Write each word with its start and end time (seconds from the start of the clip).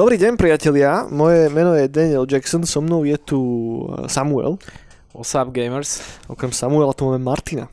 Dobrý 0.00 0.16
deň 0.16 0.40
priatelia, 0.40 1.04
moje 1.12 1.52
meno 1.52 1.76
je 1.76 1.84
Daniel 1.84 2.24
Jackson, 2.24 2.64
so 2.64 2.80
mnou 2.80 3.04
je 3.04 3.20
tu 3.20 3.40
eh, 3.84 4.08
Samuel. 4.08 4.56
What's 5.12 5.36
up 5.36 5.52
gamers? 5.52 6.00
Okrem 6.24 6.56
Samuela 6.56 6.96
tu 6.96 7.04
máme 7.04 7.20
Martina. 7.20 7.68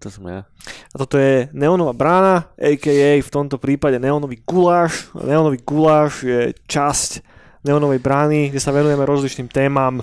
To 0.00 0.08
som 0.08 0.24
ja. 0.24 0.48
A 0.90 0.94
toto 0.96 1.20
je 1.20 1.52
Neonová 1.52 1.92
brána, 1.92 2.48
a.k.a. 2.56 3.20
v 3.20 3.28
tomto 3.28 3.60
prípade 3.60 4.00
Neonový 4.00 4.40
guláš. 4.40 5.12
Neonový 5.12 5.60
guláš 5.60 6.24
je 6.24 6.56
časť 6.64 7.20
Neonovej 7.60 8.00
brány, 8.00 8.40
kde 8.50 8.60
sa 8.60 8.72
venujeme 8.72 9.04
rozličným 9.04 9.52
témam, 9.52 10.00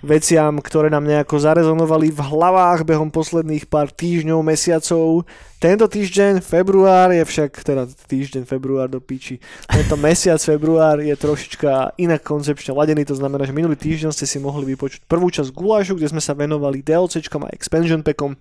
veciam, 0.00 0.58
ktoré 0.58 0.88
nám 0.88 1.04
nejako 1.04 1.36
zarezonovali 1.38 2.10
v 2.10 2.20
hlavách 2.20 2.88
behom 2.88 3.12
posledných 3.12 3.68
pár 3.68 3.92
týždňov, 3.92 4.40
mesiacov. 4.42 5.28
Tento 5.60 5.84
týždeň, 5.84 6.40
február, 6.40 7.12
je 7.12 7.20
však, 7.20 7.60
teda 7.60 7.84
týždeň, 7.84 8.48
február 8.48 8.88
do 8.88 8.96
piči, 8.96 9.36
tento 9.68 9.92
mesiac, 10.00 10.40
február 10.40 11.04
je 11.04 11.12
trošička 11.12 12.00
inak 12.00 12.24
koncepčne 12.24 12.72
ladený, 12.72 13.04
to 13.04 13.12
znamená, 13.12 13.44
že 13.44 13.52
minulý 13.52 13.76
týždeň 13.76 14.08
ste 14.08 14.24
si 14.24 14.40
mohli 14.40 14.72
vypočuť 14.72 15.04
prvú 15.04 15.28
časť 15.28 15.52
Gulášu, 15.52 16.00
kde 16.00 16.08
sme 16.08 16.24
sa 16.24 16.32
venovali 16.32 16.80
DLCčkom 16.80 17.44
a 17.44 17.52
expansion 17.52 18.00
packom. 18.00 18.40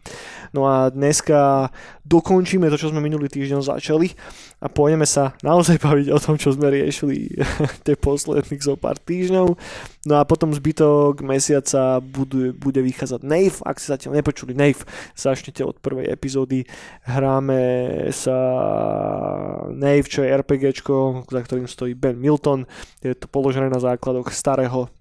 No 0.55 0.63
a 0.63 0.87
dneska 0.87 1.67
dokončíme 2.07 2.71
to, 2.71 2.79
čo 2.79 2.87
sme 2.87 3.03
minulý 3.03 3.27
týždeň 3.27 3.67
začali 3.67 4.15
a 4.63 4.71
pôjdeme 4.71 5.03
sa 5.03 5.35
naozaj 5.43 5.75
baviť 5.91 6.15
o 6.15 6.23
tom, 6.23 6.39
čo 6.39 6.55
sme 6.55 6.71
riešili 6.71 7.35
tie 7.85 7.99
posledných 7.99 8.63
zo 8.63 8.79
pár 8.79 8.95
týždňov. 8.95 9.59
No 10.07 10.13
a 10.15 10.23
potom 10.23 10.55
zbytok 10.55 11.19
mesiaca 11.19 11.99
bude, 11.99 12.55
bude 12.55 12.79
vychádzať 12.79 13.27
Nave, 13.27 13.59
ak 13.59 13.75
ste 13.75 13.91
zatiaľ 13.91 14.23
nepočuli 14.23 14.55
Nave, 14.55 14.87
začnete 15.19 15.67
od 15.67 15.75
prvej 15.83 16.07
epizódy 16.07 16.63
hráme 17.09 17.61
sa 18.13 18.37
Nave, 19.73 20.05
čo 20.05 20.21
je 20.21 20.29
RPGčko, 20.29 21.25
za 21.25 21.41
ktorým 21.41 21.65
stojí 21.65 21.97
Ben 21.97 22.15
Milton. 22.15 22.69
Je 23.01 23.17
to 23.17 23.25
položené 23.25 23.73
na 23.73 23.81
základoch 23.81 24.29
starého 24.29 24.93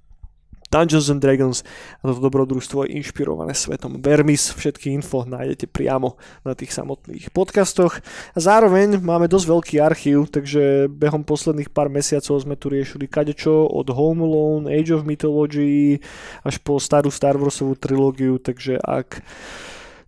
Dungeons 0.68 1.08
and 1.08 1.24
Dragons 1.24 1.64
a 2.04 2.12
toto 2.12 2.28
dobrodružstvo 2.28 2.84
je 2.84 3.00
inšpirované 3.00 3.56
svetom 3.56 4.04
Vermis. 4.04 4.52
Všetky 4.52 4.92
info 4.92 5.24
nájdete 5.24 5.64
priamo 5.64 6.20
na 6.44 6.52
tých 6.52 6.76
samotných 6.76 7.32
podcastoch. 7.32 8.04
A 8.36 8.38
zároveň 8.38 9.00
máme 9.00 9.32
dosť 9.32 9.46
veľký 9.48 9.76
archív, 9.80 10.28
takže 10.28 10.92
behom 10.92 11.24
posledných 11.24 11.72
pár 11.72 11.88
mesiacov 11.88 12.36
sme 12.44 12.60
tu 12.60 12.68
riešili 12.68 13.08
kadečo 13.08 13.64
od 13.64 13.88
Home 13.88 14.20
Alone, 14.20 14.68
Age 14.68 14.92
of 14.92 15.08
Mythology 15.08 16.04
až 16.44 16.60
po 16.60 16.76
starú 16.76 17.08
Star 17.08 17.40
Warsovú 17.40 17.72
trilógiu, 17.72 18.36
takže 18.36 18.76
ak 18.76 19.24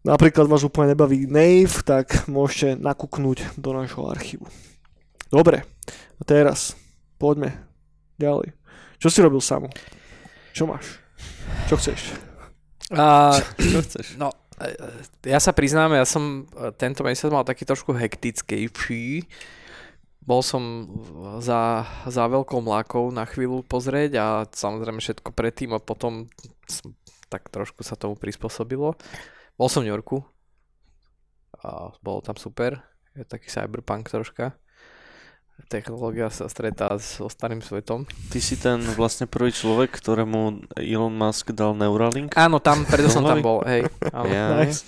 napríklad 0.05 0.49
vás 0.49 0.65
úplne 0.65 0.93
nebaví 0.97 1.29
Nave, 1.29 1.85
tak 1.85 2.29
môžete 2.29 2.81
nakúknúť 2.81 3.57
do 3.61 3.71
nášho 3.77 4.07
archívu. 4.09 4.49
Dobre, 5.31 5.63
a 6.19 6.23
teraz 6.27 6.75
poďme 7.21 7.55
ďalej. 8.19 8.53
Čo 9.01 9.09
si 9.09 9.19
robil 9.25 9.41
Samu? 9.41 9.71
Čo 10.53 10.69
máš? 10.69 11.01
Čo 11.71 11.79
chceš? 11.79 12.13
A, 12.93 13.39
Čo 13.73 13.81
chceš? 13.87 14.07
no, 14.19 14.35
e, 14.59 14.75
ja 15.31 15.39
sa 15.39 15.55
priznám, 15.55 15.95
ja 15.95 16.05
som 16.05 16.45
e, 16.51 16.75
tento 16.75 17.07
mesiac 17.07 17.31
mal 17.31 17.47
taký 17.47 17.63
trošku 17.65 17.95
hektickejší. 17.95 19.25
Bol 20.21 20.45
som 20.45 20.63
za, 21.41 21.89
za 22.05 22.25
veľkou 22.29 22.61
mlákou 22.61 23.09
na 23.09 23.25
chvíľu 23.25 23.65
pozrieť 23.65 24.21
a 24.21 24.27
samozrejme 24.45 25.01
všetko 25.01 25.33
predtým 25.33 25.73
a 25.73 25.81
potom 25.81 26.29
som, 26.69 26.93
tak 27.33 27.49
trošku 27.49 27.81
sa 27.81 27.97
tomu 27.97 28.21
prispôsobilo. 28.21 29.01
Bol 29.61 29.69
som 29.69 29.85
v 29.85 29.93
New 29.93 29.93
Yorku 29.93 30.25
a 31.61 31.93
bolo 32.01 32.25
tam 32.25 32.33
super. 32.41 32.81
Je 33.13 33.29
taký 33.29 33.53
cyberpunk 33.53 34.09
troška. 34.09 34.57
Technológia 35.69 36.33
sa 36.33 36.49
stretá 36.49 36.97
so 36.97 37.29
starým 37.29 37.61
svetom. 37.61 38.09
Ty 38.33 38.41
si 38.41 38.57
ten 38.57 38.81
vlastne 38.97 39.29
prvý 39.29 39.53
človek, 39.53 39.93
ktorému 39.93 40.65
Elon 40.81 41.13
Musk 41.13 41.53
dal 41.53 41.77
Neuralink? 41.77 42.33
Áno, 42.41 42.57
tam, 42.57 42.89
preto 42.89 43.13
som 43.13 43.21
tam 43.21 43.45
bol, 43.45 43.61
hej. 43.69 43.85
Áno. 44.17 44.33
Ja. 44.33 44.65
Nice. 44.65 44.81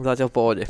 Zatiaľ 0.00 0.32
v 0.32 0.36
pohode. 0.40 0.64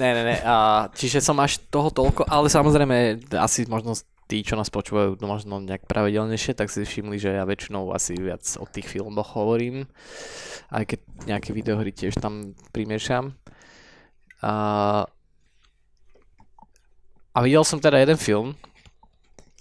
ne, 0.00 0.08
ne, 0.08 0.22
ne. 0.24 0.36
A, 0.48 0.88
čiže 0.96 1.20
som 1.20 1.36
až 1.36 1.60
toho 1.68 1.92
toľko, 1.92 2.32
ale 2.32 2.48
samozrejme 2.48 3.28
asi 3.36 3.68
možno 3.68 3.92
tí, 4.32 4.40
čo 4.40 4.56
nás 4.56 4.72
počúvajú 4.72 5.20
no 5.20 5.28
možno 5.28 5.60
nejak 5.60 5.84
pravidelnejšie, 5.84 6.56
tak 6.56 6.72
si 6.72 6.88
všimli, 6.88 7.20
že 7.20 7.36
ja 7.36 7.44
väčšinou 7.44 7.92
asi 7.92 8.16
viac 8.16 8.40
o 8.56 8.64
tých 8.64 8.88
filmoch 8.88 9.36
hovorím, 9.36 9.84
aj 10.72 10.88
keď 10.88 11.00
nejaké 11.28 11.52
videohry 11.52 11.92
tiež 11.92 12.16
tam 12.16 12.56
primiešam. 12.72 13.36
A, 14.40 15.04
a 17.36 17.38
videl 17.44 17.60
som 17.68 17.76
teda 17.76 18.00
jeden 18.00 18.16
film, 18.16 18.56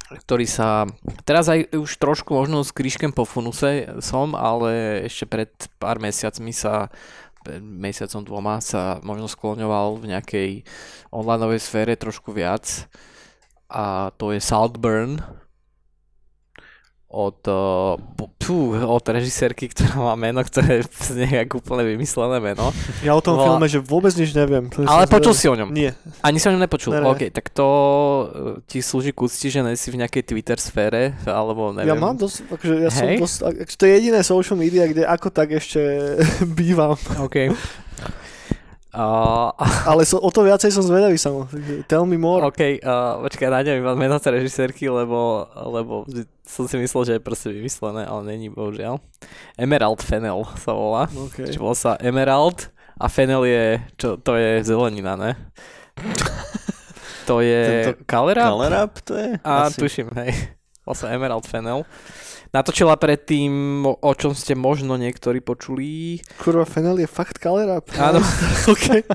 ktorý 0.08 0.48
sa, 0.48 0.88
teraz 1.28 1.52
aj 1.52 1.76
už 1.76 1.92
trošku 2.00 2.32
možno 2.32 2.64
s 2.64 2.72
krížkem 2.72 3.12
po 3.12 3.28
funuse 3.28 3.92
som, 4.00 4.32
ale 4.40 5.04
ešte 5.04 5.28
pred 5.28 5.52
pár 5.84 6.00
mesiacmi 6.00 6.56
sa 6.56 6.88
mesiacom 7.60 8.24
dvoma 8.24 8.64
sa 8.64 9.04
možno 9.04 9.28
skloňoval 9.28 10.00
v 10.00 10.16
nejakej 10.16 10.50
onlineovej 11.12 11.60
sfére 11.60 12.00
trošku 12.00 12.32
viac 12.32 12.88
a 13.72 13.86
to 14.14 14.36
je 14.36 14.44
Saltburn 14.44 15.24
od, 17.12 17.44
uh, 17.44 18.00
pú, 18.40 18.72
od 18.72 19.04
režisérky, 19.04 19.68
ktorá 19.68 20.00
má 20.00 20.16
meno, 20.16 20.40
ktoré 20.40 20.80
znie 20.88 21.44
ako 21.44 21.60
úplne 21.60 21.84
vymyslené 21.84 22.40
meno. 22.40 22.72
Ja 23.04 23.12
o 23.12 23.20
tom 23.20 23.36
Volá- 23.36 23.52
filme, 23.52 23.68
že 23.68 23.84
vôbec 23.84 24.16
nič 24.16 24.32
neviem. 24.32 24.72
To 24.72 24.88
Ale 24.88 25.04
som 25.04 25.20
počul 25.20 25.36
zvedavý. 25.36 25.44
si 25.44 25.48
o 25.52 25.56
ňom. 25.60 25.70
Nie. 25.76 25.92
Ani 26.24 26.40
si 26.40 26.48
o 26.48 26.56
ňom 26.56 26.64
nepočul. 26.64 26.96
Ne, 26.96 27.04
ne. 27.04 27.12
OK, 27.12 27.28
tak 27.28 27.52
to 27.52 27.68
uh, 27.68 28.24
ti 28.64 28.80
slúži 28.80 29.12
k 29.12 29.28
úcti, 29.28 29.52
že 29.52 29.60
si 29.76 29.92
v 29.92 30.00
nejakej 30.00 30.24
Twitter 30.24 30.56
sfére, 30.56 31.12
alebo 31.28 31.76
neviem. 31.76 31.92
Ja 31.92 32.00
mám 32.00 32.16
dosť, 32.16 32.48
akože 32.48 32.74
ja 32.80 32.88
som 32.88 33.04
Hej. 33.04 33.18
dosť, 33.20 33.38
ak- 33.44 33.76
to 33.76 33.84
je 33.84 33.92
jediné 33.92 34.20
social 34.24 34.56
media, 34.56 34.88
kde 34.88 35.04
ako 35.04 35.28
tak 35.32 35.52
ešte 35.52 35.84
bývam. 36.60 36.96
OK. 37.20 37.52
Uh, 38.92 39.56
Ale 39.92 40.04
so, 40.04 40.20
o 40.20 40.28
to 40.28 40.44
viacej 40.44 40.76
som 40.76 40.84
zvedavý 40.84 41.16
samo. 41.16 41.48
Tell 41.88 42.04
me 42.04 42.20
more. 42.20 42.44
OK, 42.44 42.84
uh, 42.84 43.24
počkaj, 43.24 43.48
nájdem 43.48 43.80
iba 43.80 43.96
meno 43.96 44.20
režisérky, 44.20 44.92
lebo, 44.92 45.48
lebo 45.56 46.04
som 46.44 46.68
si 46.68 46.76
myslel, 46.76 47.02
že 47.08 47.14
je 47.16 47.24
proste 47.24 47.48
vymyslené, 47.56 48.04
ale 48.04 48.28
není, 48.28 48.52
bohužiaľ. 48.52 49.00
Emerald 49.56 50.04
Fennel 50.04 50.44
sa 50.60 50.76
volá. 50.76 51.08
Okay. 51.32 51.48
Čiže 51.48 51.60
volá 51.64 51.76
sa 51.76 51.92
Emerald 52.04 52.68
a 53.00 53.08
Fennel 53.08 53.48
je, 53.48 53.64
čo, 53.96 54.20
to 54.20 54.36
je 54.36 54.60
zelenina, 54.68 55.16
ne? 55.16 55.40
to 57.30 57.40
je 57.40 57.96
Tento 57.96 58.04
Kalera? 58.04 58.44
Kalerap 58.52 58.94
to 59.08 59.16
je? 59.16 59.40
A 59.40 59.72
Asi. 59.72 59.80
tuším, 59.80 60.12
hej. 60.20 60.36
Volá 60.84 60.96
sa 61.00 61.08
Emerald 61.16 61.48
Fennel. 61.48 61.88
Natočila 62.52 63.00
predtým, 63.00 63.80
o 63.88 63.96
o 63.96 64.12
čom 64.12 64.36
ste 64.36 64.60
možno 64.60 65.00
niektorí 65.00 65.40
počuli. 65.40 66.20
Kurva, 66.36 66.68
Fennel 66.68 67.00
je 67.00 67.08
fakt 67.08 67.40
kalera. 67.40 67.80
Áno. 67.96 68.20
okay. 68.76 69.08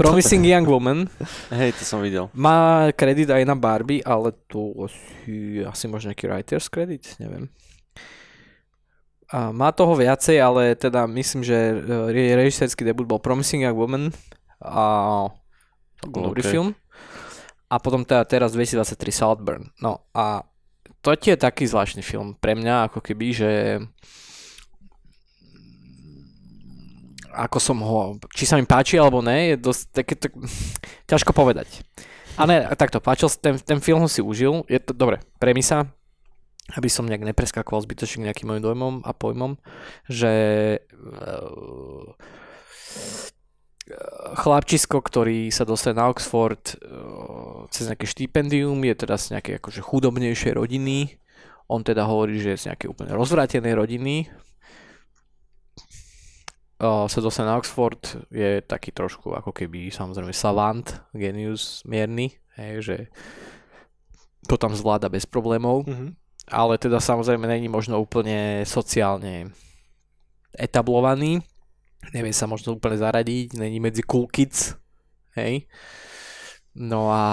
Promising 0.00 0.48
Young 0.48 0.64
Woman. 0.64 1.04
Hej, 1.52 1.76
to 1.76 1.84
som 1.84 2.00
videl. 2.00 2.32
Má 2.32 2.88
kredit 2.96 3.28
aj 3.28 3.44
na 3.44 3.52
Barbie, 3.52 4.00
ale 4.00 4.32
to 4.48 4.72
asi, 4.88 5.60
asi 5.68 5.84
možno 5.84 6.16
nejaký 6.16 6.32
writer's 6.32 6.72
credit, 6.72 7.12
neviem. 7.20 7.52
A 9.28 9.52
má 9.52 9.68
toho 9.76 9.92
viacej, 9.92 10.40
ale 10.40 10.72
teda 10.72 11.04
myslím, 11.04 11.44
že 11.44 11.76
jej 12.08 12.32
režisérsky 12.32 12.88
debut 12.88 13.04
bol 13.04 13.20
Promising 13.20 13.68
Young 13.68 13.76
Woman 13.76 14.04
a 14.64 15.28
to 16.00 16.08
bol 16.08 16.32
dobrý 16.32 16.40
OK. 16.40 16.48
film. 16.48 16.68
A 17.68 17.76
potom 17.76 18.00
teda 18.00 18.24
teraz 18.24 18.56
2023 18.56 18.96
Saltburn. 19.12 19.68
No 19.84 20.08
a 20.16 20.40
to 21.02 21.14
je 21.14 21.38
taký 21.38 21.64
zvláštny 21.64 22.02
film 22.02 22.34
pre 22.38 22.58
mňa, 22.58 22.90
ako 22.90 22.98
keby, 23.00 23.26
že 23.30 23.50
ako 27.38 27.58
som 27.62 27.78
ho, 27.78 28.18
či 28.34 28.48
sa 28.48 28.58
mi 28.58 28.66
páči 28.66 28.98
alebo 28.98 29.22
ne, 29.22 29.54
je 29.54 29.56
dosť 29.62 29.82
také, 29.94 30.14
tak, 30.18 30.34
ťažko 31.10 31.30
povedať. 31.30 31.86
A 32.38 32.46
ne, 32.46 32.66
takto, 32.78 33.02
páčil, 33.02 33.30
ten, 33.38 33.58
ten 33.58 33.78
film 33.82 34.06
si 34.06 34.22
užil, 34.22 34.62
je 34.70 34.78
to, 34.78 34.94
dobre, 34.94 35.18
premisa, 35.42 35.90
aby 36.74 36.86
som 36.90 37.08
nejak 37.08 37.24
nepreskakoval 37.24 37.82
zbytočne 37.82 38.28
nejakým 38.28 38.46
mojim 38.46 38.62
dojmom 38.62 38.94
a 39.02 39.10
pojmom, 39.16 39.56
že 40.06 40.32
uh, 40.92 42.14
chlapčisko, 44.36 45.00
ktorý 45.00 45.48
sa 45.48 45.64
dostane 45.64 45.96
na 45.96 46.12
Oxford 46.12 46.60
uh, 46.78 47.37
cez 47.68 47.88
nejaké 47.88 48.06
štipendium, 48.08 48.80
je 48.84 48.94
teda 48.96 49.16
z 49.20 49.36
nejakej 49.36 49.60
akože 49.60 49.80
chudobnejšej 49.84 50.52
rodiny. 50.56 51.20
On 51.68 51.84
teda 51.84 52.08
hovorí, 52.08 52.40
že 52.40 52.56
je 52.56 52.60
z 52.64 52.66
nejakej 52.72 52.88
úplne 52.88 53.12
rozvrátenej 53.12 53.76
rodiny. 53.76 54.32
Uh, 56.78 57.10
sa 57.10 57.18
dostane 57.18 57.50
na 57.50 57.58
Oxford, 57.58 57.98
je 58.30 58.62
taký 58.62 58.94
trošku 58.94 59.34
ako 59.34 59.50
keby 59.50 59.90
samozrejme 59.90 60.30
savant, 60.30 60.86
genius 61.10 61.82
mierny, 61.82 62.38
hej, 62.54 62.72
že 62.86 62.96
to 64.46 64.54
tam 64.54 64.70
zvláda 64.78 65.10
bez 65.10 65.26
problémov. 65.26 65.84
Mhm. 65.90 66.14
ale 66.48 66.80
teda 66.80 66.96
samozrejme 66.96 67.44
není 67.44 67.68
možno 67.68 68.00
úplne 68.00 68.64
sociálne 68.64 69.52
etablovaný. 70.56 71.44
Nevie 72.16 72.32
sa 72.32 72.48
možno 72.48 72.72
úplne 72.72 72.96
zaradiť, 72.96 73.58
není 73.58 73.82
medzi 73.84 74.00
cool 74.00 74.24
kids, 74.30 74.72
hej. 75.36 75.68
No 76.78 77.10
a 77.10 77.24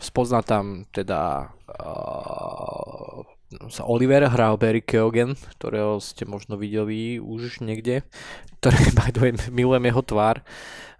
spozná 0.00 0.40
tam 0.40 0.88
teda 0.88 1.52
uh, 1.68 3.20
sa 3.68 3.84
Oliver 3.84 4.24
hral 4.24 4.56
Barry 4.56 4.80
Keoghan, 4.80 5.36
ktorého 5.60 6.00
ste 6.00 6.24
možno 6.24 6.56
videli 6.56 7.20
už 7.20 7.60
niekde, 7.60 8.08
ktorý 8.58 8.80
by 8.98 9.10
the 9.12 9.20
way, 9.20 9.32
milujem 9.52 9.84
jeho 9.92 10.02
tvár. 10.02 10.36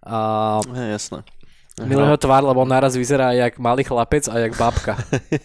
Uh, 0.04 0.60
Je, 0.76 0.92
jasné. 0.92 1.24
milujem 1.80 2.12
jeho 2.12 2.20
tvár, 2.20 2.44
lebo 2.44 2.62
on 2.62 2.70
naraz 2.70 2.94
vyzerá 2.94 3.32
jak 3.32 3.56
malý 3.56 3.82
chlapec 3.82 4.28
a 4.28 4.44
jak 4.44 4.52
babka. 4.60 5.00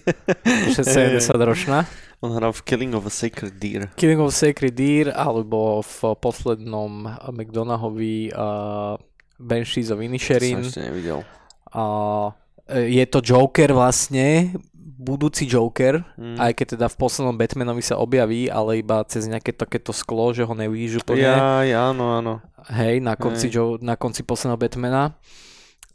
Už 0.70 0.76
je 0.76 0.86
70 0.86 1.32
ročná. 1.40 1.88
On 2.22 2.30
hral 2.36 2.54
v 2.54 2.62
Killing 2.62 2.94
of 2.94 3.08
a 3.08 3.14
Sacred 3.14 3.58
Deer. 3.58 3.90
Killing 3.98 4.22
of 4.22 4.36
Sacred 4.36 4.78
Deer 4.78 5.10
alebo 5.10 5.82
v 5.82 6.14
poslednom 6.22 7.10
McDonaghovi 7.34 8.30
uh, 8.30 8.94
Banshees 9.42 9.90
of 9.90 9.98
To 9.98 10.06
Inisherin. 10.06 10.62
som 10.62 10.70
ešte 10.70 10.86
nevidel. 10.86 11.26
Uh, 11.74 12.30
je 12.72 13.04
to 13.06 13.20
Joker 13.20 13.70
vlastne, 13.72 14.56
budúci 15.02 15.50
Joker, 15.50 16.06
Mm. 16.14 16.38
aj 16.38 16.52
keď 16.54 16.66
teda 16.78 16.88
v 16.88 16.98
poslednom 16.98 17.34
Batmanovi 17.34 17.82
sa 17.82 17.98
objaví, 17.98 18.48
ale 18.48 18.80
iba 18.80 19.02
cez 19.10 19.26
nejaké 19.26 19.50
takéto 19.50 19.90
sklo, 19.92 20.30
že 20.30 20.46
ho 20.46 20.54
nevidíš 20.54 21.02
úplne. 21.02 21.26
Ja, 21.26 21.66
ja, 21.66 21.90
áno, 21.90 22.22
áno. 22.22 22.34
Hej, 22.70 23.02
na 23.02 23.18
konci, 23.18 23.50
Hej. 23.50 23.58
jo, 23.58 23.64
na 23.82 23.98
konci 23.98 24.22
posledného 24.22 24.62
Batmana. 24.62 25.18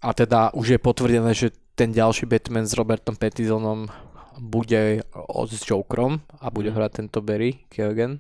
A 0.03 0.11
teda 0.11 0.51
už 0.53 0.75
je 0.75 0.79
potvrdené, 0.83 1.31
že 1.33 1.55
ten 1.79 1.95
ďalší 1.95 2.27
Batman 2.27 2.67
s 2.67 2.75
Robertom 2.75 3.15
Pattisonom 3.15 3.87
bude 4.37 5.01
s 5.49 5.63
Jokerom 5.65 6.21
a 6.43 6.51
bude 6.51 6.69
Mhm. 6.69 6.77
hrať 6.77 6.91
tento 6.93 7.23
Barry 7.23 7.63
Keoghan. 7.71 8.19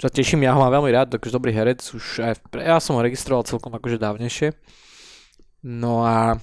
Čo 0.00 0.08
teším, 0.08 0.42
ja 0.44 0.56
ho 0.56 0.60
mám 0.60 0.72
veľmi 0.72 0.90
rád, 0.90 1.12
takže 1.14 1.30
dobrý 1.30 1.52
herec, 1.52 1.78
už 1.84 2.24
aj, 2.24 2.34
ja 2.58 2.80
som 2.80 2.96
ho 2.96 3.04
registroval 3.04 3.44
celkom 3.44 3.70
akože 3.70 4.00
dávnejšie. 4.00 4.56
No 5.62 6.02
a 6.02 6.40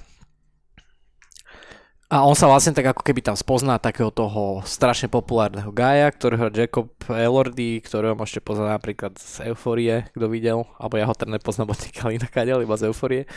a 2.08 2.24
on 2.24 2.36
sa 2.40 2.48
vlastne 2.48 2.72
tak 2.72 2.88
ako 2.96 3.04
keby 3.04 3.20
tam 3.20 3.36
spozná 3.36 3.76
takého 3.84 4.08
toho 4.16 4.64
strašne 4.64 5.12
populárneho 5.12 5.76
gaja, 5.76 6.08
ktorého 6.08 6.48
Jacob 6.48 6.88
Elordy, 7.12 7.84
ktorého 7.84 8.16
môžete 8.16 8.40
poznať 8.40 8.80
napríklad 8.80 9.14
z 9.20 9.52
Euforie, 9.52 10.08
kto 10.16 10.32
videl, 10.32 10.64
alebo 10.80 10.96
ja 10.96 11.04
ho 11.04 11.16
teda 11.16 11.36
nepoznám 11.36 11.76
od 11.76 11.80
nakadiaľ, 12.28 12.64
iba 12.64 12.80
z 12.80 12.88
Euforie 12.88 13.28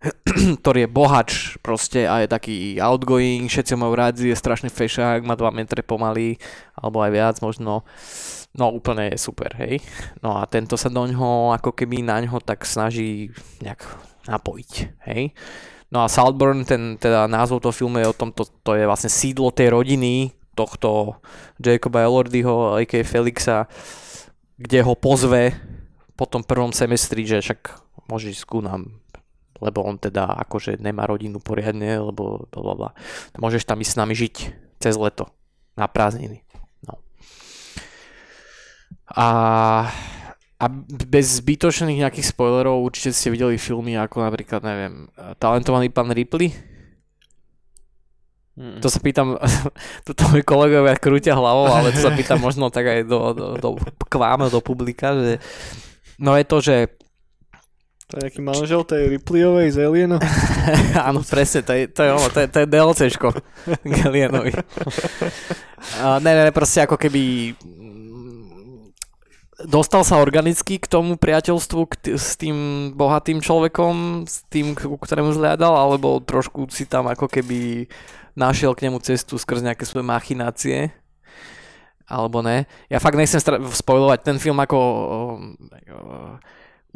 ktorý 0.62 0.86
je 0.86 0.90
bohač 0.90 1.30
proste 1.64 2.04
a 2.04 2.22
je 2.22 2.28
taký 2.28 2.76
outgoing, 2.78 3.48
všetci 3.48 3.74
ho 3.74 3.80
majú 3.80 3.94
rádi, 3.96 4.28
je 4.28 4.36
strašný 4.36 4.68
fešák, 4.68 5.24
má 5.24 5.34
2 5.34 5.50
metre 5.56 5.80
pomaly, 5.80 6.36
alebo 6.76 7.00
aj 7.00 7.10
viac 7.10 7.36
možno. 7.40 7.82
No 8.56 8.72
úplne 8.72 9.12
je 9.12 9.20
super, 9.20 9.52
hej. 9.60 9.84
No 10.24 10.40
a 10.40 10.48
tento 10.48 10.80
sa 10.80 10.88
do 10.88 11.04
ňoho, 11.04 11.52
ako 11.52 11.76
keby 11.76 12.00
na 12.00 12.24
ňoho 12.24 12.40
tak 12.40 12.64
snaží 12.64 13.28
nejak 13.60 13.84
napojiť, 14.28 14.72
hej. 15.12 15.36
No 15.86 16.02
a 16.02 16.10
Saltburn, 16.10 16.66
ten 16.66 16.98
teda 16.98 17.30
názov 17.30 17.62
toho 17.62 17.74
filmu 17.74 18.02
je 18.02 18.10
o 18.10 18.16
tom, 18.16 18.34
to, 18.34 18.42
to 18.66 18.74
je 18.74 18.90
vlastne 18.90 19.10
sídlo 19.10 19.54
tej 19.54 19.70
rodiny 19.70 20.34
tohto 20.56 21.20
Jacoba 21.60 22.02
Elordyho, 22.02 22.80
a.k.a. 22.80 23.04
Felixa, 23.06 23.70
kde 24.56 24.80
ho 24.82 24.96
pozve 24.96 25.54
po 26.16 26.24
tom 26.24 26.42
prvom 26.42 26.72
semestri, 26.72 27.28
že 27.28 27.44
však 27.44 27.60
môže 28.08 28.32
ísť 28.32 28.44
ku 28.48 28.64
nám, 28.64 28.88
lebo 29.60 29.84
on 29.84 30.00
teda 30.00 30.26
akože 30.48 30.80
nemá 30.80 31.04
rodinu 31.04 31.38
poriadne, 31.38 32.00
lebo 32.00 32.48
blablabla. 32.50 32.96
Môžeš 33.36 33.68
tam 33.68 33.78
ísť 33.78 33.92
s 33.92 34.00
nami 34.00 34.14
žiť 34.16 34.34
cez 34.80 34.96
leto 34.96 35.28
na 35.76 35.86
prázdniny. 35.86 36.40
No. 36.88 36.98
A, 39.12 39.26
a 40.56 40.72
bez 40.88 41.44
zbytočných 41.44 42.00
nejakých 42.00 42.32
spoilerov 42.32 42.80
určite 42.80 43.12
ste 43.12 43.28
videli 43.28 43.60
filmy 43.60 43.92
ako 44.00 44.24
napríklad, 44.24 44.64
neviem, 44.64 45.12
Talentovaný 45.36 45.92
pán 45.92 46.08
Ripley. 46.08 46.56
Mm. 48.56 48.80
To 48.80 48.88
sa 48.88 48.96
pýtam, 49.04 49.36
toto 50.08 50.32
moji 50.32 50.40
kolegovia 50.40 50.96
krútia 50.96 51.36
hlavou, 51.36 51.68
ale 51.68 51.92
to 51.92 52.00
sa 52.00 52.08
pýtam 52.08 52.40
možno 52.40 52.72
tak 52.72 52.88
aj 52.88 53.00
do, 53.04 53.36
do, 53.36 53.46
do, 53.60 53.68
k 53.84 54.14
vám, 54.16 54.48
do 54.48 54.60
publika, 54.64 55.12
že 55.12 55.44
no 56.16 56.32
je 56.40 56.44
to, 56.48 56.56
že 56.64 56.76
To 58.08 58.16
je 58.16 58.20
nejaký 58.24 58.40
manžel 58.40 58.80
tej 58.88 59.12
Ripleyovej 59.12 59.76
z 59.76 59.78
Alienu. 59.84 60.16
Áno, 61.10 61.20
presne, 61.20 61.68
to 61.68 61.76
je, 61.76 61.84
to 61.92 62.00
je 62.00 62.10
ono, 62.16 62.28
to 62.32 62.38
je, 62.40 62.46
to 62.48 62.58
je 62.64 62.66
DLCčko 62.70 63.28
k 63.66 63.96
Alienovi. 64.08 64.56
Uh, 66.00 66.16
ne, 66.24 66.32
ne, 66.32 66.48
proste 66.48 66.80
ako 66.80 66.96
keby 66.96 67.52
dostal 69.64 70.04
sa 70.04 70.20
organicky 70.20 70.76
k 70.76 70.90
tomu 70.90 71.16
priateľstvu 71.16 71.80
k 71.88 71.94
t- 71.96 72.16
s 72.20 72.36
tým 72.36 72.90
bohatým 72.92 73.40
človekom, 73.40 74.26
s 74.28 74.44
tým, 74.52 74.76
ku 74.76 75.00
ktorému 75.00 75.32
zliadal, 75.32 75.72
alebo 75.72 76.20
trošku 76.20 76.68
si 76.68 76.84
tam 76.84 77.08
ako 77.08 77.30
keby 77.30 77.88
našiel 78.36 78.76
k 78.76 78.90
nemu 78.90 79.00
cestu 79.00 79.40
skrz 79.40 79.64
nejaké 79.64 79.88
svoje 79.88 80.04
machinácie, 80.04 80.92
alebo 82.04 82.44
ne. 82.44 82.68
Ja 82.92 83.00
fakt 83.00 83.16
nechcem 83.16 83.40
stra- 83.40 83.62
spoilovať 83.62 84.20
ten 84.22 84.36
film 84.36 84.60
ako 84.60 84.78
uh, 85.88 86.36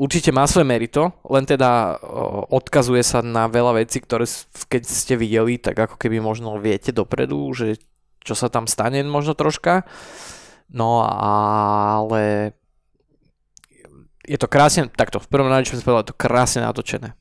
určite 0.00 0.32
má 0.32 0.48
svoje 0.48 0.64
merito, 0.64 1.12
len 1.28 1.44
teda 1.44 2.00
odkazuje 2.48 3.04
sa 3.04 3.20
na 3.20 3.48
veľa 3.52 3.84
vecí, 3.84 4.00
ktoré 4.00 4.24
keď 4.68 4.82
ste 4.88 5.14
videli, 5.20 5.60
tak 5.60 5.76
ako 5.76 6.00
keby 6.00 6.24
možno 6.24 6.56
viete 6.56 6.88
dopredu, 6.88 7.52
že 7.52 7.76
čo 8.24 8.32
sa 8.32 8.48
tam 8.48 8.64
stane 8.64 9.04
možno 9.04 9.36
troška. 9.36 9.84
No 10.70 11.02
ale 11.02 12.54
je 14.22 14.38
to 14.38 14.46
krásne, 14.46 14.86
takto, 14.94 15.18
v 15.18 15.26
prvom 15.26 15.50
rade, 15.50 15.66
čo 15.66 15.74
som 15.74 15.82
povedal, 15.82 16.06
je 16.06 16.10
to 16.14 16.22
krásne 16.22 16.62
natočené. 16.62 17.18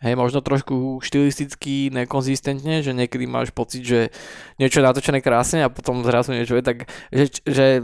Hej, 0.00 0.12
možno 0.12 0.44
trošku 0.44 1.00
štilisticky 1.00 1.88
nekonzistentne, 1.88 2.84
že 2.84 2.92
niekedy 2.92 3.24
máš 3.24 3.48
pocit, 3.52 3.80
že 3.80 4.12
niečo 4.60 4.80
je 4.80 4.88
natočené 4.88 5.24
krásne 5.24 5.64
a 5.64 5.72
potom 5.72 6.04
zrazu 6.04 6.36
niečo 6.36 6.56
je 6.56 6.64
tak, 6.64 6.88
že, 7.08 7.32
že 7.48 7.80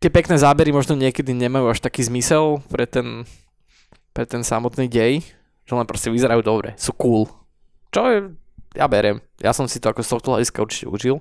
tie 0.00 0.10
pekné 0.12 0.40
zábery 0.40 0.72
možno 0.72 0.96
niekedy 0.96 1.36
nemajú 1.36 1.72
až 1.72 1.84
taký 1.84 2.04
zmysel 2.04 2.64
pre 2.72 2.88
ten, 2.88 3.28
pre 4.16 4.24
ten 4.24 4.40
samotný 4.40 4.88
dej, 4.88 5.24
že 5.64 5.72
len 5.72 5.88
proste 5.88 6.08
vyzerajú 6.08 6.40
dobre, 6.40 6.72
sú 6.80 6.96
cool. 6.96 7.28
Čo 7.92 8.08
je, 8.08 8.18
ja 8.72 8.88
beriem, 8.88 9.20
ja 9.40 9.52
som 9.52 9.68
si 9.68 9.80
to 9.80 9.92
ako 9.92 10.00
z 10.00 10.10
tohto 10.12 10.28
hľadiska 10.32 10.64
určite 10.64 10.86
užil. 10.88 11.20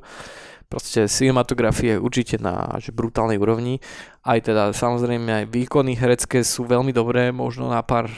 Proste 0.74 1.06
cinematografie 1.06 1.94
je 1.94 2.02
určite 2.02 2.42
na 2.42 2.82
že 2.82 2.90
brutálnej 2.90 3.38
úrovni. 3.38 3.78
Aj 4.26 4.42
teda 4.42 4.74
samozrejme 4.74 5.46
aj 5.46 5.54
výkony 5.54 5.94
herecké 5.94 6.42
sú 6.42 6.66
veľmi 6.66 6.90
dobré, 6.90 7.30
možno 7.30 7.70
na 7.70 7.86
pár 7.86 8.10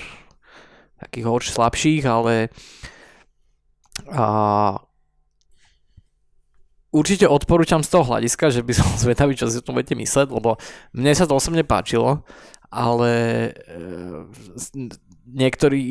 takých 0.96 1.28
horš 1.28 1.48
slabších, 1.52 2.08
ale 2.08 2.48
a, 4.08 4.80
určite 6.96 7.28
odporúčam 7.28 7.84
z 7.84 7.92
toho 7.92 8.08
hľadiska, 8.08 8.56
že 8.56 8.64
by 8.64 8.72
som 8.72 8.88
zvedavý, 9.04 9.36
čo 9.36 9.52
si 9.52 9.60
o 9.60 9.66
tom 9.68 9.76
budete 9.76 10.00
mysleť, 10.00 10.32
lebo 10.32 10.56
mne 10.96 11.12
sa 11.12 11.28
to 11.28 11.36
osobne 11.36 11.68
páčilo, 11.68 12.24
ale 12.72 13.12
e, 13.52 13.76
niektorí 15.26 15.82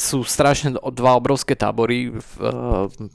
sú 0.00 0.24
strašne 0.24 0.76
dva 0.92 1.12
obrovské 1.20 1.52
tábory 1.52 2.08
v, 2.08 2.32
e, 2.40 2.52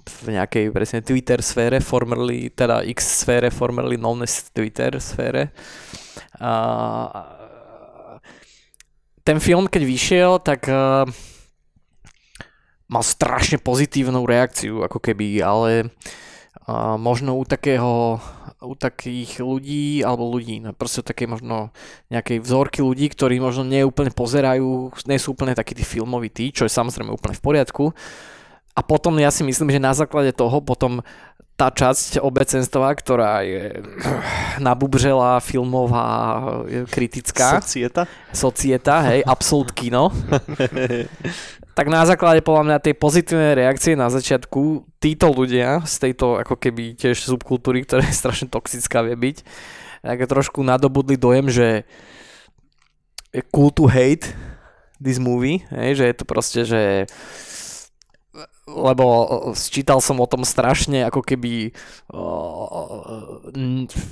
v 0.06 0.26
nejakej 0.30 0.70
presne 0.70 1.02
Twitter 1.02 1.42
sfére, 1.42 1.82
formerly, 1.82 2.54
teda 2.54 2.86
X 2.86 3.26
sfére, 3.26 3.50
formerly 3.50 3.98
known 3.98 4.22
Twitter 4.54 4.94
sfére. 5.02 5.50
A, 6.38 6.54
ten 9.24 9.40
film, 9.40 9.72
keď 9.72 9.84
vyšiel, 9.88 10.32
tak 10.44 10.68
uh, 10.68 11.08
mal 12.92 13.04
strašne 13.08 13.56
pozitívnu 13.56 14.28
reakciu, 14.28 14.84
ako 14.84 15.00
keby, 15.00 15.40
ale 15.40 15.88
uh, 16.68 17.00
možno 17.00 17.40
u 17.40 17.48
takého 17.48 18.20
u 18.64 18.74
takých 18.74 19.44
ľudí, 19.44 20.02
alebo 20.02 20.32
ľudí, 20.32 20.64
no 20.64 20.72
proste 20.72 21.04
také 21.04 21.28
možno 21.28 21.70
nejakej 22.08 22.40
vzorky 22.40 22.80
ľudí, 22.80 23.12
ktorí 23.12 23.38
možno 23.44 23.68
neúplne 23.68 24.10
pozerajú, 24.16 24.96
nie 25.06 25.20
sú 25.20 25.36
úplne 25.36 25.54
takí 25.54 25.76
tí 25.76 25.84
filmoví 25.84 26.32
tí, 26.32 26.50
čo 26.50 26.64
je 26.64 26.72
samozrejme 26.72 27.12
úplne 27.12 27.36
v 27.36 27.44
poriadku. 27.44 27.92
A 28.74 28.82
potom 28.82 29.14
ja 29.22 29.30
si 29.30 29.46
myslím, 29.46 29.70
že 29.70 29.78
na 29.78 29.94
základe 29.94 30.34
toho 30.34 30.58
potom 30.58 31.06
tá 31.54 31.70
časť 31.70 32.18
obecenstva, 32.18 32.90
ktorá 32.98 33.46
je 33.46 33.78
nabubřela 34.66 35.38
filmová, 35.38 36.42
kritická, 36.90 37.62
Societa? 37.62 38.10
societa, 38.34 38.96
hej, 39.14 39.22
absolút 39.22 39.70
kino, 39.70 40.10
tak 41.74 41.90
na 41.90 42.06
základe 42.06 42.46
podľa 42.46 42.64
mňa 42.70 42.86
tej 42.86 42.96
pozitívnej 42.98 43.58
reakcie 43.58 43.98
na 43.98 44.10
začiatku 44.14 44.86
títo 45.02 45.34
ľudia 45.34 45.82
z 45.86 46.10
tejto 46.10 46.38
ako 46.42 46.56
keby 46.58 46.94
tiež 46.94 47.18
subkultúry, 47.26 47.82
ktorá 47.86 48.06
je 48.06 48.14
strašne 48.14 48.48
toxická 48.50 49.02
vie 49.02 49.18
byť, 49.18 49.38
tak 50.06 50.30
trošku 50.30 50.62
nadobudli 50.62 51.18
dojem, 51.18 51.50
že 51.50 51.90
je 53.34 53.42
cool 53.50 53.74
to 53.74 53.90
hate 53.90 54.30
this 55.02 55.18
movie, 55.18 55.66
hej, 55.74 55.98
že 55.98 56.06
je 56.06 56.16
to 56.16 56.26
proste, 56.30 56.62
že 56.64 56.82
lebo 58.64 59.06
sčítal 59.60 60.00
som 60.00 60.24
o 60.24 60.28
tom 60.30 60.48
strašne 60.48 61.04
ako 61.04 61.20
keby 61.20 61.76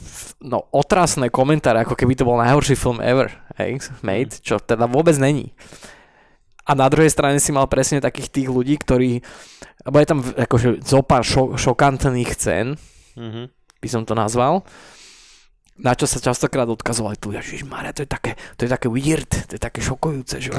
f- 0.03 0.34
no, 0.44 0.68
otrasné 0.75 1.32
komentáre, 1.32 1.88
ako 1.88 1.96
keby 1.96 2.20
to 2.20 2.27
bol 2.27 2.36
najhorší 2.36 2.75
film 2.75 3.00
ever, 3.00 3.32
hej, 3.56 3.80
made, 4.03 4.36
čo 4.44 4.60
teda 4.60 4.91
vôbec 4.91 5.15
není. 5.15 5.56
A 6.62 6.72
na 6.74 6.88
druhej 6.88 7.10
strane 7.10 7.38
si 7.38 7.50
mal 7.50 7.65
presne 7.65 7.98
takých 7.98 8.30
tých 8.32 8.48
ľudí, 8.48 8.77
ktorí, 8.77 9.20
lebo 9.84 9.96
je 9.98 10.08
tam 10.08 10.20
akože 10.22 10.82
zopár 10.82 11.22
šo- 11.22 11.56
šokantných 11.56 12.32
scén, 12.32 12.77
Mhm. 13.12 13.50
by 13.77 13.88
som 13.88 14.03
to 14.03 14.13
nazval, 14.13 14.62
na 15.75 15.98
čo 15.98 16.06
sa 16.06 16.22
častokrát 16.22 16.70
odkazovali 16.70 17.18
tu, 17.18 17.34
že 17.34 17.65
Maria, 17.65 17.89
to 17.89 18.06
je 18.06 18.10
také, 18.10 18.38
to 18.53 18.63
je 18.63 18.70
také 18.70 18.86
weird, 18.86 19.25
to 19.25 19.58
je 19.58 19.60
také 19.60 19.82
šokujúce. 19.82 20.38
Že? 20.38 20.53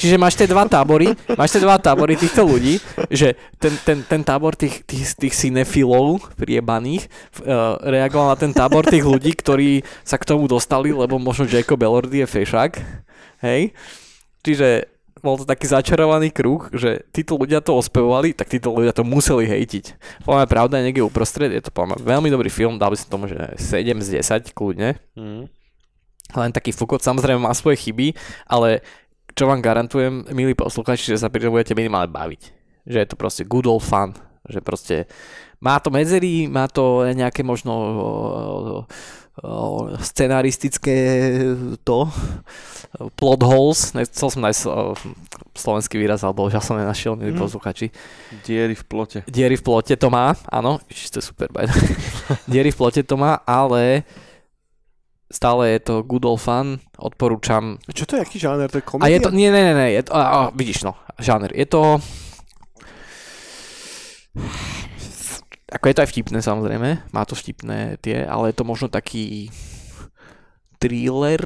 Čiže 0.00 0.16
máš 0.16 0.32
tie 0.32 0.48
dva 0.48 0.64
tábory, 0.64 1.12
máš 1.36 1.52
tie 1.52 1.60
dva 1.60 1.76
tábory 1.76 2.16
týchto 2.16 2.40
ľudí, 2.42 2.80
že 3.12 3.36
ten, 3.60 3.76
ten, 3.84 4.00
ten 4.00 4.24
tábor 4.24 4.56
tých, 4.56 4.80
tých, 4.82 5.12
tých 5.12 5.34
cinefilov 5.36 6.24
priebaných 6.34 7.04
uh, 7.44 7.76
reagoval 7.84 8.32
na 8.32 8.38
ten 8.38 8.50
tábor 8.50 8.88
tých 8.88 9.04
ľudí, 9.04 9.36
ktorí 9.36 9.70
sa 10.00 10.16
k 10.16 10.24
tomu 10.24 10.48
dostali, 10.48 10.88
lebo 10.88 11.20
možno 11.20 11.44
Jacob 11.44 11.76
Elordy 11.76 12.24
je 12.24 12.32
fešák. 12.32 12.72
Hej? 13.44 13.76
Čiže 14.40 14.88
bol 15.22 15.38
to 15.38 15.46
taký 15.46 15.70
začarovaný 15.70 16.34
kruh, 16.34 16.66
že 16.74 17.06
títo 17.14 17.38
ľudia 17.38 17.62
to 17.62 17.78
ospevovali, 17.78 18.34
tak 18.34 18.50
títo 18.50 18.74
ľudia 18.74 18.90
to 18.90 19.06
museli 19.06 19.46
hejtiť. 19.46 19.94
Podľa 20.26 20.50
pravda 20.50 20.82
je 20.82 20.90
niekde 20.90 21.06
uprostred, 21.06 21.54
je 21.54 21.62
to 21.62 21.70
podľa 21.70 22.02
veľmi 22.02 22.28
dobrý 22.28 22.50
film, 22.50 22.76
dal 22.76 22.90
by 22.90 22.98
som 22.98 23.08
tomu, 23.08 23.30
že 23.30 23.38
7 23.54 24.02
z 24.02 24.18
10 24.18 24.50
kľudne. 24.50 24.98
Mhm. 25.14 25.46
Len 26.32 26.50
taký 26.50 26.72
fukot, 26.72 27.04
samozrejme 27.04 27.44
má 27.44 27.52
svoje 27.52 27.76
chyby, 27.88 28.16
ale 28.48 28.80
čo 29.36 29.48
vám 29.48 29.64
garantujem, 29.64 30.28
milí 30.32 30.52
posluchači, 30.52 31.12
že 31.12 31.20
sa 31.20 31.32
pri 31.32 31.44
tom 31.44 31.52
budete 31.52 31.76
minimálne 31.76 32.12
baviť. 32.12 32.42
Že 32.88 32.98
je 32.98 33.08
to 33.08 33.16
proste 33.16 33.42
good 33.48 33.68
old 33.68 33.84
fun. 33.84 34.16
Že 34.48 34.60
proste 34.64 34.96
má 35.62 35.78
to 35.78 35.94
medzery, 35.94 36.50
má 36.50 36.66
to 36.66 37.06
nejaké 37.14 37.46
možno 37.46 37.72
scenaristické 40.00 40.96
to 41.82 42.04
plot 43.16 43.40
holes, 43.42 43.96
nechcel 43.96 44.28
som 44.28 44.44
nájsť 44.44 44.62
slovenský 45.56 45.96
výraz, 45.96 46.20
alebo 46.20 46.44
už 46.44 46.52
ja 46.52 46.62
som 46.62 46.76
nenašiel, 46.76 47.16
milí 47.16 47.32
Mm. 47.32 47.40
posluchači. 47.40 47.88
Diery 48.44 48.76
v 48.76 48.84
plote. 48.84 49.18
Diery 49.24 49.56
v 49.56 49.64
plote 49.64 49.96
to 49.96 50.08
má, 50.12 50.36
áno, 50.52 50.76
ešte 50.92 51.16
to 51.16 51.18
je 51.20 51.24
super, 51.32 51.48
by. 51.48 51.64
Diery 52.52 52.68
v 52.68 52.76
plote 52.76 53.00
to 53.00 53.16
má, 53.16 53.40
ale 53.48 54.04
stále 55.32 55.72
je 55.72 55.80
to 55.80 55.94
good 56.04 56.28
old 56.28 56.36
fun, 56.36 56.76
odporúčam. 57.00 57.80
Čo 57.88 58.04
to 58.04 58.20
je, 58.20 58.20
aký 58.20 58.36
žáner? 58.36 58.68
To 58.68 58.76
je 58.80 58.84
A 58.84 58.88
komédia? 58.92 59.16
je 59.16 59.20
to, 59.24 59.30
nie, 59.32 59.48
nie, 59.48 59.62
nie, 59.64 59.74
nie 59.80 59.90
je 59.96 60.02
to, 60.04 60.12
a, 60.12 60.20
a, 60.20 60.38
vidíš 60.52 60.84
no, 60.84 60.92
žáner, 61.16 61.56
je 61.56 61.64
to, 61.64 61.96
ako 65.72 65.84
je 65.88 65.94
to 65.96 66.02
aj 66.04 66.10
vtipné 66.12 66.38
samozrejme, 66.38 66.88
má 67.10 67.22
to 67.24 67.32
vtipné 67.32 67.96
tie, 67.98 68.22
ale 68.22 68.52
je 68.52 68.56
to 68.60 68.64
možno 68.68 68.92
taký 68.92 69.48
thriller, 70.76 71.40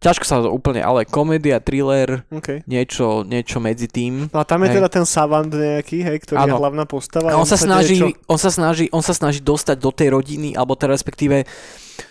ťažko 0.00 0.24
sa 0.24 0.40
to 0.40 0.50
úplne, 0.52 0.80
ale 0.80 1.04
komédia, 1.08 1.60
thriller, 1.60 2.24
Okay. 2.32 2.62
niečo, 2.64 3.24
niečo 3.24 3.58
medzi 3.60 3.86
tým. 3.88 4.28
No 4.32 4.38
a 4.40 4.44
tam 4.44 4.64
je 4.64 4.72
Hej. 4.72 4.76
teda 4.80 4.88
ten 4.88 5.06
savant 5.08 5.48
nejaký, 5.48 6.04
hej, 6.04 6.16
ktorý 6.24 6.46
je 6.46 6.52
Áno. 6.52 6.60
hlavná 6.60 6.84
postava. 6.88 7.32
A 7.32 7.40
on 7.40 7.48
sa, 7.48 7.60
snaží, 7.60 7.98
je 8.00 8.12
čo? 8.12 8.28
on, 8.28 8.38
sa 8.40 8.50
snaží, 8.52 8.86
on 8.92 9.04
sa 9.04 9.14
snaží 9.16 9.40
dostať 9.40 9.76
do 9.80 9.90
tej 9.92 10.12
rodiny, 10.12 10.56
alebo 10.56 10.76
teda 10.76 10.94
respektíve 10.96 11.44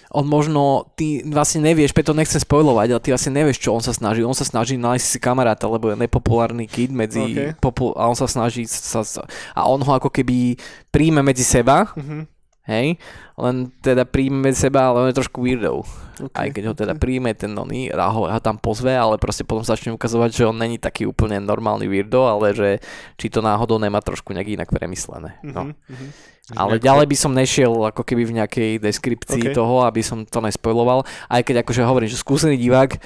on 0.10 0.24
možno, 0.24 0.62
ty 0.94 1.20
vlastne 1.22 1.60
nevieš, 1.62 1.92
preto 1.92 2.12
nechcem 2.12 2.38
spojovať, 2.38 2.88
ale 2.90 3.02
ty 3.02 3.10
vlastne 3.10 3.36
nevieš, 3.36 3.60
čo 3.60 3.72
on 3.72 3.80
sa 3.80 3.92
snaží. 3.92 4.22
On 4.22 4.32
sa 4.32 4.44
snaží 4.44 4.76
nájsť 4.76 5.06
si 5.06 5.18
kamaráta, 5.18 5.66
lebo 5.66 5.90
je 5.90 5.98
nepopulárny 5.98 6.66
kid 6.66 6.90
medzi... 6.90 7.20
Ok. 7.22 7.60
Popu- 7.60 7.94
a 7.94 8.06
on 8.06 8.16
sa 8.16 8.26
snaží 8.26 8.64
sa, 8.64 9.04
sa, 9.04 9.28
a 9.52 9.62
on 9.66 9.78
ho 9.78 9.92
ako 9.92 10.08
keby 10.08 10.56
príjme 10.88 11.20
medzi 11.20 11.44
seba, 11.44 11.92
Mhm. 11.94 12.32
hej? 12.66 12.96
Len 13.36 13.56
teda 13.78 14.04
príjme 14.04 14.48
medzi 14.48 14.64
seba, 14.64 14.88
ale 14.88 15.04
on 15.04 15.10
je 15.12 15.20
trošku 15.20 15.44
weirdo. 15.44 15.84
Okay. 16.16 16.32
Aj 16.32 16.50
keď 16.50 16.64
ho 16.66 16.74
teda 16.74 16.96
príjme 16.96 17.36
ten 17.36 17.52
oný 17.52 17.92
a 17.92 18.08
ho, 18.08 18.26
ho 18.26 18.40
tam 18.40 18.56
pozve, 18.56 18.96
ale 18.96 19.20
proste 19.20 19.44
potom 19.44 19.62
začne 19.62 19.92
ukazovať, 19.92 20.32
že 20.32 20.48
on 20.48 20.56
není 20.56 20.80
taký 20.80 21.04
úplne 21.04 21.38
normálny 21.38 21.86
weirdo, 21.86 22.24
ale 22.24 22.56
že 22.56 22.70
či 23.14 23.28
to 23.28 23.44
náhodou 23.44 23.76
nemá 23.76 24.00
trošku 24.00 24.32
nejak 24.32 24.56
inak 24.56 24.70
premyslené. 24.72 25.36
No. 25.44 25.68
Mhm, 25.68 25.76
mhm. 25.92 26.08
Ale 26.54 26.78
ďalej 26.78 27.10
by 27.10 27.18
som 27.18 27.34
nešiel 27.34 27.74
ako 27.90 28.06
keby 28.06 28.30
v 28.30 28.38
nejakej 28.38 28.72
deskripcii 28.78 29.50
OK. 29.50 29.58
toho, 29.58 29.82
aby 29.82 30.06
som 30.06 30.30
to 30.30 30.46
nespoiloval. 30.46 31.02
Aj 31.26 31.42
keď 31.42 31.66
akože 31.66 31.82
hovorím, 31.82 32.12
že 32.12 32.22
skúsený 32.22 32.62
divák, 32.62 33.02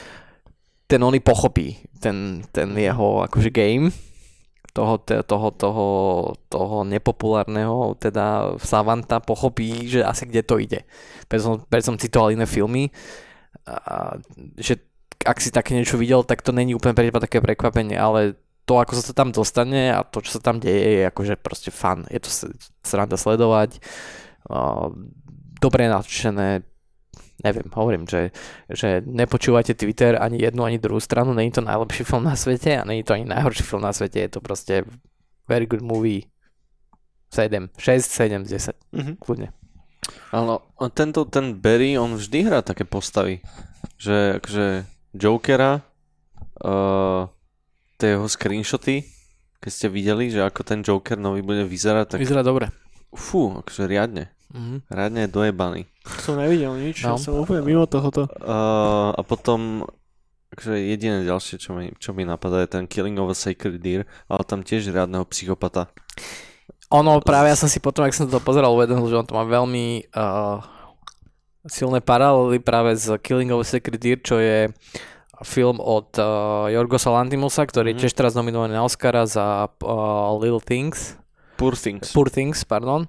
ten 0.91 0.99
oný 0.99 1.23
pochopí 1.23 1.79
ten, 1.99 2.41
ten 2.55 2.71
jeho 2.73 3.21
akože 3.27 3.51
game 3.51 3.91
toho, 4.71 5.01
toho, 5.03 5.47
toho, 5.51 5.87
toho 6.47 6.77
nepopulárneho 6.87 7.97
teda 7.99 8.55
savanta 8.61 9.19
pochopí, 9.19 9.89
že 9.89 10.05
asi 10.05 10.29
kde 10.29 10.41
to 10.45 10.55
ide. 10.61 10.79
Preto 11.27 11.43
som, 11.43 11.55
preto 11.67 11.91
som 11.91 11.99
citoval 11.99 12.31
iné 12.31 12.47
filmy, 12.47 12.93
a, 13.67 14.15
že 14.55 14.79
ak 15.19 15.41
si 15.43 15.51
také 15.51 15.75
niečo 15.75 15.99
videl, 15.99 16.23
tak 16.23 16.39
to 16.45 16.55
není 16.55 16.71
úplne 16.71 16.95
pre 16.95 17.03
teba 17.03 17.19
také 17.19 17.43
prekvapenie, 17.43 17.99
ale 17.99 18.39
to, 18.69 18.77
ako 18.77 18.93
sa 18.93 19.01
to 19.09 19.17
tam 19.17 19.33
dostane 19.33 19.89
a 19.89 20.05
to, 20.05 20.21
čo 20.21 20.37
sa 20.37 20.41
tam 20.45 20.61
deje, 20.61 21.01
je 21.01 21.09
akože 21.09 21.41
proste 21.41 21.73
fun. 21.73 22.05
Je 22.13 22.21
to 22.21 22.29
sranda 22.85 23.17
sledovať, 23.17 23.81
uh, 24.45 24.93
dobre 25.57 25.89
natočené, 25.89 26.61
neviem, 27.41 27.65
hovorím, 27.73 28.05
že, 28.05 28.29
že 28.69 29.01
nepočúvate 29.01 29.73
Twitter 29.73 30.21
ani 30.21 30.37
jednu, 30.37 30.61
ani 30.61 30.77
druhú 30.77 31.01
stranu, 31.01 31.33
není 31.33 31.49
to 31.49 31.65
najlepší 31.65 32.05
film 32.05 32.29
na 32.29 32.37
svete 32.37 32.77
a 32.77 32.85
není 32.85 33.01
to 33.01 33.17
ani 33.17 33.25
najhorší 33.25 33.65
film 33.65 33.81
na 33.81 33.89
svete, 33.89 34.21
je 34.21 34.29
to 34.29 34.39
proste 34.39 34.85
very 35.49 35.65
good 35.65 35.81
movie. 35.81 36.29
7, 37.33 37.69
6, 37.77 38.05
7, 38.05 38.45
10, 38.45 38.73
Mhm. 38.93 39.17
kľudne. 39.21 39.49
Ale 40.33 40.57
on- 40.77 40.89
tento, 40.93 41.25
ten 41.25 41.53
Barry, 41.57 41.97
on 41.97 42.17
vždy 42.17 42.41
hrá 42.45 42.61
také 42.61 42.85
postavy. 42.85 43.41
Že 44.01 44.41
akože 44.41 44.65
Jokera, 45.13 45.81
uh, 46.65 47.29
tie 47.99 48.15
jeho 48.15 48.25
screenshoty, 48.25 49.03
keď 49.59 49.71
ste 49.71 49.87
videli, 49.87 50.31
že 50.31 50.39
ako 50.39 50.61
ten 50.63 50.79
Joker 50.79 51.19
nový 51.19 51.43
bude 51.43 51.67
vyzerať, 51.67 52.15
tak 52.15 52.19
Vyzerá 52.19 52.39
dobre. 52.41 52.71
fú, 53.11 53.59
akože 53.59 53.83
riadne. 53.85 54.31
Mhm. 54.49 54.87
Riadne 54.87 55.19
je 55.27 55.29
dojebaný. 55.29 55.81
Som 56.23 56.39
nevidel 56.39 56.73
nič, 56.73 57.03
ja 57.03 57.13
No. 57.13 57.19
som 57.19 57.37
úplne 57.37 57.61
mimo 57.61 57.85
tohoto. 57.85 58.25
Uh, 58.39 59.13
a 59.13 59.21
potom 59.21 59.83
akože 60.49 60.79
jediné 60.81 61.21
ďalšie, 61.21 61.61
čo 61.61 61.75
mi, 61.75 61.93
čo 61.95 62.09
mi 62.09 62.25
napadá, 62.25 62.63
je 62.63 62.71
ten 62.71 62.89
Killing 62.89 63.19
of 63.19 63.29
a 63.29 63.37
Sacred 63.37 63.77
Deer, 63.77 64.07
ale 64.25 64.41
tam 64.41 64.65
tiež 64.65 64.89
riadneho 64.89 65.21
psychopata. 65.29 65.91
Ono 66.89 67.21
práve, 67.21 67.51
ja 67.51 67.57
som 67.59 67.69
si 67.69 67.77
potom, 67.77 68.01
ak 68.01 68.17
som 68.17 68.25
to 68.25 68.41
pozeral, 68.41 68.73
uvedomil, 68.73 69.05
že 69.05 69.19
on 69.19 69.27
to 69.27 69.37
má 69.37 69.45
veľmi 69.45 70.09
uh, 70.09 70.57
silné 71.69 72.01
paralely 72.01 72.57
práve 72.57 72.97
s 72.97 73.05
Killing 73.21 73.53
of 73.53 73.61
a 73.61 73.67
Sacred 73.67 74.01
Deer, 74.01 74.17
čo 74.17 74.41
je 74.41 74.73
film 75.41 75.77
od 75.77 76.11
uh, 76.13 76.25
Jorgosa 76.67 77.09
Lantimusa, 77.09 77.63
ktorý 77.63 77.91
je 77.91 77.95
Mhm. 77.95 78.01
tiež 78.01 78.13
teraz 78.13 78.33
nominovaný 78.33 78.73
na 78.73 78.83
Oscara 78.83 79.23
za 79.23 79.65
uh, 79.65 79.87
Little 80.35 80.59
Things. 80.59 81.15
Poor 81.55 81.73
Things. 81.73 82.09
Poor 82.09 82.27
Things, 82.27 82.63
pardon. 82.63 83.07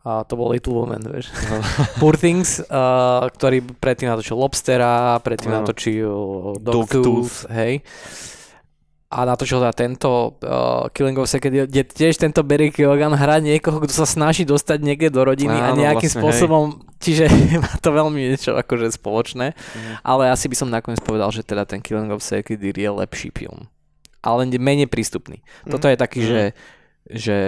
A 0.00 0.22
to 0.22 0.32
bol 0.32 0.48
Little 0.48 0.72
Woman, 0.74 1.02
vieš. 1.02 1.28
Poor 2.00 2.14
Things, 2.14 2.62
uh, 2.62 3.24
ktorý 3.28 3.60
predtým 3.74 4.06
natočil 4.06 4.32
Lobstera, 4.34 5.18
predtým 5.18 5.50
Áno. 5.50 5.60
natočil 5.60 6.08
Dogtooth. 6.56 6.88
Dogtooth, 6.96 7.36
hej. 7.50 7.84
A 9.10 9.26
natočil 9.26 9.58
teda 9.58 9.74
tento 9.74 10.38
uh, 10.38 10.86
Killing 10.94 11.18
of 11.18 11.26
Second, 11.26 11.66
kde 11.66 11.82
tiež 11.82 12.14
tento 12.14 12.46
Barry 12.46 12.70
Keoghan 12.70 13.10
hrá 13.10 13.42
niekoho, 13.42 13.82
kto 13.82 13.90
sa 13.90 14.06
snaží 14.06 14.46
dostať 14.46 14.78
niekde 14.86 15.10
do 15.10 15.26
rodiny 15.26 15.50
a 15.50 15.74
Áno, 15.74 15.82
nejakým 15.82 16.06
vlastne, 16.06 16.22
spôsobom, 16.22 16.62
čiže 17.02 17.26
má 17.66 17.74
to 17.82 17.90
veľmi 17.90 18.30
niečo 18.30 18.54
akože 18.54 18.94
spoločné. 18.94 19.58
Mhm. 19.58 20.06
Ale 20.06 20.30
asi 20.30 20.46
by 20.46 20.54
som 20.54 20.70
nakoniec 20.70 21.02
povedal, 21.02 21.34
že 21.34 21.42
teda 21.42 21.66
ten 21.66 21.82
Killing 21.82 22.14
of 22.14 22.22
Second 22.22 22.62
je 22.62 22.86
lepší 22.86 23.34
film. 23.34 23.66
Ale 24.22 24.46
menej 24.46 24.86
prístupný. 24.86 25.42
Toto 25.66 25.90
je 25.90 25.98
taký, 25.98 26.22
Mhm. 26.22 26.28
že, 26.30 26.42
že 27.10 27.38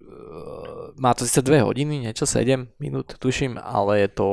uh, 0.00 0.96
má 0.96 1.12
to 1.12 1.28
sice 1.28 1.44
dve 1.44 1.60
hodiny, 1.60 2.08
niečo, 2.08 2.24
7 2.24 2.64
minút, 2.80 3.12
tuším, 3.20 3.60
ale 3.60 4.08
je 4.08 4.08
to 4.08 4.28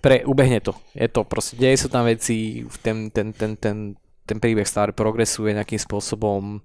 pre, 0.00 0.24
ubehne 0.24 0.64
to. 0.64 0.72
Je 0.96 1.08
to 1.12 1.24
proste, 1.24 1.56
deje 1.56 1.76
sú 1.76 1.88
tam 1.88 2.04
veci, 2.04 2.64
ten, 2.80 3.08
ten, 3.12 3.32
ten, 3.32 3.56
ten, 3.56 3.76
ten 4.24 4.40
príbeh 4.40 4.64
stále 4.64 4.90
progresuje 4.90 5.52
nejakým 5.52 5.78
spôsobom, 5.78 6.60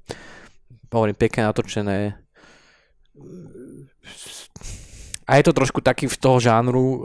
hovorím, 0.90 1.16
pekne 1.16 1.46
natočené. 1.46 2.16
A 5.30 5.38
je 5.38 5.46
to 5.46 5.54
trošku 5.54 5.86
taký 5.86 6.10
v 6.10 6.18
toho 6.18 6.42
žánru, 6.42 6.86
e, 6.90 7.00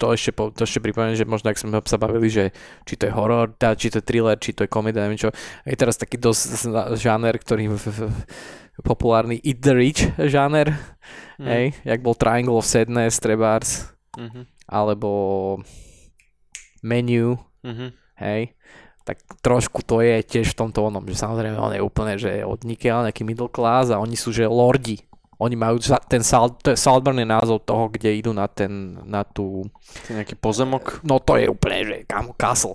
to 0.00 0.16
ešte, 0.16 0.32
po, 0.32 0.48
to 0.48 0.64
ešte 0.64 0.80
pripomeniem, 0.80 1.12
že 1.12 1.28
možno 1.28 1.52
ak 1.52 1.60
sme 1.60 1.76
sa 1.84 2.00
bavili, 2.00 2.32
že 2.32 2.56
či 2.88 2.96
to 2.96 3.04
je 3.04 3.12
horor, 3.12 3.52
či 3.76 3.92
to 3.92 4.00
je 4.00 4.06
thriller, 4.08 4.40
či 4.40 4.56
to 4.56 4.64
je 4.64 4.72
komédia, 4.72 5.04
neviem 5.04 5.20
čo. 5.20 5.28
Je 5.68 5.76
teraz 5.76 6.00
taký 6.00 6.16
dosť 6.16 6.72
žáner, 6.96 7.36
ktorý 7.36 7.68
v, 7.68 7.76
v, 7.76 7.98
populárny 8.80 9.36
Eat 9.44 9.60
the 9.60 9.76
Rich 9.76 10.08
žáner, 10.16 10.72
Mhm. 11.36 11.48
hej, 11.52 11.64
jak 11.84 12.00
bol 12.00 12.16
Triangle 12.16 12.56
of 12.56 12.64
Sadness, 12.64 13.20
Trebars, 13.20 13.92
Mhm. 14.16 14.48
alebo 14.72 15.10
Menu, 16.80 17.36
Mhm. 17.60 17.92
hej. 18.24 18.55
Tak 19.06 19.22
trošku 19.38 19.86
to 19.86 20.02
je 20.02 20.18
tiež 20.26 20.50
v 20.50 20.58
tomto 20.66 20.90
onom, 20.90 21.06
že 21.06 21.14
samozrejme 21.14 21.54
on 21.54 21.78
je 21.78 21.86
úplne, 21.86 22.18
že 22.18 22.42
od 22.42 22.66
nikiaľ 22.66 23.06
nejaký 23.06 23.22
middle 23.22 23.46
class 23.46 23.94
a 23.94 24.02
oni 24.02 24.18
sú, 24.18 24.34
že 24.34 24.50
lordi. 24.50 24.98
Oni 25.38 25.54
majú 25.54 25.78
ten 26.10 26.24
Sal, 26.26 26.58
to 26.58 26.74
je 26.74 26.80
je 26.80 27.26
názov 27.28 27.62
toho, 27.62 27.92
kde 27.92 28.18
idú 28.18 28.32
na 28.34 28.50
ten, 28.50 28.98
na 29.06 29.22
tú, 29.22 29.68
je 30.10 30.16
nejaký 30.16 30.34
pozemok. 30.40 31.04
no 31.06 31.22
to 31.22 31.38
je 31.38 31.46
úplne, 31.46 31.86
že 31.86 31.96
kam 32.08 32.34
castle. 32.34 32.74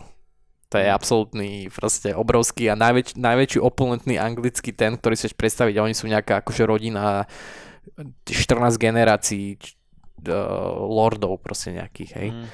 To 0.71 0.79
je 0.79 0.87
absolútny, 0.87 1.67
proste 1.67 2.15
obrovský 2.15 2.71
a 2.71 2.79
najväč, 2.79 3.19
najväčší 3.19 3.59
opulentný 3.59 4.15
anglický 4.15 4.71
ten, 4.71 4.95
ktorý 4.95 5.19
si 5.19 5.27
chceš 5.27 5.35
predstaviť. 5.35 5.83
Oni 5.83 5.91
sú 5.91 6.07
nejaká 6.07 6.39
akože 6.45 6.63
rodina 6.63 7.27
14 8.23 8.79
generácií 8.79 9.59
uh, 9.59 10.71
lordov 10.79 11.43
proste 11.43 11.75
nejakých, 11.75 12.11
hej. 12.15 12.29
Mm. 12.31 12.47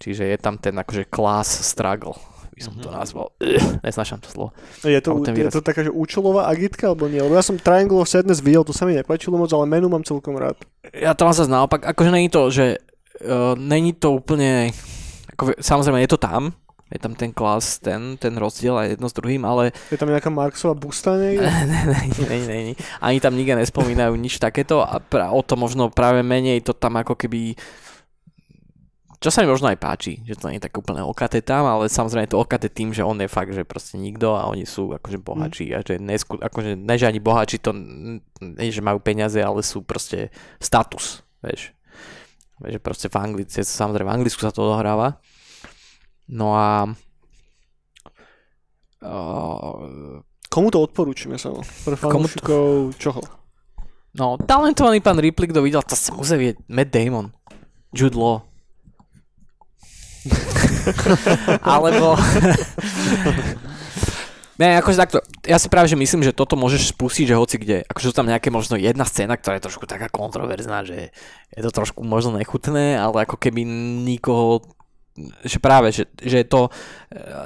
Čiže 0.00 0.24
je 0.34 0.38
tam 0.40 0.56
ten 0.56 0.72
akože 0.72 1.06
class 1.12 1.52
struggle, 1.62 2.16
by 2.60 2.62
som 2.62 2.76
to 2.76 2.86
Mhm. 2.86 2.94
nazval. 2.94 3.26
Ugh, 3.34 3.80
nesnášam 3.80 4.20
to 4.20 4.28
slovo. 4.28 4.48
Je 4.82 5.00
to, 5.00 5.16
je 5.24 5.48
to 5.48 5.60
taká, 5.60 5.80
že 5.80 5.88
účelová 5.88 6.44
agitka, 6.44 6.86
alebo 6.86 7.06
nie? 7.06 7.16
Lebo 7.18 7.32
ja 7.32 7.40
som 7.40 7.56
Triangle 7.56 7.96
of 7.96 8.06
Sadness 8.06 8.38
videl, 8.38 8.60
to 8.62 8.70
sa 8.70 8.84
mi 8.84 8.92
nepáčilo 8.92 9.34
moc, 9.34 9.48
ale 9.48 9.64
menu 9.64 9.88
mám 9.88 10.04
celkom 10.04 10.36
rád. 10.36 10.60
Ja 10.92 11.12
to 11.12 11.24
mám 11.24 11.32
zase 11.32 11.48
naopak, 11.48 11.80
akože 11.86 12.10
není 12.10 12.28
to, 12.28 12.52
že 12.52 12.76
uh, 13.18 13.56
není 13.56 13.92
to 13.92 14.12
úplne, 14.12 14.76
ako, 15.32 15.56
samozrejme 15.56 16.04
je 16.04 16.10
to 16.10 16.18
tam, 16.18 16.52
je 16.86 16.98
tam 16.98 17.14
ten 17.14 17.30
klas, 17.30 17.78
ten, 17.78 18.18
ten 18.18 18.34
rozdiel 18.34 18.74
aj 18.74 18.88
jedno 18.90 19.06
s 19.06 19.14
druhým, 19.14 19.40
ale 19.42 19.70
Je 19.88 19.96
tam 19.96 20.10
nejaká 20.10 20.26
Marksová 20.28 20.74
busta 20.74 21.14
niekde? 21.14 21.46
není, 21.88 22.20
není, 22.20 22.46
není. 22.46 22.72
Ani 22.98 23.18
tam 23.18 23.32
nikde 23.32 23.56
nespomínajú 23.56 24.12
nič 24.14 24.36
takéto 24.36 24.82
a 24.82 24.98
pra, 24.98 25.30
o 25.30 25.38
to 25.40 25.54
možno 25.54 25.88
práve 25.88 26.20
menej 26.20 26.60
to 26.60 26.74
tam 26.74 26.98
ako 26.98 27.14
keby 27.14 27.54
čo 29.20 29.28
sa 29.28 29.44
mi 29.44 29.52
možno 29.52 29.68
aj 29.68 29.76
páči, 29.76 30.24
že 30.24 30.32
to 30.32 30.48
nie 30.48 30.56
je 30.56 30.64
tak 30.64 30.80
úplne 30.80 31.04
okaté 31.04 31.44
tam, 31.44 31.68
ale 31.68 31.92
samozrejme 31.92 32.24
je 32.24 32.32
to 32.32 32.40
okaté 32.40 32.72
tým, 32.72 32.96
že 32.96 33.04
on 33.04 33.20
je 33.20 33.28
fakt, 33.28 33.52
že 33.52 33.68
proste 33.68 34.00
nikto 34.00 34.32
a 34.32 34.48
oni 34.48 34.64
sú 34.64 34.96
akože 34.96 35.20
bohači 35.20 35.76
a 35.76 35.84
že 35.84 36.00
nesku, 36.00 36.40
akože 36.40 36.72
ne, 36.80 36.96
že 36.96 37.04
ani 37.04 37.20
bohači 37.20 37.60
to 37.60 37.76
nie, 38.40 38.72
že 38.72 38.80
majú 38.80 38.96
peniaze, 38.96 39.36
ale 39.36 39.60
sú 39.60 39.84
proste 39.84 40.32
status, 40.56 41.20
vieš. 41.44 41.76
Vieš, 42.64 42.72
že 42.76 42.80
proste 42.80 43.06
v 43.12 43.16
Anglici, 43.20 43.60
samozrejme 43.60 44.08
v 44.08 44.14
Anglicku 44.16 44.40
sa 44.40 44.52
to 44.56 44.64
odohráva. 44.64 45.20
No 46.32 46.56
a 46.56 46.88
uh, 49.04 50.24
Komu 50.48 50.68
to 50.72 50.80
odporúčime 50.80 51.36
sa? 51.36 51.52
Pre 51.54 51.96
Komu 52.00 52.24
to- 52.24 52.40
fanúšikov 52.40 52.96
čoho? 52.96 53.20
No, 54.10 54.34
talentovaný 54.42 54.98
pán 54.98 55.22
Ripley, 55.22 55.46
kto 55.52 55.62
videl, 55.62 55.86
to 55.86 55.94
sa 55.94 56.10
musí 56.10 56.34
vie 56.34 56.50
Matt 56.66 56.90
Damon, 56.90 57.30
Jude 57.94 58.18
Law. 58.18 58.49
Alebo... 61.74 62.16
Ne, 64.60 64.76
akože 64.76 65.00
takto, 65.00 65.18
ja 65.48 65.56
si 65.56 65.72
práve, 65.72 65.88
že 65.88 65.96
myslím, 65.96 66.20
že 66.20 66.36
toto 66.36 66.52
môžeš 66.52 66.92
spustiť, 66.92 67.32
že 67.32 67.40
hoci 67.40 67.56
kde, 67.56 67.80
akože 67.88 68.12
sú 68.12 68.14
tam 68.14 68.28
nejaké 68.28 68.52
možno 68.52 68.76
jedna 68.76 69.08
scéna, 69.08 69.40
ktorá 69.40 69.56
je 69.56 69.64
trošku 69.64 69.88
taká 69.88 70.12
kontroverzná, 70.12 70.84
že 70.84 71.16
je 71.48 71.62
to 71.64 71.72
trošku 71.72 72.04
možno 72.04 72.36
nechutné, 72.36 73.00
ale 73.00 73.24
ako 73.24 73.40
keby 73.40 73.64
nikoho 74.04 74.60
že 75.44 75.58
práve, 75.60 75.92
že, 75.92 76.08
že 76.18 76.40
je 76.42 76.48
to 76.48 76.68
e, 76.68 76.70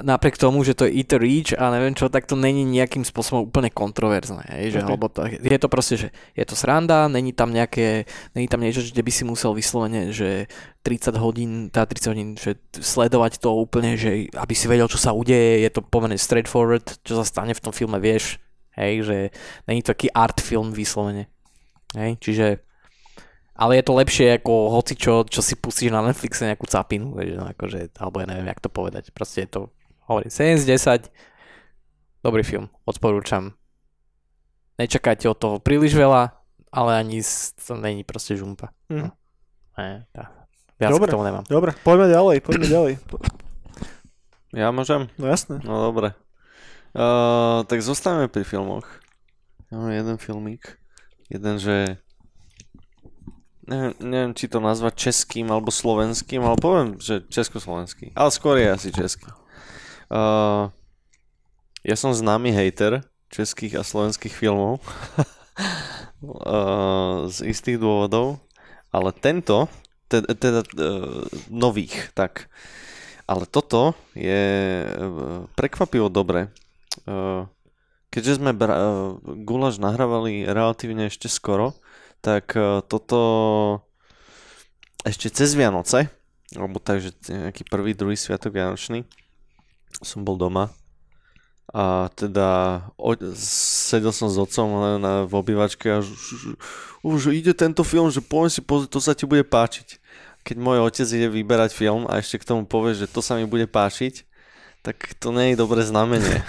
napriek 0.01 0.39
tomu, 0.39 0.63
že 0.63 0.75
to 0.75 0.87
je 0.87 1.03
a 1.03 1.17
Reach 1.19 1.51
a 1.55 1.71
neviem 1.73 1.93
čo, 1.93 2.07
tak 2.07 2.25
to 2.25 2.39
není 2.39 2.65
nejakým 2.65 3.03
spôsobom 3.03 3.47
úplne 3.47 3.69
kontroverzné. 3.73 4.43
Hej, 4.59 4.65
že, 4.75 4.79
Ok. 4.81 4.87
alebo 4.89 5.05
to, 5.11 5.25
je 5.27 5.59
to 5.61 5.69
proste, 5.69 5.95
že 5.95 6.07
je 6.33 6.45
to 6.45 6.55
sranda, 6.57 7.07
není 7.11 7.31
tam 7.31 7.53
nejaké, 7.53 8.09
není 8.33 8.47
tam 8.49 8.61
niečo, 8.63 8.81
kde 8.83 9.03
by 9.03 9.11
si 9.11 9.23
musel 9.23 9.53
vyslovene, 9.53 10.09
že 10.15 10.49
30 10.85 11.17
hodín, 11.17 11.51
tá 11.69 11.85
30 11.85 12.11
hodín, 12.11 12.29
že 12.37 12.57
sledovať 12.73 13.41
to 13.41 13.53
úplne, 13.53 13.97
že 13.97 14.29
aby 14.33 14.53
si 14.53 14.69
vedel, 14.69 14.85
čo 14.85 15.01
sa 15.01 15.13
udeje, 15.13 15.65
je 15.65 15.69
to 15.73 15.81
pomerne 15.81 16.17
straightforward, 16.17 17.01
čo 17.01 17.17
sa 17.17 17.25
stane 17.25 17.53
v 17.53 17.63
tom 17.63 17.73
filme, 17.73 17.97
vieš, 17.97 18.37
hej, 18.77 19.05
že 19.05 19.17
není 19.65 19.81
to 19.81 19.93
taký 19.95 20.11
art 20.11 20.41
film 20.41 20.75
vyslovene. 20.75 21.29
Hej, 21.95 22.19
čiže 22.19 22.64
ale 23.55 23.79
je 23.79 23.83
to 23.83 23.93
lepšie 23.95 24.27
ako 24.35 24.69
hoci 24.69 24.93
čo, 24.93 25.23
čo 25.23 25.39
si 25.39 25.55
pustíš 25.55 25.89
na 25.89 26.03
Netflixe 26.03 26.43
nejakú 26.43 26.67
capinu, 26.67 27.15
vieš, 27.15 27.39
no 27.39 27.47
akože, 27.47 27.95
alebo 27.95 28.19
ja 28.19 28.27
neviem, 28.27 28.47
jak 28.47 28.59
to 28.59 28.67
povedať. 28.67 29.09
Proste 29.09 29.43
je 29.43 29.49
to, 29.49 29.61
hovorím, 30.05 30.27
7 30.29 30.59
z 30.59 30.65
10, 31.07 31.09
dobrý 32.19 32.43
film, 32.43 32.67
odporúčam. 32.83 33.55
Nečakajte 34.75 35.25
od 35.25 35.39
toho 35.39 35.55
príliš 35.57 35.95
veľa, 35.95 36.35
ale 36.67 36.91
ani 36.93 37.23
z- 37.23 37.55
to 37.55 37.73
není 37.73 38.03
proste 38.03 38.35
žumpa. 38.35 38.75
Hm. 38.91 39.07
No. 39.07 39.09
Ne, 39.75 40.03
tá. 40.11 40.31
Viac 40.75 40.91
Dobre. 40.91 41.07
k 41.07 41.15
tomu 41.15 41.23
nemám. 41.23 41.47
Dobre, 41.47 41.71
poďme 41.81 42.11
ďalej, 42.11 42.37
poďme 42.43 42.67
ďalej. 42.67 42.93
Ja 44.51 44.71
môžem? 44.71 45.07
No 45.15 45.27
jasné. 45.27 45.59
No 45.63 45.79
dobre. 45.83 46.15
Uh, 46.91 47.63
tak 47.67 47.79
zostaneme 47.79 48.27
pri 48.27 48.43
filmoch. 48.43 48.87
Ja 49.67 49.79
mám 49.79 49.91
jeden 49.91 50.15
filmík. 50.15 50.79
Jeden, 51.27 51.59
že... 51.59 51.99
Neviem, 53.65 53.93
neviem, 53.97 54.33
či 54.37 54.45
to 54.45 54.61
nazvať 54.61 55.09
českým 55.09 55.49
alebo 55.49 55.73
slovenským, 55.73 56.41
ale 56.45 56.57
poviem, 56.61 57.01
že 57.01 57.25
československý. 57.29 58.13
Ale 58.13 58.29
skôr 58.29 58.61
je 58.61 58.69
asi 58.69 58.89
český. 58.93 59.25
Uh, 60.09 60.69
ja 61.81 61.97
som 61.97 62.13
známy 62.13 62.53
hater 62.53 63.01
českých 63.33 63.81
a 63.81 63.83
slovenských 63.83 64.33
filmov. 64.33 64.79
uh, 66.21 67.25
z 67.25 67.37
istých 67.49 67.81
dôvodov. 67.81 68.37
Ale 68.93 69.11
tento, 69.11 69.65
teda, 70.07 70.29
teda 70.37 70.61
uh, 70.61 71.25
nových, 71.49 72.13
tak. 72.13 72.47
Ale 73.25 73.49
toto 73.49 73.97
je 74.13 74.43
eh, 74.85 74.97
prekvapivo 75.57 76.13
dobre. 76.13 76.53
Eh, 77.09 77.43
Keďže 78.13 78.39
sme 78.39 78.53
bra- 78.53 78.79
eh, 78.79 78.87
Gulaš 79.43 79.81
nahrávali 79.81 80.45
relatívne 80.45 81.09
ešte 81.09 81.25
skoro, 81.25 81.73
tak 82.25 82.57
eh, 82.57 82.81
toto 82.89 83.19
ešte 85.05 85.29
cez 85.29 85.53
Vianoce, 85.53 86.09
alebo 86.57 86.81
takže 86.81 87.13
nejaký 87.29 87.61
prvý, 87.69 87.93
druhý 87.93 88.17
sviatok 88.17 88.57
Vianočný, 88.57 89.05
som 90.01 90.25
bol 90.25 90.33
doma 90.33 90.73
a 91.69 92.13
teda 92.13 92.81
o, 92.97 93.13
sedel 93.37 94.13
som 94.13 94.29
s 94.29 94.37
otcom 94.37 94.67
na, 94.69 94.91
na, 95.01 95.13
v 95.25 95.33
obývačke 95.33 95.87
a 95.89 95.99
že, 96.01 96.57
že 97.01 97.29
ide 97.33 97.53
tento 97.57 97.81
film, 97.81 98.09
že 98.09 98.21
poviem 98.21 98.53
si 98.53 98.61
pozrieť, 98.61 98.89
to 98.89 99.01
sa 99.01 99.13
ti 99.17 99.29
bude 99.29 99.45
páčiť 99.45 100.01
keď 100.45 100.61
môj 100.61 100.77
otec 100.85 101.09
ide 101.09 101.27
vyberať 101.41 101.73
film 101.73 102.05
a 102.05 102.21
ešte 102.21 102.37
k 102.37 102.47
tomu 102.53 102.69
povie, 102.69 102.93
že 102.93 103.09
to 103.09 103.25
sa 103.25 103.33
mi 103.33 103.49
bude 103.49 103.65
páčiť, 103.65 104.21
tak 104.85 105.17
to 105.17 105.33
nie 105.33 105.51
je 105.51 105.57
dobré 105.57 105.81
znamenie. 105.81 106.45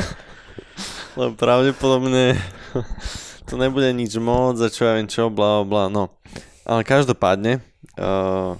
Lebo 1.20 1.36
pravdepodobne 1.36 2.40
to 3.48 3.54
nebude 3.60 3.88
nič 3.92 4.16
moc 4.16 4.56
a 4.60 4.68
čo 4.72 4.88
ja 4.88 4.96
viem 4.96 5.08
čo, 5.08 5.28
bla 5.28 5.64
bla, 5.64 5.92
no. 5.92 6.12
Ale 6.64 6.80
každopádne, 6.80 7.60
uh, 8.00 8.56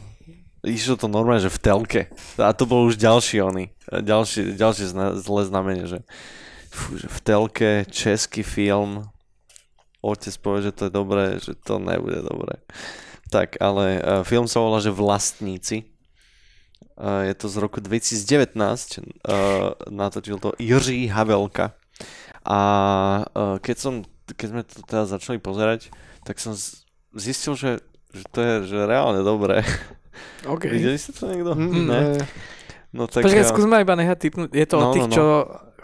išlo 0.65 0.97
to 1.01 1.09
normálne, 1.09 1.45
že 1.45 1.53
v 1.53 1.61
telke. 1.61 2.03
A 2.37 2.53
to 2.53 2.69
bol 2.69 2.89
už 2.89 3.01
ďalší 3.01 3.41
oný, 3.41 3.73
ďalšie, 3.89 4.57
ďalšie 4.57 4.87
zna, 4.93 5.07
zlé 5.17 5.49
znamenie, 5.49 5.85
že, 5.89 6.01
fú, 6.69 6.97
že 7.01 7.09
v 7.09 7.19
telke 7.25 7.71
český 7.89 8.45
film, 8.45 9.09
otec 10.05 10.35
povie, 10.41 10.69
že 10.69 10.73
to 10.77 10.83
je 10.89 10.93
dobré, 10.93 11.25
že 11.41 11.57
to 11.57 11.81
nebude 11.81 12.21
dobré. 12.21 12.61
Tak, 13.33 13.57
ale 13.59 13.99
uh, 13.99 14.21
film 14.21 14.45
sa 14.45 14.61
volá, 14.61 14.85
že 14.85 14.93
Vlastníci. 14.93 15.89
Uh, 16.95 17.27
je 17.27 17.35
to 17.35 17.49
z 17.49 17.57
roku 17.59 17.81
2019. 17.81 18.21
Uh, 19.25 19.75
natočil 19.89 20.39
to 20.39 20.53
Jiří 20.61 21.09
Havelka. 21.09 21.75
A 22.45 22.61
uh, 23.33 23.57
keď 23.59 23.77
som, 23.81 23.95
keď 24.33 24.49
sme 24.49 24.63
to 24.65 24.81
teda 24.85 25.05
začali 25.05 25.37
pozerať, 25.37 25.93
tak 26.25 26.41
som 26.41 26.57
zistil, 27.13 27.53
že, 27.55 27.71
že 28.11 28.25
to 28.33 28.39
je 28.41 28.55
že 28.73 28.79
reálne 28.89 29.21
dobré. 29.21 29.61
Okay. 30.47 30.71
Videli 30.71 30.95
ste 30.95 31.11
to 31.11 31.27
niekto? 31.27 31.59
Mm, 31.59 31.91
ne? 31.91 32.01
ne. 32.15 32.25
No 32.95 33.11
tak 33.11 33.27
Počkaj, 33.27 33.43
uh, 33.43 33.51
skúsme 33.51 33.83
iba 33.83 33.99
nechať 33.99 34.19
typnúť. 34.23 34.49
Je 34.55 34.67
to 34.71 34.77
No, 34.79 34.83
od 34.87 34.89
tých, 34.95 35.03
no, 35.03 35.11
no. 35.11 35.17
čo 35.19 35.25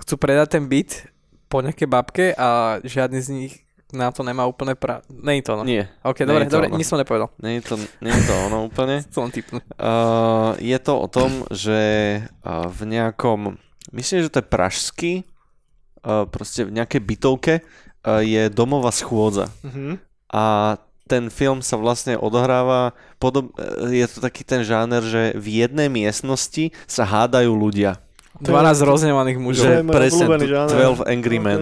chcú 0.06 0.14
predať 0.22 0.48
ten 0.54 0.64
byt 0.70 1.10
po 1.50 1.58
nejaké 1.58 1.90
babke 1.90 2.30
a 2.38 2.78
žiadny 2.86 3.18
z 3.18 3.28
nich 3.34 3.54
na 3.90 4.14
to 4.14 4.22
nemá 4.22 4.46
úplne 4.46 4.78
pra... 4.78 5.02
Nie 5.10 5.42
je 5.42 5.50
to 5.50 5.58
ono. 5.58 5.66
nie, 5.66 5.82
Ok, 6.06 6.22
nie 6.22 6.30
dobre, 6.30 6.46
dobre, 6.46 6.70
ono. 6.70 6.78
nič 6.78 6.86
som 6.86 6.94
nepovedal. 7.02 7.34
nie 7.42 7.58
je 7.58 7.62
to, 7.66 7.74
nie 7.98 8.14
je 8.14 8.22
to 8.22 8.34
ono 8.46 8.70
úplne. 8.70 9.02
Chcem 9.10 9.20
len 9.26 9.32
typnúť. 9.34 9.62
Uh, 9.74 10.54
je 10.62 10.78
to 10.78 10.92
o 10.94 11.06
tom, 11.10 11.30
že 11.50 11.80
uh, 12.22 12.70
v 12.70 12.80
nejakom, 12.86 13.58
myslím, 13.90 14.22
že 14.22 14.30
to 14.30 14.38
je 14.38 14.46
pražský, 14.46 15.12
uh, 16.06 16.22
proste 16.30 16.70
v 16.70 16.78
nejakej 16.78 17.00
bytovke 17.02 17.54
je 18.04 18.48
domová 18.48 18.90
schôdza. 18.90 19.48
Mhm. 19.62 19.98
A 20.30 20.76
ten 21.04 21.26
film 21.26 21.58
sa 21.58 21.74
vlastne 21.74 22.14
odohráva, 22.14 22.94
podob, 23.18 23.50
uh, 23.58 23.90
je 23.90 24.06
to 24.06 24.22
taký 24.22 24.46
ten 24.46 24.62
žáner, 24.62 25.02
že 25.02 25.34
v 25.34 25.66
jednej 25.66 25.90
miestnosti 25.90 26.70
sa 26.86 27.02
hádajú 27.02 27.50
ľudia. 27.50 27.98
To 28.40 28.46
je- 28.46 28.54
12 28.54 28.86
roznevaných 28.86 29.38
mužov. 29.42 29.64
Že 29.66 29.74
presne 29.90 30.24
obľúbený 30.24 30.44
t- 30.46 30.52
žáner. 30.54 30.76
12 31.02 31.02
Angry 31.10 31.38
Men. 31.42 31.60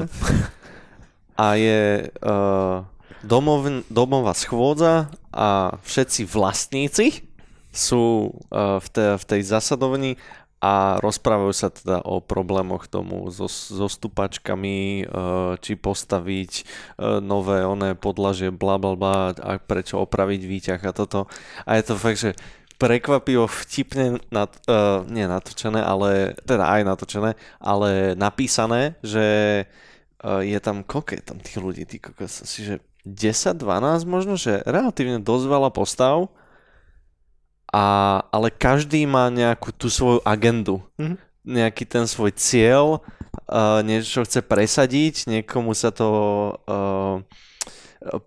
A 1.33 1.55
je 1.55 1.81
uh, 2.21 2.83
domov, 3.25 3.65
domová 3.89 4.35
schôdza 4.35 5.09
a 5.31 5.79
všetci 5.81 6.27
vlastníci 6.27 7.25
sú 7.71 8.35
uh, 8.51 8.83
v, 8.83 8.87
te, 8.91 9.05
v 9.17 9.25
tej 9.25 9.41
zasadovni 9.47 10.19
a 10.59 10.99
rozprávajú 10.99 11.55
sa 11.55 11.71
teda 11.71 12.03
o 12.03 12.19
problémoch 12.19 12.91
tomu 12.91 13.31
so, 13.31 13.47
so 13.47 13.87
stupačkami, 13.87 15.07
uh, 15.07 15.55
či 15.63 15.79
postaviť 15.79 16.53
uh, 16.99 17.23
nové 17.23 17.63
oné 17.63 17.95
podlažie, 17.95 18.51
bla 18.51 18.75
bla 18.75 18.99
bla, 18.99 19.39
a 19.39 19.63
prečo 19.63 20.03
opraviť 20.03 20.41
výťah 20.43 20.83
a 20.83 20.93
toto. 20.93 21.31
A 21.63 21.79
je 21.79 21.85
to 21.87 21.95
fakt, 21.95 22.19
že 22.19 22.35
prekvapivo 22.79 23.47
vtipne, 23.47 24.19
nat, 24.35 24.51
uh, 24.67 25.07
nie 25.07 25.31
natočené, 25.31 25.79
ale 25.79 26.35
teda 26.43 26.67
aj 26.67 26.83
natočené, 26.87 27.31
ale 27.63 28.19
napísané, 28.19 28.99
že 29.03 29.27
uh, 30.23 30.43
je 30.43 30.59
tam, 30.59 30.83
koľko 30.83 31.19
je 31.19 31.23
tam 31.23 31.39
tých 31.39 31.59
ľudí, 31.59 31.83
ty 31.87 32.03
kokos, 32.03 32.43
asi, 32.43 32.67
že 32.67 32.75
10-12 33.07 33.63
možno, 34.11 34.35
že 34.35 34.63
relatívne 34.67 35.23
dosť 35.23 35.45
veľa 35.47 35.71
postav, 35.71 36.31
a, 37.69 37.85
ale 38.33 38.49
každý 38.49 39.05
má 39.05 39.29
nejakú 39.29 39.73
tú 39.77 39.93
svoju 39.93 40.25
agendu, 40.25 40.81
mm-hmm. 40.97 41.19
nejaký 41.45 41.85
ten 41.85 42.05
svoj 42.09 42.33
cieľ, 42.33 43.05
uh, 43.49 43.81
niečo 43.85 44.25
chce 44.25 44.41
presadiť, 44.41 45.29
niekomu 45.29 45.77
sa 45.77 45.93
to 45.93 46.09
uh, 46.65 47.21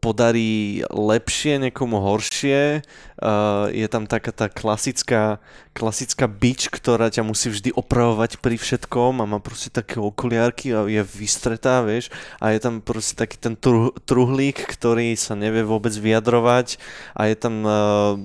podarí 0.02 0.84
lepšie, 0.90 1.58
niekomu 1.58 2.02
horšie. 2.02 2.86
Uh, 3.22 3.70
je 3.70 3.86
tam 3.86 4.10
taká 4.10 4.34
tá 4.34 4.50
klasická, 4.50 5.38
klasická 5.78 6.26
bič, 6.26 6.74
ktorá 6.74 7.14
ťa 7.14 7.22
musí 7.22 7.54
vždy 7.54 7.70
opravovať 7.74 8.42
pri 8.42 8.58
všetkom 8.58 9.22
a 9.22 9.30
má 9.30 9.38
proste 9.38 9.70
také 9.70 10.02
okuliarky 10.02 10.74
a 10.74 10.90
je 10.90 11.02
vystretá, 11.06 11.86
vieš. 11.86 12.10
A 12.42 12.54
je 12.54 12.60
tam 12.62 12.82
proste 12.82 13.14
taký 13.14 13.38
ten 13.38 13.54
tru, 13.54 13.94
truhlík, 14.06 14.58
ktorý 14.58 15.14
sa 15.14 15.38
nevie 15.38 15.62
vôbec 15.62 15.94
vyjadrovať 15.94 16.82
a 17.14 17.30
je 17.30 17.36
tam 17.38 17.56
uh, 17.64 18.18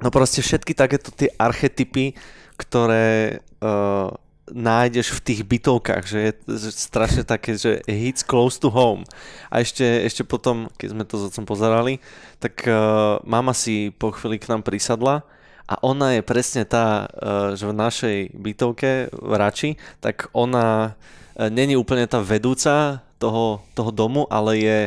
no 0.00 0.08
proste 0.08 0.40
všetky 0.40 0.72
takéto 0.72 1.10
tie 1.12 1.32
archetypy, 1.36 2.14
ktoré 2.58 3.38
uh, 3.62 4.10
nájdeš 4.52 5.16
v 5.18 5.24
tých 5.24 5.40
bytovkách, 5.44 6.04
že 6.04 6.18
je 6.18 6.32
strašne 6.72 7.22
také, 7.24 7.56
že 7.56 7.84
hits 7.84 8.24
close 8.24 8.56
to 8.56 8.72
home. 8.72 9.04
A 9.52 9.60
ešte, 9.60 9.84
ešte 9.84 10.22
potom, 10.24 10.68
keď 10.76 10.88
sme 10.94 11.04
to 11.04 11.14
s 11.20 11.26
otcom 11.32 11.44
pozerali, 11.44 12.00
tak 12.38 12.64
uh, 12.64 13.18
mama 13.24 13.52
si 13.52 13.92
po 13.94 14.14
chvíli 14.14 14.40
k 14.40 14.50
nám 14.52 14.64
prisadla 14.64 15.26
a 15.68 15.74
ona 15.84 16.16
je 16.16 16.22
presne 16.24 16.64
tá, 16.64 17.08
uh, 17.08 17.52
že 17.52 17.68
v 17.68 17.74
našej 17.76 18.16
bytovke 18.32 19.12
v 19.12 19.32
Rači, 19.36 19.70
tak 20.00 20.32
ona 20.32 20.94
uh, 20.94 21.48
není 21.52 21.76
úplne 21.76 22.08
tá 22.08 22.22
vedúca 22.24 23.04
toho, 23.18 23.60
toho 23.74 23.90
domu, 23.90 24.24
ale 24.30 24.50
je... 24.62 24.78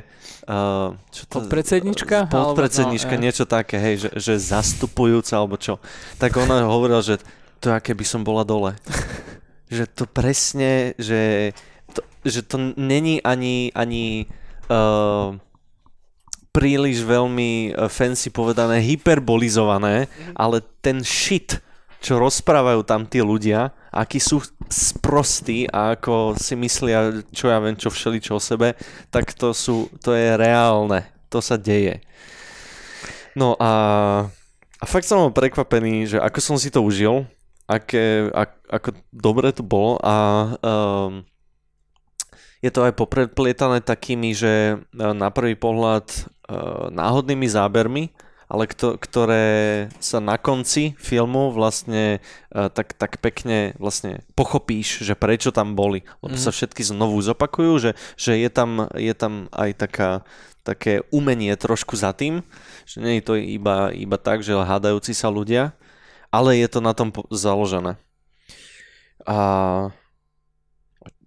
Uh, 0.48 0.96
čo 1.12 1.28
to, 1.28 1.44
podpredsednička? 1.44 2.32
Podpredsednička, 2.32 3.14
no, 3.20 3.22
niečo 3.22 3.44
také, 3.44 3.78
hej, 3.78 4.08
že, 4.08 4.10
že 4.18 4.34
zastupujúca 4.40 5.36
alebo 5.38 5.60
čo. 5.60 5.78
Tak 6.18 6.40
ona 6.40 6.64
hovorila, 6.66 7.04
že 7.04 7.20
to 7.62 7.70
aké 7.70 7.94
by 7.94 8.06
som 8.08 8.26
bola 8.26 8.42
dole. 8.42 8.74
že 9.72 9.88
to 9.88 10.04
presne, 10.04 10.92
že 11.00 11.56
to, 11.96 12.04
že 12.28 12.44
to 12.44 12.76
není 12.76 13.24
ani, 13.24 13.72
ani 13.72 14.28
uh, 14.68 15.32
príliš 16.52 17.08
veľmi 17.08 17.72
uh, 17.72 17.88
fancy 17.88 18.28
povedané 18.28 18.84
hyperbolizované, 18.84 20.06
mm-hmm. 20.06 20.36
ale 20.36 20.60
ten 20.84 21.00
shit, 21.00 21.64
čo 22.04 22.20
rozprávajú 22.20 22.84
tam 22.84 23.08
tí 23.08 23.24
ľudia, 23.24 23.72
akí 23.96 24.20
sú 24.20 24.44
sprostí 24.68 25.72
a 25.72 25.96
ako 25.96 26.36
si 26.36 26.60
myslia, 26.60 27.24
čo 27.32 27.48
ja 27.48 27.64
viem, 27.64 27.80
čo 27.80 27.88
všeličo 27.88 28.36
o 28.36 28.44
sebe, 28.44 28.76
tak 29.08 29.32
to, 29.32 29.56
sú, 29.56 29.88
to 30.04 30.12
je 30.12 30.36
reálne. 30.36 31.08
To 31.32 31.40
sa 31.40 31.56
deje. 31.56 32.04
No 33.40 33.56
a, 33.56 33.72
a 34.80 34.84
fakt 34.84 35.08
som 35.08 35.24
bol 35.24 35.32
prekvapený, 35.32 36.12
že 36.12 36.18
ako 36.20 36.40
som 36.44 36.58
si 36.60 36.68
to 36.68 36.84
užil, 36.84 37.24
aké, 37.72 38.28
ak, 38.36 38.52
ako 38.68 38.90
dobre 39.16 39.56
to 39.56 39.64
bolo 39.64 39.96
a 40.04 40.16
um, 40.60 41.24
je 42.62 42.70
to 42.70 42.86
aj 42.86 42.94
popredplietané 42.94 43.82
takými, 43.82 44.38
že 44.38 44.78
e, 44.78 44.86
na 44.94 45.34
prvý 45.34 45.58
pohľad 45.58 46.06
uh, 46.14 46.94
náhodnými 46.94 47.50
zábermi, 47.50 48.14
ale 48.46 48.70
kto, 48.70 49.02
ktoré 49.02 49.48
sa 49.98 50.22
na 50.22 50.38
konci 50.38 50.94
filmu 51.02 51.50
vlastne 51.50 52.22
uh, 52.54 52.70
tak, 52.70 52.94
tak 52.94 53.18
pekne 53.18 53.74
vlastne 53.82 54.22
pochopíš, 54.38 55.02
že 55.02 55.18
prečo 55.18 55.50
tam 55.50 55.74
boli. 55.74 56.06
Lebo 56.22 56.38
mm. 56.38 56.44
sa 56.44 56.54
všetky 56.54 56.86
znovu 56.86 57.18
zopakujú, 57.18 57.74
že, 57.82 57.92
že 58.14 58.38
je, 58.38 58.50
tam, 58.54 58.92
je 58.94 59.14
tam 59.18 59.50
aj 59.56 59.72
taká, 59.82 60.22
také 60.62 61.02
umenie 61.10 61.58
trošku 61.58 61.98
za 61.98 62.14
tým, 62.14 62.46
že 62.86 63.02
nie 63.02 63.18
je 63.18 63.26
to 63.26 63.34
iba, 63.42 63.90
iba 63.90 64.18
tak, 64.22 64.46
že 64.46 64.54
hádajúci 64.54 65.18
sa 65.18 65.34
ľudia, 65.34 65.74
ale 66.32 66.58
je 66.58 66.68
to 66.72 66.80
na 66.80 66.96
tom 66.96 67.12
založené. 67.30 68.00
A 69.28 69.38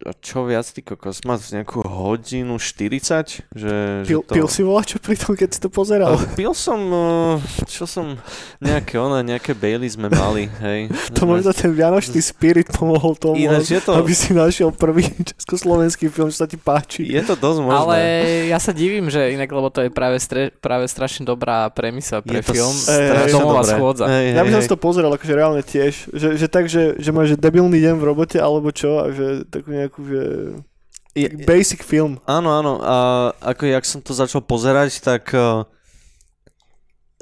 a 0.03 0.11
čo 0.19 0.43
viac, 0.43 0.67
ty 0.67 0.83
kokos, 0.83 1.23
má 1.23 1.39
nejakú 1.39 1.79
hodinu 1.87 2.59
40? 2.59 3.47
Že, 3.55 3.75
pil, 4.03 4.21
že 4.21 4.27
to... 4.27 4.35
pil 4.35 4.49
si 4.51 4.67
čo 4.67 4.99
pri 4.99 5.15
tom, 5.15 5.39
keď 5.39 5.49
si 5.55 5.61
to 5.63 5.71
pozeral? 5.71 6.19
Uh, 6.19 6.27
pil 6.35 6.51
som, 6.51 6.81
uh, 6.91 7.39
čo 7.71 7.87
som, 7.87 8.19
nejaké 8.59 8.99
ona, 8.99 9.23
nejaké 9.23 9.55
Bailey 9.55 9.87
sme 9.87 10.11
mali, 10.11 10.51
hej. 10.67 10.91
to 11.15 11.23
možno 11.31 11.55
ten 11.55 11.71
Vianočný 11.71 12.19
spirit 12.19 12.75
pomohol 12.75 13.15
tomu, 13.15 13.39
Ináč 13.39 13.71
je 13.71 13.79
to... 13.79 13.95
aby 13.95 14.11
si 14.11 14.35
našiel 14.35 14.75
prvý 14.75 15.07
československý 15.31 16.11
film, 16.11 16.27
čo 16.35 16.43
sa 16.43 16.51
ti 16.51 16.59
páči. 16.59 17.07
Je 17.07 17.23
to 17.23 17.39
dosť 17.39 17.63
možné. 17.63 17.79
Ale 17.79 17.97
ja 18.51 18.59
sa 18.59 18.75
divím, 18.75 19.07
že 19.15 19.31
inak, 19.31 19.47
lebo 19.47 19.71
to 19.71 19.87
je 19.87 19.95
práve, 19.95 20.19
stre, 20.19 20.51
práve 20.59 20.91
strašne 20.91 21.23
dobrá 21.23 21.71
premisa 21.71 22.19
pre 22.19 22.43
je 22.43 22.51
film. 22.51 22.75
Ej, 22.91 23.31
domová 23.31 23.63
schôdza. 23.63 24.11
Ej, 24.11 24.35
ja 24.35 24.43
by 24.43 24.51
som 24.59 24.63
si 24.67 24.71
to 24.75 24.79
pozrel, 24.81 25.15
akože 25.15 25.33
reálne 25.39 25.63
tiež. 25.63 26.11
Že, 26.11 26.29
že 26.35 26.47
tak, 26.51 26.67
že, 26.67 26.99
že 26.99 27.15
máš 27.15 27.39
debilný 27.39 27.79
deň 27.79 27.95
v 27.95 28.05
robote, 28.11 28.43
alebo 28.43 28.75
čo, 28.75 28.99
a 28.99 29.15
že 29.15 29.47
takú 29.47 29.84
nejakú 29.85 30.01
že 30.05 30.23
je, 31.15 31.31
basic 31.47 31.87
film. 31.87 32.19
Áno, 32.27 32.51
áno. 32.51 32.83
A 32.83 32.97
ako 33.39 33.71
jak 33.71 33.85
som 33.87 34.03
to 34.03 34.11
začal 34.11 34.43
pozerať, 34.43 34.99
tak 34.99 35.31
uh, 35.31 35.63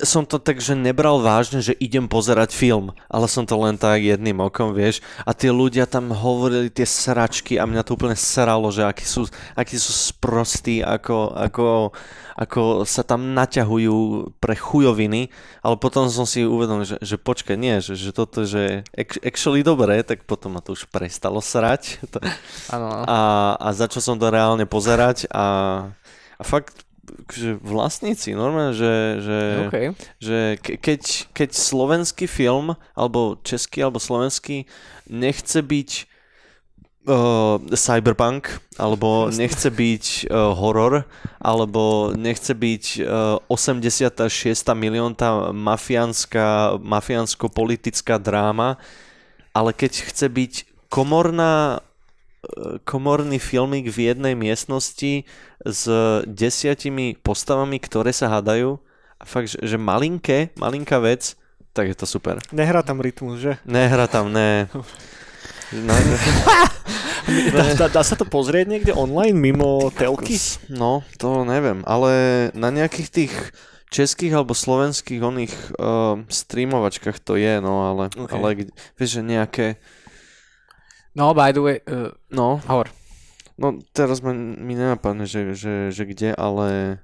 som 0.02 0.26
to 0.26 0.42
tak, 0.42 0.58
že 0.58 0.74
nebral 0.74 1.22
vážne, 1.22 1.62
že 1.62 1.78
idem 1.78 2.10
pozerať 2.10 2.52
film, 2.52 2.90
ale 3.06 3.26
som 3.30 3.46
to 3.46 3.54
len 3.56 3.78
tak 3.78 4.02
jedným 4.02 4.42
okom, 4.42 4.74
vieš. 4.74 5.00
A 5.22 5.30
tie 5.32 5.54
ľudia 5.54 5.86
tam 5.86 6.10
hovorili 6.10 6.68
tie 6.68 6.84
sračky 6.84 7.56
a 7.56 7.64
mňa 7.64 7.86
to 7.86 7.94
úplne 7.94 8.18
sralo, 8.18 8.68
že 8.74 8.82
akí 8.82 9.06
sú, 9.06 9.30
akí 9.54 9.78
sú 9.78 9.94
sprostí, 9.94 10.82
ako, 10.82 11.32
ako 11.38 11.66
ako 12.32 12.88
sa 12.88 13.04
tam 13.04 13.36
naťahujú 13.36 14.28
pre 14.40 14.56
chujoviny, 14.56 15.28
ale 15.60 15.76
potom 15.76 16.08
som 16.08 16.24
si 16.24 16.44
uvedomil, 16.44 16.88
že, 16.88 16.96
že 17.04 17.16
počkaj, 17.20 17.56
nie, 17.60 17.78
že, 17.84 17.92
že 17.92 18.10
toto, 18.12 18.48
že 18.48 18.88
actually 18.96 19.60
dobré, 19.60 20.00
tak 20.00 20.24
potom 20.24 20.56
ma 20.56 20.64
to 20.64 20.72
už 20.72 20.88
prestalo 20.88 21.44
srať. 21.44 22.00
Ano. 22.72 23.04
A, 23.04 23.18
a 23.58 23.68
začal 23.74 24.00
som 24.00 24.16
to 24.16 24.32
reálne 24.32 24.64
pozerať 24.64 25.28
a, 25.28 25.44
a 26.40 26.42
fakt 26.42 26.86
že 27.34 27.58
vlastníci, 27.58 28.32
normálne, 28.38 28.78
že, 28.78 28.94
že, 29.18 29.40
okay. 29.66 29.86
že 30.22 30.38
ke, 30.62 30.78
keď, 30.78 31.02
keď 31.34 31.50
slovenský 31.50 32.30
film, 32.30 32.78
alebo 32.94 33.42
český, 33.42 33.82
alebo 33.82 33.98
slovenský 33.98 34.70
nechce 35.10 35.58
byť 35.58 35.90
uh, 37.10 37.58
cyberpunk, 37.74 38.54
alebo 38.78 39.26
nechce 39.42 39.66
byť 39.66 40.04
uh, 40.30 40.54
horor, 40.54 41.10
alebo 41.42 42.14
nechce 42.14 42.54
byť 42.54 42.84
uh, 43.02 43.50
86. 43.50 44.22
miliónta 44.78 45.50
mafiánska, 45.50 46.78
mafiánsko-politická 46.78 48.22
dráma, 48.22 48.78
ale 49.50 49.74
keď 49.74 50.06
chce 50.06 50.26
byť 50.30 50.52
komorná 50.86 51.82
komorný 52.82 53.38
filmik 53.38 53.86
v 53.86 54.10
jednej 54.10 54.34
miestnosti 54.34 55.22
s 55.62 55.82
desiatimi 56.26 57.14
postavami, 57.22 57.78
ktoré 57.78 58.10
sa 58.10 58.26
hádajú 58.26 58.82
a 59.22 59.24
fakt, 59.24 59.54
že, 59.54 59.58
že 59.62 59.78
malinké, 59.78 60.50
malinká 60.58 60.98
vec, 60.98 61.38
tak 61.70 61.88
je 61.88 61.96
to 61.96 62.04
super. 62.04 62.42
Nehrá 62.50 62.82
tam 62.82 62.98
rytmus, 62.98 63.38
že? 63.38 63.52
Nehrá 63.62 64.10
tam, 64.10 64.34
ne. 64.34 64.66
No, 65.72 65.94
dá, 67.54 67.64
dá, 67.78 67.86
dá 67.88 68.02
sa 68.02 68.18
to 68.18 68.26
pozrieť 68.26 68.66
niekde 68.68 68.92
online 68.92 69.38
mimo 69.38 69.88
telky? 69.94 70.36
No, 70.66 71.06
to 71.16 71.46
neviem, 71.46 71.86
ale 71.86 72.50
na 72.58 72.68
nejakých 72.74 73.08
tých 73.08 73.34
českých 73.92 74.36
alebo 74.36 74.56
slovenských 74.56 75.20
oných 75.20 75.54
uh, 75.78 76.20
streamovačkách 76.26 77.20
to 77.20 77.36
je, 77.36 77.60
no 77.60 77.92
ale, 77.92 78.04
okay. 78.12 78.34
ale 78.34 78.48
vieš, 78.98 79.20
že 79.20 79.22
nejaké... 79.22 79.66
No, 81.12 81.36
by 81.36 81.52
the 81.52 81.62
way, 81.62 81.76
uh, 81.84 82.12
no, 82.32 82.60
hovor. 82.64 82.88
No, 83.60 83.76
teraz 83.92 84.24
mi, 84.24 84.32
mi 84.36 84.72
nenapadne, 84.72 85.28
že, 85.28 85.52
že, 85.52 85.92
že 85.92 86.02
kde, 86.08 86.32
ale... 86.32 86.98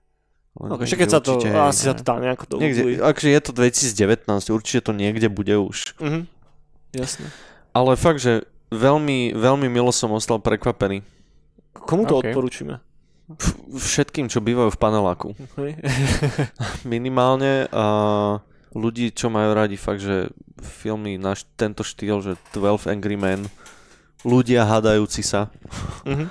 ale 0.56 0.68
okay, 0.74 0.96
keď 0.96 1.08
sa 1.12 1.20
to, 1.20 1.36
určite, 1.36 1.52
asi 1.52 1.82
sa 1.84 1.94
to 1.94 2.02
dá 2.02 2.16
nejako 2.16 2.44
do 2.48 2.54
niekde, 2.56 3.04
Akže 3.04 3.28
je 3.28 3.40
to 3.44 3.52
2019, 3.52 4.24
určite 4.48 4.80
to 4.88 4.92
niekde 4.96 5.28
bude 5.28 5.52
už. 5.52 5.92
Mhm, 6.00 6.24
jasne. 6.96 7.28
Ale 7.76 8.00
fakt, 8.00 8.24
že 8.24 8.48
veľmi, 8.72 9.36
veľmi 9.36 9.68
milo 9.68 9.92
som 9.92 10.12
ostal 10.16 10.40
prekvapený. 10.40 11.04
Komu 11.76 12.08
to 12.08 12.18
okay. 12.18 12.32
odporúčime? 12.32 12.80
Všetkým, 13.76 14.32
čo 14.32 14.40
bývajú 14.40 14.72
v 14.72 14.80
paneláku. 14.80 15.36
Okay. 15.52 15.76
Minimálne. 16.96 17.68
A, 17.68 18.40
ľudí, 18.72 19.12
čo 19.12 19.32
majú 19.32 19.52
radi 19.56 19.76
fakt, 19.76 20.00
že 20.04 20.32
filmy 20.60 21.16
na 21.16 21.36
tento 21.56 21.84
štýl, 21.84 22.20
že 22.20 22.32
12 22.56 22.88
Angry 22.88 23.16
Men, 23.16 23.48
ľudia 24.26 24.66
hadajúci 24.66 25.22
sa. 25.22 25.50
Mhm. 26.06 26.26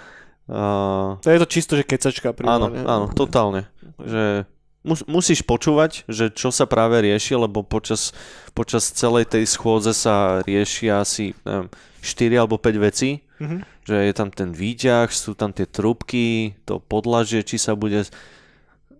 Uh, 0.47 1.19
To 1.19 1.27
je 1.27 1.43
to 1.43 1.47
čisto, 1.51 1.75
že 1.75 1.83
kecačka. 1.83 2.31
áno, 2.47 2.71
primárne. 2.71 2.87
áno, 2.87 3.05
totálne. 3.11 3.67
Že 3.99 4.47
mus, 4.87 5.03
musíš 5.03 5.43
počúvať, 5.43 6.07
že 6.07 6.31
čo 6.31 6.55
sa 6.55 6.63
práve 6.63 7.03
rieši, 7.03 7.35
lebo 7.35 7.67
počas, 7.67 8.15
počas 8.55 8.87
celej 8.95 9.27
tej 9.27 9.43
schôdze 9.43 9.91
sa 9.91 10.39
rieši 10.47 10.87
asi 10.87 11.35
neviem, 11.43 11.67
4 11.99 12.39
alebo 12.39 12.55
5 12.55 12.79
vecí. 12.79 13.27
Mhm. 13.43 13.57
Že 13.83 13.95
je 14.07 14.13
tam 14.15 14.29
ten 14.31 14.49
výťah, 14.55 15.11
sú 15.11 15.35
tam 15.35 15.51
tie 15.51 15.67
trúbky, 15.67 16.55
to 16.63 16.79
podlažie, 16.79 17.43
či 17.43 17.59
sa 17.59 17.75
bude... 17.75 18.07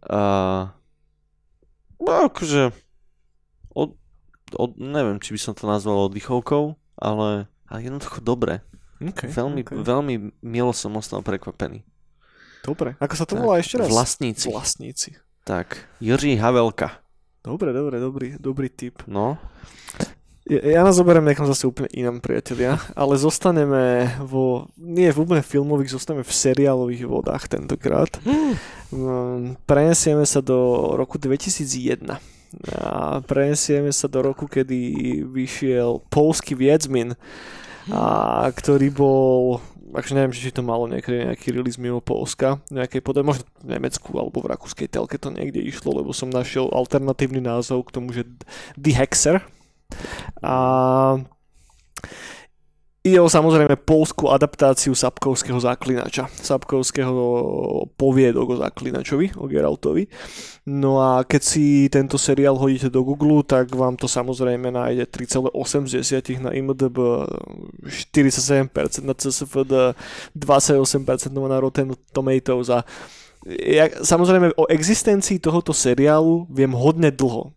Uh, 0.08 0.68
akože... 2.04 2.72
Od, 3.72 3.90
od, 4.56 4.72
neviem, 4.80 5.20
či 5.24 5.32
by 5.36 5.40
som 5.40 5.54
to 5.56 5.68
nazval 5.68 6.08
oddychovkou, 6.08 6.76
ale, 7.00 7.52
ale 7.68 7.80
jednoducho 7.84 8.20
dobre. 8.24 8.64
Okay, 8.98 9.30
Veľmi, 9.30 9.62
okay. 9.62 9.78
veľmi 9.78 10.14
milo 10.42 10.74
som 10.74 10.98
ostal 10.98 11.22
prekvapený. 11.22 11.86
Dobre. 12.66 12.98
Ako 12.98 13.16
sa 13.16 13.26
to 13.30 13.38
Tak, 13.38 13.44
volá 13.46 13.56
ešte 13.62 13.78
raz? 13.78 13.88
Vlastníci. 13.88 14.50
Vlastníci. 14.50 15.10
Tak, 15.46 15.80
Jiří 16.04 16.36
Havelka. 16.42 17.00
Dobre, 17.40 17.72
dobre, 17.72 18.02
dobrý, 18.02 18.36
dobrý 18.36 18.68
tip. 18.68 19.00
No, 19.08 19.40
Ja, 20.48 20.64
ja 20.64 20.82
nás 20.84 20.96
zoberiem 20.96 21.28
niekam 21.28 21.44
zase 21.44 21.68
úplne 21.68 21.92
inám, 21.92 22.24
priatelia, 22.24 22.80
ale 22.96 23.20
zostaneme 23.20 24.16
vo, 24.24 24.72
nie 24.80 25.12
v 25.12 25.20
úplne 25.28 25.44
filmových, 25.44 25.92
zostaneme 25.92 26.24
v 26.24 26.32
seriálových 26.32 27.04
vodách 27.08 27.48
tentokrát. 27.52 28.12
Mm, 28.88 29.60
Prenesieme 29.68 30.24
sa 30.24 30.40
do 30.40 30.56
roku 30.96 31.20
2001. 31.20 32.08
A 32.80 33.20
prenesieme 33.28 33.92
sa 33.92 34.08
do 34.08 34.24
roku, 34.24 34.48
kedy 34.48 34.80
vyšiel 35.28 36.00
polský 36.08 36.56
Viedzmin, 36.56 37.12
a 37.92 38.48
ktorý 38.52 38.92
bol 38.92 39.62
akože 39.88 40.14
neviem, 40.14 40.36
či 40.36 40.52
to 40.52 40.66
malo 40.66 40.84
niekedy 40.86 41.32
nejaký 41.32 41.56
release 41.56 41.80
mimo 41.80 42.04
Polska, 42.04 42.60
nejakej 42.68 43.00
podobe, 43.00 43.24
možno 43.24 43.48
v 43.64 43.72
Nemecku 43.72 44.12
alebo 44.20 44.44
v 44.44 44.52
rakúskej 44.52 44.92
telke 44.92 45.16
to 45.16 45.32
niekde 45.32 45.64
išlo, 45.64 45.96
lebo 45.96 46.12
som 46.12 46.28
našiel 46.28 46.68
alternatívny 46.76 47.40
názov 47.40 47.88
k 47.88 47.94
tomu, 47.96 48.12
že 48.12 48.28
The 48.76 48.92
Hexer. 48.92 49.40
A 50.44 50.56
ide 53.08 53.24
o 53.24 53.32
samozrejme 53.32 53.80
polskú 53.88 54.28
adaptáciu 54.28 54.92
Sapkovského 54.92 55.58
zaklinača. 55.58 56.28
Sapkovského 56.30 57.16
poviedok 57.96 58.54
o 58.54 58.60
zaklinačovi, 58.60 59.40
o 59.40 59.48
Geraltovi. 59.48 60.12
No 60.68 61.00
a 61.00 61.24
keď 61.24 61.42
si 61.42 61.88
tento 61.88 62.20
seriál 62.20 62.60
hodíte 62.60 62.92
do 62.92 63.02
Google, 63.02 63.40
tak 63.42 63.72
vám 63.72 63.96
to 63.96 64.06
samozrejme 64.06 64.68
nájde 64.68 65.08
3,8 65.08 65.88
z 65.88 65.92
10 66.22 66.44
na 66.44 66.52
IMDb, 66.52 66.98
47% 67.88 69.08
na 69.08 69.16
CSFD, 69.16 69.96
28% 70.36 71.32
na 71.32 71.58
Rotten 71.64 71.96
Tomatoes 72.12 72.68
a 72.68 72.84
ja, 73.48 73.88
samozrejme 74.04 74.60
o 74.60 74.68
existencii 74.68 75.40
tohoto 75.40 75.72
seriálu 75.72 76.50
viem 76.52 76.74
hodne 76.76 77.14
dlho. 77.14 77.56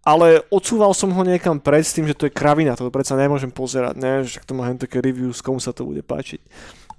Ale 0.00 0.40
odsúval 0.48 0.96
som 0.96 1.12
ho 1.12 1.22
niekam 1.22 1.60
pred 1.60 1.84
s 1.84 1.92
tým, 1.92 2.08
že 2.08 2.16
to 2.16 2.24
je 2.24 2.32
kravina, 2.32 2.72
to 2.72 2.88
predsa 2.88 3.20
nemôžem 3.20 3.52
pozerať, 3.52 3.94
ne, 4.00 4.24
že 4.24 4.40
to 4.40 4.56
má 4.56 4.64
hen 4.64 4.80
také 4.80 5.04
reviews, 5.04 5.44
komu 5.44 5.60
sa 5.60 5.76
to 5.76 5.84
bude 5.84 6.00
páčiť. 6.00 6.40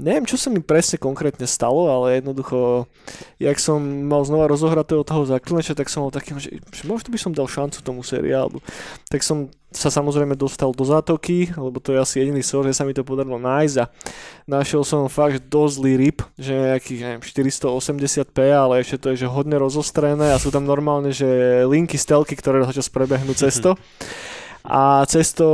Neviem, 0.01 0.25
čo 0.25 0.33
sa 0.33 0.49
mi 0.49 0.65
presne 0.65 0.97
konkrétne 0.97 1.45
stalo, 1.45 1.85
ale 1.93 2.17
jednoducho, 2.17 2.89
jak 3.37 3.61
som 3.61 3.77
mal 4.09 4.25
znova 4.25 4.49
rozohratého 4.49 5.05
toho 5.05 5.29
zaklinača, 5.29 5.77
tak 5.77 5.93
som 5.93 6.09
mal 6.09 6.11
taký, 6.11 6.33
že, 6.41 6.57
že 6.57 6.83
možno 6.89 7.13
by 7.13 7.19
som 7.21 7.37
dal 7.37 7.45
šancu 7.45 7.85
tomu 7.85 8.01
seriálu. 8.01 8.57
Tak 9.13 9.21
som 9.21 9.53
sa 9.71 9.87
samozrejme 9.87 10.35
dostal 10.35 10.75
do 10.75 10.83
zátoky, 10.83 11.53
lebo 11.55 11.79
to 11.79 11.95
je 11.95 12.01
asi 12.01 12.19
jediný 12.19 12.43
sor, 12.43 12.67
že 12.67 12.75
sa 12.75 12.83
mi 12.83 12.91
to 12.91 13.07
podarilo 13.07 13.39
nájsť 13.39 13.75
a 13.79 13.85
našiel 14.43 14.83
som 14.83 15.07
fakt 15.07 15.47
dosť 15.47 15.73
zlý 15.79 15.93
rip, 15.95 16.19
že 16.35 16.51
nejakých 16.51 16.99
neviem, 16.99 17.21
480p, 17.23 18.37
ale 18.51 18.83
ešte 18.83 18.99
to 18.99 19.07
je 19.15 19.23
že 19.23 19.31
hodne 19.31 19.55
rozostrené 19.55 20.35
a 20.35 20.41
sú 20.41 20.51
tam 20.51 20.67
normálne, 20.67 21.15
že 21.15 21.63
linky 21.63 21.95
z 21.95 22.09
telky, 22.09 22.35
ktoré 22.35 22.67
čas 22.75 22.91
prebehnú 22.91 23.31
cesto. 23.31 23.79
A 24.61 25.01
cesto 25.09 25.45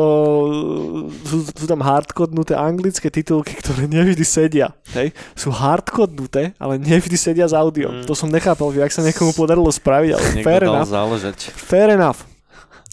sú, 1.23 1.47
sú 1.47 1.65
tam 1.65 1.79
hardkodnuté 1.79 2.59
anglické 2.59 3.07
titulky, 3.07 3.55
ktoré 3.55 3.87
nevždy 3.87 4.25
sedia. 4.27 4.75
Hej? 4.91 5.15
Sú 5.31 5.47
hardkodnuté, 5.51 6.51
ale 6.59 6.75
nevždy 6.75 7.15
sedia 7.15 7.47
s 7.47 7.55
audiom. 7.55 8.03
Mm. 8.03 8.05
To 8.05 8.13
som 8.13 8.27
nechápal, 8.27 8.75
že 8.75 8.83
ak 8.83 8.91
sa 8.91 9.05
niekomu 9.07 9.31
podarilo 9.31 9.71
spraviť, 9.71 10.09
ale 10.11 10.25
niekto 10.35 10.47
fair 10.47 10.63
enough. 10.67 10.91
záležať. 10.91 11.37
Fair 11.55 11.89
enough. 11.95 12.19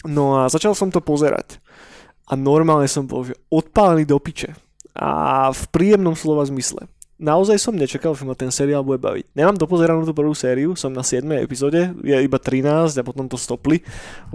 No 0.07 0.39
a 0.39 0.47
začal 0.47 0.71
som 0.71 0.87
to 0.87 1.03
pozerať. 1.03 1.59
A 2.25 2.33
normálne 2.39 2.87
som 2.87 3.05
bol, 3.05 3.27
že 3.27 3.35
odpálený 3.51 4.07
do 4.07 4.17
piče. 4.17 4.55
A 4.95 5.51
v 5.51 5.63
príjemnom 5.75 6.15
slova 6.15 6.47
zmysle. 6.47 6.87
Naozaj 7.15 7.63
som 7.63 7.71
nečakal, 7.71 8.11
že 8.11 8.27
ma 8.27 8.35
ten 8.35 8.51
seriál 8.51 8.83
bude 8.83 8.99
baviť. 8.99 9.39
Nemám 9.39 9.55
dopozeranú 9.55 10.03
tú 10.03 10.11
prvú 10.11 10.35
sériu, 10.35 10.75
som 10.75 10.91
na 10.91 10.99
7. 10.99 11.23
epizóde, 11.39 11.95
je 12.03 12.11
iba 12.11 12.35
13 12.35 12.91
a 12.91 13.07
potom 13.07 13.31
to 13.31 13.39
stopli, 13.39 13.79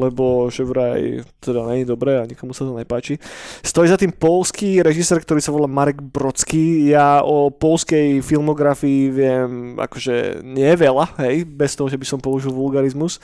lebo 0.01 0.49
že 0.49 0.65
vraj 0.65 1.21
teda 1.45 1.69
není 1.69 1.85
dobré 1.85 2.17
a 2.17 2.25
nikomu 2.25 2.57
sa 2.57 2.65
to 2.65 2.73
nepáči. 2.73 3.21
Stojí 3.61 3.85
za 3.85 4.01
tým 4.01 4.17
polský 4.17 4.81
režisér, 4.81 5.21
ktorý 5.21 5.45
sa 5.45 5.53
volá 5.53 5.69
Marek 5.69 6.01
Brodský. 6.01 6.89
Ja 6.89 7.21
o 7.21 7.53
polskej 7.53 8.25
filmografii 8.25 9.13
viem 9.13 9.77
akože 9.77 10.41
nie 10.41 10.73
veľa, 10.73 11.21
hej, 11.21 11.45
bez 11.45 11.77
toho, 11.77 11.93
že 11.93 12.01
by 12.01 12.07
som 12.09 12.17
použil 12.17 12.49
vulgarizmus. 12.49 13.21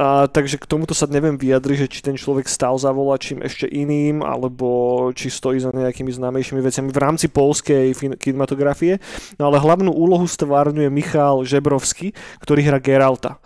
A, 0.00 0.24
takže 0.32 0.56
k 0.56 0.64
tomuto 0.64 0.96
sa 0.96 1.04
neviem 1.04 1.36
vyjadriť, 1.36 1.84
že 1.84 1.90
či 1.92 2.00
ten 2.00 2.16
človek 2.16 2.48
stál 2.48 2.80
za 2.80 2.88
volačím 2.88 3.44
ešte 3.44 3.68
iným, 3.68 4.24
alebo 4.24 5.12
či 5.12 5.28
stojí 5.28 5.60
za 5.60 5.76
nejakými 5.76 6.08
známejšími 6.08 6.56
veciami 6.56 6.88
v 6.88 7.02
rámci 7.04 7.28
polskej 7.28 7.92
fin- 7.92 8.16
kinematografie. 8.16 8.96
No 9.36 9.52
ale 9.52 9.60
hlavnú 9.60 9.92
úlohu 9.92 10.24
stvárňuje 10.24 10.88
Michal 10.88 11.44
Žebrovský, 11.44 12.16
ktorý 12.40 12.64
hrá 12.64 12.80
Geralta. 12.80 13.36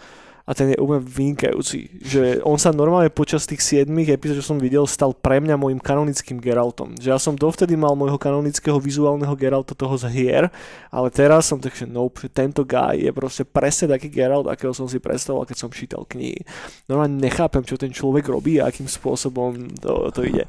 A 0.44 0.52
ten 0.52 0.68
je 0.68 0.76
úplne 0.76 1.00
vynikajúci. 1.00 2.04
Že 2.04 2.44
on 2.44 2.61
sa 2.61 2.68
normálne 2.68 3.09
počas 3.09 3.48
tých 3.48 3.64
7 3.64 3.88
epizód, 3.88 4.44
čo 4.44 4.52
som 4.52 4.61
videl, 4.61 4.85
stal 4.85 5.16
pre 5.16 5.40
mňa 5.40 5.57
môjim 5.57 5.80
kanonickým 5.80 6.37
Geraltom. 6.37 6.92
Že 7.00 7.09
ja 7.09 7.18
som 7.18 7.33
dovtedy 7.33 7.80
mal 7.80 7.96
môjho 7.96 8.20
kanonického 8.20 8.76
vizuálneho 8.76 9.33
Geralta 9.40 9.72
toho 9.72 9.96
z 9.96 10.12
hier, 10.12 10.52
ale 10.92 11.09
teraz 11.09 11.48
som 11.48 11.57
tak, 11.57 11.72
že 11.72 11.88
nope, 11.88 12.20
že 12.20 12.28
tento 12.28 12.61
guy 12.61 13.09
je 13.09 13.12
proste 13.16 13.48
presne 13.48 13.96
taký 13.96 14.12
Geralt, 14.12 14.44
akého 14.44 14.76
som 14.76 14.85
si 14.85 15.00
predstavoval, 15.00 15.48
keď 15.48 15.57
som 15.64 15.72
čítal 15.72 16.04
knihy. 16.04 16.44
Normálne 16.92 17.16
nechápem, 17.24 17.64
čo 17.64 17.80
ten 17.80 17.88
človek 17.88 18.28
robí 18.28 18.61
a 18.61 18.68
akým 18.68 18.85
spôsobom 18.85 19.72
to, 19.80 20.12
to 20.12 20.28
ide 20.28 20.44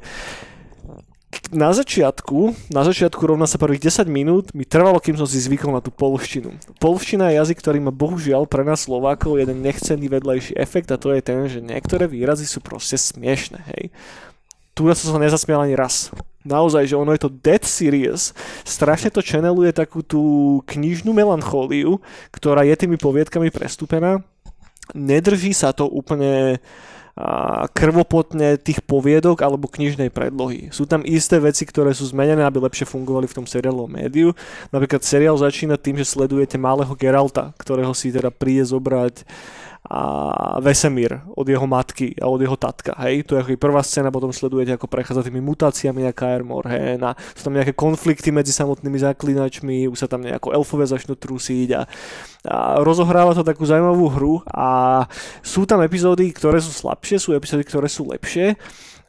na 1.54 1.70
začiatku, 1.70 2.70
na 2.74 2.82
začiatku 2.82 3.22
rovná 3.22 3.46
sa 3.46 3.60
prvých 3.60 3.88
10 3.88 4.10
minút 4.10 4.44
mi 4.52 4.66
trvalo, 4.66 4.98
kým 4.98 5.14
som 5.14 5.28
si 5.28 5.38
zvykol 5.38 5.70
na 5.70 5.84
tú 5.84 5.94
polštinu. 5.94 6.54
Polština 6.82 7.30
je 7.30 7.38
jazyk, 7.38 7.62
ktorý 7.62 7.78
má 7.82 7.92
bohužiaľ 7.94 8.50
pre 8.50 8.66
nás 8.66 8.84
Slovákov 8.86 9.38
jeden 9.38 9.62
nechcený 9.62 10.10
vedľajší 10.10 10.58
efekt 10.58 10.90
a 10.90 11.00
to 11.00 11.14
je 11.14 11.20
ten, 11.22 11.46
že 11.46 11.62
niektoré 11.62 12.10
výrazy 12.10 12.44
sú 12.44 12.58
proste 12.58 12.98
smiešne, 12.98 13.62
hej. 13.74 13.94
Tu 14.76 14.84
som 14.92 15.16
sa 15.16 15.20
nezasmial 15.22 15.64
ani 15.64 15.72
raz. 15.72 16.12
Naozaj, 16.44 16.92
že 16.92 17.00
ono 17.00 17.16
je 17.16 17.24
to 17.24 17.32
dead 17.32 17.64
serious. 17.64 18.36
Strašne 18.62 19.08
to 19.08 19.24
channeluje 19.24 19.72
takú 19.72 20.04
tú 20.04 20.60
knižnú 20.68 21.16
melanchóliu, 21.16 21.98
ktorá 22.28 22.60
je 22.62 22.76
tými 22.76 23.00
poviedkami 23.00 23.48
prestúpená. 23.48 24.20
Nedrží 24.92 25.56
sa 25.56 25.72
to 25.72 25.88
úplne 25.88 26.60
krvopotne 27.72 28.60
tých 28.60 28.84
poviedok 28.84 29.40
alebo 29.40 29.72
knižnej 29.72 30.12
predlohy. 30.12 30.68
Sú 30.68 30.84
tam 30.84 31.00
isté 31.00 31.40
veci, 31.40 31.64
ktoré 31.64 31.96
sú 31.96 32.04
zmenené, 32.12 32.44
aby 32.44 32.60
lepšie 32.60 32.84
fungovali 32.84 33.24
v 33.24 33.36
tom 33.40 33.48
seriálovom 33.48 33.88
médiu. 33.88 34.36
Napríklad 34.68 35.00
seriál 35.00 35.40
začína 35.40 35.80
tým, 35.80 35.96
že 35.96 36.04
sledujete 36.04 36.60
malého 36.60 36.92
Geralta, 36.92 37.56
ktorého 37.56 37.96
si 37.96 38.12
teda 38.12 38.28
príde 38.28 38.68
zobrať 38.68 39.24
a 39.86 40.58
Vesemír 40.58 41.22
od 41.38 41.46
jeho 41.46 41.62
matky 41.66 42.18
a 42.18 42.26
od 42.26 42.42
jeho 42.42 42.58
tatka, 42.58 42.98
hej, 43.06 43.22
to 43.22 43.38
je 43.38 43.42
ako 43.42 43.54
prvá 43.54 43.82
scéna, 43.86 44.10
potom 44.10 44.34
sledujete, 44.34 44.74
ako 44.74 44.90
prechádza 44.90 45.22
tými 45.22 45.38
mutáciami 45.38 46.02
na 46.02 46.10
Kaer 46.10 46.42
Morhen 46.42 46.98
a 47.06 47.14
sú 47.38 47.46
tam 47.46 47.54
nejaké 47.54 47.70
konflikty 47.70 48.34
medzi 48.34 48.50
samotnými 48.50 48.98
zaklinačmi, 48.98 49.86
už 49.86 49.98
sa 49.98 50.10
tam 50.10 50.26
nejako 50.26 50.50
elfové 50.58 50.90
začnú 50.90 51.14
trusiť 51.14 51.68
a, 51.78 51.82
a 52.50 52.56
rozohráva 52.82 53.38
to 53.38 53.46
takú 53.46 53.62
zaujímavú 53.62 54.06
hru 54.10 54.34
a 54.50 55.06
sú 55.46 55.62
tam 55.70 55.78
epizódy, 55.86 56.34
ktoré 56.34 56.58
sú 56.58 56.74
slabšie, 56.74 57.22
sú 57.22 57.30
epizódy, 57.38 57.62
ktoré 57.62 57.86
sú 57.86 58.10
lepšie, 58.10 58.58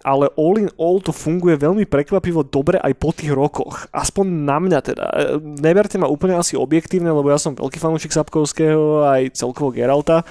ale 0.05 0.29
all 0.37 0.55
in 0.61 0.69
all 0.77 1.01
to 1.01 1.09
funguje 1.09 1.57
veľmi 1.57 1.89
prekvapivo 1.89 2.45
dobre 2.45 2.77
aj 2.77 2.93
po 2.95 3.09
tých 3.11 3.33
rokoch. 3.33 3.89
Aspoň 3.89 4.25
na 4.45 4.57
mňa 4.61 4.79
teda. 4.79 5.05
Neberte 5.41 5.97
ma 5.97 6.07
úplne 6.07 6.37
asi 6.37 6.53
objektívne, 6.53 7.09
lebo 7.09 7.27
ja 7.27 7.41
som 7.41 7.57
veľký 7.57 7.81
fanúšik 7.81 8.13
Sapkovského 8.13 9.03
aj 9.03 9.35
celkovo 9.35 9.73
Geralta, 9.73 10.21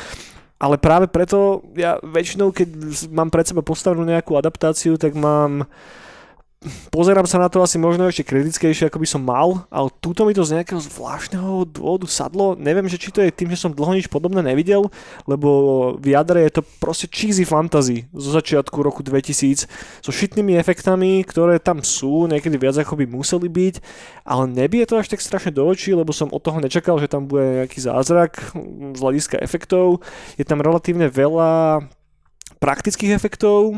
ale 0.56 0.80
práve 0.80 1.06
preto 1.08 1.60
ja 1.76 2.00
väčšinou, 2.00 2.48
keď 2.48 2.68
mám 3.12 3.28
pred 3.28 3.44
seba 3.44 3.60
postavenú 3.60 4.08
nejakú 4.08 4.40
adaptáciu, 4.40 4.96
tak 4.96 5.12
mám 5.12 5.68
pozerám 6.90 7.28
sa 7.28 7.38
na 7.38 7.48
to 7.52 7.60
asi 7.60 7.76
možno 7.76 8.08
ešte 8.08 8.26
kritickejšie, 8.26 8.88
ako 8.88 8.98
by 8.98 9.08
som 9.08 9.22
mal, 9.22 9.68
ale 9.68 9.92
túto 10.00 10.24
mi 10.24 10.32
to 10.32 10.42
z 10.42 10.60
nejakého 10.60 10.80
zvláštneho 10.80 11.68
dôvodu 11.68 12.08
sadlo. 12.08 12.56
Neviem, 12.56 12.88
že 12.88 12.98
či 12.98 13.12
to 13.12 13.20
je 13.22 13.30
tým, 13.30 13.52
že 13.52 13.60
som 13.60 13.74
dlho 13.76 13.94
nič 13.94 14.08
podobné 14.08 14.42
nevidel, 14.42 14.88
lebo 15.28 15.50
v 16.00 16.16
jadre 16.16 16.42
je 16.48 16.60
to 16.60 16.62
proste 16.80 17.12
cheesy 17.12 17.44
fantasy 17.44 18.08
zo 18.10 18.30
začiatku 18.32 18.80
roku 18.82 19.04
2000 19.04 19.68
so 20.02 20.10
šitnými 20.10 20.56
efektami, 20.56 21.22
ktoré 21.22 21.60
tam 21.60 21.84
sú, 21.84 22.26
niekedy 22.26 22.56
viac 22.56 22.76
ako 22.80 22.98
by 22.98 23.04
museli 23.06 23.46
byť, 23.46 23.74
ale 24.26 24.44
nebije 24.50 24.84
to 24.88 24.98
až 24.98 25.12
tak 25.12 25.22
strašne 25.22 25.54
do 25.54 25.62
očí, 25.68 25.94
lebo 25.94 26.10
som 26.10 26.32
od 26.32 26.42
toho 26.42 26.58
nečakal, 26.58 26.98
že 26.98 27.10
tam 27.10 27.28
bude 27.28 27.64
nejaký 27.64 27.78
zázrak 27.78 28.56
z 28.96 28.98
hľadiska 28.98 29.38
efektov. 29.38 30.02
Je 30.40 30.44
tam 30.44 30.64
relatívne 30.64 31.06
veľa 31.12 31.84
praktických 32.56 33.12
efektov, 33.12 33.72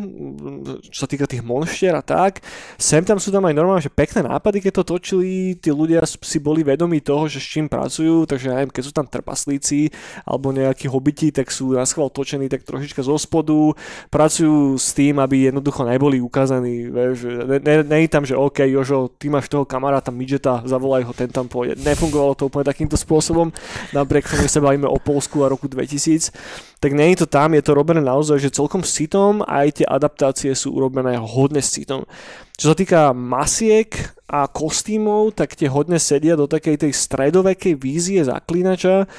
čo 0.89 0.99
sa 1.05 1.09
týka 1.11 1.27
tých 1.27 1.43
monštier 1.43 1.95
a 1.95 2.03
tak. 2.03 2.43
Sem 2.79 3.03
tam 3.03 3.19
sú 3.19 3.35
tam 3.35 3.47
aj 3.47 3.55
normálne, 3.55 3.83
že 3.83 3.93
pekné 3.93 4.27
nápady, 4.27 4.63
keď 4.63 4.83
to 4.83 4.99
točili, 4.99 5.59
tí 5.59 5.71
ľudia 5.75 6.03
si 6.07 6.39
boli 6.39 6.63
vedomí 6.63 7.03
toho, 7.03 7.27
že 7.27 7.43
s 7.43 7.47
čím 7.47 7.67
pracujú, 7.67 8.27
takže 8.27 8.51
neviem, 8.55 8.71
keď 8.71 8.83
sú 8.87 8.93
tam 8.95 9.07
trpaslíci 9.07 9.91
alebo 10.23 10.55
nejakí 10.55 10.87
hobiti, 10.87 11.35
tak 11.35 11.51
sú 11.51 11.75
na 11.75 11.83
schvál 11.85 12.11
točení 12.11 12.47
tak 12.47 12.63
trošička 12.63 13.03
zo 13.03 13.19
spodu, 13.19 13.75
pracujú 14.09 14.79
s 14.79 14.95
tým, 14.95 15.19
aby 15.19 15.51
jednoducho 15.51 15.83
neboli 15.83 16.23
ukázaní, 16.23 16.89
vieš, 16.89 17.27
ne, 17.27 17.59
ne, 17.59 17.75
ne 17.83 17.99
tam, 18.09 18.25
že 18.25 18.39
OK, 18.39 18.65
Jožo, 18.65 19.13
ty 19.19 19.29
máš 19.29 19.51
toho 19.51 19.69
kamaráta 19.69 20.15
midgeta, 20.15 20.65
zavolaj 20.65 21.05
ho, 21.05 21.13
ten 21.13 21.29
tam 21.29 21.51
pôjde. 21.51 21.77
Nefungovalo 21.83 22.39
to 22.39 22.49
úplne 22.49 22.65
takýmto 22.65 22.97
spôsobom, 22.97 23.53
napriek 23.93 24.31
tomu, 24.31 24.49
sa 24.49 24.65
bavíme 24.65 24.89
o 24.89 24.97
Polsku 24.97 25.45
a 25.45 25.53
roku 25.53 25.69
2000, 25.69 26.33
tak 26.79 26.95
nie 26.95 27.15
je 27.15 27.27
to 27.27 27.29
tam, 27.31 27.59
je 27.59 27.63
to 27.63 27.75
robené 27.75 27.99
naozaj, 27.99 28.39
že 28.39 28.55
celkom 28.55 28.87
citom 28.87 29.43
a 29.43 29.67
aj 29.67 29.83
tie 29.83 29.87
adaptácie 29.87 30.55
sú 30.55 30.79
urobené 30.79 31.19
hodne 31.19 31.59
s 31.59 31.75
citom. 31.75 32.07
Čo 32.55 32.75
sa 32.75 32.77
týka 32.79 33.01
masiek 33.11 33.91
a 34.31 34.47
kostýmov, 34.47 35.35
tak 35.35 35.59
tie 35.59 35.67
hodne 35.67 35.99
sedia 35.99 36.39
do 36.39 36.47
takej 36.47 36.87
tej 36.87 36.93
stredovekej 36.95 37.75
vízie 37.75 38.23
zaklínača 38.23 39.11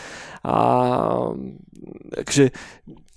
a 0.44 0.56
takže 2.16 2.56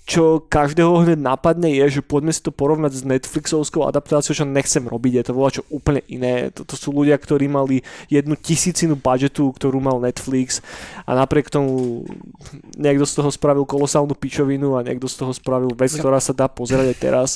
čo 0.02 0.42
každého 0.42 1.06
hneď 1.06 1.18
napadne 1.18 1.70
je, 1.70 1.98
že 1.98 2.02
poďme 2.02 2.34
si 2.34 2.42
to 2.42 2.50
porovnať 2.50 2.92
s 2.98 3.06
Netflixovskou 3.06 3.86
adaptáciou, 3.86 4.34
čo 4.34 4.42
nechcem 4.42 4.82
robiť, 4.82 5.12
je 5.14 5.24
to 5.30 5.32
čo 5.54 5.62
úplne 5.70 6.02
iné. 6.10 6.50
Toto 6.50 6.74
sú 6.74 6.90
ľudia, 6.90 7.14
ktorí 7.14 7.46
mali 7.46 7.86
jednu 8.10 8.34
tisícinu 8.34 8.98
budžetu, 8.98 9.54
ktorú 9.54 9.78
mal 9.78 10.02
Netflix 10.02 10.58
a 11.06 11.14
napriek 11.14 11.54
tomu 11.54 12.02
niekto 12.74 13.06
z 13.06 13.14
toho 13.22 13.30
spravil 13.30 13.62
kolosálnu 13.62 14.18
pičovinu 14.18 14.74
a 14.74 14.82
niekto 14.82 15.06
z 15.06 15.22
toho 15.22 15.30
spravil 15.30 15.70
vec, 15.78 15.94
ktorá 15.94 16.18
sa 16.18 16.34
dá 16.34 16.50
pozerať 16.50 16.86
aj 16.90 16.98
teraz. 16.98 17.30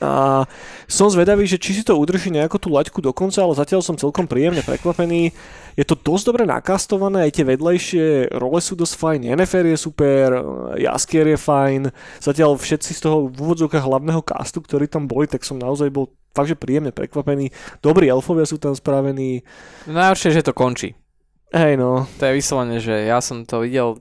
A 0.00 0.48
som 0.88 1.12
zvedavý, 1.12 1.44
že 1.44 1.60
či 1.60 1.76
si 1.76 1.82
to 1.84 1.92
udrží 1.92 2.32
nejako 2.32 2.56
tú 2.56 2.68
laťku 2.72 3.04
do 3.04 3.12
konca, 3.12 3.44
ale 3.44 3.52
zatiaľ 3.52 3.84
som 3.84 4.00
celkom 4.00 4.24
príjemne 4.24 4.64
prekvapený. 4.64 5.30
Je 5.76 5.84
to 5.84 5.92
dosť 5.94 6.24
dobre 6.32 6.42
nakastované, 6.48 7.28
aj 7.28 7.36
tie 7.36 7.44
vedlejšie 7.44 8.32
role 8.32 8.58
sú 8.64 8.74
dosť 8.74 8.94
fajn, 8.96 9.20
NFR 9.36 9.70
je 9.70 9.78
super, 9.78 10.28
Jaskier 10.80 11.28
je 11.30 11.38
fajn, 11.38 11.80
zatiaľ 12.18 12.56
všetci 12.56 12.90
z 12.96 13.00
toho 13.00 13.28
v 13.28 13.36
úvodzovkách 13.38 13.84
hlavného 13.84 14.24
castu, 14.24 14.64
ktorí 14.64 14.88
tam 14.88 15.04
boli, 15.04 15.28
tak 15.28 15.44
som 15.44 15.60
naozaj 15.60 15.92
bol 15.92 16.10
fakt, 16.32 16.48
že 16.48 16.58
príjemne 16.58 16.90
prekvapený. 16.90 17.52
Dobrí 17.84 18.08
elfovia 18.08 18.48
sú 18.48 18.56
tam 18.56 18.72
spravení. 18.72 19.44
Najhoršie, 19.84 20.40
že 20.40 20.46
to 20.48 20.56
končí. 20.56 20.96
Hej 21.52 21.76
no. 21.76 22.06
To 22.18 22.22
je 22.24 22.36
vyslovene, 22.38 22.78
že 22.78 23.10
ja 23.10 23.18
som 23.18 23.42
to 23.42 23.66
videl 23.66 23.98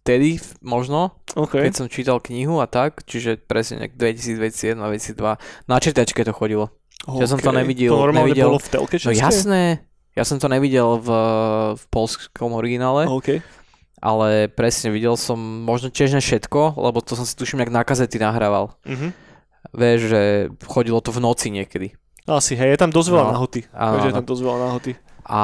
vtedy 0.00 0.40
možno, 0.64 1.20
okay. 1.36 1.68
keď 1.68 1.72
som 1.76 1.86
čítal 1.92 2.18
knihu 2.24 2.58
a 2.58 2.66
tak, 2.66 3.04
čiže 3.04 3.36
presne 3.36 3.84
nejak 3.84 3.94
2021, 4.00 4.80
2002, 4.80 5.36
na 5.68 5.76
čítačke 5.76 6.24
to 6.24 6.32
chodilo. 6.32 6.72
Okay. 7.04 7.24
Ja 7.24 7.26
som 7.28 7.40
to 7.40 7.52
nevidel. 7.52 7.92
To 7.92 8.04
normálne 8.08 8.32
nevidel, 8.32 8.48
bolo 8.52 8.60
v 8.60 8.68
telke 8.68 8.96
No 9.00 9.12
jasné, 9.12 9.84
ja 10.16 10.24
som 10.26 10.36
to 10.36 10.48
nevidel 10.52 11.00
v, 11.00 11.08
v 11.76 11.84
polskom 11.88 12.52
originále. 12.56 13.08
Okay. 13.08 13.40
Ale 14.00 14.48
presne 14.48 14.88
videl 14.88 15.12
som 15.20 15.36
možno 15.38 15.92
tiež 15.92 16.16
ne 16.16 16.24
všetko, 16.24 16.80
lebo 16.80 17.04
to 17.04 17.20
som 17.20 17.28
si 17.28 17.36
tuším 17.36 17.60
nejak 17.60 17.72
na 17.72 17.84
kazety 17.84 18.16
nahrával. 18.16 18.72
Uh-huh. 18.80 19.12
Vieš, 19.76 20.00
že 20.08 20.22
chodilo 20.64 21.04
to 21.04 21.12
v 21.12 21.20
noci 21.20 21.52
niekedy. 21.52 21.92
Asi, 22.24 22.56
hej, 22.56 22.76
je 22.76 22.80
tam 22.80 22.88
dosť 22.88 23.08
veľa 23.12 23.26
no. 23.28 23.32
nahoty. 23.36 23.60
Áno, 23.76 24.00
je 24.00 24.16
tam 24.16 24.24
dosť 24.24 24.42
veľa 24.44 24.58
nahoty. 24.64 24.92
A 25.28 25.42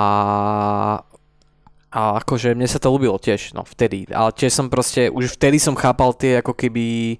a 1.91 2.19
akože 2.21 2.53
mne 2.59 2.67
sa 2.67 2.83
to 2.83 2.91
ľúbilo 2.91 3.17
tiež, 3.17 3.55
no 3.55 3.63
vtedy. 3.63 4.11
Ale 4.11 4.35
tiež 4.35 4.53
som 4.53 4.67
proste, 4.67 5.09
už 5.09 5.39
vtedy 5.39 5.63
som 5.63 5.79
chápal 5.79 6.13
tie 6.13 6.43
ako 6.43 6.53
keby, 6.53 7.17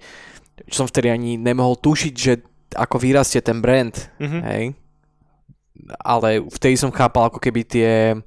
som 0.69 0.91
vtedy 0.91 1.09
ani 1.11 1.31
nemohol 1.39 1.79
tušiť, 1.79 2.15
že 2.15 2.43
ako 2.75 2.97
vyrastie 2.99 3.41
ten 3.41 3.63
brand, 3.63 3.95
mm-hmm. 4.19 4.43
hej. 4.53 4.65
Ale 6.03 6.43
vtedy 6.51 6.75
som 6.75 6.91
chápal 6.91 7.31
ako 7.31 7.39
keby 7.39 7.63
tie 7.63 8.19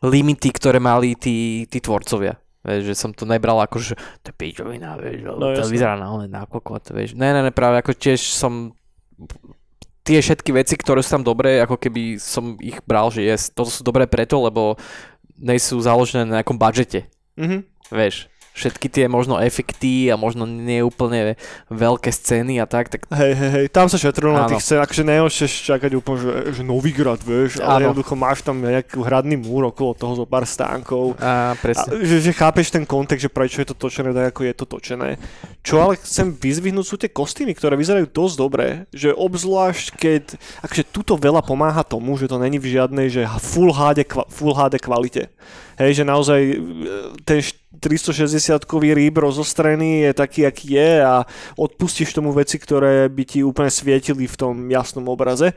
limity, 0.00 0.48
ktoré 0.54 0.78
mali 0.80 1.18
tí, 1.18 1.66
tí 1.68 1.78
tvorcovia. 1.82 2.38
Vieš, 2.60 2.92
že 2.92 2.94
som 2.96 3.10
to 3.16 3.24
nebral 3.24 3.56
ako, 3.64 3.80
že 3.80 3.96
to 4.20 4.32
je 4.32 4.36
pičovina, 4.36 5.00
vieš, 5.00 5.24
no, 5.24 5.40
to 5.40 5.64
jasne. 5.64 5.72
vyzerá 5.72 5.96
na 5.96 6.12
na 6.28 6.44
kokot, 6.44 6.92
vieš. 6.92 7.16
Ne, 7.16 7.32
ne, 7.32 7.40
ne, 7.40 7.52
práve 7.56 7.80
ako 7.80 7.96
tiež 7.96 8.20
som 8.20 8.76
tie 10.04 10.18
všetky 10.20 10.50
veci, 10.56 10.74
ktoré 10.76 11.04
sú 11.04 11.20
tam 11.20 11.24
dobré, 11.26 11.60
ako 11.60 11.76
keby 11.76 12.16
som 12.16 12.56
ich 12.60 12.80
bral, 12.84 13.12
že 13.12 13.24
yes, 13.24 13.52
toto 13.52 13.68
sú 13.68 13.84
dobré 13.84 14.08
preto, 14.08 14.40
lebo 14.40 14.80
nejsú 15.40 15.80
založené 15.80 16.28
na 16.28 16.40
nejakom 16.40 16.56
budžete. 16.56 17.08
Mm-hmm. 17.36 17.60
Vieš, 17.90 18.28
všetky 18.60 18.92
tie 18.92 19.04
možno 19.08 19.40
efekty 19.40 20.12
a 20.12 20.20
možno 20.20 20.44
neúplne 20.44 21.40
veľké 21.72 22.12
scény 22.12 22.60
a 22.60 22.68
tak. 22.68 22.92
tak... 22.92 23.08
Hej, 23.08 23.32
hej, 23.32 23.50
hej, 23.56 23.66
tam 23.72 23.88
sa 23.88 23.96
šetrilo 23.96 24.36
na 24.36 24.44
tých 24.44 24.60
scénach, 24.60 24.92
že 24.92 25.00
neošeš 25.00 25.52
čakať 25.72 25.96
úplne, 25.96 26.18
že, 26.20 26.32
že 26.60 26.62
Novigrad, 26.62 27.24
vieš, 27.24 27.64
ale 27.64 27.88
jednoducho 27.88 28.12
máš 28.12 28.44
tam 28.44 28.60
nejaký 28.60 29.00
hradný 29.00 29.40
múr 29.40 29.72
okolo 29.72 29.96
toho 29.96 30.12
zo 30.12 30.26
pár 30.28 30.44
stánkov. 30.44 31.16
A, 31.16 31.56
presne. 31.56 31.88
A, 31.88 32.04
že, 32.04 32.20
že, 32.20 32.36
chápeš 32.36 32.68
ten 32.68 32.84
kontext, 32.84 33.24
že 33.24 33.32
prečo 33.32 33.64
je 33.64 33.72
to 33.72 33.76
točené 33.76 34.12
tak, 34.12 34.36
ako 34.36 34.40
je 34.44 34.54
to 34.54 34.66
točené. 34.68 35.16
Čo 35.64 35.80
ale 35.80 35.96
chcem 35.96 36.36
vyzvihnúť 36.36 36.86
sú 36.86 36.96
tie 37.00 37.08
kostýmy, 37.08 37.56
ktoré 37.56 37.80
vyzerajú 37.80 38.10
dosť 38.12 38.34
dobre, 38.36 38.66
že 38.92 39.16
obzvlášť 39.16 39.86
keď, 39.96 40.24
akože 40.60 40.84
tuto 40.92 41.16
veľa 41.16 41.40
pomáha 41.40 41.80
tomu, 41.86 42.18
že 42.20 42.28
to 42.28 42.36
není 42.36 42.60
v 42.60 42.76
žiadnej, 42.76 43.08
že 43.08 43.24
full 43.40 43.72
HD, 43.72 44.04
full 44.28 44.52
HD 44.52 44.76
kvalite. 44.76 45.32
Hej, 45.80 46.02
že 46.02 46.04
naozaj 46.04 46.40
e, 46.44 46.56
ten 47.24 47.40
360-kový 47.70 48.98
rýb 48.98 49.22
rozostrený 49.22 50.10
je 50.10 50.12
taký, 50.18 50.40
aký 50.42 50.74
je 50.74 50.90
a 51.06 51.22
odpustíš 51.54 52.10
tomu 52.10 52.34
veci, 52.34 52.58
ktoré 52.58 53.06
by 53.06 53.22
ti 53.22 53.46
úplne 53.46 53.70
svietili 53.70 54.26
v 54.26 54.34
tom 54.34 54.54
jasnom 54.74 55.06
obraze. 55.06 55.54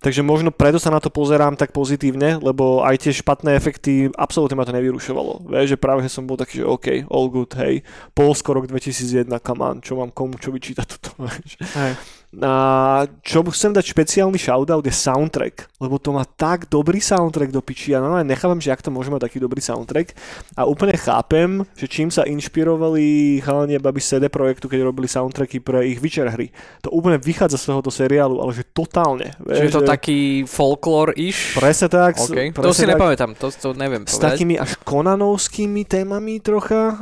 Takže 0.00 0.24
možno 0.24 0.48
preto 0.48 0.80
sa 0.80 0.88
na 0.88 1.04
to 1.04 1.12
pozerám 1.12 1.60
tak 1.60 1.76
pozitívne, 1.76 2.40
lebo 2.40 2.80
aj 2.80 3.04
tie 3.04 3.12
špatné 3.12 3.52
efekty, 3.52 4.08
absolútne 4.16 4.56
ma 4.56 4.64
to 4.64 4.72
nevyrušovalo. 4.72 5.52
Vieš, 5.52 5.76
že 5.76 5.82
práve 5.82 6.08
som 6.08 6.24
bol 6.24 6.40
taký, 6.40 6.64
že 6.64 6.64
OK, 6.64 6.86
all 7.12 7.28
good, 7.28 7.52
hej, 7.60 7.84
Polsko 8.16 8.56
rok 8.56 8.64
2001, 8.64 9.28
come 9.44 9.60
on, 9.60 9.84
čo 9.84 10.00
mám 10.00 10.16
komu 10.16 10.40
čo 10.40 10.48
vyčítať 10.56 10.86
toto, 10.96 11.12
vieš. 11.28 11.60
Hej. 11.76 12.19
A 12.30 13.10
čo 13.26 13.42
chcem 13.42 13.74
dať 13.74 13.90
špeciálny 13.90 14.38
shoutout 14.38 14.86
je 14.86 14.94
soundtrack, 14.94 15.82
lebo 15.82 15.98
to 15.98 16.14
má 16.14 16.22
tak 16.22 16.70
dobrý 16.70 17.02
soundtrack 17.02 17.50
do 17.50 17.58
piči. 17.58 17.90
Ja 17.90 17.98
normálne 17.98 18.30
nechápam, 18.30 18.62
že 18.62 18.70
ak 18.70 18.86
to 18.86 18.94
môže 18.94 19.10
mať 19.10 19.26
taký 19.26 19.42
dobrý 19.42 19.58
soundtrack. 19.58 20.14
A 20.54 20.62
úplne 20.62 20.94
chápem, 20.94 21.66
že 21.74 21.90
čím 21.90 22.06
sa 22.14 22.22
inšpirovali 22.22 23.42
chalanie 23.42 23.82
baby 23.82 23.98
CD 23.98 24.30
projektu, 24.30 24.70
keď 24.70 24.86
robili 24.86 25.10
soundtracky 25.10 25.58
pre 25.58 25.90
ich 25.90 25.98
Witcher 25.98 26.30
hry. 26.30 26.54
To 26.86 26.94
úplne 26.94 27.18
vychádza 27.18 27.58
z 27.58 27.74
tohoto 27.74 27.90
seriálu, 27.90 28.38
ale 28.38 28.54
že 28.54 28.62
totálne. 28.62 29.34
Čiže 29.42 29.66
je 29.66 29.74
to 29.74 29.82
že... 29.82 29.90
taký 29.90 30.18
folklore-ish? 30.46 31.58
Presne 31.58 31.90
tak. 31.90 32.14
Okay. 32.14 32.54
Presne 32.54 32.62
to 32.62 32.70
si 32.70 32.86
tak, 32.86 32.94
nepamätám, 32.94 33.34
to, 33.34 33.50
to 33.50 33.74
neviem 33.74 34.06
S 34.06 34.14
povedať. 34.14 34.38
takými 34.38 34.54
až 34.54 34.78
konanovskými 34.86 35.82
témami 35.82 36.38
trocha. 36.38 36.94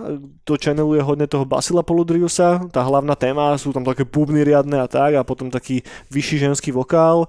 To 0.49 0.57
channeluje 0.57 1.05
hodne 1.05 1.29
toho 1.29 1.45
Basila 1.45 1.85
Poludriusa. 1.85 2.65
Tá 2.73 2.81
hlavná 2.81 3.13
téma, 3.13 3.61
sú 3.61 3.77
tam 3.77 3.85
také 3.85 4.09
bubny 4.09 4.41
riadne 4.41 4.81
a 4.81 4.89
tak 4.89 5.18
a 5.19 5.27
potom 5.27 5.51
taký 5.51 5.83
vyšší 6.15 6.49
ženský 6.49 6.71
vokál. 6.71 7.27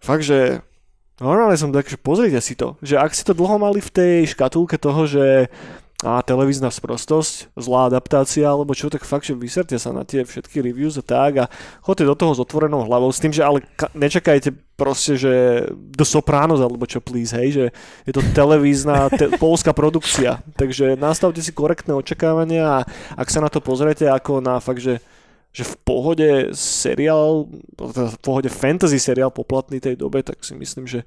Fakt, 0.00 0.24
že 0.24 0.64
normálne 1.20 1.60
som 1.60 1.68
tak, 1.68 1.86
že 1.86 2.00
pozrite 2.00 2.40
si 2.40 2.56
to, 2.56 2.80
že 2.80 2.96
ak 2.96 3.12
si 3.12 3.22
to 3.22 3.36
dlho 3.36 3.60
mali 3.60 3.84
v 3.84 3.92
tej 3.92 4.32
škatulke 4.32 4.80
toho, 4.80 5.04
že 5.04 5.52
a 6.00 6.24
televízna 6.24 6.72
sprostosť, 6.72 7.52
zlá 7.60 7.92
adaptácia 7.92 8.48
alebo 8.48 8.72
čo, 8.72 8.88
tak 8.88 9.04
fakt, 9.04 9.28
že 9.28 9.36
vyserte 9.36 9.76
sa 9.76 9.92
na 9.92 10.00
tie 10.00 10.24
všetky 10.24 10.64
reviews 10.64 10.96
a 10.96 11.04
tak 11.04 11.32
a 11.36 11.50
chodte 11.84 12.08
do 12.08 12.16
toho 12.16 12.32
s 12.32 12.40
otvorenou 12.40 12.88
hlavou 12.88 13.12
s 13.12 13.20
tým, 13.20 13.36
že 13.36 13.44
ale 13.44 13.60
ka- 13.76 13.92
nečakajte 13.92 14.56
proste, 14.80 15.20
že 15.20 15.32
do 15.76 16.04
Sopranos 16.08 16.64
alebo 16.64 16.88
čo 16.88 17.04
please, 17.04 17.36
hej, 17.36 17.48
že 17.52 17.64
je 18.08 18.12
to 18.16 18.24
televízna 18.32 19.12
te- 19.12 19.28
polská 19.42 19.76
produkcia, 19.76 20.40
takže 20.56 20.96
nastavte 20.96 21.44
si 21.44 21.52
korektné 21.52 21.92
očakávania 21.92 22.80
a 22.80 22.88
ak 23.20 23.28
sa 23.28 23.44
na 23.44 23.52
to 23.52 23.60
pozriete 23.60 24.08
ako 24.08 24.40
na 24.40 24.56
fakt, 24.56 24.80
že 24.80 25.04
že 25.50 25.66
v 25.66 25.74
pohode 25.82 26.30
seriál, 26.54 27.50
v 27.74 28.18
pohode 28.22 28.46
fantasy 28.46 29.02
seriál 29.02 29.34
poplatný 29.34 29.82
tej 29.82 29.98
dobe, 29.98 30.22
tak 30.22 30.38
si 30.46 30.54
myslím, 30.54 30.86
že, 30.86 31.02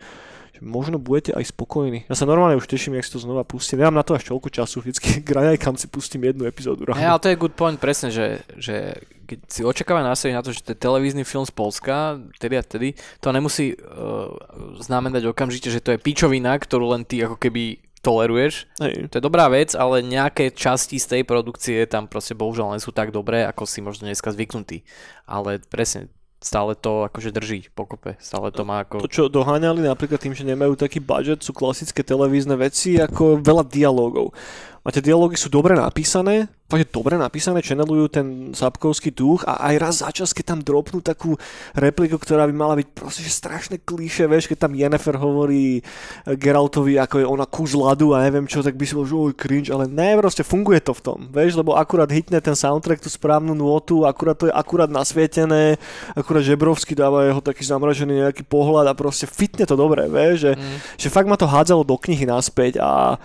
že 0.51 0.59
možno 0.59 0.99
budete 0.99 1.31
aj 1.31 1.47
spokojní. 1.55 2.03
Ja 2.11 2.15
sa 2.19 2.27
normálne 2.27 2.59
už 2.59 2.67
teším, 2.67 2.99
jak 2.99 3.07
si 3.07 3.15
to 3.15 3.23
znova 3.23 3.47
pustím. 3.47 3.79
Nemám 3.79 4.03
na 4.03 4.03
to 4.03 4.19
až 4.19 4.27
toľko 4.27 4.51
času, 4.51 4.83
vždycky 4.83 5.23
kam 5.63 5.79
si 5.79 5.87
pustím 5.87 6.27
jednu 6.27 6.43
epizódu. 6.43 6.83
Ja, 6.91 7.15
ale 7.15 7.23
to 7.23 7.31
je 7.31 7.39
good 7.39 7.55
point, 7.55 7.79
presne, 7.79 8.11
že, 8.11 8.43
že 8.59 8.99
keď 9.23 9.39
si 9.47 9.61
očakáva 9.63 10.03
nastaviť 10.03 10.35
na 10.35 10.43
to, 10.43 10.51
že 10.51 10.61
to 10.67 10.75
je 10.75 10.83
televízny 10.83 11.23
film 11.23 11.47
z 11.47 11.53
Polska, 11.55 12.19
tedy 12.43 12.59
a 12.59 12.63
tedy, 12.67 12.99
to 13.23 13.31
nemusí 13.31 13.79
uh, 13.79 14.35
znamenať 14.83 15.31
okamžite, 15.31 15.71
že 15.71 15.79
to 15.79 15.95
je 15.95 16.03
pičovina, 16.03 16.59
ktorú 16.59 16.91
len 16.91 17.07
ty 17.07 17.23
ako 17.23 17.39
keby 17.39 17.79
toleruješ. 18.03 18.67
Hej. 18.83 19.07
To 19.09 19.17
je 19.17 19.23
dobrá 19.23 19.47
vec, 19.47 19.71
ale 19.73 20.03
nejaké 20.03 20.51
časti 20.51 20.99
z 20.99 21.07
tej 21.17 21.21
produkcie 21.23 21.87
tam 21.87 22.11
proste 22.11 22.35
bohužiaľ 22.35 22.75
nie 22.75 22.83
sú 22.83 22.91
tak 22.91 23.15
dobré, 23.15 23.47
ako 23.47 23.63
si 23.63 23.79
možno 23.79 24.11
dneska 24.11 24.35
zvyknutý. 24.35 24.83
Ale 25.23 25.63
presne, 25.71 26.11
stále 26.43 26.75
to 26.75 27.07
akože 27.07 27.31
drží 27.31 27.71
pokope. 27.71 28.19
Stále 28.19 28.51
to 28.51 28.67
má 28.67 28.83
ako... 28.83 28.99
To, 28.99 29.07
čo 29.07 29.31
doháňali 29.31 29.87
napríklad 29.87 30.19
tým, 30.19 30.35
že 30.35 30.43
nemajú 30.43 30.75
taký 30.75 30.99
budget, 30.99 31.39
sú 31.39 31.55
klasické 31.55 32.03
televízne 32.03 32.59
veci, 32.59 32.99
ako 32.99 33.39
veľa 33.39 33.63
dialogov. 33.71 34.35
Tie 34.83 34.99
dialógy 34.99 35.39
sú 35.39 35.47
dobre 35.47 35.79
napísané, 35.79 36.51
fakt 36.73 36.89
dobre 36.89 37.21
napísané, 37.21 37.61
channelujú 37.61 38.09
ten 38.09 38.27
sapkovský 38.57 39.13
duch 39.13 39.45
a 39.45 39.69
aj 39.69 39.75
raz 39.77 39.95
za 40.01 40.09
čas, 40.09 40.33
keď 40.33 40.57
tam 40.57 40.59
dropnú 40.65 41.05
takú 41.05 41.37
repliku, 41.77 42.17
ktorá 42.17 42.49
by 42.49 42.53
mala 42.57 42.73
byť 42.81 42.87
proste 42.97 43.21
že 43.21 43.29
strašné 43.29 43.85
klíše, 43.85 44.25
vieš, 44.25 44.49
keď 44.49 44.65
tam 44.65 44.73
Yennefer 44.73 45.13
hovorí 45.21 45.85
Geraltovi, 46.25 46.97
ako 46.97 47.15
je 47.21 47.27
ona 47.29 47.45
kus 47.45 47.77
ľadu 47.77 48.17
a 48.17 48.25
neviem 48.25 48.49
čo, 48.49 48.65
tak 48.65 48.73
by 48.73 48.85
si 48.89 48.97
bol, 48.97 49.05
že 49.05 49.13
oj, 49.13 49.37
cringe, 49.37 49.69
ale 49.69 49.85
ne, 49.85 50.17
proste 50.17 50.41
funguje 50.41 50.81
to 50.81 50.97
v 50.97 51.01
tom, 51.05 51.19
vieš, 51.29 51.61
lebo 51.61 51.77
akurát 51.77 52.09
hitne 52.09 52.41
ten 52.41 52.57
soundtrack, 52.57 53.05
tú 53.05 53.09
správnu 53.13 53.53
nôtu, 53.53 54.09
akurát 54.09 54.33
to 54.33 54.49
je 54.49 54.53
akurát 54.53 54.89
nasvietené, 54.89 55.77
akurát 56.17 56.41
Žebrovský 56.41 56.97
dáva 56.97 57.29
jeho 57.29 57.39
taký 57.39 57.61
zamražený 57.61 58.25
nejaký 58.25 58.43
pohľad 58.49 58.89
a 58.89 58.97
proste 58.97 59.29
fitne 59.29 59.69
to 59.69 59.77
dobre, 59.77 60.09
vieš, 60.09 60.49
že, 60.49 60.51
mm. 60.57 60.77
že 60.97 61.13
fakt 61.13 61.29
ma 61.29 61.37
to 61.37 61.45
hádzalo 61.45 61.85
do 61.85 61.93
knihy 62.01 62.25
naspäť 62.25 62.81
a 62.81 63.21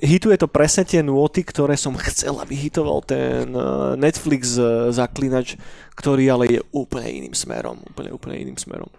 hituje 0.00 0.36
to 0.36 0.48
presne 0.50 0.84
tie 0.84 1.00
nôty, 1.02 1.42
ktoré 1.46 1.78
som 1.78 1.94
chcel, 1.98 2.36
aby 2.38 2.54
hitoval 2.56 3.02
ten 3.04 3.50
eh, 3.52 3.94
Netflix 3.94 4.56
eh, 4.56 4.90
zaklinač, 4.90 5.60
ktorý 5.94 6.24
ale 6.30 6.44
je 6.48 6.60
úplne 6.74 7.08
iným 7.24 7.34
smerom. 7.34 7.80
Úplne, 7.94 8.10
úplne 8.12 8.36
iným 8.40 8.58
smerom. 8.58 8.90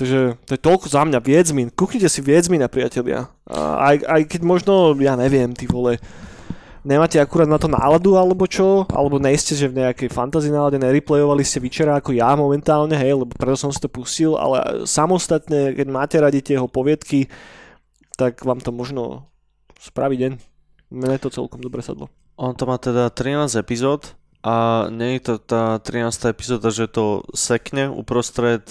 Takže 0.00 0.40
to 0.48 0.50
je 0.56 0.64
toľko 0.64 0.86
za 0.88 1.04
mňa. 1.04 1.20
Viedzmin. 1.20 1.68
Kúknite 1.68 2.08
si 2.08 2.24
Viedzmina, 2.24 2.72
priatelia. 2.72 3.28
Aj, 3.52 4.00
aj 4.00 4.32
keď 4.32 4.40
možno, 4.48 4.96
ja 4.96 5.12
neviem, 5.12 5.52
ty 5.52 5.68
vole, 5.68 6.00
nemáte 6.84 7.20
akurát 7.20 7.44
na 7.44 7.60
to 7.60 7.68
náladu 7.68 8.16
alebo 8.16 8.48
čo, 8.48 8.88
alebo 8.88 9.20
nejste, 9.20 9.52
že 9.52 9.68
v 9.68 9.84
nejakej 9.84 10.08
fantasy 10.08 10.48
nálade 10.48 10.80
nereplayovali 10.80 11.44
ste 11.44 11.60
večera 11.60 12.00
ako 12.00 12.16
ja 12.16 12.32
momentálne, 12.32 12.96
hej, 12.96 13.12
lebo 13.12 13.32
preto 13.36 13.60
som 13.60 13.70
si 13.72 13.80
to 13.80 13.92
pustil, 13.92 14.40
ale 14.40 14.88
samostatne, 14.88 15.76
keď 15.76 15.86
máte 15.92 16.16
radi 16.16 16.40
tie 16.40 16.56
jeho 16.56 16.68
poviedky, 16.70 17.28
tak 18.16 18.40
vám 18.44 18.60
to 18.60 18.72
možno 18.72 19.29
spraví 19.80 20.20
deň. 20.20 20.32
Mne 20.92 21.16
to 21.16 21.32
celkom 21.32 21.64
dobre 21.64 21.80
sadlo. 21.80 22.12
On 22.36 22.52
to 22.52 22.68
má 22.68 22.76
teda 22.76 23.08
13 23.08 23.56
epizód 23.56 24.12
a 24.44 24.88
nie 24.92 25.16
je 25.16 25.32
to 25.32 25.34
tá 25.40 25.80
13. 25.80 26.32
epizóda, 26.32 26.68
že 26.68 26.88
to 26.88 27.24
sekne 27.32 27.88
uprostred 27.88 28.64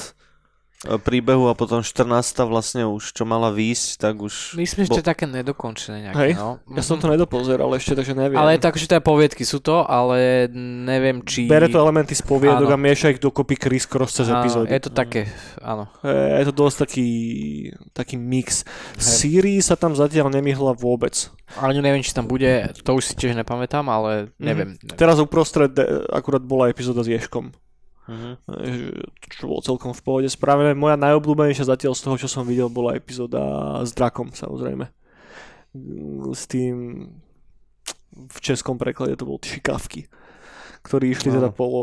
príbehu 0.79 1.51
a 1.51 1.53
potom 1.59 1.83
14. 1.83 2.07
vlastne 2.47 2.87
už 2.87 3.11
čo 3.11 3.27
mala 3.27 3.51
výjsť, 3.51 3.99
tak 3.99 4.15
už... 4.23 4.55
Myslím, 4.55 4.87
že 4.87 4.95
to 4.95 5.03
je 5.03 5.11
také 5.11 5.27
nedokončené 5.27 6.07
nejaké, 6.07 6.31
Hej, 6.31 6.31
no. 6.39 6.63
Ja 6.71 6.83
som 6.87 6.95
to 7.03 7.11
nedopozeral 7.11 7.67
ešte, 7.75 7.99
takže 7.99 8.15
neviem. 8.15 8.39
Ale 8.39 8.55
tak, 8.63 8.79
že 8.79 8.87
teda 8.87 9.03
poviedky 9.03 9.43
sú 9.43 9.59
to, 9.59 9.83
ale 9.83 10.47
neviem, 10.87 11.19
či... 11.27 11.51
Bere 11.51 11.67
to 11.67 11.83
elementy 11.83 12.15
z 12.15 12.23
poviedok 12.23 12.71
Áno. 12.71 12.79
a 12.79 12.83
mieša 12.87 13.11
ich 13.11 13.19
dokopy 13.19 13.59
criss 13.59 13.83
cross 13.83 14.15
cez 14.15 14.31
Áno, 14.31 14.39
epizódy. 14.39 14.71
Je 14.71 14.79
to 14.87 14.91
také, 14.95 15.27
áno. 15.59 15.91
Je, 15.99 16.15
je 16.15 16.45
to 16.47 16.55
dosť 16.55 16.77
taký, 16.87 17.09
taký 17.91 18.15
mix. 18.15 18.63
Siri 18.95 19.59
sa 19.59 19.75
tam 19.75 19.99
zatiaľ 19.99 20.31
nemihla 20.31 20.71
vôbec. 20.79 21.27
Ale 21.59 21.75
neviem, 21.75 21.99
či 21.99 22.15
tam 22.15 22.23
bude, 22.23 22.71
to 22.87 22.95
už 22.95 23.03
si 23.03 23.13
tiež 23.19 23.35
nepamätám, 23.35 23.83
ale 23.91 24.31
neviem. 24.39 24.79
Mhm. 24.79 24.95
Teraz 24.95 25.19
uprostred 25.19 25.75
e, 25.75 26.07
akurát 26.07 26.39
bola 26.39 26.71
epizóda 26.71 27.03
s 27.03 27.11
Ješkom. 27.11 27.51
Mhm. 28.09 28.31
E, 28.49 28.69
Čo 29.29 29.45
bolo 29.45 29.61
celkom 29.61 29.93
v 29.93 30.01
pohode 30.01 30.29
spravené. 30.29 30.73
Moja 30.73 30.97
najobľúbenejšia 30.97 31.69
zatiaľ 31.69 31.93
z 31.93 32.01
toho, 32.01 32.15
čo 32.17 32.25
som 32.25 32.43
videl, 32.49 32.65
bola 32.73 32.97
epizóda 32.97 33.77
s 33.85 33.93
drakom, 33.93 34.33
samozrejme. 34.33 34.89
S 36.33 36.49
tým 36.49 37.05
v 38.09 38.37
českom 38.41 38.81
preklade 38.81 39.13
to 39.13 39.29
bol 39.29 39.37
šikavky 39.37 40.09
ktorí 40.79 41.11
išli 41.11 41.35
teda 41.35 41.51
Áno. 41.51 41.55
polo, 41.55 41.81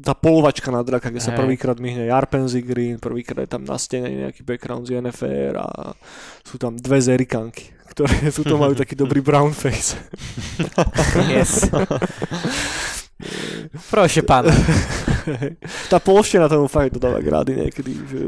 tá 0.00 0.16
polovačka 0.16 0.72
na 0.72 0.80
draka, 0.80 1.12
kde 1.12 1.20
sa 1.20 1.36
Hej. 1.36 1.44
prvýkrát 1.44 1.76
myhne 1.76 2.08
Jarpenzi 2.08 2.64
Green, 2.64 2.96
prvýkrát 2.96 3.44
je 3.44 3.50
tam 3.52 3.68
na 3.68 3.76
stene 3.76 4.08
nejaký 4.08 4.40
background 4.40 4.88
z 4.88 5.04
NFR 5.04 5.60
a 5.60 5.92
sú 6.40 6.56
tam 6.56 6.72
dve 6.80 7.04
zerikanky, 7.04 7.76
ktoré 7.92 8.26
sú 8.36 8.42
to 8.42 8.56
majú 8.56 8.72
taký 8.72 8.96
dobrý 8.96 9.20
brown 9.20 9.52
face. 9.52 10.00
Yes. 11.28 11.68
Proše 13.88 14.26
pána. 14.26 14.50
tá 15.88 15.98
polština 16.02 16.50
tomu 16.50 16.66
fakt 16.66 16.92
dodáva 16.92 17.22
grády 17.22 17.56
niekedy, 17.56 17.92
že, 18.10 18.22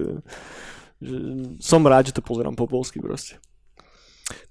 že 1.03 1.16
som 1.61 1.82
rád, 1.84 2.09
že 2.09 2.16
to 2.16 2.22
pozerám 2.24 2.55
po 2.55 2.64
polsky 2.70 3.03
proste. 3.03 3.37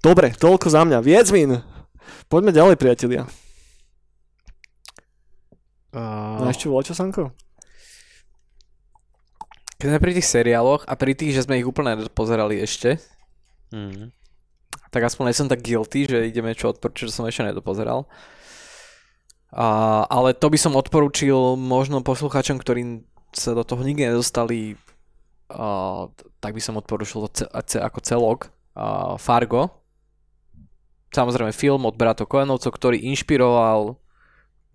Dobre, 0.03 0.31
toľko 0.35 0.67
za 0.69 0.83
mňa. 0.85 0.99
Viedzmin! 1.01 1.59
Poďme 2.29 2.51
ďalej, 2.53 2.75
priatelia. 2.77 3.23
Uh, 5.95 6.43
No 6.43 6.51
ešte 6.51 6.67
čo, 6.67 6.93
Sanko? 6.93 7.31
keď 9.75 9.87
sme 9.91 9.99
pri 10.03 10.13
tých 10.15 10.27
seriáloch 10.27 10.87
a 10.87 10.93
pri 10.95 11.13
tých, 11.13 11.35
že 11.35 11.43
sme 11.45 11.59
ich 11.59 11.67
úplne 11.67 11.99
nepozerali 11.99 12.57
ešte, 12.63 12.97
Mhm. 13.75 14.11
tak 14.89 15.03
aspoň 15.03 15.29
nie 15.29 15.35
som 15.35 15.51
tak 15.51 15.59
guilty, 15.61 16.07
že 16.07 16.25
ideme 16.31 16.55
čo 16.55 16.71
odporúčiť, 16.71 17.11
že 17.11 17.15
som 17.15 17.27
ešte 17.27 17.43
nedopozeral. 17.43 18.07
A, 19.55 20.03
ale 20.11 20.35
to 20.35 20.51
by 20.51 20.59
som 20.59 20.75
odporúčil 20.75 21.55
možno 21.55 22.03
poslucháčom, 22.03 22.59
ktorí 22.59 23.07
sa 23.31 23.55
do 23.55 23.63
toho 23.63 23.79
nikdy 23.87 24.11
nedostali, 24.11 24.75
a, 25.47 26.11
tak 26.43 26.51
by 26.51 26.61
som 26.61 26.75
odporúčil 26.75 27.31
to 27.31 27.47
ce, 27.63 27.79
ako 27.79 27.99
celok 28.03 28.39
a, 28.75 29.15
Fargo. 29.15 29.71
Samozrejme 31.15 31.55
film 31.55 31.87
od 31.87 31.95
bratov 31.95 32.27
Koenovcov, 32.27 32.75
ktorý 32.75 32.99
inšpiroval 33.07 33.95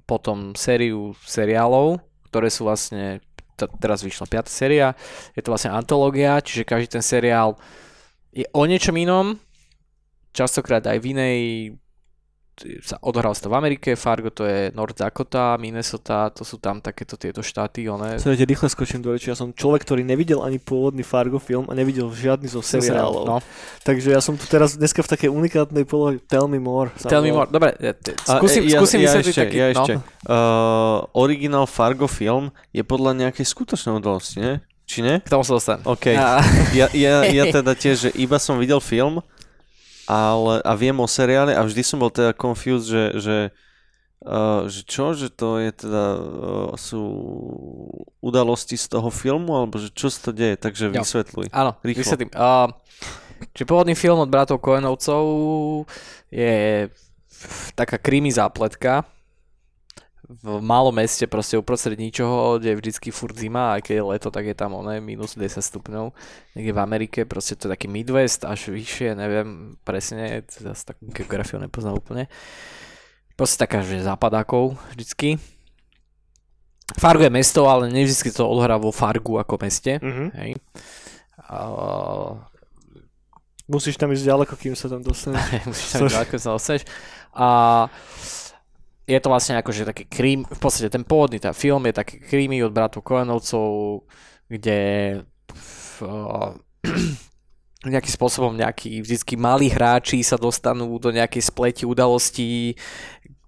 potom 0.09 0.57
sériu 0.57 1.13
seriálov, 1.29 2.01
ktoré 2.33 2.49
sú 2.49 2.65
vlastne, 2.65 3.21
t- 3.61 3.77
teraz 3.79 4.01
vyšla 4.01 4.27
5. 4.27 4.49
séria, 4.49 4.97
je 5.37 5.45
to 5.45 5.53
vlastne 5.53 5.77
antológia, 5.77 6.41
čiže 6.41 6.65
každý 6.65 6.89
ten 6.99 7.05
seriál 7.05 7.61
je 8.33 8.49
o 8.57 8.63
niečom 8.65 8.97
inom, 8.97 9.37
častokrát 10.33 10.83
aj 10.89 10.99
v 11.03 11.09
inej 11.13 11.39
sa 12.85 13.01
odohral 13.01 13.33
sa 13.33 13.49
to 13.49 13.53
v 13.53 13.57
Amerike, 13.57 13.97
Fargo 13.97 14.29
to 14.29 14.45
je 14.45 14.69
North 14.77 15.01
Dakota, 15.01 15.57
Minnesota, 15.57 16.29
to 16.29 16.45
sú 16.45 16.61
tam 16.61 16.85
takéto 16.85 17.17
tieto 17.17 17.41
štáty, 17.41 17.89
one. 17.89 18.21
Sledujte, 18.21 18.45
rýchle 18.45 18.69
skočím 18.69 19.01
do 19.01 19.13
reči. 19.17 19.33
Ja 19.33 19.37
som 19.39 19.57
človek, 19.57 19.89
ktorý 19.89 20.05
nevidel 20.05 20.45
ani 20.45 20.61
pôvodný 20.61 21.01
Fargo 21.01 21.41
film 21.41 21.69
a 21.69 21.73
nevidel 21.73 22.13
žiadny 22.13 22.49
zo 22.53 22.61
seriálov. 22.61 23.25
No, 23.25 23.39
Takže 23.81 24.13
ja 24.13 24.21
som 24.21 24.37
tu 24.37 24.45
teraz 24.45 24.77
dneska 24.77 25.01
v 25.01 25.09
takej 25.09 25.31
unikátnej 25.33 25.89
polohe. 25.89 26.21
Tell 26.29 26.47
me 26.47 26.61
more. 26.61 26.93
tell 27.09 27.25
me 27.25 27.33
more. 27.33 27.49
Dobre, 27.49 27.73
ja, 27.81 27.97
skúsim, 28.29 28.63
A, 28.65 28.69
e, 28.69 28.77
skúsim 28.77 28.99
ja, 29.01 29.17
ešte, 29.17 29.33
taký, 29.41 29.57
ja 29.57 29.67
no. 29.73 29.75
ešte. 29.81 29.93
Uh, 30.29 31.09
originál 31.17 31.65
Fargo 31.65 32.05
film 32.05 32.53
je 32.77 32.85
podľa 32.85 33.17
nejakej 33.17 33.47
skutočnej 33.49 33.97
udalosti, 33.97 34.37
nie? 34.41 34.55
Či 34.91 35.07
nie? 35.07 35.23
K 35.23 35.31
tomu 35.31 35.47
sa 35.47 35.55
dostanem. 35.55 35.87
OK. 35.87 36.11
Ja, 36.11 36.43
ja, 36.75 37.23
ja 37.23 37.45
teda 37.63 37.73
tiež, 37.79 37.97
že 37.97 38.11
iba 38.19 38.43
som 38.43 38.59
videl 38.59 38.83
film 38.83 39.23
ale, 40.11 40.59
a 40.67 40.73
viem 40.75 40.99
o 40.99 41.07
seriále 41.07 41.55
a 41.55 41.63
vždy 41.63 41.83
som 41.87 42.03
bol 42.03 42.11
teda 42.11 42.35
confused, 42.35 42.91
že, 42.91 43.05
že, 43.23 43.39
uh, 44.27 44.67
že 44.67 44.83
čo, 44.83 45.15
že 45.15 45.31
to 45.31 45.63
je 45.63 45.71
teda 45.71 46.05
uh, 46.19 46.71
sú 46.75 47.03
udalosti 48.19 48.75
z 48.75 48.91
toho 48.91 49.09
filmu, 49.15 49.55
alebo 49.55 49.79
že 49.79 49.95
čo 49.95 50.11
sa 50.11 50.29
to 50.29 50.33
deje, 50.35 50.59
takže 50.59 50.91
Jo. 50.91 51.01
vysvetľuj. 51.01 51.47
áno, 51.55 51.79
Rýchlo. 51.81 52.01
vysvetlím. 52.03 52.31
Uh, 52.35 52.69
čiže 53.55 53.71
pôvodný 53.71 53.95
film 53.95 54.19
od 54.19 54.29
bratov 54.29 54.59
Koenovcov 54.59 55.23
je 56.29 56.89
taká 57.73 57.97
krimi 57.97 58.29
zápletka 58.29 59.07
v 60.31 60.63
malom 60.63 60.95
meste, 60.95 61.27
proste 61.27 61.59
uprostred 61.59 61.99
ničoho, 61.99 62.63
kde 62.63 62.71
je 62.71 62.79
vždycky 62.79 63.09
furt 63.11 63.35
zima, 63.35 63.75
aj 63.75 63.91
keď 63.91 63.95
je 63.99 64.05
leto, 64.15 64.29
tak 64.31 64.47
je 64.47 64.55
tam 64.55 64.79
oné 64.79 65.03
minus 65.03 65.35
10 65.35 65.59
stupňov. 65.59 66.15
Niekde 66.55 66.73
v 66.73 66.81
Amerike, 66.81 67.19
proste 67.27 67.59
to 67.59 67.67
je 67.67 67.75
taký 67.75 67.91
Midwest, 67.91 68.47
až 68.47 68.71
vyššie, 68.71 69.19
neviem 69.19 69.75
presne, 69.83 70.47
zase 70.47 70.95
takú 70.95 71.11
geografiu 71.11 71.59
nepoznám 71.59 71.99
úplne. 71.99 72.31
Proste 73.35 73.67
taká, 73.67 73.83
že 73.83 74.07
západákov 74.07 74.79
vždycky. 74.95 75.43
Fargo 76.95 77.27
je 77.27 77.35
mesto, 77.35 77.67
ale 77.67 77.91
nevždy 77.91 78.31
to 78.31 78.47
odohrá 78.47 78.79
vo 78.79 78.95
Fargu 78.95 79.43
ako 79.43 79.59
meste. 79.59 79.99
Mhm. 79.99 80.25
Hej. 80.39 80.51
Uh, 81.51 82.39
Musíš 83.71 83.95
tam 83.95 84.11
ísť 84.11 84.27
ďaleko, 84.27 84.55
kým 84.59 84.75
sa 84.75 84.91
tam 84.91 84.99
dostaneš. 84.99 85.47
musíš 85.71 85.89
tam 85.95 86.11
ísť 86.11 86.15
ďaleko, 86.19 86.35
sa 86.43 86.51
dostaneš. 86.59 86.83
A 87.31 87.49
je 89.07 89.19
to 89.19 89.29
vlastne 89.33 89.59
akože 89.59 89.89
taký 89.89 90.05
krím, 90.07 90.41
v 90.47 90.61
podstate 90.61 90.93
ten 90.93 91.03
pôvodný 91.03 91.41
tá 91.43 91.51
film 91.51 91.83
je 91.89 91.95
taký 91.97 92.21
krímy 92.21 92.63
od 92.63 92.75
bratov 92.75 93.03
Koenovcov, 93.03 94.05
kde 94.47 94.81
uh, 96.03 96.55
nejakým 97.93 98.13
spôsobom 98.13 98.53
nejakí 98.55 99.01
vždycky 99.01 99.41
malí 99.41 99.73
hráči 99.73 100.21
sa 100.21 100.37
dostanú 100.37 101.01
do 101.01 101.09
nejakej 101.11 101.43
spleti 101.49 101.83
udalostí, 101.89 102.77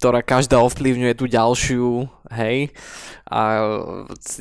ktorá 0.03 0.18
každá 0.18 0.59
ovplyvňuje 0.59 1.14
tú 1.14 1.30
ďalšiu, 1.30 2.11
hej, 2.34 2.74
a 3.28 3.40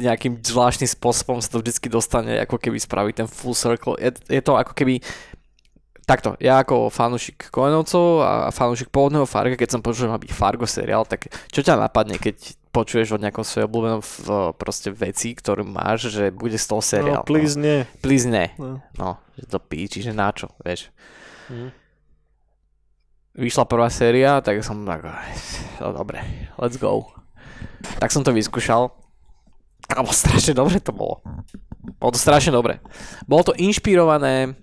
nejakým 0.01 0.41
zvláštnym 0.41 0.89
spôsobom 0.89 1.37
sa 1.37 1.53
to 1.53 1.61
vždy 1.61 1.85
dostane, 1.85 2.33
ako 2.41 2.57
keby 2.57 2.81
spraviť 2.81 3.13
ten 3.13 3.27
full 3.29 3.53
circle. 3.53 3.93
Je, 4.01 4.09
je 4.25 4.41
to 4.41 4.57
ako 4.57 4.73
keby 4.73 5.05
takto, 6.05 6.35
ja 6.41 6.61
ako 6.61 6.89
fanúšik 6.89 7.49
Koenovcov 7.53 8.23
a 8.23 8.31
fanúšik 8.49 8.89
pôvodného 8.89 9.29
Farga, 9.29 9.55
keď 9.55 9.77
som 9.77 9.81
počul, 9.83 10.07
že 10.07 10.11
má 10.11 10.17
byť 10.19 10.31
Fargo 10.33 10.65
seriál, 10.67 11.05
tak 11.05 11.29
čo 11.53 11.61
ťa 11.61 11.77
napadne, 11.79 12.17
keď 12.17 12.57
počuješ 12.71 13.19
od 13.19 13.23
nejakom 13.23 13.43
svojom 13.43 13.67
obľúbenom 13.67 14.01
proste 14.55 14.95
veci, 14.95 15.35
ktorú 15.35 15.67
máš, 15.67 16.07
že 16.07 16.31
bude 16.31 16.55
z 16.55 16.65
toho 16.65 16.79
seriál. 16.79 17.23
No, 17.23 17.27
please 17.27 17.59
no. 17.59 17.63
nie. 17.67 17.79
Please 17.99 18.25
nie. 18.25 18.47
No. 18.55 18.79
no, 18.95 19.19
že 19.35 19.45
to 19.45 19.59
píči, 19.59 19.99
že 19.99 20.15
na 20.15 20.31
čo, 20.31 20.49
vieš. 20.63 20.89
Mhm. 21.51 21.69
Vyšla 23.31 23.63
prvá 23.63 23.87
séria, 23.87 24.43
tak 24.43 24.59
som 24.59 24.83
tak, 24.83 25.07
no 25.79 25.95
dobre, 25.95 26.19
let's 26.59 26.75
go. 26.75 27.07
Tak 27.95 28.11
som 28.11 28.27
to 28.27 28.35
vyskúšal. 28.35 28.91
A 29.91 30.03
strašne 30.11 30.55
dobre 30.55 30.79
to 30.83 30.91
bolo. 30.95 31.23
Bolo 31.99 32.11
to 32.15 32.19
strašne 32.19 32.55
dobre. 32.55 32.79
Bolo 33.27 33.51
to 33.51 33.57
inšpirované 33.59 34.55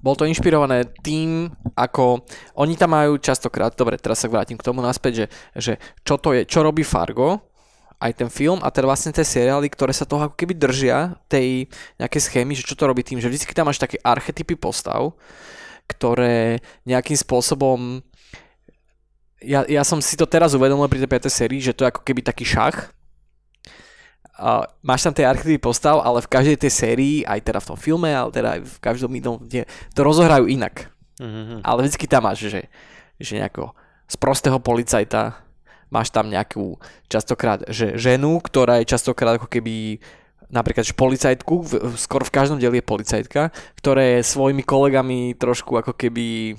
bolo 0.00 0.16
to 0.16 0.28
inšpirované 0.28 0.88
tým, 1.04 1.50
ako 1.76 2.24
oni 2.56 2.74
tam 2.76 2.96
majú 2.96 3.20
častokrát, 3.20 3.74
dobre, 3.74 3.96
teraz 3.96 4.22
sa 4.22 4.30
vrátim 4.30 4.56
k 4.56 4.66
tomu 4.66 4.80
naspäť, 4.80 5.12
že, 5.12 5.26
že 5.56 5.72
čo 6.04 6.16
to 6.20 6.36
je, 6.36 6.44
čo 6.44 6.64
robí 6.64 6.84
Fargo, 6.84 7.50
aj 8.00 8.16
ten 8.16 8.32
film 8.32 8.64
a 8.64 8.72
teda 8.72 8.88
vlastne 8.88 9.12
tie 9.12 9.22
seriály, 9.22 9.68
ktoré 9.68 9.92
sa 9.92 10.08
toho 10.08 10.32
ako 10.32 10.34
keby 10.34 10.56
držia, 10.56 11.20
tej 11.28 11.68
nejaké 12.00 12.16
schémy, 12.16 12.56
že 12.56 12.64
čo 12.64 12.72
to 12.72 12.88
robí 12.88 13.04
tým, 13.04 13.20
že 13.20 13.28
vždy 13.28 13.52
tam 13.52 13.68
máš 13.68 13.76
také 13.76 14.00
archetypy 14.00 14.56
postav, 14.56 15.12
ktoré 15.84 16.64
nejakým 16.88 17.18
spôsobom 17.20 18.00
ja, 19.40 19.64
ja 19.64 19.80
som 19.88 20.04
si 20.04 20.20
to 20.20 20.28
teraz 20.28 20.52
uvedomil 20.52 20.84
pri 20.88 21.00
tej 21.00 21.10
5. 21.28 21.32
sérii, 21.32 21.60
že 21.64 21.72
to 21.72 21.84
je 21.84 21.92
ako 21.92 22.04
keby 22.04 22.20
taký 22.20 22.44
šach, 22.44 22.92
Uh, 24.40 24.64
máš 24.80 25.04
tam 25.04 25.12
tie 25.12 25.28
archetypy 25.28 25.60
postav, 25.60 26.00
ale 26.00 26.24
v 26.24 26.32
každej 26.32 26.56
tej 26.56 26.72
sérii, 26.72 27.16
aj 27.28 27.44
teda 27.44 27.60
v 27.60 27.68
tom 27.68 27.76
filme, 27.76 28.08
ale 28.08 28.32
teda 28.32 28.56
aj 28.56 28.60
v 28.64 28.76
každom 28.80 29.12
inom, 29.12 29.36
kde 29.36 29.68
to 29.92 30.00
rozohrajú 30.00 30.48
inak. 30.48 30.88
Mm-hmm. 31.20 31.60
Ale 31.60 31.84
vždy 31.84 32.08
tam 32.08 32.24
máš, 32.24 32.48
že, 32.48 32.72
že 33.20 33.36
nejako 33.36 33.76
z 34.08 34.16
prostého 34.16 34.56
policajta 34.56 35.44
máš 35.92 36.08
tam 36.08 36.32
nejakú 36.32 36.80
častokrát 37.12 37.68
že 37.68 38.00
ženu, 38.00 38.40
ktorá 38.40 38.80
je 38.80 38.88
častokrát 38.88 39.36
ako 39.36 39.50
keby 39.50 40.00
napríklad 40.50 40.82
že 40.82 40.96
policajtku, 40.96 41.54
v, 41.62 41.70
skoro 41.94 42.24
v 42.26 42.34
každom 42.34 42.58
dieli 42.58 42.82
je 42.82 42.90
policajtka, 42.90 43.54
ktorá 43.78 44.02
je 44.18 44.26
svojimi 44.26 44.66
kolegami 44.66 45.36
trošku 45.38 45.78
ako 45.78 45.94
keby 45.94 46.56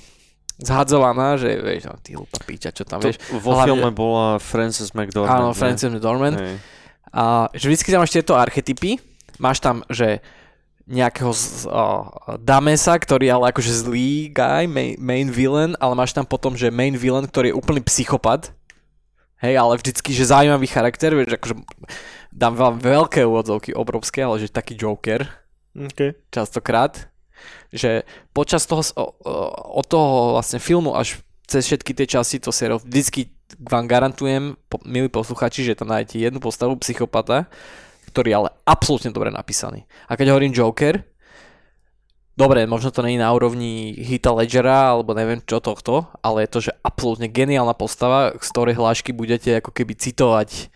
zhadzovaná, 0.62 1.36
že 1.42 1.58
vieš, 1.58 1.90
no, 1.90 1.98
ty 2.00 2.14
hlúpa 2.14 2.38
píča, 2.46 2.70
čo 2.72 2.86
tam 2.86 3.02
to 3.02 3.10
vieš. 3.10 3.18
Vo 3.34 3.58
Hlavne- 3.58 3.68
filme 3.68 3.90
bola 3.92 4.38
Frances 4.38 4.94
McDormand. 4.94 5.42
Áno? 5.42 5.58
Frances 5.58 5.90
McDormand. 5.90 6.38
Hej. 6.38 6.56
A 7.12 7.52
že 7.52 7.68
vždycky 7.68 7.92
tam 7.92 8.02
máš 8.04 8.16
tieto 8.16 8.34
archetypy. 8.40 9.00
Máš 9.40 9.60
tam, 9.60 9.84
že 9.92 10.24
nejakého 10.88 11.32
z, 11.32 11.68
o, 11.72 12.10
Damesa, 12.40 12.98
ktorý 12.98 13.30
je 13.30 13.34
ale 13.36 13.46
akože 13.54 13.72
zlý 13.72 14.12
guy, 14.34 14.68
main, 14.68 14.96
main 15.00 15.28
villain, 15.32 15.78
ale 15.80 15.94
máš 15.96 16.12
tam 16.12 16.28
potom, 16.28 16.58
že 16.58 16.74
main 16.74 16.98
villain, 16.98 17.28
ktorý 17.28 17.52
je 17.52 17.58
úplný 17.60 17.80
psychopat. 17.86 18.52
Hej, 19.40 19.58
ale 19.58 19.80
vždycky, 19.80 20.14
že 20.14 20.30
zaujímavý 20.30 20.68
charakter, 20.70 21.16
vieš, 21.18 21.38
akože 21.40 21.56
dám 22.30 22.54
vám 22.54 22.78
veľké 22.78 23.26
úvodzovky, 23.26 23.74
obrovské, 23.74 24.22
ale 24.22 24.38
že 24.38 24.54
taký 24.54 24.78
Joker 24.78 25.42
Okay. 25.72 26.20
častokrát, 26.36 27.08
že 27.72 28.04
počas 28.36 28.68
toho, 28.68 28.84
od 29.72 29.86
toho 29.88 30.36
vlastne 30.36 30.60
filmu 30.60 30.92
až 30.92 31.24
cez 31.52 31.68
všetky 31.68 31.92
tie 31.92 32.08
časti 32.08 32.40
to 32.40 32.56
seriál 32.56 32.80
vždycky 32.80 33.28
vám 33.60 33.84
garantujem, 33.84 34.56
po, 34.72 34.80
milí 34.88 35.12
posluchači, 35.12 35.68
že 35.68 35.76
tam 35.76 35.92
nájdete 35.92 36.24
jednu 36.24 36.40
postavu 36.40 36.80
psychopata, 36.80 37.52
ktorý 38.16 38.28
je 38.32 38.38
ale 38.40 38.50
absolútne 38.64 39.12
dobre 39.12 39.28
napísaný. 39.36 39.84
A 40.08 40.16
keď 40.16 40.32
hovorím 40.32 40.56
Joker, 40.56 41.04
dobre, 42.40 42.64
možno 42.64 42.96
to 42.96 43.04
je 43.04 43.20
na 43.20 43.28
úrovni 43.36 43.92
Hita 44.00 44.32
Ledgera, 44.32 44.96
alebo 44.96 45.12
neviem 45.12 45.44
čo 45.44 45.60
tohto, 45.60 46.08
ale 46.24 46.48
je 46.48 46.50
to, 46.56 46.60
že 46.72 46.78
absolútne 46.88 47.28
geniálna 47.28 47.76
postava, 47.76 48.32
z 48.40 48.48
ktorej 48.48 48.80
hlášky 48.80 49.12
budete 49.12 49.60
ako 49.60 49.76
keby 49.76 50.00
citovať 50.00 50.72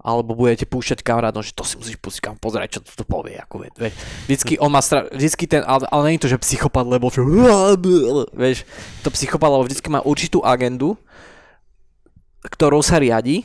alebo 0.00 0.32
budete 0.32 0.64
púšťať 0.64 1.04
kamarátom, 1.04 1.44
že 1.44 1.52
to 1.52 1.64
si 1.64 1.76
musíš 1.76 2.00
pustiť 2.00 2.22
kam 2.24 2.36
pozerať, 2.40 2.76
čo 2.76 2.80
to 2.82 3.04
povie. 3.04 3.36
Ako, 3.36 3.60
vie, 3.60 3.70
vie. 3.76 3.92
Vždycky 4.26 4.56
on 4.56 4.72
má 4.72 4.80
stra... 4.80 5.06
vždycky 5.12 5.44
ten, 5.44 5.60
ale, 5.60 5.84
ale 5.92 6.16
je 6.16 6.24
to, 6.24 6.32
že 6.32 6.40
psychopat, 6.40 6.88
lebo 6.88 7.12
vieš, 8.32 8.64
to 9.04 9.12
psychopat, 9.12 9.48
lebo 9.52 9.68
vždycky 9.68 9.88
má 9.92 10.00
určitú 10.00 10.40
agendu, 10.40 10.96
ktorou 12.40 12.80
sa 12.80 12.96
riadi, 12.96 13.44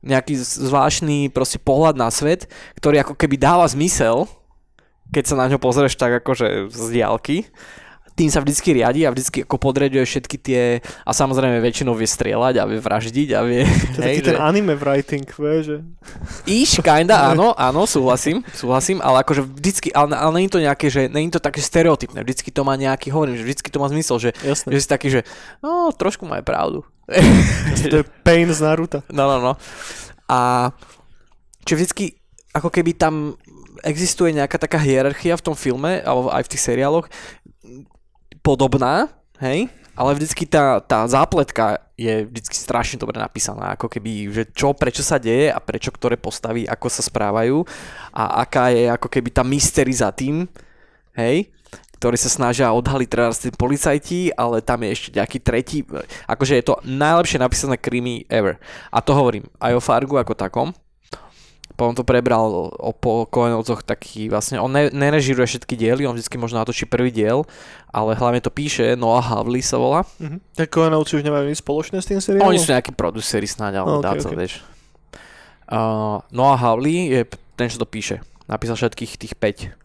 nejaký 0.00 0.32
zvláštny 0.40 1.28
proste 1.28 1.60
pohľad 1.60 2.00
na 2.00 2.08
svet, 2.08 2.48
ktorý 2.80 3.04
ako 3.04 3.14
keby 3.20 3.36
dáva 3.36 3.68
zmysel, 3.68 4.24
keď 5.12 5.24
sa 5.28 5.36
na 5.36 5.52
ňo 5.52 5.60
pozrieš 5.60 6.00
tak 6.00 6.24
akože 6.24 6.72
z 6.72 6.86
diálky. 6.88 7.44
Tým 8.20 8.28
sa 8.28 8.44
vždycky 8.44 8.76
riadi 8.76 9.08
a 9.08 9.14
vždycky 9.16 9.48
ako 9.48 9.56
podreďuje 9.56 10.04
všetky 10.04 10.36
tie, 10.36 10.84
a 10.84 11.10
samozrejme 11.16 11.56
väčšinou 11.64 11.96
vie 11.96 12.04
strieľať 12.04 12.60
a 12.60 12.68
vie 12.68 12.76
vraždiť 12.76 13.28
a 13.32 13.40
vie... 13.40 13.64
To 13.96 14.04
je 14.04 14.20
taký 14.20 14.22
ten 14.28 14.36
anime 14.36 14.76
writing, 14.76 15.24
vieš, 15.24 15.62
že... 15.64 15.76
Iš, 16.44 16.84
kinda, 16.84 17.24
áno, 17.32 17.56
áno, 17.56 17.88
súhlasím, 17.88 18.44
súhlasím, 18.52 19.00
ale 19.00 19.24
akože 19.24 19.40
vždycky, 19.40 19.88
ale, 19.96 20.12
ale 20.12 20.36
není 20.36 20.52
to 20.52 20.60
nejaké, 20.60 20.92
že 20.92 21.08
není 21.08 21.32
to 21.32 21.40
také 21.40 21.64
stereotypné, 21.64 22.20
vždycky 22.20 22.52
to 22.52 22.60
má 22.60 22.76
nejaký, 22.76 23.08
hovorím, 23.08 23.40
že 23.40 23.48
vždycky 23.48 23.72
to 23.72 23.80
má 23.80 23.88
zmysel, 23.88 24.20
že, 24.20 24.36
Jasné. 24.44 24.68
že 24.68 24.78
si 24.84 24.88
taký, 24.92 25.08
že 25.08 25.24
no, 25.64 25.88
trošku 25.88 26.28
má 26.28 26.44
aj 26.44 26.44
pravdu. 26.44 26.84
To 27.88 28.04
je 28.04 28.06
pain 28.20 28.46
z 28.52 28.60
Naruta. 28.60 29.00
No, 29.16 29.24
no, 29.26 29.36
no. 29.40 29.52
A 30.28 30.70
či 31.64 31.72
vždycky, 31.72 32.04
ako 32.52 32.68
keby 32.68 32.94
tam 32.94 33.34
existuje 33.80 34.36
nejaká 34.36 34.60
taká 34.60 34.76
hierarchia 34.76 35.40
v 35.40 35.44
tom 35.44 35.56
filme, 35.56 36.04
alebo 36.04 36.28
aj 36.28 36.44
v 36.46 36.50
tých 36.52 36.62
seriáloch, 36.68 37.08
podobná, 38.40 39.08
hej, 39.40 39.68
ale 40.00 40.16
vždycky 40.16 40.48
tá, 40.48 40.80
tá 40.80 41.04
zápletka 41.04 41.84
je 42.00 42.24
vždycky 42.24 42.56
strašne 42.56 42.96
dobre 42.96 43.20
napísaná, 43.20 43.76
ako 43.76 43.92
keby, 43.92 44.32
že 44.32 44.42
čo, 44.56 44.72
prečo 44.72 45.04
sa 45.04 45.20
deje 45.20 45.52
a 45.52 45.60
prečo 45.60 45.92
ktoré 45.92 46.16
postavy, 46.16 46.64
ako 46.64 46.88
sa 46.88 47.04
správajú 47.04 47.60
a 48.16 48.40
aká 48.40 48.72
je 48.72 48.88
ako 48.88 49.08
keby 49.12 49.28
tá 49.28 49.44
mystery 49.44 49.92
za 49.92 50.08
tým, 50.08 50.48
hej, 51.12 51.52
ktorí 52.00 52.16
sa 52.16 52.32
snažia 52.32 52.72
odhaliť 52.72 53.08
teraz 53.12 53.44
tí 53.44 53.52
policajti, 53.52 54.32
ale 54.32 54.64
tam 54.64 54.80
je 54.80 54.88
ešte 54.88 55.08
nejaký 55.20 55.38
tretí, 55.44 55.78
akože 56.24 56.56
je 56.56 56.64
to 56.64 56.80
najlepšie 56.88 57.36
napísané 57.36 57.76
krimi 57.76 58.24
ever. 58.32 58.56
A 58.88 59.04
to 59.04 59.12
hovorím 59.12 59.44
aj 59.60 59.76
o 59.76 59.84
Fargu 59.84 60.16
ako 60.16 60.32
takom, 60.32 60.72
potom 61.80 61.96
to 61.96 62.04
prebral 62.04 62.68
o 62.76 62.92
po 62.92 63.24
Koenovcoch 63.24 63.80
taký 63.80 64.28
vlastne, 64.28 64.60
on 64.60 64.68
ne, 64.68 64.92
nerežíruje 64.92 65.48
všetky 65.48 65.80
diely, 65.80 66.04
on 66.04 66.12
vždycky 66.12 66.36
možno 66.36 66.60
natočí 66.60 66.84
prvý 66.84 67.08
diel, 67.08 67.48
ale 67.88 68.12
hlavne 68.12 68.44
to 68.44 68.52
píše, 68.52 69.00
Noah 69.00 69.24
Havley 69.24 69.64
sa 69.64 69.80
volá. 69.80 70.04
Mhm. 70.20 70.44
Tak 70.60 70.68
Koenovci 70.68 71.16
už 71.16 71.24
nemajú 71.24 71.48
nič 71.48 71.64
spoločné 71.64 72.04
s 72.04 72.06
tým 72.12 72.20
seriálom? 72.20 72.52
Oni 72.52 72.60
sú 72.60 72.68
nejakí 72.68 72.92
produceri 72.92 73.48
snáď, 73.48 73.80
ale 73.80 73.88
Ok, 73.96 74.04
dá 74.04 74.12
to, 74.20 74.28
ok. 74.28 74.36
vieš. 74.36 74.60
Uh, 75.72 76.20
Noah 76.28 76.60
Havley 76.60 77.16
je 77.16 77.20
ten, 77.56 77.72
čo 77.72 77.80
to 77.80 77.88
píše. 77.88 78.20
Napísal 78.44 78.76
všetkých 78.76 79.16
tých 79.16 79.32
5. 79.38 79.79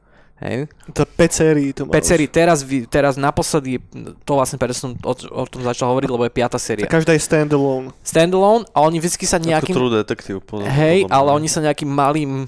Hej. 0.45 0.69
To 0.93 1.01
5 1.09 1.33
sérií 1.33 1.73
to 1.73 1.89
má 1.89 1.97
5 1.97 2.05
už. 2.05 2.05
sérií, 2.05 2.27
teraz, 2.29 2.61
teraz 2.85 3.13
naposledy, 3.17 3.81
to 4.21 4.31
vlastne 4.37 4.61
preto 4.61 4.77
som 4.77 4.93
o, 5.01 5.13
o 5.17 5.43
tom 5.49 5.65
začal 5.65 5.89
hovoriť, 5.89 6.09
lebo 6.13 6.23
je 6.29 6.33
5. 6.37 6.61
séria. 6.61 6.85
A 6.85 6.91
každá 6.91 7.17
je 7.17 7.21
standalone. 7.25 7.89
Standalone 8.05 8.69
a 8.69 8.77
oni 8.85 9.01
vždy 9.01 9.25
sa 9.25 9.41
Ako 9.41 9.47
nejakým... 9.49 9.73
True 9.73 9.91
Detective. 9.91 10.39
Podľa, 10.45 10.69
Hej, 10.69 11.09
podľa 11.09 11.17
ale 11.17 11.29
oni 11.33 11.47
sa 11.49 11.59
nejakým 11.65 11.89
malým 11.89 12.45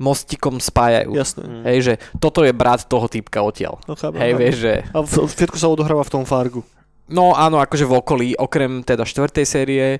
mostikom 0.00 0.56
spájajú. 0.56 1.12
Jasné. 1.12 1.44
Mm. 1.44 1.62
Hej, 1.68 1.78
že 1.84 1.92
toto 2.16 2.40
je 2.40 2.56
brat 2.56 2.88
toho 2.88 3.04
typka 3.04 3.44
odtiaľ. 3.44 3.76
No, 3.84 3.92
chápem, 3.92 4.16
Hej, 4.16 4.32
chápem. 4.32 4.40
vieš, 4.40 4.56
že... 4.64 4.74
A 4.96 4.98
všetko 5.04 5.56
sa 5.60 5.68
odohráva 5.68 6.00
v 6.06 6.12
tom 6.16 6.24
Fargu. 6.24 6.64
No 7.10 7.34
áno, 7.34 7.58
akože 7.58 7.84
v 7.84 7.94
okolí, 7.98 8.28
okrem 8.38 8.86
teda 8.86 9.02
štvrtej 9.02 9.46
série, 9.46 9.98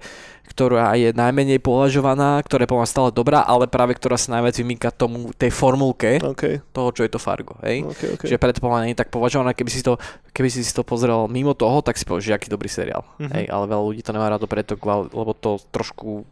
ktorá 0.50 0.94
je 0.98 1.11
najmenej 1.14 1.62
považovaná, 1.62 2.38
ktorá 2.42 2.66
je 2.66 2.70
mňa 2.70 2.86
stále 2.86 3.11
dobrá, 3.14 3.42
ale 3.46 3.70
práve 3.70 3.94
ktorá 3.94 4.18
sa 4.18 4.38
najviac 4.38 4.54
vymýka 4.58 4.88
tomu, 4.94 5.30
tej 5.34 5.50
formulke 5.50 6.18
OK, 6.22 6.74
toho, 6.74 6.88
čo 6.90 7.02
je 7.06 7.11
to 7.11 7.22
Fargo, 7.22 7.54
hej? 7.62 7.86
OK, 7.86 8.18
OK. 8.18 8.22
Čiže 8.26 8.38
preto 8.38 8.58
podľa 8.58 8.82
mňa 8.82 8.86
nie 8.86 8.94
je 8.94 9.02
tak 9.02 9.14
považovaná, 9.14 9.54
keby 9.54 9.70
si, 9.70 9.82
to, 9.82 9.98
keby 10.34 10.50
si 10.50 10.62
to 10.66 10.82
pozrel 10.82 11.30
mimo 11.30 11.54
toho, 11.54 11.82
tak 11.82 11.98
si 11.98 12.06
povieš, 12.06 12.30
že 12.30 12.34
aký 12.34 12.48
dobrý 12.50 12.66
seriál. 12.70 13.06
Mhm. 13.22 13.30
Hej, 13.30 13.44
ale 13.50 13.64
veľa 13.70 13.82
ľudí 13.86 14.02
to 14.02 14.14
nemá 14.14 14.26
rado 14.30 14.46
preto, 14.50 14.74
lebo 15.11 15.32
to 15.34 15.58
trošku... 15.70 16.26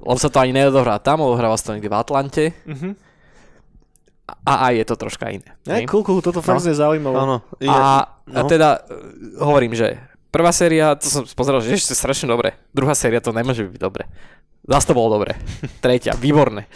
Lebo 0.00 0.18
sa 0.20 0.32
to 0.32 0.40
ani 0.40 0.52
neodohrá 0.56 1.00
tam, 1.00 1.20
odohráva 1.24 1.56
sa 1.56 1.72
to 1.72 1.74
niekde 1.76 1.92
v 1.92 1.96
Atlante 1.96 2.44
Mhm. 2.64 3.07
A 4.28 4.68
aj 4.68 4.72
je 4.76 4.84
to 4.84 4.94
troška 5.00 5.24
iné. 5.32 5.48
Hej? 5.64 5.88
cool, 5.88 6.04
cool, 6.04 6.20
toto 6.20 6.44
fakt 6.44 6.60
je 6.60 6.76
zaujímavé. 6.76 7.16
Áno. 7.16 7.36
A, 7.40 7.64
Ja, 7.64 7.80
a 8.28 8.40
no. 8.44 8.48
teda 8.48 8.84
e, 8.84 9.40
hovorím, 9.40 9.72
že 9.72 9.96
prvá 10.28 10.52
séria, 10.52 10.92
to 11.00 11.08
som 11.08 11.24
pozeral, 11.32 11.64
že 11.64 11.72
ešte 11.72 11.96
strašne 11.96 12.28
dobre. 12.28 12.52
Druhá 12.76 12.92
séria 12.92 13.24
to 13.24 13.32
nemôže 13.32 13.64
byť 13.64 13.80
dobre. 13.80 14.04
Zas 14.68 14.84
to 14.84 14.92
bolo 14.92 15.16
dobre. 15.16 15.32
Tretia, 15.84 16.12
výborné. 16.12 16.68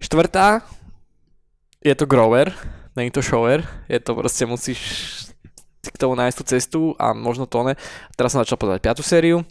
Štvrtá, 0.00 0.64
je 1.84 1.92
to 1.92 2.08
grower, 2.08 2.56
není 2.96 3.12
to 3.12 3.20
shower, 3.20 3.60
je 3.88 4.00
to 4.00 4.16
proste 4.16 4.48
musíš 4.48 4.80
k 5.84 6.00
tomu 6.00 6.16
nájsť 6.16 6.36
tú 6.40 6.44
cestu 6.48 6.80
a 6.96 7.12
možno 7.12 7.44
to 7.44 7.60
ne. 7.60 7.76
Teraz 8.16 8.32
som 8.32 8.40
začal 8.40 8.56
pozerať 8.56 8.80
piatú 8.80 9.04
sériu. 9.04 9.44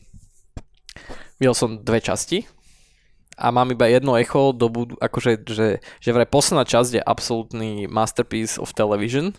videl 1.38 1.54
som 1.54 1.78
dve 1.78 2.02
časti 2.02 2.50
a 3.38 3.50
mám 3.50 3.70
iba 3.74 3.90
jedno 3.90 4.18
echo 4.18 4.54
do 4.54 4.70
budu, 4.70 4.94
akože, 5.02 5.46
že, 5.50 5.68
že 5.82 6.10
vraj 6.14 6.30
posledná 6.30 6.66
časť 6.66 7.00
je 7.00 7.02
absolútny 7.02 7.70
masterpiece 7.90 8.62
of 8.62 8.74
television, 8.78 9.34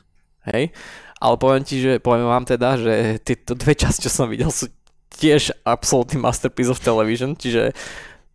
hej, 0.50 0.74
ale 1.22 1.34
poviem 1.38 1.62
ti, 1.62 1.80
že 1.80 2.02
poviem 2.02 2.26
vám 2.26 2.44
teda, 2.44 2.76
že 2.76 3.22
tieto 3.22 3.54
dve 3.54 3.74
časti, 3.78 4.06
čo 4.06 4.12
som 4.12 4.26
videl, 4.26 4.50
sú 4.50 4.68
tiež 5.14 5.54
absolútny 5.62 6.18
masterpiece 6.18 6.70
of 6.70 6.82
television, 6.82 7.38
čiže 7.38 7.70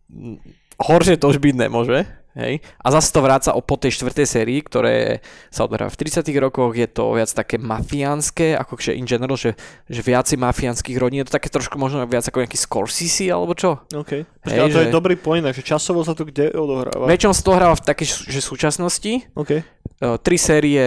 mm, 0.08 0.36
horšie 0.80 1.20
to 1.20 1.28
už 1.28 1.38
byť 1.38 1.54
nemôže. 1.56 2.08
Hej? 2.40 2.54
A 2.80 2.88
zase 2.88 3.12
to 3.12 3.20
vráca 3.20 3.52
o 3.52 3.60
po 3.60 3.76
tej 3.76 4.00
štvrtej 4.00 4.26
sérii, 4.26 4.58
ktoré 4.64 5.20
sa 5.52 5.68
odohrá 5.68 5.92
v 5.92 5.96
30 6.00 6.24
rokoch, 6.40 6.72
je 6.72 6.88
to 6.88 7.12
viac 7.12 7.28
také 7.28 7.60
mafiánske, 7.60 8.56
ako 8.56 8.80
že 8.80 8.96
in 8.96 9.04
general, 9.04 9.36
že, 9.36 9.54
že 9.86 10.00
viac 10.00 10.24
mafiánskych 10.32 10.96
rodín, 10.96 11.20
je 11.20 11.28
to 11.28 11.36
také 11.36 11.52
trošku 11.52 11.76
možno 11.76 12.02
viac 12.08 12.24
ako 12.24 12.40
nejaký 12.40 12.56
Scorsese 12.56 13.28
alebo 13.28 13.52
čo. 13.52 13.84
OK. 13.92 14.24
Počkej, 14.24 14.56
ale 14.56 14.72
to 14.72 14.80
že- 14.80 14.86
je 14.88 14.96
dobrý 14.96 15.14
point, 15.20 15.44
že 15.44 15.60
časovo 15.60 16.00
sa 16.00 16.16
to 16.16 16.24
kde 16.24 16.56
odohráva? 16.56 17.04
Väčšinou 17.04 17.36
sa 17.36 17.42
to 17.44 17.52
hráva 17.52 17.74
v 17.76 17.84
takej 17.84 18.06
že 18.32 18.40
súčasnosti, 18.40 19.12
OK. 19.36 19.60
Tri 20.00 20.36
série 20.40 20.80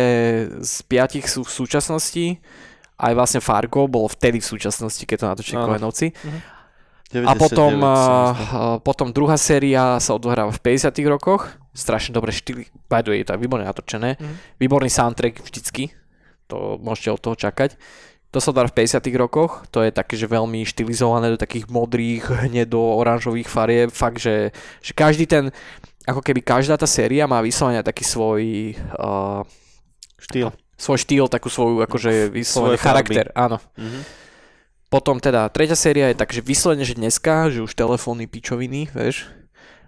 z 0.65 0.73
piatich 0.89 1.29
sú 1.29 1.45
v 1.45 1.51
súčasnosti, 1.53 2.41
aj 2.97 3.13
vlastne 3.13 3.41
Fargo 3.43 3.85
bolo 3.85 4.09
vtedy 4.09 4.41
v 4.41 4.47
súčasnosti, 4.47 5.03
keď 5.05 5.17
to 5.17 5.27
natočili 5.29 5.57
Áno. 5.59 5.69
Koenovci. 5.69 6.13
99 7.13 7.29
A 7.29 7.33
potom, 7.37 7.71
som 7.77 7.83
a, 7.85 7.93
myslel. 7.93 8.17
a 8.17 8.61
potom 8.81 9.07
druhá 9.13 9.37
séria 9.37 10.01
sa 10.01 10.17
odohráva 10.17 10.49
v 10.49 10.59
50 10.59 10.89
rokoch. 11.05 11.53
Strašne 11.77 12.17
dobre 12.17 12.33
štýly. 12.33 12.73
By 12.89 13.05
the 13.05 13.09
way, 13.13 13.21
to 13.21 13.37
je 13.37 13.39
výborne 13.39 13.65
natočené. 13.65 14.17
Mhm. 14.17 14.33
Výborný 14.57 14.89
soundtrack 14.89 15.45
vždycky. 15.45 15.93
To 16.49 16.81
môžete 16.81 17.13
od 17.13 17.21
toho 17.21 17.35
čakať. 17.37 17.77
To 18.33 18.41
sa 18.41 18.49
odohráva 18.49 18.73
v 18.73 18.81
50 18.81 19.13
rokoch. 19.13 19.61
To 19.69 19.85
je 19.85 19.93
také, 19.93 20.17
že 20.17 20.25
veľmi 20.25 20.65
štilizované 20.65 21.29
do 21.29 21.37
takých 21.37 21.69
modrých, 21.69 22.49
hnedo, 22.49 22.81
oranžových 22.81 23.45
farieb. 23.45 23.93
Fakt, 23.93 24.17
že, 24.17 24.49
že 24.81 24.91
každý 24.97 25.29
ten, 25.29 25.53
ako 26.09 26.25
keby 26.25 26.41
každá 26.41 26.73
tá 26.73 26.89
séria 26.89 27.29
má 27.29 27.45
vyslovene 27.45 27.85
taký 27.85 28.01
svoj, 28.01 28.73
uh, 28.97 29.45
Štýl. 30.17 30.49
svoj 30.73 30.97
štýl, 30.97 31.25
takú 31.29 31.53
svoju 31.53 31.85
akože 31.85 32.33
vyslovene 32.33 32.81
charakter. 32.81 33.29
Áno. 33.37 33.61
Mhm. 33.77 34.22
Potom 34.93 35.17
teda 35.17 35.49
tretia 35.49 35.73
séria 35.73 36.13
je 36.13 36.21
tak, 36.21 36.29
že 36.29 36.45
vyslovene, 36.45 36.85
že 36.85 36.93
dneska, 36.93 37.49
že 37.49 37.65
už 37.65 37.73
telefóny 37.73 38.29
pičoviny, 38.29 38.93
vieš. 38.93 39.25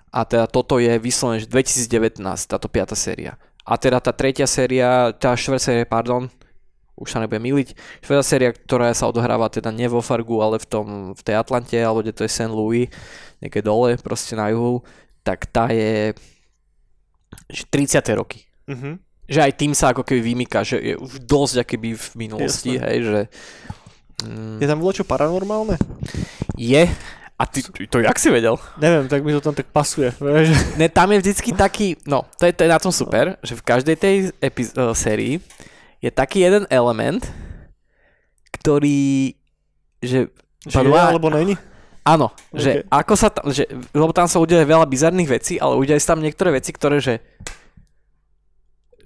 A 0.09 0.25
teda 0.25 0.49
toto 0.49 0.81
je 0.81 0.97
vyslovene, 0.97 1.45
že 1.45 1.45
2019, 1.45 2.25
táto 2.49 2.65
piata 2.65 2.97
séria. 2.97 3.37
A 3.69 3.77
teda 3.77 4.01
tá 4.01 4.09
tretia 4.09 4.49
séria, 4.49 5.13
tá 5.13 5.37
štvrtá 5.37 5.61
séria, 5.61 5.85
pardon, 5.85 6.25
už 6.97 7.13
sa 7.13 7.21
nebudem 7.21 7.53
miliť, 7.53 7.77
štvrtá 8.01 8.23
séria, 8.25 8.49
ktorá 8.49 8.89
sa 8.97 9.05
odohráva 9.05 9.45
teda 9.53 9.69
nie 9.69 9.85
vo 9.85 10.01
Fargu, 10.01 10.41
ale 10.41 10.57
v, 10.57 10.65
tom, 10.65 10.87
v 11.13 11.21
tej 11.21 11.37
Atlante, 11.37 11.77
alebo 11.77 12.01
kde 12.01 12.17
to 12.17 12.25
je 12.25 12.31
St. 12.41 12.49
Louis, 12.49 12.89
niekde 13.45 13.61
dole, 13.61 14.01
proste 14.01 14.33
na 14.33 14.49
juhu, 14.49 14.81
tak 15.21 15.45
tá 15.53 15.69
je 15.69 16.17
že 17.45 17.69
30. 17.69 18.01
roky. 18.17 18.49
Mhm. 18.65 18.97
Že 19.29 19.39
aj 19.41 19.53
tým 19.53 19.73
sa 19.77 19.93
ako 19.93 20.01
keby 20.01 20.33
vymýka, 20.33 20.65
že 20.65 20.81
je 20.81 20.97
už 20.97 21.21
dosť 21.29 21.61
akoby 21.61 21.93
v 21.93 22.07
minulosti, 22.17 22.81
Jasné. 22.81 22.85
hej, 22.89 22.99
že... 23.05 23.21
Mm, 24.17 24.57
Je 24.57 24.65
tam 24.65 24.79
bolo 24.79 24.91
čo 24.91 25.03
paranormálne? 25.03 25.75
je. 26.55 26.87
A 27.35 27.43
ty, 27.43 27.59
ty 27.59 27.83
to 27.83 27.99
jak 27.99 28.15
si 28.15 28.31
vedel? 28.31 28.55
Neviem, 28.77 29.05
tak 29.05 29.19
mi 29.19 29.29
to 29.29 29.41
tam 29.41 29.51
tak 29.51 29.67
pasuje. 29.67 30.07
Vieš? 30.15 30.55
Ne, 30.75 30.87
tam 30.87 31.11
je 31.11 31.19
vždycky 31.19 31.51
taký, 31.51 31.99
no, 32.05 32.23
to 32.33 32.45
je, 32.45 32.51
to 32.51 32.63
je 32.63 32.71
na 32.71 32.79
tom 32.79 32.89
super, 32.89 33.35
že 33.43 33.53
v 33.53 33.65
každej 33.65 33.95
tej 33.97 34.15
epiz- 34.39 34.71
uh, 34.73 34.95
sérii 34.95 35.43
je 35.99 36.07
taký 36.09 36.39
jeden 36.39 36.63
element, 36.69 37.27
ktorý, 38.53 39.35
že, 39.99 40.31
Že 40.63 40.71
je, 40.71 40.85
Padla- 40.87 41.11
alebo 41.11 41.27
není? 41.27 41.59
áno, 42.01 42.31
Ok. 42.49 42.57
že 42.57 42.71
ako 42.87 43.13
sa 43.13 43.27
tam, 43.29 43.51
že, 43.51 43.67
lebo 43.91 44.09
tam 44.09 44.25
sa 44.25 44.39
udeje 44.39 44.63
veľa 44.63 44.87
bizarných 44.87 45.29
vecí, 45.29 45.53
ale 45.59 45.75
udeje 45.75 45.99
sa 45.99 46.15
tam 46.15 46.23
niektoré 46.23 46.55
veci, 46.55 46.71
ktoré, 46.71 46.97
že 46.97 47.19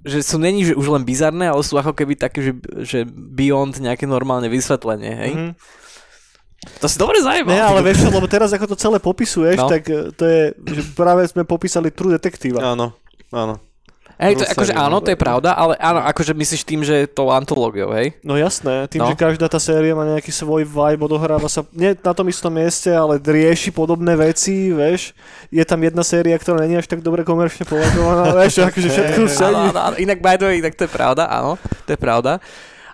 že 0.04 0.24
sú 0.24 0.40
není, 0.40 0.64
že 0.64 0.72
už 0.72 0.86
len 0.88 1.04
bizarné, 1.04 1.48
ale 1.48 1.60
sú 1.60 1.76
ako 1.76 1.92
keby 1.92 2.16
také, 2.16 2.40
že, 2.40 2.52
že 2.84 2.98
beyond 3.10 3.76
nejaké 3.76 4.08
normálne 4.08 4.48
vysvetlenie, 4.48 5.12
hej? 5.12 5.32
Mhm. 5.36 5.52
To 6.84 6.86
si 6.92 7.00
dobre 7.00 7.16
zajímal. 7.24 7.56
Ne, 7.56 7.64
ale 7.64 7.80
vieš 7.80 8.04
lebo 8.12 8.28
teraz 8.28 8.52
ako 8.52 8.68
to 8.68 8.76
celé 8.76 9.00
popisuješ, 9.00 9.64
No. 9.64 9.68
tak 9.72 9.88
eh, 9.88 10.12
to 10.12 10.24
je, 10.28 10.42
že 10.76 10.82
práve 10.92 11.24
sme 11.24 11.48
popísali 11.48 11.88
True 11.88 12.12
Detektíva. 12.12 12.60
Áno, 12.60 12.92
áno. 13.32 13.56
Hej, 14.20 14.34
to, 14.36 14.44
akože 14.46 14.72
série, 14.72 14.84
áno, 14.84 14.96
no. 14.96 15.02
to 15.02 15.10
je 15.10 15.18
pravda, 15.18 15.50
ale 15.52 15.72
áno, 15.80 16.04
akože 16.04 16.36
myslíš 16.36 16.62
tým, 16.62 16.84
že 16.84 17.08
to 17.08 17.32
antológiou, 17.32 17.88
hej? 17.96 18.12
No 18.20 18.36
jasné, 18.36 18.84
tým, 18.86 19.00
No. 19.00 19.08
že 19.08 19.16
každá 19.16 19.48
tá 19.48 19.56
séria 19.56 19.96
má 19.96 20.04
nejaký 20.04 20.28
svoj 20.28 20.62
vibe, 20.62 21.00
odohráva 21.00 21.48
sa, 21.48 21.64
nie 21.72 21.96
na 21.96 22.12
tom 22.12 22.28
istom 22.28 22.52
mieste, 22.52 22.92
ale 22.92 23.16
rieši 23.16 23.72
podobné 23.72 24.12
veci, 24.14 24.68
vieš. 24.68 25.16
Je 25.48 25.64
tam 25.64 25.80
jedna 25.80 26.04
séria, 26.04 26.36
ktorá 26.36 26.60
není 26.60 26.76
až 26.76 26.84
tak 26.84 27.00
dobre 27.00 27.24
komerčne 27.24 27.64
považovaná, 27.64 28.30
vieš, 28.44 28.60
akože 28.60 28.88
všetko 28.88 29.20
sedí. 29.26 29.66
Inak 30.00 30.20
by 30.20 30.36
the 30.36 30.46
way, 30.46 30.56
inak 30.60 30.76
to 30.76 30.84
je 30.84 30.92
pravda, 30.92 31.24
áno, 31.24 31.56
to 31.88 31.90
je 31.90 31.98
pravda. 31.98 32.44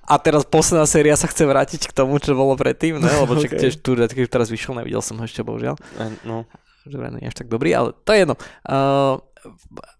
A 0.07 0.23
teraz 0.23 0.47
posledná 0.47 0.87
séria 0.87 1.19
sa 1.19 1.27
chce 1.27 1.43
vrátiť 1.43 1.91
k 1.91 1.93
tomu, 1.93 2.23
čo 2.23 2.39
bolo 2.39 2.55
predtým, 2.55 3.03
ne? 3.03 3.11
lebo 3.11 3.35
čak 3.35 3.51
Ok. 3.57 3.59
tiež 3.59 3.75
tu 3.83 3.99
teraz 3.99 4.47
vyšiel, 4.47 4.79
nevidel 4.79 5.03
som 5.03 5.19
ho 5.19 5.27
ešte, 5.27 5.43
bohužiaľ. 5.43 5.75
A- 5.99 6.15
No. 6.23 6.47
Vraj 6.87 7.11
nie 7.11 7.27
je 7.27 7.35
až 7.35 7.37
tak 7.43 7.51
dobrý, 7.51 7.75
ale 7.75 7.91
to 8.07 8.15
je 8.15 8.23
jedno. 8.23 8.39
Uh, 8.63 9.19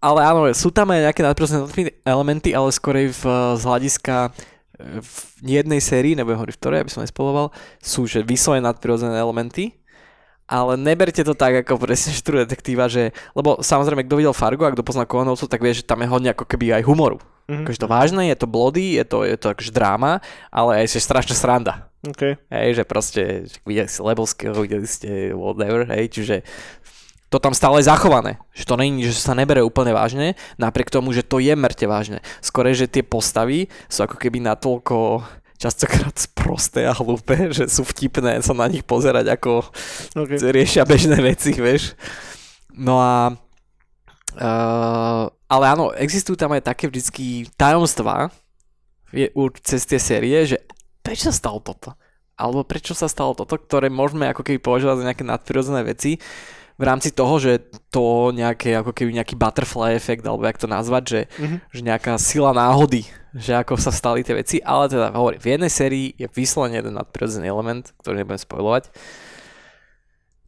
ale 0.01 0.19
áno, 0.23 0.47
sú 0.53 0.69
tam 0.69 0.91
aj 0.93 1.11
nejaké 1.11 1.21
nadprirodzené 1.21 1.67
elementy, 2.07 2.55
ale 2.55 2.73
skorej 2.73 3.13
v, 3.13 3.23
z 3.57 3.63
hľadiska 3.63 4.15
eh, 4.29 4.99
v 5.01 5.13
jednej 5.43 5.81
sérii, 5.81 6.13
nebudem 6.15 6.39
hovoriť 6.39 6.55
v 6.55 6.61
ktorej, 6.61 6.79
aby 6.83 6.91
som 6.93 7.03
nespoloval, 7.03 7.53
sú 7.83 8.05
že 8.07 8.25
vyslovene 8.25 8.65
nadprirodzené 8.65 9.17
elementy, 9.17 9.77
ale 10.47 10.79
neberte 10.79 11.27
to 11.27 11.35
tak 11.35 11.67
ako 11.67 11.75
presne 11.75 12.15
štru 12.15 12.39
detektíva, 12.47 12.87
že, 12.87 13.11
lebo 13.35 13.59
samozrejme, 13.59 14.07
kto 14.07 14.15
videl 14.15 14.31
Fargo 14.31 14.63
a 14.63 14.71
kto 14.71 14.79
pozná 14.79 15.03
Kohanovcov, 15.03 15.51
tak 15.51 15.59
vie, 15.59 15.75
že 15.75 15.83
tam 15.83 15.99
je 15.99 16.07
hodne 16.07 16.31
ako 16.31 16.47
keby 16.47 16.79
aj 16.79 16.87
humoru. 16.87 17.19
Mhm. 17.47 17.63
Akože 17.63 17.79
to 17.83 17.87
vážne, 17.87 18.23
je 18.27 18.37
to 18.39 18.47
bloody, 18.47 18.95
je 18.99 19.05
to, 19.07 19.27
je 19.27 19.37
to 19.39 19.51
akože 19.51 19.71
dráma, 19.71 20.23
ale 20.51 20.83
aj 20.83 20.95
že 20.95 21.03
strašná 21.03 21.35
sranda. 21.35 21.87
Okay. 22.03 22.39
Hej, 22.47 22.79
že 22.79 22.83
proste, 22.87 23.23
že 23.49 23.57
videli 23.67 23.89
ste 23.89 24.01
Lebovského, 24.03 24.55
videli 24.63 24.87
ste 24.87 25.35
whatever, 25.35 25.83
hej, 25.91 26.13
čiže 26.13 26.35
to 27.27 27.37
tam 27.43 27.51
stále 27.51 27.83
je 27.83 27.91
zachované. 27.91 28.39
Že 28.55 28.63
to 28.63 28.75
není, 28.79 28.99
že 29.03 29.19
sa 29.19 29.35
nebere 29.35 29.59
úplne 29.59 29.91
vážne, 29.91 30.39
napriek 30.55 30.87
tomu, 30.87 31.11
že 31.11 31.27
to 31.27 31.43
je 31.43 31.51
mŕte 31.53 31.83
vážne. 31.83 32.23
Skôr, 32.39 32.71
že 32.71 32.87
tie 32.87 33.03
postavy 33.03 33.67
sú 33.91 34.07
ako 34.07 34.15
keby 34.15 34.39
natoľko 34.39 35.27
častokrát 35.57 36.13
sprosté 36.15 36.85
a 36.85 36.93
hlúpe, 36.93 37.49
že 37.51 37.67
sú 37.67 37.83
vtipné 37.83 38.39
sa 38.45 38.53
na 38.53 38.69
nich 38.69 38.85
pozerať, 38.85 39.33
ako 39.33 39.69
Okay. 40.17 40.39
riešia 40.39 40.85
bežné 40.85 41.17
veci, 41.21 41.53
vieš. 41.53 41.97
No 42.73 43.01
a 43.01 43.33
uh, 44.37 45.25
ale 45.47 45.65
áno, 45.65 45.95
existujú 45.95 46.35
tam 46.35 46.53
aj 46.53 46.67
také 46.73 46.91
vždycky 46.91 47.47
tajomstvá 47.55 48.29
je, 49.15 49.31
cez 49.63 49.81
tie 49.87 49.99
série, 49.99 50.37
že 50.43 50.57
prečo 50.99 51.31
sa 51.31 51.35
stalo 51.35 51.63
toto? 51.63 51.95
Alebo 52.37 52.61
prečo 52.67 52.93
sa 52.93 53.09
stalo 53.09 53.33
toto, 53.33 53.57
ktoré 53.57 53.89
môžeme 53.89 54.29
ako 54.29 54.45
keby 54.45 54.59
považovať 54.61 54.95
za 55.01 55.07
nejaké 55.09 55.23
nadprirodzené 55.25 55.81
veci 55.87 56.21
v 56.77 56.83
rámci 56.85 57.09
toho, 57.09 57.41
že 57.41 57.57
to 57.89 58.29
nejaké, 58.29 58.77
ako 58.77 58.93
keby 58.93 59.09
nejaký 59.17 59.33
butterfly 59.33 59.97
efekt, 59.97 60.21
alebo 60.21 60.45
jak 60.45 60.61
to 60.61 60.69
nazvať, 60.69 61.03
že, 61.09 61.21
Mhm. 61.41 61.57
že 61.73 61.81
nejaká 61.81 62.13
sila 62.21 62.53
náhody, 62.53 63.09
že 63.33 63.57
ako 63.57 63.81
sa 63.81 63.89
stali 63.89 64.21
tie 64.21 64.37
veci, 64.37 64.61
ale 64.61 64.85
teda 64.85 65.09
hovorím, 65.13 65.41
v 65.41 65.49
jednej 65.57 65.71
sérii 65.73 66.07
je 66.13 66.29
vyslovene 66.29 66.77
jeden 66.77 66.93
nadprirodzený 66.93 67.49
element, 67.49 67.89
ktorý 68.01 68.21
nebudem 68.21 68.37
spojovať. 68.37 68.93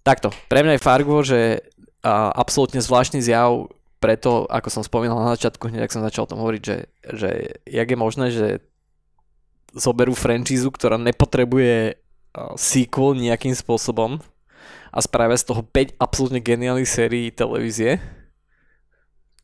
Takto, 0.06 0.30
pre 0.48 0.62
mňa 0.62 0.78
je 0.78 0.86
Fargo, 0.86 1.18
že 1.26 1.66
a, 2.06 2.32
absolútne 2.32 2.80
zvláštny 2.80 3.20
zjav, 3.20 3.68
preto, 4.00 4.48
ako 4.48 4.70
som 4.72 4.84
spomínal 4.86 5.20
na 5.20 5.36
začiatku, 5.36 5.68
hneď 5.68 5.90
ak 5.90 5.94
som 5.98 6.06
začal 6.06 6.24
o 6.24 6.32
tom 6.32 6.40
hovoriť, 6.40 6.62
že, 6.64 6.78
že 7.04 7.30
jak 7.68 7.88
je 7.90 7.98
možné, 8.00 8.32
že 8.32 8.48
zoberú 9.76 10.16
franchízu, 10.16 10.72
ktorá 10.72 10.96
nepotrebuje 10.96 12.00
sequel 12.56 13.18
nejakým 13.20 13.52
spôsobom 13.54 14.24
a 14.90 15.00
spravia 15.02 15.38
z 15.38 15.48
toho 15.50 15.62
5 15.62 15.98
absolútne 16.02 16.42
geniálnych 16.42 16.90
sérií 16.90 17.30
televízie, 17.30 18.02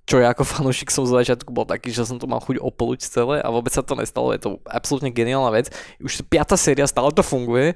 čo 0.05 0.21
ja 0.21 0.29
ako 0.31 0.45
fanúšik 0.45 0.93
som 0.93 1.03
z 1.09 1.17
začiatku 1.17 1.49
bol 1.49 1.65
taký, 1.65 1.89
že 1.89 2.05
som 2.05 2.21
to 2.21 2.29
mal 2.29 2.37
chuť 2.37 2.61
opoluť 2.61 3.01
celé 3.01 3.41
a 3.41 3.49
vôbec 3.49 3.73
sa 3.73 3.81
to 3.81 3.97
nestalo, 3.97 4.37
je 4.37 4.41
to 4.45 4.61
absolútne 4.69 5.09
geniálna 5.09 5.49
vec. 5.49 5.73
Už 5.97 6.21
piata 6.29 6.53
séria, 6.53 6.85
stále 6.85 7.09
to 7.09 7.25
funguje. 7.25 7.73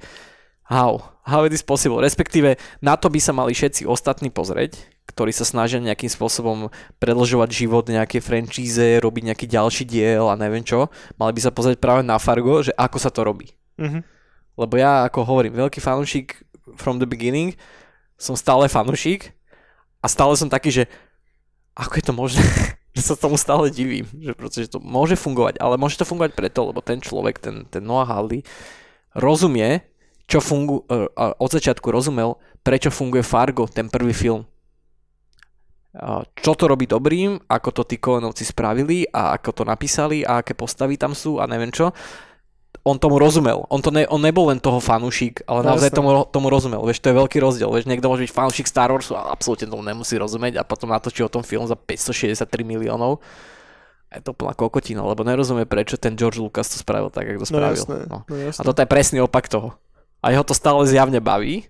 How? 0.69 1.01
How 1.25 1.49
is 1.49 1.57
this 1.57 1.65
possible? 1.65 1.97
Respektíve 1.97 2.61
na 2.85 2.93
to 2.93 3.09
by 3.09 3.17
sa 3.17 3.33
mali 3.33 3.57
všetci 3.57 3.89
ostatní 3.89 4.29
pozrieť, 4.29 4.77
ktorí 5.09 5.33
sa 5.33 5.41
snažia 5.41 5.81
nejakým 5.81 6.05
spôsobom 6.05 6.69
predlžovať 7.01 7.49
život 7.49 7.89
nejaké 7.89 8.21
franchíze, 8.21 9.01
robiť 9.01 9.33
nejaký 9.33 9.45
ďalší 9.49 9.89
diel 9.89 10.29
a 10.29 10.37
neviem 10.37 10.61
čo. 10.61 10.93
Mali 11.17 11.33
by 11.33 11.41
sa 11.41 11.49
pozrieť 11.49 11.81
práve 11.81 12.05
na 12.05 12.21
Fargo, 12.21 12.61
že 12.61 12.69
ako 12.77 12.97
sa 13.01 13.09
to 13.09 13.25
robí. 13.25 13.49
Mhm. 13.81 14.05
Lebo 14.59 14.73
ja, 14.77 15.09
ako 15.09 15.25
hovorím, 15.25 15.57
veľký 15.57 15.81
fanúšik 15.81 16.45
from 16.75 16.99
the 17.01 17.09
beginning, 17.09 17.55
som 18.19 18.35
stále 18.35 18.67
fanúšik 18.67 19.31
a 20.03 20.07
stále 20.11 20.35
som 20.35 20.51
taký, 20.51 20.69
že 20.69 20.83
ako 21.73 21.93
je 21.95 22.05
to 22.05 22.13
možné, 22.13 22.43
že 22.97 23.01
sa 23.01 23.15
tomu 23.15 23.39
stále 23.39 23.71
divím, 23.71 24.05
že 24.19 24.35
pretože 24.35 24.67
to 24.69 24.83
môže 24.83 25.15
fungovať, 25.15 25.57
ale 25.63 25.79
môže 25.79 25.95
to 25.95 26.05
fungovať 26.05 26.35
preto, 26.35 26.67
lebo 26.67 26.83
ten 26.83 26.99
človek, 26.99 27.39
ten, 27.39 27.63
ten 27.69 27.81
Noah 27.81 28.07
Hawley 28.07 28.43
rozumie, 29.15 29.81
čo 30.29 30.43
fungu, 30.43 30.85
uh, 30.85 31.09
od 31.15 31.49
začiatku 31.49 31.89
rozumel, 31.89 32.37
prečo 32.61 32.93
funguje 32.93 33.25
Fargo, 33.25 33.65
ten 33.65 33.89
prvý 33.89 34.13
film. 34.13 34.45
Čo 36.37 36.53
to 36.53 36.69
robí 36.69 36.85
dobrým, 36.85 37.41
ako 37.49 37.81
to 37.81 37.81
tí 37.81 37.97
Coenovci 37.97 38.45
spravili 38.45 39.09
a 39.09 39.33
ako 39.33 39.49
to 39.57 39.63
napísali 39.65 40.21
a 40.21 40.45
aké 40.45 40.53
postavy 40.53 41.01
tam 41.01 41.17
sú 41.17 41.41
a 41.41 41.49
neviem 41.49 41.73
čo. 41.73 41.89
On 42.87 42.95
tomu 42.95 43.19
rozumel. 43.19 43.67
On, 43.67 43.77
to 43.77 43.91
ne, 43.91 44.07
on 44.07 44.17
nebol 44.17 44.47
len 44.47 44.57
toho 44.57 44.79
fanúšik, 44.79 45.43
ale 45.43 45.61
No 45.61 45.75
naozaj 45.75 45.91
tomu, 45.91 46.23
tomu 46.25 46.47
rozumel. 46.47 46.79
Vieš, 46.81 46.99
to 46.99 47.11
je 47.11 47.15
veľký 47.17 47.37
rozdiel. 47.37 47.67
Vieš, 47.69 47.85
niekto 47.85 48.07
môže 48.07 48.23
byť 48.23 48.31
fanúšik 48.31 48.65
Star 48.65 48.87
Warsu 48.87 49.13
a 49.13 49.29
absolútne 49.29 49.67
tomu 49.67 49.83
nemusí 49.83 50.15
rozumieť 50.15 50.57
a 50.57 50.63
potom 50.63 50.87
natočí 50.87 51.19
o 51.19 51.29
tom 51.29 51.43
film 51.43 51.67
za 51.67 51.75
563 51.75 52.47
miliónov. 52.63 53.19
Je 54.09 54.23
to 54.23 54.33
plná 54.33 54.55
kokotina, 54.55 55.03
lebo 55.03 55.21
nerozumie, 55.21 55.67
prečo 55.67 55.93
ten 55.93 56.17
George 56.17 56.39
Lucas 56.39 56.65
to 56.65 56.79
spravil 56.79 57.13
tak, 57.13 57.29
ako 57.29 57.43
to 57.43 57.45
No 57.45 57.51
spravil. 57.51 57.77
jasné, 57.77 57.97
No. 58.09 58.17
no 58.25 58.33
jasné. 58.33 58.61
A 58.61 58.65
toto 58.65 58.79
je 58.79 58.89
presný 58.89 59.17
opak 59.21 59.45
toho. 59.45 59.75
A 60.23 60.33
jeho 60.33 60.41
to 60.41 60.57
stále 60.57 60.81
zjavne 60.83 61.21
baví. 61.21 61.69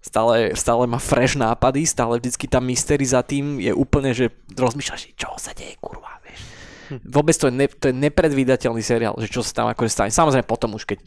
Stále, 0.00 0.56
stále 0.56 0.88
má 0.88 0.96
fresh 0.96 1.36
nápady, 1.36 1.84
stále 1.84 2.16
vždycky 2.16 2.48
tá 2.48 2.56
mystery 2.56 3.04
za 3.04 3.20
tým 3.20 3.60
je 3.60 3.68
úplne, 3.68 4.16
že 4.16 4.32
rozmýšľaš, 4.48 5.12
čo 5.12 5.28
sa 5.36 5.52
deje, 5.52 5.76
kurva. 5.76 6.19
Vôbec 7.02 7.32
to 7.32 7.46
je, 7.46 7.54
ne, 7.54 7.66
to 7.66 7.88
je 7.88 7.94
nepredvídateľný 7.94 8.80
seriál, 8.80 9.14
že 9.16 9.28
čo 9.28 9.40
sa 9.40 9.52
tam 9.54 9.66
akože 9.68 9.88
stane. 9.88 10.10
Samozrejme 10.10 10.42
potom 10.42 10.74
už, 10.74 10.84
keď 10.84 10.98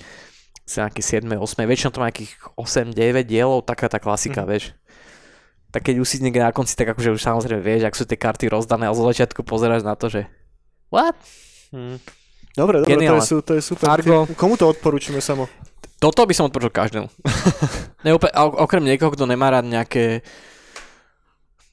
sa 0.63 0.88
nejaké 0.88 1.01
7, 1.01 1.27
8, 1.27 1.43
väčšinou 1.65 1.91
to 1.91 1.99
má 1.99 2.07
nejakých 2.07 2.31
8, 2.55 2.89
9 2.89 3.23
dielov, 3.23 3.63
taká 3.63 3.86
tá 3.86 3.97
klasika, 3.97 4.43
Mhm. 4.43 4.47
vieš. 4.47 4.65
Tak 5.69 5.84
keď 5.84 5.95
už 5.97 6.07
si 6.07 6.21
niekde 6.21 6.39
na 6.39 6.53
konci, 6.53 6.71
tak 6.71 6.88
akože 6.88 7.11
už 7.11 7.19
samozrejme 7.19 7.59
vieš, 7.59 7.84
ak 7.84 7.97
sú 7.97 8.05
tie 8.05 8.15
karty 8.15 8.47
rozdané, 8.47 8.86
ale 8.86 8.93
zo 8.93 9.03
začiatku 9.03 9.41
pozeráš 9.41 9.81
na 9.81 9.93
to, 9.93 10.07
že 10.07 10.29
what? 10.88 11.17
Hm. 11.73 11.97
Dobre, 12.53 12.79
dobre, 12.79 12.93
to 13.01 13.17
je, 13.17 13.25
sú, 13.25 13.41
to 13.41 13.57
je 13.57 13.61
super. 13.61 13.89
Fargo. 13.89 14.29
Komu 14.38 14.53
to 14.53 14.69
odporúčime 14.69 15.17
samo? 15.17 15.49
Toto 15.97 16.21
by 16.21 16.31
som 16.31 16.45
odporučil 16.45 16.69
každému. 16.69 17.07
Neúpe, 18.05 18.29
a 18.29 18.45
o- 18.45 18.61
okrem 18.61 18.84
niekoho, 18.84 19.09
kto 19.09 19.25
nemá 19.25 19.49
rád 19.49 19.65
nejaké... 19.65 20.21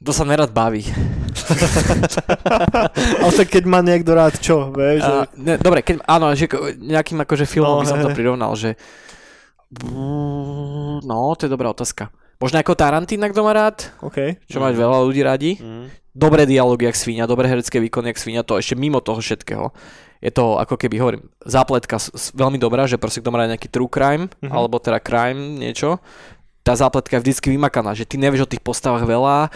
Kto 0.00 0.10
sa 0.10 0.24
nerad 0.24 0.48
baví. 0.48 0.80
Ale 3.20 3.32
tak 3.32 3.48
keď 3.50 3.64
má 3.64 3.80
niekto 3.80 4.10
rád 4.10 4.36
čo, 4.36 4.70
vieš? 4.70 5.00
A, 5.00 5.08
že- 5.24 5.28
ne, 5.36 5.54
dobre, 5.56 5.80
keď, 5.80 6.02
áno, 6.04 6.32
že 6.32 6.46
nejakým 6.76 7.18
akože 7.18 7.44
filmom 7.44 7.76
No, 7.76 7.80
by 7.80 7.86
som 7.86 7.98
to 8.00 8.10
prirovnal, 8.10 8.52
že... 8.54 8.74
No, 11.00 11.34
to 11.34 11.46
je 11.46 11.50
dobrá 11.50 11.70
otázka. 11.70 12.10
Možno 12.36 12.56
ako 12.56 12.72
Tarantina, 12.72 13.28
kto 13.28 13.40
má 13.40 13.52
rád, 13.52 13.92
OK. 14.00 14.40
čo 14.44 14.58
máš 14.58 14.74
veľa 14.74 14.98
ľudí 15.00 15.20
radi. 15.20 15.50
Hm. 15.54 15.92
Dobré 16.10 16.42
dialógy, 16.42 16.84
jak 16.84 16.98
svíňa, 16.98 17.24
dobré 17.24 17.46
herecké 17.46 17.78
výkony, 17.78 18.10
jak 18.10 18.18
svíňa, 18.18 18.42
to 18.42 18.58
ešte 18.58 18.74
mimo 18.74 18.98
toho 18.98 19.20
všetkého. 19.20 19.70
Je 20.18 20.28
to 20.28 20.58
ako 20.58 20.74
keby, 20.74 20.98
hovorím, 20.98 21.22
zápletka 21.40 21.96
veľmi 22.34 22.58
dobrá, 22.58 22.84
že 22.84 22.98
proste 22.98 23.22
kto 23.22 23.30
má 23.30 23.38
rád 23.38 23.54
nejaký 23.54 23.68
true 23.68 23.86
crime, 23.86 24.26
Mhm. 24.42 24.50
alebo 24.50 24.76
teda 24.76 24.98
crime, 24.98 25.60
niečo, 25.60 26.02
tá 26.60 26.74
zápletka 26.74 27.16
je 27.16 27.24
vždycky 27.24 27.48
vymakaná, 27.50 27.94
že 27.94 28.04
ty 28.04 28.18
nevieš 28.18 28.44
o 28.44 28.50
tých 28.50 28.60
postavách 28.60 29.06
veľa, 29.06 29.48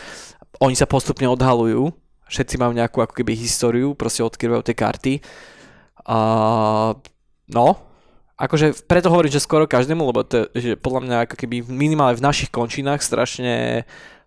oni 0.61 0.75
sa 0.79 0.87
postupne 0.87 1.27
odhalujú, 1.31 1.91
všetci 2.29 2.55
majú 2.59 2.73
nejakú 2.75 3.03
ako 3.03 3.15
keby 3.15 3.35
históriu, 3.35 3.95
proste 3.95 4.23
odkryvajú 4.23 4.63
tie 4.65 4.77
karty. 4.77 5.13
A, 6.05 6.19
no, 7.49 7.67
akože 8.37 8.87
preto 8.87 9.09
hovorím, 9.09 9.33
že 9.33 9.45
skoro 9.45 9.65
každému, 9.71 10.03
lebo 10.05 10.27
to 10.27 10.51
že 10.55 10.75
podľa 10.75 11.01
mňa 11.07 11.17
ako 11.31 11.37
keby 11.39 11.65
minimálne 11.67 12.19
v 12.19 12.27
našich 12.27 12.51
končinách 12.51 13.01
strašne 13.01 13.85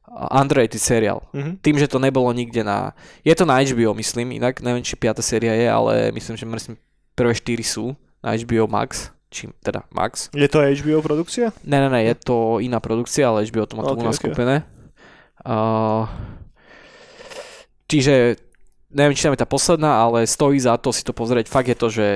underrated 0.07 0.79
seriál. 0.79 1.27
Mhm. 1.35 1.59
Tým, 1.61 1.75
že 1.77 1.91
to 1.91 1.99
nebolo 1.99 2.31
nikde 2.31 2.63
na... 2.63 2.95
Je 3.21 3.35
to 3.35 3.43
na 3.43 3.59
HBO, 3.59 3.93
myslím, 3.93 4.39
inak 4.39 4.63
neviem, 4.63 4.81
či 4.81 4.95
piata 4.95 5.21
séria 5.21 5.53
je, 5.53 5.67
ale 5.67 5.93
myslím, 6.15 6.39
že 6.39 6.45
myslím, 6.47 6.75
prvé 7.13 7.33
štyri 7.35 7.65
sú 7.65 7.93
na 8.23 8.33
HBO 8.33 8.65
Max, 8.71 9.11
či 9.27 9.51
teda 9.59 9.83
Max. 9.91 10.31
Je 10.31 10.47
to 10.47 10.63
HBO 10.63 11.03
produkcia? 11.03 11.51
Ne, 11.67 11.83
ne, 11.83 11.89
ne, 11.91 12.01
je 12.07 12.15
to 12.15 12.63
iná 12.63 12.79
produkcia, 12.79 13.27
ale 13.27 13.45
HBO 13.45 13.67
to 13.67 13.75
má 13.75 13.83
tu 13.83 13.93
Ok, 13.93 14.01
u 14.01 14.05
nás 14.07 14.17
ok. 14.17 14.31
kúpené. 14.31 14.63
Uh, 15.47 16.03
čiže 17.87 18.35
neviem, 18.91 19.15
či 19.15 19.23
tam 19.23 19.31
je 19.31 19.43
tá 19.43 19.47
posledná, 19.47 20.03
ale 20.03 20.27
stojí 20.27 20.59
za 20.59 20.75
to 20.75 20.91
si 20.91 21.07
to 21.07 21.15
pozrieť. 21.15 21.47
Fakt 21.47 21.71
je 21.71 21.77
to, 21.79 21.87
že 21.87 22.07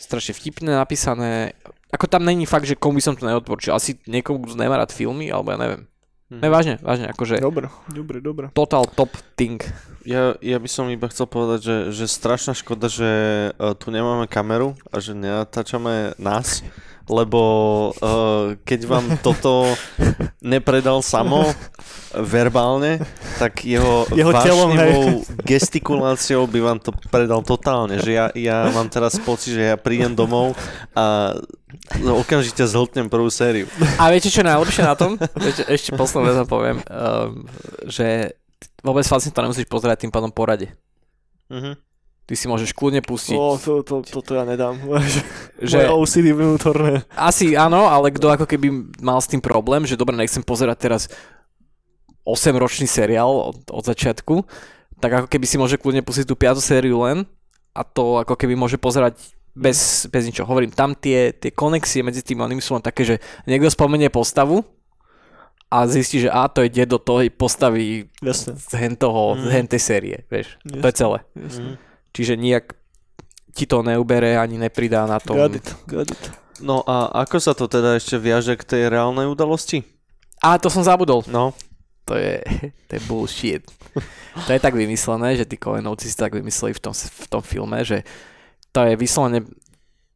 strašne 0.00 0.32
vtipné 0.32 0.72
napísané. 0.72 1.52
Ako 1.92 2.08
tam 2.08 2.24
není 2.24 2.48
fakt, 2.48 2.64
že 2.64 2.78
komu 2.78 2.96
by 2.96 3.02
som 3.04 3.14
to 3.18 3.28
neodporúčil. 3.28 3.76
Asi 3.76 4.00
niekomu, 4.08 4.48
kto 4.48 4.56
nemá 4.56 4.80
rád 4.80 4.96
filmy, 4.96 5.28
alebo 5.28 5.52
ja 5.52 5.58
neviem. 5.60 5.82
Mhm. 6.30 6.40
Ne, 6.46 6.48
vážne, 6.48 6.74
vážne, 6.78 7.10
akože 7.10 7.42
Dobre, 7.42 7.66
dobre, 7.90 8.22
dobre. 8.22 8.46
total 8.54 8.86
top 8.86 9.10
thing. 9.34 9.58
Ja, 10.06 10.38
ja 10.38 10.62
by 10.62 10.68
som 10.70 10.86
iba 10.86 11.10
chcel 11.10 11.26
povedať, 11.26 11.60
že, 11.66 11.76
že 11.90 12.04
strašná 12.06 12.54
škoda, 12.54 12.86
že 12.86 13.10
uh, 13.58 13.74
tu 13.74 13.90
nemáme 13.90 14.30
kameru 14.30 14.78
a 14.94 15.02
že 15.02 15.12
nenatáčame 15.12 16.14
nás, 16.22 16.62
lebo 17.08 17.40
uh, 17.96 18.56
keď 18.64 18.80
vám 18.84 19.04
toto 19.24 19.70
nepredal 20.40 21.00
samo 21.00 21.48
verbálne, 22.10 22.98
tak 23.38 23.62
jeho, 23.62 24.06
Jeho 24.10 24.34
telom, 24.42 24.74
vášnivou 24.74 25.22
gestikuláciou 25.46 26.42
by 26.50 26.58
vám 26.58 26.78
to 26.82 26.90
predal 27.08 27.40
totálne. 27.46 28.02
Že 28.02 28.10
ja, 28.10 28.26
ja 28.34 28.56
mám 28.74 28.90
teraz 28.90 29.14
pocit, 29.22 29.54
že 29.54 29.62
ja 29.74 29.76
prídem 29.78 30.18
domov 30.18 30.58
a 30.98 31.36
okamžite 32.02 32.66
zhltnem 32.66 33.06
prvú 33.06 33.30
sériu. 33.30 33.70
A 33.94 34.10
viete, 34.10 34.26
čo 34.26 34.42
je 34.42 34.50
najlepšie 34.50 34.82
na 34.82 34.98
tom? 34.98 35.14
Viete, 35.38 35.62
ešte 35.70 35.94
poslednú 35.94 36.34
vec 36.34 36.38
poviem, 36.50 36.78
um, 36.90 37.46
že 37.86 38.34
vôbec 38.82 39.06
vlastne 39.06 39.30
to 39.30 39.44
nemusíš 39.44 39.70
pozerať 39.70 40.06
tým 40.06 40.12
pádom 40.12 40.34
porade. 40.34 40.74
Mhm. 41.50 41.89
Ty 42.30 42.38
si 42.38 42.46
môžeš 42.46 42.70
kľudne 42.70 43.02
pustiť. 43.02 43.34
O, 43.34 43.58
to, 43.58 43.82
to, 43.82 44.06
toto 44.06 44.38
ja 44.38 44.46
nedám. 44.46 44.78
že 45.58 45.82
Moje 45.82 45.90
OCD 45.90 46.30
vnútorné. 46.30 47.02
asi 47.18 47.58
áno, 47.58 47.90
ale 47.90 48.14
kto 48.14 48.30
ako 48.30 48.46
keby 48.46 48.70
mal 49.02 49.18
s 49.18 49.26
tým 49.26 49.42
problém, 49.42 49.82
že 49.82 49.98
dobre, 49.98 50.14
nechcem 50.14 50.38
pozerať 50.40 50.78
teraz 50.78 51.02
8-ročný 52.22 52.86
seriál 52.86 53.50
od, 53.50 53.66
od 53.66 53.82
začiatku, 53.82 54.46
tak 55.00 55.10
ako 55.10 55.26
keby 55.26 55.42
si 55.42 55.58
môže 55.58 55.74
kľudne 55.74 56.06
pustiť 56.06 56.22
tú 56.22 56.38
5. 56.38 56.62
sériu 56.62 57.02
len 57.02 57.26
a 57.74 57.82
to 57.82 58.22
ako 58.22 58.38
keby 58.38 58.54
môže 58.54 58.78
pozerať 58.78 59.18
bez, 59.50 60.06
bez 60.06 60.22
ničoho. 60.22 60.46
Hovorím, 60.46 60.70
tam 60.70 60.94
tie, 60.94 61.34
tie 61.34 61.50
konexie 61.50 62.06
medzi 62.06 62.22
tým 62.22 62.38
onými 62.38 62.62
sú 62.62 62.78
len 62.78 62.84
také, 62.84 63.02
že 63.02 63.16
niekto 63.42 63.66
spomenie 63.66 64.06
postavu 64.06 64.62
a 65.66 65.86
zistí, 65.86 66.22
že 66.22 66.30
a 66.30 66.46
to 66.46 66.62
je 66.62 66.86
do 66.86 66.98
tej 66.98 67.30
postavy 67.30 68.06
Jasne. 68.22 68.54
z 68.54 68.72
hen 68.78 68.94
toho, 68.94 69.34
Mm. 69.34 69.50
hen 69.50 69.66
tej 69.66 69.82
série, 69.82 70.16
vieš. 70.26 70.54
To 70.62 70.86
je 70.86 70.94
celé. 70.94 71.18
Jasne. 71.34 71.89
Čiže 72.10 72.34
nijak 72.34 72.74
ti 73.54 73.66
to 73.66 73.82
neubere 73.82 74.38
ani 74.38 74.58
nepridá 74.58 75.06
na 75.06 75.18
tom. 75.18 75.38
Got 75.38 75.54
it, 75.58 75.68
got 75.86 76.08
it. 76.10 76.24
No 76.60 76.84
a 76.84 77.24
ako 77.24 77.36
sa 77.40 77.52
to 77.56 77.66
teda 77.66 77.96
ešte 77.96 78.20
viaže 78.20 78.54
k 78.54 78.62
tej 78.66 78.82
reálnej 78.92 79.24
udalosti? 79.26 79.82
A 80.44 80.60
to 80.60 80.68
som 80.68 80.84
zabudol. 80.84 81.24
No, 81.28 81.56
To 82.10 82.18
je, 82.18 82.42
to 82.90 82.92
je 82.98 83.02
bullshit. 83.06 83.62
To 84.46 84.50
je 84.50 84.60
tak 84.60 84.74
vymyslené, 84.74 85.38
že 85.38 85.46
tí 85.46 85.54
Coenovci 85.54 86.10
si 86.10 86.16
tak 86.18 86.34
vymysleli 86.34 86.74
v 86.74 86.82
tom, 86.82 86.94
v 86.94 87.26
tom 87.30 87.42
filme, 87.42 87.86
že 87.86 88.02
to 88.74 88.82
je 88.86 88.94
vyslovene 88.98 89.46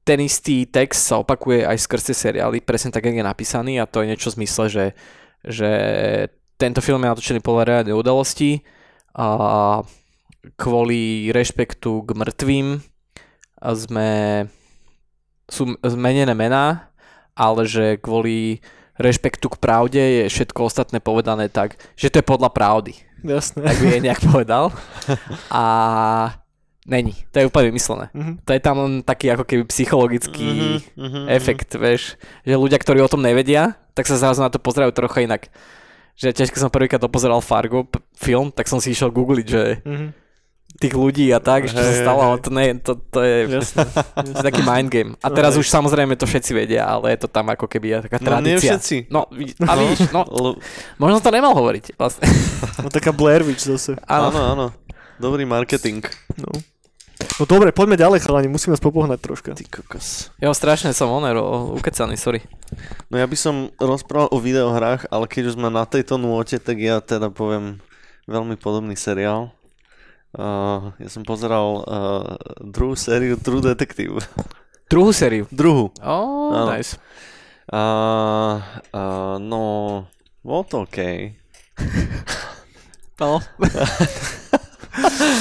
ten 0.05 0.21
istý 0.21 0.69
text 0.69 1.09
sa 1.09 1.17
opakuje 1.17 1.65
aj 1.65 1.81
skrz 1.81 2.13
tie 2.13 2.17
seriály, 2.29 2.61
presne 2.61 2.93
tak, 2.93 3.09
jak 3.09 3.17
je 3.17 3.25
napísaný 3.25 3.81
a 3.81 3.89
to 3.89 4.05
je 4.05 4.13
niečo 4.13 4.29
v 4.31 4.45
zmysle, 4.45 4.65
že, 4.69 4.87
že 5.41 5.71
tento 6.61 6.85
film 6.85 7.01
je 7.01 7.09
natočený 7.09 7.41
podľa 7.41 7.65
reálnej 7.65 7.97
udalosti 7.97 8.61
a 9.17 9.81
kvôli 10.55 11.29
rešpektu 11.29 12.03
k 12.03 12.11
mŕtvým 12.13 12.67
sme 13.65 14.09
sú 15.47 15.77
zmenené 15.79 16.33
mená, 16.33 16.89
ale 17.33 17.65
že 17.65 17.97
kvôli 17.97 18.61
rešpektu 18.95 19.49
k 19.49 19.57
pravde 19.57 19.99
je 19.99 20.25
všetko 20.29 20.61
ostatné 20.65 20.99
povedané 20.99 21.49
tak, 21.49 21.77
že 21.95 22.09
to 22.09 22.21
je 22.21 22.27
podľa 22.27 22.49
pravdy. 22.49 22.93
Jasné. 23.21 23.65
Tak 23.65 23.77
by 23.77 23.87
je 23.89 24.05
nejak 24.05 24.21
povedal. 24.23 24.69
A 25.49 25.65
není. 26.85 27.17
To 27.33 27.41
je 27.41 27.49
úplne 27.49 27.73
vymyslené. 27.73 28.13
Mhm. 28.13 28.45
To 28.45 28.51
je 28.53 28.61
tam 28.61 28.77
len 28.79 28.95
taký 29.01 29.33
ako 29.33 29.45
keby 29.45 29.65
psychologický 29.67 30.45
Mhm, 30.45 30.77
mhm, 30.95 31.21
efekt, 31.29 31.73
vieš. 31.75 32.21
Že 32.43 32.61
ľudia, 32.61 32.77
ktorí 32.77 33.01
o 33.01 33.09
tom 33.09 33.21
nevedia, 33.21 33.81
tak 33.93 34.05
sa 34.05 34.15
zrazu 34.15 34.39
na 34.39 34.49
to 34.49 34.61
pozerajú 34.61 34.93
trocha 34.93 35.25
inak. 35.25 35.49
Že 36.15 36.31
tiež, 36.33 36.49
keď 36.49 36.61
som 36.61 36.71
prvýkrát 36.71 37.01
dopozeral 37.01 37.41
Fargo 37.41 37.83
p- 37.83 37.99
film, 38.15 38.49
tak 38.49 38.69
som 38.69 38.79
si 38.79 38.93
išiel 38.93 39.09
googliť, 39.09 39.47
že 39.47 39.63
Mhm. 39.83 40.07
Tých 40.75 40.93
ľudí 40.93 41.31
a 41.31 41.39
tak, 41.39 41.65
že 41.65 41.73
čo 41.73 41.81
sa 41.81 41.95
stalo, 41.95 42.21
ale 42.21 42.37
to, 42.39 42.51
nie, 42.51 42.75
to, 42.77 42.99
to 42.99 43.19
je 43.21 43.37
Jasné. 43.49 43.85
to 44.17 44.29
je 44.29 44.45
taký 44.49 44.61
mind 44.61 44.89
game. 44.89 45.11
A 45.19 45.31
No, 45.31 45.35
teraz 45.35 45.55
už 45.55 45.65
samozrejme 45.65 46.15
to 46.15 46.27
všetci 46.27 46.51
vedia, 46.53 46.83
ale 46.85 47.15
je 47.15 47.23
to 47.23 47.29
tam 47.29 47.47
ako 47.49 47.65
keby 47.65 48.03
taká 48.03 48.19
No 48.19 48.43
nie 48.43 48.59
tradícia. 48.59 48.75
všetci. 48.75 48.97
No, 49.09 49.31
a 49.63 49.73
vidíš, 49.73 50.11
no, 50.11 50.23
možno 50.97 51.19
to 51.19 51.31
nemal 51.31 51.55
hovoriť. 51.55 51.95
Vlastne. 51.95 52.27
No 52.83 52.91
taká 52.91 53.11
Blair 53.11 53.41
Witch 53.41 53.65
zase. 53.65 53.95
áno, 54.05 54.29
Áno. 54.35 54.67
Dobrý 55.15 55.47
marketing. 55.47 56.03
No. 56.37 56.51
No 57.39 57.47
dobre, 57.47 57.71
poďme 57.71 57.95
ďalej 57.95 58.21
chalani, 58.21 58.51
musíme 58.51 58.75
nás 58.75 58.83
popohnať 58.83 59.23
troška. 59.23 59.55
Ty 59.55 59.65
kokos. 59.65 60.35
Jo, 60.37 60.51
strašne 60.51 60.91
som 60.91 61.07
onero, 61.09 61.71
ukecaný, 61.73 62.19
sorry. 62.19 62.43
No 63.07 63.17
ja 63.17 63.25
by 63.25 63.39
som 63.39 63.55
rozprával 63.79 64.29
o 64.29 64.39
videohrách, 64.39 65.07
ale 65.09 65.31
keď 65.31 65.49
už 65.49 65.57
sme 65.57 65.71
na 65.71 65.87
tejto 65.87 66.19
nôte, 66.19 66.59
tak 66.59 66.77
ja 66.77 66.99
teda 66.99 67.31
poviem 67.31 67.79
veľmi 68.27 68.59
podobný 68.59 68.99
seriál. 68.99 69.55
Uh, 70.35 70.91
ja 70.99 71.09
som 71.09 71.23
pozeral 71.23 71.87
uh, 71.87 72.35
druhú 72.59 72.99
sériu 72.99 73.39
True 73.39 73.63
Detective. 73.63 74.19
Druhú 74.91 75.15
sériu. 75.15 75.47
Druhú. 75.55 75.95
Oh, 76.03 76.51
Áno. 76.51 76.75
nice. 76.75 76.99
A, 77.71 77.81
a, 78.93 79.03
no, 79.41 80.05
Bolo 80.45 80.63
to 80.69 80.85
OK. 80.85 80.99
No. 83.21 83.41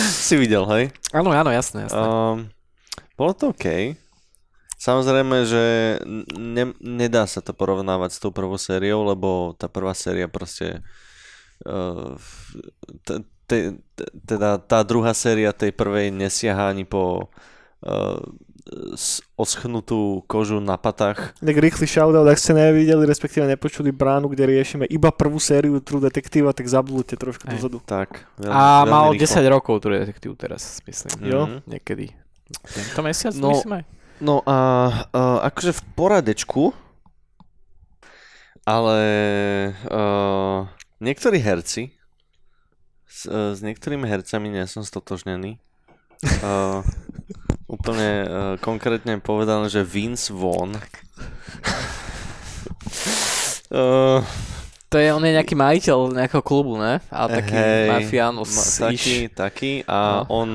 Si 0.10 0.34
videl, 0.34 0.66
hej? 0.66 0.90
Áno, 1.14 1.30
áno, 1.30 1.54
jasné, 1.54 1.86
jasné. 1.86 2.02
Um, 2.02 2.50
bolo 3.14 3.38
to 3.38 3.54
OK. 3.54 3.94
Samozrejme, 4.82 5.46
že 5.46 5.64
ne, 6.34 6.74
nedá 6.82 7.30
sa 7.30 7.38
to 7.38 7.54
porovnávať 7.54 8.18
s 8.18 8.20
tou 8.24 8.34
prvou 8.34 8.58
sériou, 8.58 9.06
lebo 9.06 9.54
tá 9.54 9.70
prvá 9.70 9.94
séria 9.94 10.26
proste... 10.26 10.82
Uh, 11.62 12.18
te, 13.06 13.22
te, 13.48 13.78
te, 13.96 14.06
teda 14.26 14.58
tá 14.58 14.84
druhá 14.84 15.12
séria 15.14 15.52
tej 15.52 15.72
prvej 15.76 16.10
nesiaha 16.10 16.72
ani 16.72 16.88
po 16.88 17.28
uh, 17.84 18.20
oschnutú 19.36 20.24
kožu 20.24 20.64
na 20.64 20.80
patách. 20.80 21.36
Tak 21.44 21.58
rýchly 21.60 21.84
shoutout, 21.84 22.24
ak 22.24 22.40
ste 22.40 22.56
nevideli, 22.56 23.04
respektíve 23.04 23.44
nepočuli 23.44 23.92
bránu, 23.92 24.32
kde 24.32 24.48
riešime 24.48 24.86
iba 24.88 25.12
prvú 25.12 25.36
sériu 25.38 25.84
True 25.84 26.00
Detective, 26.00 26.48
tak 26.56 26.66
zablúďte 26.72 27.20
trošku 27.20 27.44
dozadu. 27.52 27.84
Tak, 27.84 28.24
veľmi, 28.40 28.56
A 28.56 28.88
mal 28.88 29.12
rýchlo. 29.12 29.44
10 29.44 29.54
rokov 29.54 29.84
tu 29.84 29.88
detektív 29.92 30.32
teraz, 30.40 30.80
myslím. 30.88 31.12
Mhm. 31.20 31.28
Jo. 31.28 31.42
Niekedy. 31.68 32.06
Tento 32.64 33.00
mesiac, 33.04 33.34
No, 33.36 33.52
myslím 33.52 33.82
aj. 33.82 33.84
No 34.24 34.40
a 34.48 34.58
uh, 35.12 35.40
akože 35.44 35.76
v 35.76 35.82
poradečku, 36.00 36.64
ale 38.64 39.00
uh, 39.92 40.64
niektorí 41.04 41.44
herci, 41.44 41.92
s, 43.14 43.30
uh, 43.30 43.54
s 43.54 43.62
niektorými 43.62 44.10
hercami 44.10 44.50
nie 44.50 44.66
som 44.66 44.82
stotožnený. 44.82 45.62
Uh, 46.42 46.82
úplne 47.70 48.10
uh, 48.24 48.30
konkrétne 48.58 49.22
povedané, 49.22 49.70
že 49.70 49.86
Vince 49.86 50.34
Vaughn. 50.34 50.74
Uh, 53.70 54.26
To 54.94 55.02
je, 55.02 55.10
on 55.10 55.26
je 55.26 55.34
nejaký 55.34 55.58
majiteľ 55.58 56.14
nejakého 56.14 56.46
klubu, 56.46 56.78
ne? 56.78 57.02
A 57.10 57.26
taký 57.26 57.58
Hej, 57.58 57.90
mafiános 57.90 58.50
ma- 58.54 58.94
taký, 58.94 59.18
taký 59.26 59.74
a 59.90 60.22
No. 60.22 60.46
on, 60.46 60.50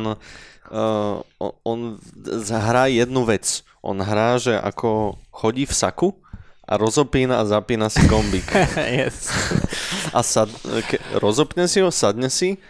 uh, 0.70 1.18
on, 1.42 1.52
on 1.66 1.78
hrá 2.46 2.86
jednu 2.86 3.26
vec. 3.26 3.66
On 3.82 3.98
hrá, 3.98 4.38
že 4.38 4.54
ako 4.54 5.18
chodí 5.34 5.66
v 5.66 5.74
saku 5.74 6.08
a 6.68 6.74
rozopína 6.76 7.40
a 7.40 7.48
zapína 7.48 7.88
si 7.88 8.04
gombík. 8.04 8.44
yes. 9.00 9.32
A 10.12 10.20
sad, 10.20 10.52
ke, 10.84 11.00
rozopne 11.16 11.64
si 11.64 11.80
ho, 11.80 11.88
sadne 11.88 12.28
si 12.28 12.60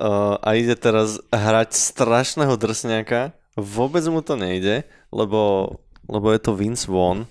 uh, 0.00 0.40
a 0.40 0.56
ide 0.56 0.72
teraz 0.72 1.20
hrať 1.28 1.76
strašného 1.76 2.56
drsňaka. 2.56 3.36
Vôbec 3.60 4.00
mu 4.08 4.24
to 4.24 4.40
nejde, 4.40 4.88
lebo, 5.12 5.76
lebo 6.08 6.32
je 6.32 6.40
to 6.40 6.56
Vince 6.56 6.88
Vaughn. 6.88 7.28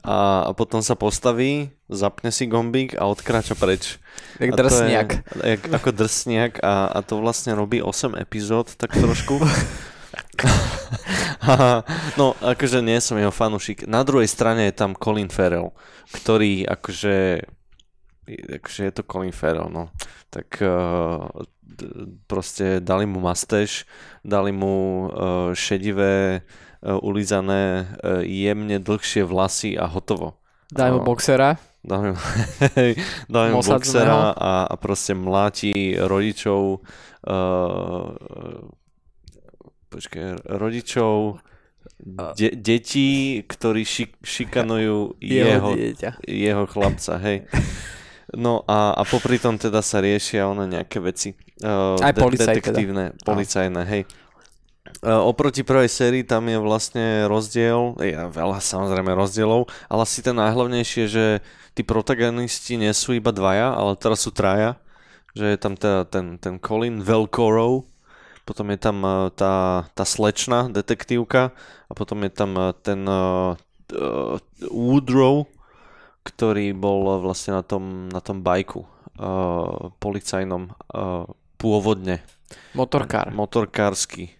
A, 0.00 0.48
a 0.48 0.50
potom 0.56 0.80
sa 0.80 0.96
postaví, 0.96 1.74
zapne 1.90 2.32
si 2.32 2.48
gombík 2.48 2.96
a 2.96 3.04
odkráča 3.04 3.52
preč. 3.52 4.00
To 4.40 4.48
drsniak. 4.48 5.26
Je, 5.44 5.58
jak, 5.58 5.62
ako 5.68 5.92
drsniak 5.92 6.64
a, 6.64 6.88
a 6.88 6.98
to 7.04 7.20
vlastne 7.20 7.52
robí 7.52 7.84
8 7.84 8.16
epizód, 8.16 8.72
tak 8.80 8.96
trošku. 8.96 9.42
no, 12.20 12.34
akože 12.40 12.82
nie 12.82 12.98
som 12.98 13.18
jeho 13.18 13.32
fanúšik. 13.32 13.86
Na 13.86 14.02
druhej 14.02 14.26
strane 14.26 14.68
je 14.70 14.74
tam 14.74 14.98
Colin 14.98 15.30
Farrell, 15.30 15.72
ktorý 16.10 16.66
akože 16.66 17.46
akože 18.30 18.80
je 18.90 18.92
to 18.94 19.02
Colin 19.02 19.34
Farrell, 19.34 19.70
no. 19.72 19.90
Tak 20.30 20.62
uh, 20.62 21.26
proste 22.30 22.78
dali 22.78 23.06
mu 23.06 23.18
mastéž, 23.18 23.86
dali 24.22 24.54
mu 24.54 25.08
uh, 25.08 25.50
šedivé, 25.56 26.46
uh, 26.82 26.98
ulizané, 27.02 27.90
uh, 28.02 28.22
jemne 28.22 28.78
dlhšie 28.78 29.26
vlasy 29.26 29.74
a 29.74 29.90
hotovo. 29.90 30.38
Daj 30.70 30.90
mu 30.94 31.00
A- 31.02 31.06
boxera. 31.06 31.50
Dáme, 31.80 32.12
hej, 32.76 32.92
dáme 33.24 33.56
mu 33.56 33.64
boxera 33.64 34.36
a, 34.36 34.68
a 34.68 34.74
proste 34.76 35.16
mláti 35.16 35.96
rodičov 35.96 36.76
uh, 36.76 38.04
počkaj, 39.90 40.46
rodičov 40.46 41.42
de, 42.36 42.48
detí, 42.56 43.42
ktorí 43.44 43.84
šik, 43.84 44.22
šikanujú 44.24 45.18
jeho, 45.20 45.70
dieťa. 45.76 46.10
jeho 46.24 46.64
chlapca, 46.64 47.20
hej. 47.20 47.44
No 48.30 48.62
a, 48.70 48.94
a 48.94 49.02
popri 49.02 49.42
tom 49.42 49.58
teda 49.58 49.82
sa 49.82 49.98
riešia 49.98 50.46
ono 50.46 50.62
nejaké 50.62 51.02
veci. 51.02 51.34
Uh, 51.60 51.98
Aj 51.98 52.14
policaj 52.14 52.62
teda. 52.62 52.70
Detektívne, 52.70 53.04
policajné, 53.26 53.82
hej. 53.90 54.02
Uh, 55.02 55.22
oproti 55.26 55.66
prvej 55.66 55.90
sérii 55.90 56.24
tam 56.26 56.46
je 56.46 56.58
vlastne 56.62 57.26
rozdiel, 57.26 57.98
je 57.98 58.14
veľa 58.14 58.58
samozrejme 58.62 59.12
rozdielov, 59.12 59.66
ale 59.90 60.00
asi 60.06 60.22
ten 60.22 60.38
najhlavnejšie, 60.38 61.04
že 61.10 61.24
tí 61.74 61.82
protagonisti 61.82 62.78
nie 62.78 62.90
sú 62.94 63.18
iba 63.18 63.34
dvaja, 63.34 63.74
ale 63.74 63.98
teraz 63.98 64.22
sú 64.22 64.30
traja. 64.30 64.78
Že 65.30 65.46
je 65.54 65.58
tam 65.62 65.74
teda 65.78 66.10
ten, 66.10 66.26
ten 66.42 66.58
Colin 66.58 67.02
Velcorou, 67.02 67.86
potom 68.50 68.66
je 68.74 68.78
tam 68.82 68.98
uh, 69.06 69.30
tá, 69.30 69.86
tá 69.94 70.02
slečna 70.02 70.66
detektívka 70.66 71.54
a 71.86 71.92
potom 71.94 72.26
je 72.26 72.34
tam 72.34 72.50
uh, 72.58 72.74
ten 72.74 73.06
uh, 73.06 73.54
uh, 73.94 74.34
Woodrow, 74.66 75.46
ktorý 76.26 76.74
bol 76.74 77.22
vlastne 77.22 77.54
na 77.54 77.62
tom, 77.62 78.10
na 78.10 78.18
tom 78.18 78.42
bajku 78.42 78.82
uh, 78.82 79.94
policajnom 80.02 80.74
uh, 80.90 81.30
pôvodne. 81.54 82.26
Motorkár. 82.74 83.30
Motorkársky 83.30 84.34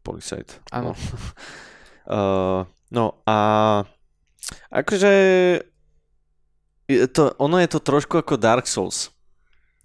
policajt. 0.00 0.64
Áno. 0.72 0.96
No. 0.96 0.96
uh, 2.16 2.60
no 2.88 3.04
a 3.28 3.36
akože 4.70 5.12
je 6.86 7.06
to, 7.10 7.34
ono 7.42 7.58
je 7.58 7.66
to 7.66 7.82
trošku 7.82 8.22
ako 8.22 8.38
Dark 8.38 8.70
Souls. 8.70 9.10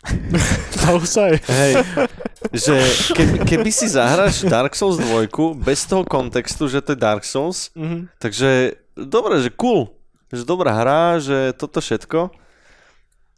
Naozaj. 0.85 1.41
Hej, 1.45 1.73
že 2.49 2.73
keby, 3.13 3.35
keby 3.45 3.69
si 3.69 3.85
zahráš 3.85 4.41
Dark 4.43 4.73
Souls 4.73 4.97
2 4.97 5.29
bez 5.53 5.85
toho 5.85 6.01
kontextu, 6.01 6.65
že 6.65 6.81
to 6.81 6.93
je 6.93 6.99
Dark 6.99 7.21
Souls, 7.21 7.69
Mhm. 7.77 8.09
takže 8.17 8.81
dobre, 8.97 9.37
že 9.39 9.53
cool, 9.53 9.93
že 10.33 10.41
dobrá 10.41 10.73
hra, 10.73 11.21
že 11.21 11.53
toto 11.53 11.77
všetko, 11.77 12.33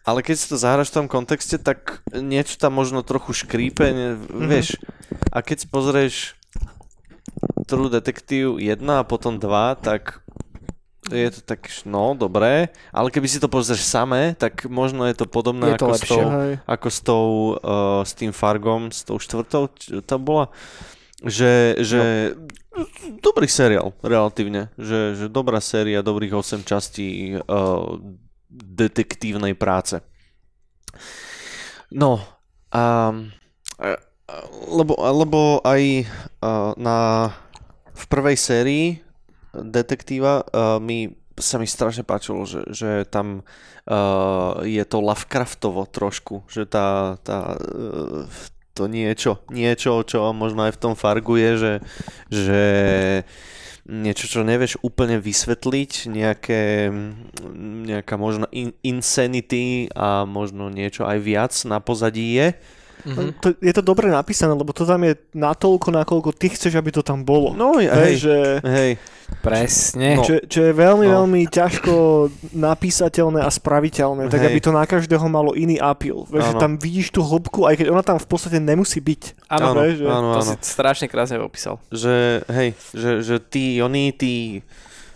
ale 0.03 0.19
keď 0.19 0.35
si 0.35 0.45
to 0.47 0.55
zahráš 0.55 0.91
v 0.91 1.03
tom 1.03 1.07
kontexte, 1.07 1.59
tak 1.59 1.99
niečo 2.11 2.55
tam 2.55 2.75
možno 2.75 3.03
trochu 3.03 3.35
škrípe, 3.35 3.83
ne, 3.91 4.07
Mhm. 4.15 4.47
vieš. 4.47 4.79
A 5.31 5.43
keď 5.43 5.57
si 5.59 5.67
pozrieš 5.67 6.15
True 7.67 7.87
Detective 7.87 8.59
1 8.59 8.99
a 8.99 9.07
potom 9.07 9.39
2, 9.39 9.75
tak 9.75 10.22
je 11.11 11.29
to 11.35 11.41
tak, 11.43 11.67
no, 11.83 12.15
dobré, 12.15 12.71
ale 12.95 13.11
keby 13.11 13.27
si 13.27 13.41
to 13.43 13.51
pozrieš 13.51 13.83
samé, 13.83 14.39
tak 14.39 14.63
možno 14.71 15.03
je 15.03 15.15
to 15.17 15.25
podobné 15.27 15.75
Je 15.75 15.81
to 15.81 15.87
ako, 15.91 15.95
s 15.95 15.99
lepšie. 15.99 16.15
tou, 16.15 16.23
Hej. 16.31 16.51
ako 16.63 16.87
s 16.87 16.99
tou, 17.03 17.27
uh, 17.59 18.01
s 18.07 18.11
tým 18.15 18.31
Fargom, 18.31 18.87
s 18.87 19.01
tou 19.03 19.19
štvrtou, 19.19 19.67
to 19.99 20.15
bola, 20.15 20.47
že, 21.23 21.75
že 21.83 22.31
no. 22.75 22.87
dobrý 23.19 23.51
seriál, 23.51 23.91
relatívne, 23.99 24.71
že, 24.79 25.15
že 25.19 25.25
dobrá 25.27 25.59
séria, 25.59 26.05
dobrých 26.05 26.39
8 26.39 26.63
častí 26.63 27.35
uh, 27.35 27.99
detektívnej 28.53 29.59
práce. 29.59 29.99
No, 31.91 32.23
um, 32.71 33.31
lebo, 34.71 34.93
lebo 34.97 35.39
aj 35.67 35.81
uh, 36.41 36.71
na, 36.79 37.29
v 37.91 38.03
prvej 38.07 38.37
sérii 38.39 38.85
detektíva 39.53 40.43
uh, 40.43 40.77
mi 40.81 41.13
sa 41.33 41.57
mi 41.57 41.65
strašne 41.65 42.05
páčilo, 42.05 42.45
že, 42.45 42.61
že 42.69 43.09
tam 43.09 43.41
uh, 43.41 44.61
je 44.61 44.85
to 44.85 45.01
Lovecraftovo 45.01 45.89
trošku, 45.89 46.45
že 46.45 46.69
tá, 46.69 47.17
tá 47.25 47.57
uh, 47.57 48.29
to 48.73 48.89
niečo, 48.89 49.41
niečo, 49.53 50.01
čo 50.05 50.33
možno 50.33 50.65
aj 50.65 50.77
v 50.77 50.81
tom 50.81 50.93
Fargu 50.97 51.37
je, 51.37 51.51
že, 51.57 51.73
že 52.29 52.63
niečo, 53.85 54.25
čo 54.25 54.41
nevieš 54.41 54.81
úplne 54.81 55.21
vysvetliť, 55.21 55.91
nejaké, 56.09 56.89
nejaká 57.85 58.15
možno 58.17 58.49
in, 58.49 58.73
insanity 58.81 59.91
a 59.93 60.25
možno 60.25 60.73
niečo 60.73 61.05
aj 61.05 61.17
viac 61.21 61.53
na 61.69 61.77
pozadí 61.77 62.33
je. 62.33 62.47
Mhm. 63.03 63.35
To, 63.39 63.47
je 63.53 63.73
to 63.73 63.81
dobre 63.81 64.07
napísané, 64.07 64.51
lebo 64.51 64.71
to 64.71 64.83
tam 64.83 65.03
je 65.03 65.15
natoľko, 65.31 65.91
nakoľko 65.91 66.29
ty 66.31 66.47
chceš, 66.49 66.75
aby 66.75 66.89
to 66.89 67.03
tam 67.03 67.21
bolo. 67.21 67.51
No, 67.51 67.75
Hej, 67.75 67.91
hej, 67.91 68.13
že, 68.15 68.35
hej, 68.63 68.91
Presne. 69.39 70.19
No. 70.19 70.23
čo, 70.23 70.39
čo 70.45 70.59
je 70.61 70.73
veľmi, 70.73 71.03
No. 71.03 71.13
veľmi 71.19 71.47
ťažko 71.47 71.93
napísateľné 72.53 73.41
a 73.41 73.49
spraviteľné, 73.49 74.29
tak 74.29 74.39
Hej. 74.39 74.47
aby 74.47 74.59
to 74.59 74.71
na 74.71 74.85
každého 74.85 75.25
malo 75.25 75.51
iný 75.51 75.75
appeal. 75.77 76.23
Vieš, 76.27 76.43
že 76.45 76.53
Áno. 76.55 76.61
tam 76.61 76.71
vidíš 76.77 77.07
tú 77.09 77.21
hĺbku, 77.21 77.65
aj 77.65 77.75
keď 77.75 77.87
ona 77.89 78.03
tam 78.03 78.17
v 78.17 78.27
podstate 78.29 78.57
nemusí 78.57 78.99
byť. 78.99 79.49
Áno, 79.49 79.73
vieš, 79.75 79.99
že... 79.99 80.05
áno, 80.05 80.29
To 80.31 80.41
áno. 80.41 80.47
si 80.47 80.55
strašne 80.61 81.07
krásne 81.07 81.41
popísal. 81.41 81.81
Že, 81.89 82.15
hej, 82.47 82.69
že, 82.93 83.11
že 83.19 83.35
tí, 83.41 83.81
oni, 83.81 84.13
tí 84.13 84.61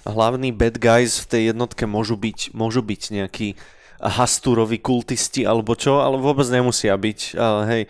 hlavní 0.04 0.52
bad 0.52 0.76
guys 0.76 1.20
v 1.22 1.28
tej 1.28 1.42
jednotke 1.52 1.84
môžu 1.86 2.16
byť, 2.16 2.52
môžu 2.52 2.82
byť 2.82 3.02
nejakí 3.14 3.56
Hasturovi 3.98 4.78
kultisti 4.78 5.42
alebo 5.42 5.74
čo, 5.74 6.00
ale 6.00 6.18
vôbec 6.18 6.46
nemusia 6.48 6.94
byť, 6.94 7.20
ale 7.34 7.62
hej. 7.68 7.84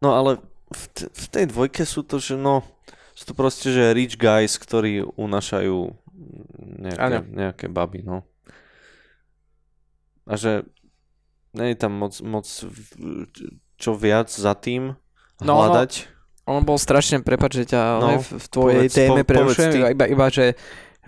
No 0.00 0.16
ale 0.16 0.40
v, 0.70 0.84
t- 0.94 1.10
v 1.10 1.26
tej 1.28 1.44
dvojke 1.50 1.82
sú 1.84 2.00
to, 2.02 2.16
že 2.16 2.34
no, 2.34 2.64
sú 3.12 3.28
to 3.28 3.34
proste, 3.36 3.68
že 3.68 3.92
rich 3.92 4.16
guys, 4.16 4.56
ktorí 4.56 5.04
unašajú 5.04 5.76
nejaké, 6.80 7.16
nejaké 7.28 7.66
baby, 7.68 8.00
no. 8.00 8.24
a 10.24 10.34
že 10.38 10.64
nie 11.52 11.74
je 11.74 11.78
tam 11.78 11.92
moc, 11.92 12.14
moc 12.22 12.46
čo 13.74 13.90
viac 13.96 14.30
za 14.30 14.54
tým 14.54 14.94
No, 15.40 15.56
no. 15.56 15.64
hľadať. 15.64 16.06
On 16.44 16.60
bol 16.62 16.76
strašne, 16.76 17.24
prepáč, 17.24 17.64
že 17.64 17.72
ťa 17.72 17.82
No, 17.98 18.08
no, 18.12 18.20
v, 18.20 18.28
v 18.36 18.46
tvojej 18.48 18.80
povedz, 18.86 18.94
téme 18.94 19.22
po- 19.24 19.28
prerušujem, 19.28 19.72
iba, 19.96 20.04
iba, 20.06 20.26
že 20.28 20.52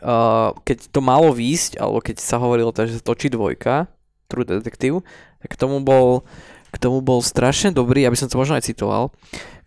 uh, 0.00 0.56
keď 0.64 0.88
to 0.88 1.00
malo 1.00 1.30
výjsť, 1.30 1.76
alebo 1.76 2.00
keď 2.00 2.16
sa 2.18 2.40
hovorilo, 2.40 2.72
teda, 2.72 2.88
že 2.88 2.98
sa 2.98 3.04
točí 3.04 3.28
dvojka, 3.28 3.86
True 4.32 4.48
Detective, 4.48 5.04
tak 5.44 5.52
k 5.52 5.56
tomu 5.60 5.84
bol, 5.84 6.24
k 6.72 6.76
tomu 6.80 7.04
bol 7.04 7.20
strašne 7.20 7.76
dobrý, 7.76 8.08
aby 8.08 8.16
som 8.16 8.32
to 8.32 8.40
možno 8.40 8.56
aj 8.56 8.64
citoval, 8.64 9.12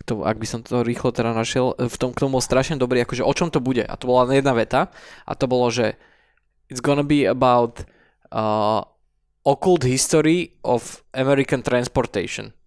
k 0.01 0.03
tomu, 0.09 0.25
ak 0.25 0.41
by 0.41 0.47
som 0.49 0.65
to 0.65 0.81
rýchlo 0.81 1.13
teda 1.13 1.37
našiel, 1.37 1.77
v 1.77 1.95
tom, 2.01 2.17
k 2.17 2.25
tomu 2.25 2.41
bol 2.41 2.43
strašne 2.43 2.81
dobrý, 2.81 3.05
akože 3.05 3.21
o 3.21 3.33
čom 3.37 3.53
to 3.53 3.61
bude. 3.61 3.85
A 3.85 3.93
to 3.93 4.09
bola 4.09 4.25
len 4.25 4.41
jedna 4.41 4.57
veta, 4.57 4.89
a 5.21 5.31
to 5.37 5.45
bolo, 5.45 5.69
že 5.69 5.93
it's 6.65 6.81
gonna 6.81 7.05
be 7.05 7.29
about 7.29 7.85
uh, 8.33 8.81
occult 9.45 9.85
history 9.85 10.57
of 10.65 11.05
American 11.13 11.61
transportation. 11.61 12.57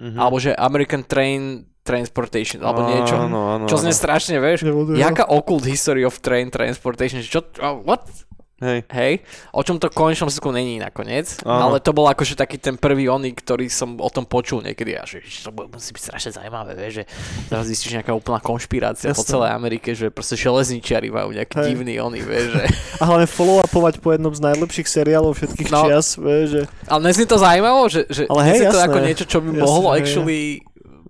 Mhm. 0.00 0.16
Alebo 0.16 0.40
že 0.40 0.56
American 0.56 1.04
train 1.04 1.68
transportation, 1.82 2.60
alebo 2.60 2.84
niečo. 2.84 3.16
Áno, 3.16 3.56
áno, 3.56 3.64
Čo 3.64 3.80
áno. 3.80 3.88
strašne, 3.88 4.36
vieš? 4.44 4.68
Jaká 4.92 5.24
occult 5.32 5.64
history 5.64 6.04
of 6.04 6.12
train 6.20 6.52
transportation? 6.52 7.24
Čo? 7.24 7.48
What? 7.80 8.04
Hej, 8.58 8.90
Hej? 8.90 9.12
O 9.54 9.62
čom 9.62 9.78
to 9.78 9.86
v 9.86 9.94
konečnom 9.94 10.26
sledku 10.26 10.50
není 10.50 10.76
nakoniec. 10.76 11.38
Áno. 11.46 11.70
Ale 11.70 11.76
to 11.78 11.94
bol 11.94 12.04
akože 12.04 12.34
taký 12.34 12.58
ten 12.58 12.74
prvý 12.74 13.06
oný, 13.06 13.30
ktorý 13.30 13.70
som 13.70 13.94
o 13.96 14.10
tom 14.10 14.26
počul 14.26 14.66
niekedy. 14.66 14.98
A 14.98 15.06
že 15.06 15.22
to 15.22 15.54
musí 15.54 15.94
byť 15.94 16.02
strašne 16.02 16.30
zaujímavé, 16.34 16.74
vieš? 16.74 16.92
Že 16.98 17.04
teraz 17.46 17.64
zistíš 17.64 17.92
nejaká 17.94 18.10
úplná 18.10 18.42
konšpirácia 18.42 19.14
po 19.14 19.22
Jasné. 19.22 19.30
celej 19.30 19.50
Amerike, 19.54 19.94
že 19.94 20.10
proste 20.10 20.34
železničiari 20.34 21.06
majú 21.06 21.30
nejaký 21.30 21.54
Hej. 21.54 21.66
divný 21.70 21.94
oný, 22.02 22.20
vieš? 22.20 22.46
Že... 22.50 22.62
A 22.98 23.02
hlavne 23.06 23.28
follow-upovať 23.30 23.94
po 24.02 24.10
jednom 24.10 24.34
z 24.34 24.42
najlepších 24.42 24.88
seriálov 24.90 25.38
všetkých 25.38 25.68
No. 25.70 25.86
čias, 25.86 26.18
vieš, 26.18 26.46
že... 26.50 26.62
Ale 26.90 27.00
neznie 27.06 27.30
to 27.30 27.38
zaujímavo? 27.38 27.86
Že, 27.86 28.00
že 28.10 28.22
Ale 28.26 28.42
hej, 28.42 28.58
to 28.58 28.74
jasné. 28.74 28.84
ako 28.90 28.98
niečo, 28.98 29.24
čo 29.30 29.38
by 29.38 29.48
Jasné, 29.48 29.62
mohlo 29.62 29.88
hej. 29.92 29.98
actually... 30.02 30.40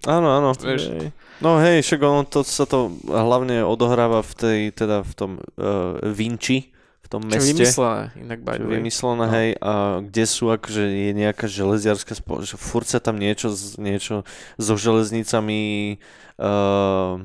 áno, 0.04 0.28
áno. 0.30 0.48
Vieš, 0.52 0.82
Hej. 0.92 1.08
No 1.38 1.62
hej, 1.62 1.80
však 1.80 2.00
ono 2.02 2.26
to 2.26 2.42
sa 2.42 2.66
to 2.66 2.90
hlavne 3.06 3.62
odohráva 3.62 4.20
v 4.20 4.32
tej, 4.34 4.58
teda 4.74 5.00
v 5.00 5.12
tom 5.14 5.30
uh, 5.38 5.96
Vinci, 6.04 6.74
v 7.08 7.16
tom 7.16 7.24
čo 7.24 7.40
meste. 7.40 7.56
vymyslené, 7.56 8.12
inak 8.20 8.38
by 8.44 8.60
Čo 8.60 8.68
vymyslené, 8.68 9.24
No. 9.24 9.32
hej, 9.32 9.48
a 9.64 9.72
kde 10.04 10.24
sú 10.28 10.52
akože 10.52 10.84
je 10.84 11.10
nejaká 11.16 11.48
železiarská 11.48 12.12
spoločnosť, 12.12 12.60
furt 12.60 12.84
sa 12.84 13.00
tam 13.00 13.16
niečo, 13.16 13.48
niečo 13.80 14.28
so 14.60 14.76
železnicami 14.76 15.96
uh, 16.36 17.16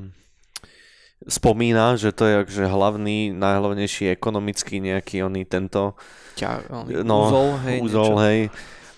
spomína, 1.28 2.00
že 2.00 2.16
to 2.16 2.24
je 2.24 2.34
akože 2.48 2.64
hlavný, 2.64 3.36
najhlavnejší 3.36 4.08
ekonomický 4.12 4.80
nejaký 4.80 5.20
oný 5.24 5.44
tento 5.44 6.00
Ťa, 6.40 6.64
oný 6.72 7.04
no, 7.04 7.28
úzol, 7.28 7.48
hej, 7.68 7.78
úzol, 7.84 8.10
niečo. 8.16 8.24
hej. 8.24 8.40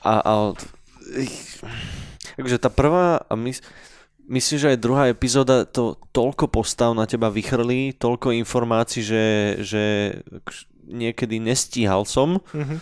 A, 0.06 0.12
a 0.22 0.32
takže 2.38 2.62
tá 2.62 2.70
prvá 2.70 3.26
a 3.26 3.34
mys, 3.34 3.58
myslím, 4.26 4.58
že 4.58 4.70
aj 4.74 4.82
druhá 4.82 5.02
epizóda 5.10 5.62
to 5.66 5.98
toľko 6.10 6.50
postav 6.50 6.94
na 6.94 7.06
teba 7.06 7.30
vychrlí, 7.30 7.94
toľko 7.94 8.34
informácií, 8.34 9.02
že, 9.06 9.26
že 9.62 9.84
niekedy 10.86 11.42
nestíhal 11.42 12.06
som. 12.06 12.40
Mhm. 12.54 12.78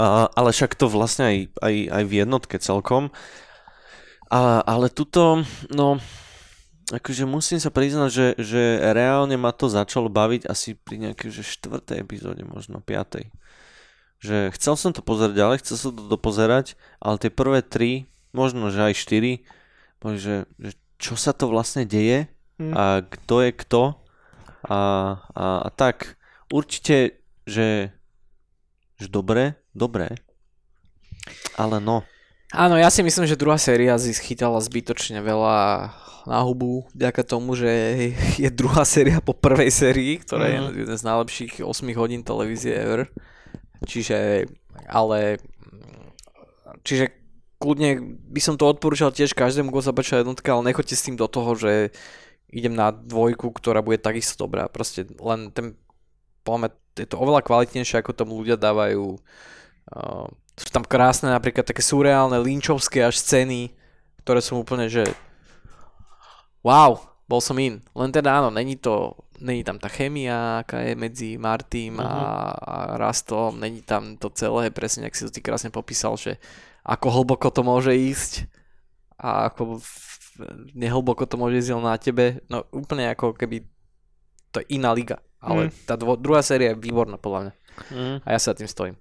A, 0.00 0.32
ale 0.32 0.50
však 0.52 0.76
to 0.80 0.88
vlastne 0.88 1.24
aj, 1.28 1.36
aj, 1.60 1.74
aj 1.92 2.04
v 2.08 2.12
jednotke 2.24 2.56
celkom. 2.56 3.12
A, 4.32 4.64
ale 4.64 4.88
tuto, 4.88 5.44
no, 5.68 6.00
akože 6.88 7.28
musím 7.28 7.60
sa 7.60 7.68
priznať, 7.68 8.10
že, 8.12 8.26
že 8.40 8.62
reálne 8.96 9.36
ma 9.36 9.52
to 9.52 9.68
začalo 9.68 10.08
baviť 10.08 10.48
asi 10.48 10.76
pri 10.76 11.10
nejakej 11.10 11.28
že 11.32 11.44
štvrtej 11.44 12.00
epizóde, 12.00 12.44
možno 12.48 12.80
piatej. 12.80 13.28
Že 14.20 14.52
chcel 14.56 14.74
som 14.76 14.90
to 14.92 15.04
pozerať 15.04 15.36
ďalej, 15.36 15.56
chcel 15.64 15.76
som 15.76 15.92
to 15.92 16.08
dopozerať, 16.08 16.76
ale 17.00 17.20
tie 17.20 17.32
prvé 17.32 17.60
tri, 17.60 18.08
možno 18.32 18.72
že 18.72 18.92
aj 18.92 18.94
štyri, 18.96 19.44
boli, 20.00 20.16
že, 20.16 20.48
že 20.56 20.76
čo 20.96 21.16
sa 21.16 21.32
to 21.36 21.48
vlastne 21.48 21.84
deje 21.84 22.28
Hm. 22.60 22.72
a 22.76 22.84
kto 23.00 23.40
je 23.40 23.50
kto 23.56 23.82
a, 24.68 24.80
a, 25.32 25.44
a 25.64 25.68
tak 25.72 26.19
určite, 26.50 27.22
že, 27.46 27.94
že 28.98 29.06
dobre, 29.08 29.56
dobre, 29.72 30.18
ale 31.56 31.78
no, 31.80 32.02
Áno, 32.50 32.74
ja 32.74 32.90
si 32.90 33.06
myslím, 33.06 33.30
že 33.30 33.38
druhá 33.38 33.54
séria 33.62 33.94
si 33.94 34.10
schytala 34.10 34.58
zbytočne 34.58 35.22
veľa 35.22 35.86
na 36.26 36.38
hubu, 36.42 36.82
vďaka 36.98 37.22
tomu, 37.22 37.54
že 37.54 37.70
je 38.42 38.50
druhá 38.50 38.82
séria 38.82 39.22
po 39.22 39.30
prvej 39.30 39.70
sérii, 39.70 40.18
ktorá 40.18 40.50
Mhm. 40.50 40.74
je 40.74 40.82
jeden 40.82 40.98
z 40.98 41.06
najlepších 41.06 41.52
8 41.62 41.94
hodín 41.94 42.26
televízie 42.26 42.74
ever. 42.74 43.06
Čiže, 43.86 44.50
ale, 44.90 45.38
čiže 46.82 47.14
kľudne 47.62 48.18
by 48.34 48.40
som 48.42 48.58
to 48.58 48.66
odporúčal 48.66 49.14
tiež 49.14 49.30
každému, 49.32 49.70
kto 49.70 49.86
sa 49.86 49.94
páčia 49.94 50.20
jednotka, 50.26 50.50
ale 50.50 50.74
nechoďte 50.74 50.96
s 50.98 51.06
tým 51.06 51.14
do 51.14 51.30
toho, 51.30 51.54
že 51.54 51.94
idem 52.50 52.74
na 52.74 52.90
dvojku, 52.90 53.54
ktorá 53.54 53.78
bude 53.78 54.02
takisto 54.02 54.42
dobrá. 54.42 54.66
Proste 54.66 55.06
len 55.22 55.54
ten, 55.54 55.78
mňa 56.46 56.68
je 57.00 57.06
to 57.08 57.16
oveľa 57.16 57.44
kvalitnejšie, 57.46 58.00
ako 58.00 58.16
tomu 58.16 58.36
ľudia 58.40 58.60
dávajú 58.60 59.16
uh, 59.16 60.26
sú 60.60 60.68
tam 60.68 60.84
krásne 60.84 61.32
napríklad 61.32 61.64
také 61.64 61.80
surreálne 61.80 62.36
linčovské 62.36 63.00
až 63.00 63.16
scény, 63.24 63.72
ktoré 64.20 64.44
som 64.44 64.60
úplne, 64.60 64.92
že 64.92 65.08
wow, 66.60 67.00
bol 67.24 67.40
som 67.40 67.56
in. 67.56 67.80
Len 67.96 68.10
teda 68.12 68.44
áno, 68.44 68.52
není 68.52 68.76
to, 68.76 69.16
není 69.40 69.64
tam 69.64 69.80
tá 69.80 69.88
chemia, 69.88 70.60
aká 70.60 70.84
je 70.84 70.92
medzi 70.92 71.28
Martým 71.40 71.96
a, 71.96 72.52
a 72.52 72.76
Rastom, 73.00 73.56
není 73.56 73.80
tam 73.80 74.20
to 74.20 74.28
celé, 74.36 74.68
presne, 74.68 75.08
ak 75.08 75.16
si 75.16 75.24
to 75.24 75.32
ty 75.32 75.40
krásne 75.40 75.72
popísal, 75.72 76.20
že 76.20 76.36
ako 76.84 77.08
hlboko 77.08 77.48
to 77.48 77.64
môže 77.64 77.96
ísť 77.96 78.32
a 79.16 79.48
ako 79.48 79.80
nehlboko 80.76 81.24
to 81.24 81.40
môže 81.40 81.56
ísť 81.64 81.72
na 81.80 81.96
tebe, 81.96 82.44
no 82.52 82.68
úplne 82.68 83.08
ako 83.08 83.32
keby 83.32 83.64
to 84.52 84.60
je 84.60 84.76
iná 84.76 84.92
liga. 84.92 85.24
Ale 85.40 85.62
Mm. 85.62 85.72
tá 85.82 85.94
dvo, 85.94 86.14
druhá 86.14 86.40
séria 86.40 86.70
je 86.70 86.78
výborná 86.78 87.16
podľa 87.16 87.40
mňa. 87.42 87.52
mm, 87.90 88.16
A 88.20 88.28
ja 88.30 88.38
sa 88.38 88.52
tým 88.52 88.66
stojím. 88.66 88.96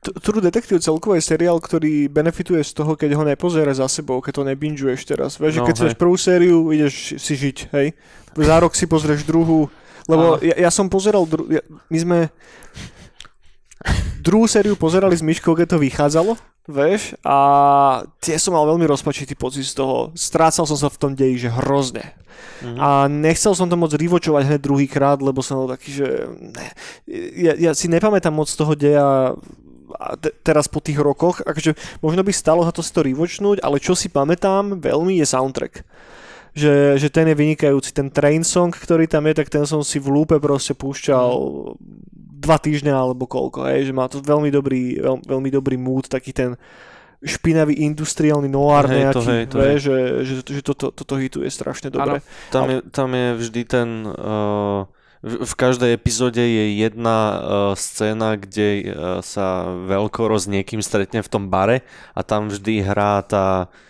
T- 0.00 0.16
True 0.16 0.40
Detective 0.40 0.80
celkovo 0.80 1.12
je 1.12 1.22
seriál, 1.22 1.56
ktorý 1.56 2.08
benefituje 2.08 2.64
z 2.64 2.72
toho, 2.72 2.96
keď 2.96 3.12
ho 3.12 3.24
nepozera 3.24 3.68
za 3.70 3.84
sebou, 3.86 4.18
keď 4.18 4.32
to 4.34 4.44
nebinžuješ 4.46 5.00
teraz. 5.04 5.36
Vieš, 5.36 5.60
No, 5.60 5.68
keď 5.68 5.74
hej. 5.74 5.84
dáš 5.84 5.94
prvú 5.94 6.16
sériu, 6.16 6.68
ideš 6.70 7.20
si 7.20 7.34
žiť, 7.34 7.68
hej. 7.70 7.92
Za 8.34 8.56
rok 8.56 8.72
si 8.72 8.84
pozrieš 8.84 9.20
druhú, 9.22 9.68
lebo 10.06 10.40
ja, 10.40 10.56
ja 10.58 10.70
som 10.70 10.88
pozeral, 10.88 11.22
dru- 11.22 11.44
ja, 11.46 11.60
my 11.86 11.98
sme 11.98 12.18
druhú 14.18 14.44
sériu 14.46 14.74
pozerali 14.74 15.12
s 15.12 15.20
Myškou, 15.20 15.52
keď 15.52 15.66
to 15.70 15.78
vychádzalo, 15.78 16.32
vieš, 16.70 17.18
a 17.26 17.38
tie 18.22 18.38
som 18.38 18.54
mal 18.54 18.64
veľmi 18.64 18.86
rozpačitý 18.86 19.34
pocit 19.34 19.66
z 19.66 19.76
toho. 19.76 20.14
Strácal 20.14 20.64
som 20.64 20.78
sa 20.78 20.88
v 20.88 21.00
tom 21.00 21.12
deji, 21.12 21.46
že 21.46 21.50
hrozne. 21.50 22.14
mhm. 22.64 22.78
A 22.78 22.88
nechcel 23.10 23.52
som 23.52 23.68
to 23.68 23.76
moc 23.76 23.90
rivočovať 23.92 24.46
hneď 24.46 24.60
druhýkrát, 24.62 25.18
lebo 25.20 25.42
som 25.42 25.66
bol 25.66 25.68
taký, 25.74 25.90
že 26.00 26.08
ne, 26.30 26.66
ja, 27.36 27.52
ja 27.58 27.72
si 27.74 27.90
nepamätám 27.90 28.32
moc 28.32 28.48
toho 28.48 28.72
deja 28.78 29.34
a 29.98 30.14
te, 30.14 30.30
teraz 30.46 30.70
po 30.70 30.78
tých 30.78 31.02
rokoch, 31.02 31.42
akože 31.42 31.74
možno 31.98 32.22
by 32.22 32.32
stalo 32.32 32.62
za 32.62 32.70
to 32.70 32.82
si 32.84 32.94
to 32.94 33.02
rivočnúť, 33.02 33.58
ale 33.60 33.82
čo 33.82 33.98
si 33.98 34.06
pamätám 34.06 34.78
veľmi 34.78 35.18
je 35.18 35.26
soundtrack. 35.26 35.82
Že, 36.50 36.98
že 36.98 37.08
ten 37.14 37.30
je 37.30 37.38
vynikajúci, 37.38 37.94
ten 37.94 38.10
train 38.10 38.42
song, 38.42 38.74
ktorý 38.74 39.06
tam 39.06 39.22
je, 39.30 39.38
tak 39.38 39.50
ten 39.50 39.62
som 39.66 39.86
si 39.86 40.02
v 40.02 40.10
lúpe 40.10 40.34
proste 40.42 40.74
púšťal 40.74 41.30
dva 42.40 42.56
týždňa 42.56 42.96
alebo 42.96 43.28
koľko, 43.28 43.68
hej, 43.68 43.92
že 43.92 43.92
má 43.92 44.08
to 44.08 44.24
veľmi 44.24 44.48
dobrý, 44.48 44.96
veľ, 44.96 45.28
veľmi 45.28 45.50
dobrý 45.52 45.76
mood, 45.76 46.08
taký 46.08 46.32
ten 46.32 46.56
špinavý 47.20 47.76
industriálny 47.84 48.48
noir 48.48 48.88
Hej, 48.88 49.12
to 49.12 49.20
nejaký, 49.20 49.28
hej, 49.28 49.44
to 49.44 49.56
vieš, 49.60 49.80
že, 49.84 49.98
že, 50.24 50.34
že 50.40 50.60
toto, 50.64 50.88
toto 50.88 51.20
hituje 51.20 51.52
strašne 51.52 51.92
dobre. 51.92 52.24
Tam 52.48 52.64
je, 52.72 52.78
tam 52.88 53.12
je 53.12 53.28
vždy 53.36 53.62
ten... 53.68 53.88
Uh, 54.08 54.88
v, 55.20 55.44
v 55.44 55.52
každej 55.52 55.92
epizóde 55.92 56.40
je 56.40 56.80
jedna 56.80 57.18
uh, 57.20 57.40
scéna, 57.76 58.40
kde 58.40 58.68
uh, 58.88 59.20
sa 59.20 59.68
veľkoro 59.68 60.32
s 60.40 60.48
niekým 60.48 60.80
stretne 60.80 61.20
v 61.20 61.28
tom 61.28 61.52
bare 61.52 61.84
a 62.16 62.24
tam 62.24 62.48
vždy 62.48 62.80
hrá 62.80 63.20
tá, 63.20 63.68
uh, 63.68 63.89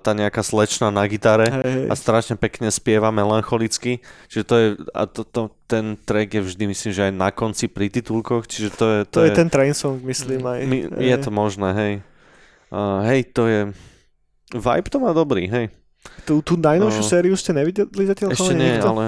tá 0.00 0.10
nejaká 0.14 0.40
slečna 0.40 0.88
na 0.94 1.04
gitare 1.10 1.50
a 1.90 1.94
strašne 1.98 2.38
pekne 2.38 2.70
spieva 2.70 3.10
melancholicky. 3.10 4.00
Čiže 4.30 4.44
to 4.46 4.54
je... 4.56 4.66
A 4.94 5.04
to, 5.10 5.26
to, 5.26 5.50
ten 5.66 5.98
track 5.98 6.30
je 6.32 6.42
vždy, 6.46 6.64
myslím, 6.70 6.90
že 6.94 7.02
aj 7.10 7.12
na 7.12 7.28
konci 7.34 7.66
pri 7.66 7.90
titulkoch, 7.90 8.46
čiže 8.46 8.68
to 8.72 8.84
je... 8.86 8.98
To 9.10 9.26
je 9.26 9.34
ten 9.34 9.50
train 9.50 9.74
song, 9.74 10.00
myslím 10.06 10.42
aj. 10.46 10.58
Mi, 10.64 10.78
je 10.86 11.16
to 11.18 11.30
možné, 11.34 11.68
hej. 11.74 11.92
Uh, 12.70 13.02
hej, 13.10 13.26
to 13.34 13.50
je... 13.50 13.60
Vibe 14.50 14.88
to 14.90 14.98
má 14.98 15.10
dobrý, 15.14 15.46
hej. 15.50 15.66
Tú, 16.24 16.40
tú 16.40 16.56
najnovšiu 16.56 17.02
No. 17.04 17.10
sériu 17.10 17.34
ste 17.36 17.52
nevideli 17.52 18.08
zatiaľ? 18.08 18.32
Ešte 18.32 18.56
nie, 18.56 18.80
nikto? 18.80 18.88
ale 18.96 19.04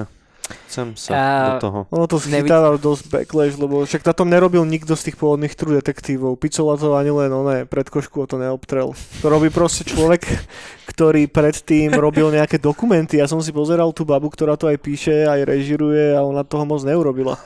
chcem 0.66 0.92
sa 0.94 1.10
A- 1.10 1.46
do 1.48 1.52
toho. 1.60 1.78
Ono 1.88 2.04
to 2.04 2.16
Nevid- 2.22 2.46
schytáva 2.46 2.74
dosť 2.74 3.04
backlash, 3.06 3.56
lebo 3.56 3.82
však 3.82 4.02
na 4.02 4.12
tom 4.12 4.26
nerobil 4.26 4.62
nikto 4.62 4.92
z 4.92 5.08
tých 5.08 5.16
pôvodných 5.16 5.52
true 5.52 5.74
detektívov. 5.74 6.36
Picola 6.36 6.74
to 6.74 6.92
ani 6.92 7.08
len 7.08 7.28
oné, 7.28 7.56
pred 7.62 7.84
košku 7.84 8.16
o 8.18 8.26
to 8.26 8.36
neobtrel. 8.36 8.92
To 8.92 9.26
robí 9.26 9.48
proste 9.48 9.82
človek, 9.82 10.22
ktorý 10.90 11.26
predtým 11.26 11.92
robil 11.92 12.28
nejaké 12.28 12.56
dokumenty. 12.56 13.16
Ja 13.16 13.26
som 13.26 13.38
si 13.38 13.50
pozeral 13.50 13.90
tú 13.90 14.02
babu, 14.02 14.26
ktorá 14.26 14.54
to 14.54 14.66
aj 14.66 14.78
píše, 14.78 15.24
aj 15.24 15.42
režiruje 15.42 16.12
a 16.12 16.20
ona 16.20 16.42
toho 16.42 16.62
moc 16.62 16.80
neurobila. 16.80 17.36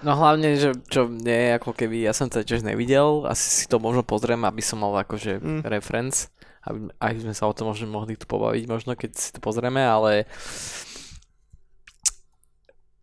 No 0.00 0.16
hlavne, 0.16 0.56
že 0.56 0.72
čo 0.86 1.06
nie 1.06 1.52
je 1.52 1.56
ako 1.56 1.76
keby, 1.76 2.00
ja 2.00 2.16
som 2.16 2.24
to 2.26 2.40
tiež 2.40 2.64
nevidel, 2.64 3.28
asi 3.28 3.44
si 3.52 3.64
to 3.64 3.76
možno 3.76 4.00
pozriem, 4.00 4.40
aby 4.42 4.60
som 4.60 4.80
mal 4.80 4.96
akože 4.96 5.36
Mm. 5.36 5.60
reference, 5.62 6.32
aby 6.62 6.88
aj 6.96 7.20
sme 7.20 7.34
sa 7.36 7.44
o 7.44 7.52
tom 7.52 7.68
možno 7.68 7.84
mohli 7.86 8.16
tu 8.16 8.24
pobaviť 8.24 8.64
možno, 8.64 8.96
keď 8.96 9.10
si 9.12 9.28
to 9.30 9.38
pozrieme, 9.38 9.76
ale 9.78 10.24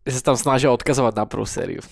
že 0.08 0.16
sa 0.16 0.32
tam 0.32 0.36
snažia 0.40 0.72
odkazovať 0.72 1.12
na 1.12 1.28
prvú 1.28 1.44
sériu. 1.44 1.84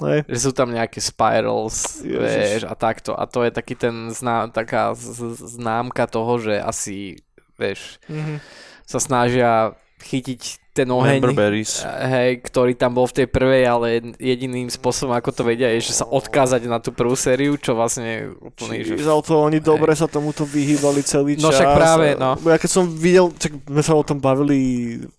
Hej. 0.00 0.24
Že 0.24 0.38
sú 0.40 0.52
tam 0.52 0.72
nejaké 0.72 0.96
spirals, 0.96 2.00
Ježiš. 2.00 2.16
vieš, 2.16 2.62
a 2.64 2.72
takto. 2.72 3.12
A 3.12 3.28
to 3.28 3.44
je 3.44 3.52
taký 3.52 3.76
ten 3.76 4.08
zná, 4.08 4.48
taká 4.48 4.96
z- 4.96 5.36
známka 5.36 6.08
toho, 6.08 6.40
že 6.40 6.56
asi, 6.56 7.20
vieš, 7.54 8.00
Mhm. 8.08 8.40
sa 8.82 8.96
snažia 8.96 9.76
chytiť 10.00 10.69
ten 10.80 10.88
oheň, 10.88 11.20
Memberberries. 11.20 11.84
hej, 11.84 12.40
ktorý 12.40 12.72
tam 12.72 12.96
bol 12.96 13.04
v 13.04 13.20
tej 13.20 13.26
prvej, 13.28 13.62
ale 13.68 13.86
jediným 14.16 14.72
spôsobom, 14.72 15.12
ako 15.12 15.30
to 15.30 15.42
vedia, 15.44 15.68
je, 15.76 15.92
že 15.92 16.00
sa 16.00 16.08
odkázať 16.08 16.64
na 16.64 16.80
tú 16.80 16.90
prvú 16.90 17.12
sériu, 17.12 17.60
čo 17.60 17.76
vlastne 17.76 18.04
je 18.04 18.20
úplný, 18.40 18.76
že... 18.80 18.96
Čiže 18.96 19.12
to 19.20 19.34
oni 19.36 19.60
dobre 19.60 19.92
sa 19.92 20.08
tomuto 20.08 20.48
vyhýbali 20.48 21.04
celý 21.04 21.36
čas. 21.36 21.44
No 21.44 21.52
však 21.52 21.70
práve, 21.76 22.06
no. 22.16 22.40
Ja 22.48 22.56
keď 22.56 22.70
som 22.72 22.84
videl, 22.88 23.28
tak 23.36 23.52
sme 23.60 23.82
sa 23.84 23.92
o 23.92 24.00
tom 24.00 24.16
bavili, 24.18 24.58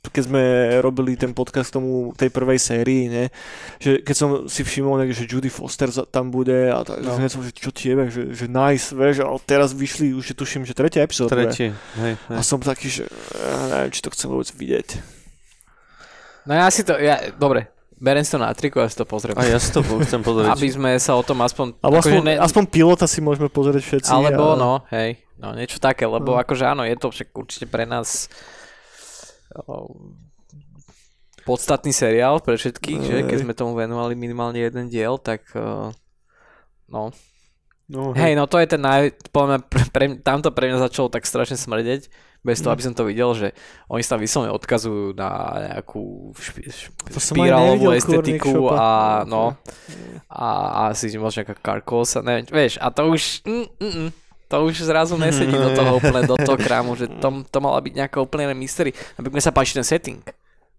keď 0.10 0.24
sme 0.26 0.44
robili 0.82 1.14
ten 1.14 1.32
podcast 1.32 1.70
k 1.70 1.78
tomu 1.78 2.12
tej 2.18 2.34
prvej 2.34 2.58
sérii, 2.58 3.06
ne? 3.08 3.30
že 3.78 4.02
keď 4.02 4.16
som 4.18 4.30
si 4.50 4.66
všimol, 4.66 4.98
že 5.14 5.30
Judy 5.30 5.52
Foster 5.52 5.92
tam 6.10 6.34
bude 6.34 6.72
a 6.74 6.82
tak, 6.82 7.02
No. 7.02 7.18
no. 7.18 7.30
som, 7.30 7.42
že 7.46 7.52
čo 7.54 7.70
tiebe, 7.72 8.08
že, 8.10 8.34
že 8.34 8.46
nice, 8.50 8.92
vieš, 8.94 9.22
ale 9.24 9.38
teraz 9.44 9.72
vyšli, 9.76 10.14
už 10.16 10.32
je 10.32 10.36
tuším, 10.36 10.64
že 10.66 10.74
tretia 10.74 11.04
epizóda. 11.04 11.34
Tretie. 11.34 11.74
Hej, 11.98 12.14
hej. 12.18 12.38
A 12.38 12.42
som 12.42 12.58
taký, 12.62 12.88
že 12.88 13.04
ja 13.36 13.56
neviem, 13.68 13.92
či 13.92 14.02
to 14.02 14.10
chcem 14.14 14.28
vôbec 14.30 14.48
vidieť. 14.54 15.21
No 16.46 16.54
ja 16.58 16.68
si 16.74 16.82
to, 16.82 16.98
ja, 16.98 17.22
dobre, 17.38 17.70
berem 18.02 18.26
si 18.26 18.34
to 18.34 18.42
na 18.42 18.50
triku 18.58 18.82
a 18.82 18.90
si 18.90 18.98
to 18.98 19.06
pozriem. 19.06 19.38
A 19.38 19.46
ja 19.46 19.62
si 19.62 19.70
to 19.70 19.86
chcem 20.06 20.26
pozrieť. 20.26 20.58
Aby 20.58 20.68
sme 20.74 20.92
sa 20.98 21.14
o 21.14 21.22
tom 21.22 21.38
aspoň... 21.46 21.78
Alebo 21.86 22.02
aspoň, 22.02 22.42
aspoň 22.42 22.64
pilota 22.70 23.06
si 23.06 23.22
môžeme 23.22 23.48
pozrieť 23.48 23.84
všetci. 23.86 24.10
Alebo 24.10 24.54
a... 24.54 24.58
no, 24.58 24.72
hej, 24.90 25.22
no 25.38 25.54
niečo 25.54 25.78
také, 25.78 26.10
lebo 26.10 26.34
No. 26.34 26.42
akože 26.42 26.66
áno, 26.66 26.82
je 26.82 26.98
to 26.98 27.14
však 27.14 27.30
určite 27.38 27.66
pre 27.70 27.86
nás 27.86 28.26
podstatný 31.44 31.92
seriál 31.92 32.40
pre 32.40 32.56
všetkých, 32.56 33.00
že 33.02 33.16
keď 33.28 33.38
Hej. 33.42 33.44
sme 33.46 33.58
tomu 33.58 33.76
venovali 33.76 34.14
minimálne 34.16 34.62
jeden 34.62 34.88
diel, 34.88 35.18
tak 35.20 35.44
no. 36.88 37.12
No, 37.92 38.16
Hej, 38.16 38.40
no 38.40 38.48
to 38.48 38.56
je 38.56 38.72
ten 38.72 38.80
naj... 38.80 39.12
Podľa 39.36 39.48
mňa 39.52 39.60
pre, 39.68 39.84
pre, 39.92 40.06
tamto 40.24 40.48
pre 40.56 40.72
mňa 40.72 40.88
začalo 40.88 41.12
tak 41.12 41.28
strašne 41.28 41.60
smrdeť, 41.60 42.08
bez 42.42 42.58
toho, 42.58 42.70
Mm. 42.70 42.76
aby 42.76 42.84
som 42.84 42.94
to 42.94 43.04
videl, 43.04 43.30
že 43.32 43.48
oni 43.86 44.02
sa 44.02 44.16
tam 44.16 44.22
vyslovene 44.22 44.50
odkazujú 44.52 45.14
na 45.14 45.30
nejakú 45.62 46.04
špi, 46.34 46.62
šp, 46.68 46.94
To 47.08 47.20
som 47.20 47.34
aj 47.34 47.38
špirálovú 47.38 47.86
estetiku 47.94 48.52
a 48.68 48.82
Šopa. 49.22 49.30
no, 49.30 49.44
a, 50.26 50.46
a 50.68 50.80
asi 50.90 51.14
možno 51.16 51.42
nejaká 51.42 51.56
karkosa, 51.56 52.20
neviem, 52.20 52.46
vieš, 52.46 52.78
a 52.78 52.90
to 52.90 53.06
už, 53.08 53.46
mm, 53.46 53.68
mm, 53.78 53.94
mm, 53.96 54.10
to 54.48 54.56
už 54.62 54.74
zrazu 54.82 55.16
nesedí 55.16 55.54
do 55.54 55.72
toho 55.72 55.92
úplne, 55.96 56.26
do 56.26 56.36
toho 56.36 56.58
krámu, 56.66 56.98
že 56.98 57.08
to, 57.08 57.46
to 57.46 57.58
mala 57.58 57.78
byť 57.78 57.94
nejaká 57.96 58.18
úplne 58.18 58.50
mystery. 58.52 58.90
Napríklad 59.16 59.40
sa 59.40 59.54
páči 59.54 59.78
ten 59.78 59.86
setting. 59.86 60.20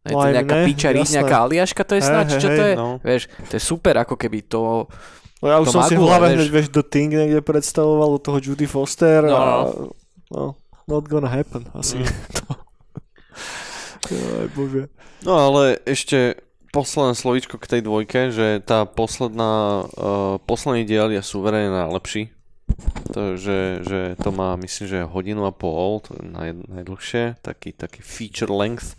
Je 0.03 0.11
No 0.11 0.19
to 0.19 0.35
nejaká 0.35 0.55
mne, 0.59 0.67
piča, 0.67 0.89
jasné. 0.91 1.15
nejaká 1.15 1.37
aliaška, 1.41 1.83
to 1.87 1.95
je 1.95 2.03
snáď, 2.03 2.27
hej, 2.29 2.37
čo 2.37 2.49
to 2.49 2.59
hej, 2.59 2.69
je? 2.69 2.75
no. 2.75 2.89
Vieš, 3.01 3.23
to 3.47 3.53
je 3.55 3.63
super, 3.63 3.95
ako 3.97 4.19
keby 4.19 4.43
to, 4.45 4.91
No 5.39 5.47
ja 5.47 5.59
už 5.59 5.71
To 5.71 5.73
som 5.75 5.83
si 5.87 5.95
v 5.95 5.99
magule, 5.99 6.07
hlave 6.07 6.27
hneď, 6.35 6.49
vieš, 6.51 6.67
The 6.71 6.85
Thing 6.85 7.11
niekde 7.11 7.39
predstavoval 7.39 8.19
toho 8.19 8.39
Judy 8.39 8.63
Foster 8.65 9.27
No, 9.27 9.35
a... 9.35 9.47
no. 10.29 10.55
No, 10.87 10.95
not 10.99 11.09
gonna 11.09 11.31
happen, 11.31 11.71
asi. 11.75 12.03
Mm. 12.03 12.09
Aj 14.43 14.49
bože. 14.53 14.91
No 15.23 15.39
ale 15.39 15.79
ešte 15.87 16.43
posledné 16.75 17.15
slovíčko 17.15 17.55
k 17.61 17.79
tej 17.79 17.83
dvojke, 17.87 18.35
že 18.35 18.59
tá 18.65 18.89
posledná, 18.89 19.87
uh, 19.87 20.41
posledný 20.43 20.89
diel 20.89 21.13
je 21.13 21.23
suverene 21.23 21.71
najlepší. 21.71 22.33
To, 23.13 23.37
že, 23.37 23.85
že 23.85 24.17
to 24.17 24.33
má, 24.33 24.57
myslím, 24.57 24.89
že 24.89 25.05
hodinu 25.05 25.45
a 25.45 25.53
pol, 25.53 26.01
to 26.01 26.17
je 26.17 26.25
naj, 26.25 26.57
najdlhšie, 26.73 27.37
taký, 27.45 27.77
taký 27.77 28.01
feature 28.01 28.49
length 28.49 28.97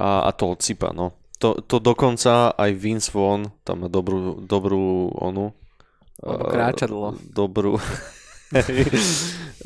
a, 0.00 0.24
a 0.24 0.32
to 0.32 0.56
odsypa, 0.56 0.96
no. 0.96 1.12
To, 1.36 1.60
to 1.60 1.76
dokonca 1.76 2.56
aj 2.56 2.72
Vince 2.72 3.12
Vaughn, 3.12 3.52
tam 3.60 3.84
má 3.84 3.92
dobrú, 3.92 4.40
dobrú 4.40 5.12
onu. 5.12 5.52
Lebo 6.24 6.48
eh, 6.48 6.50
kráča 6.56 6.88
dlho. 6.88 7.20
Dobrú. 7.28 7.76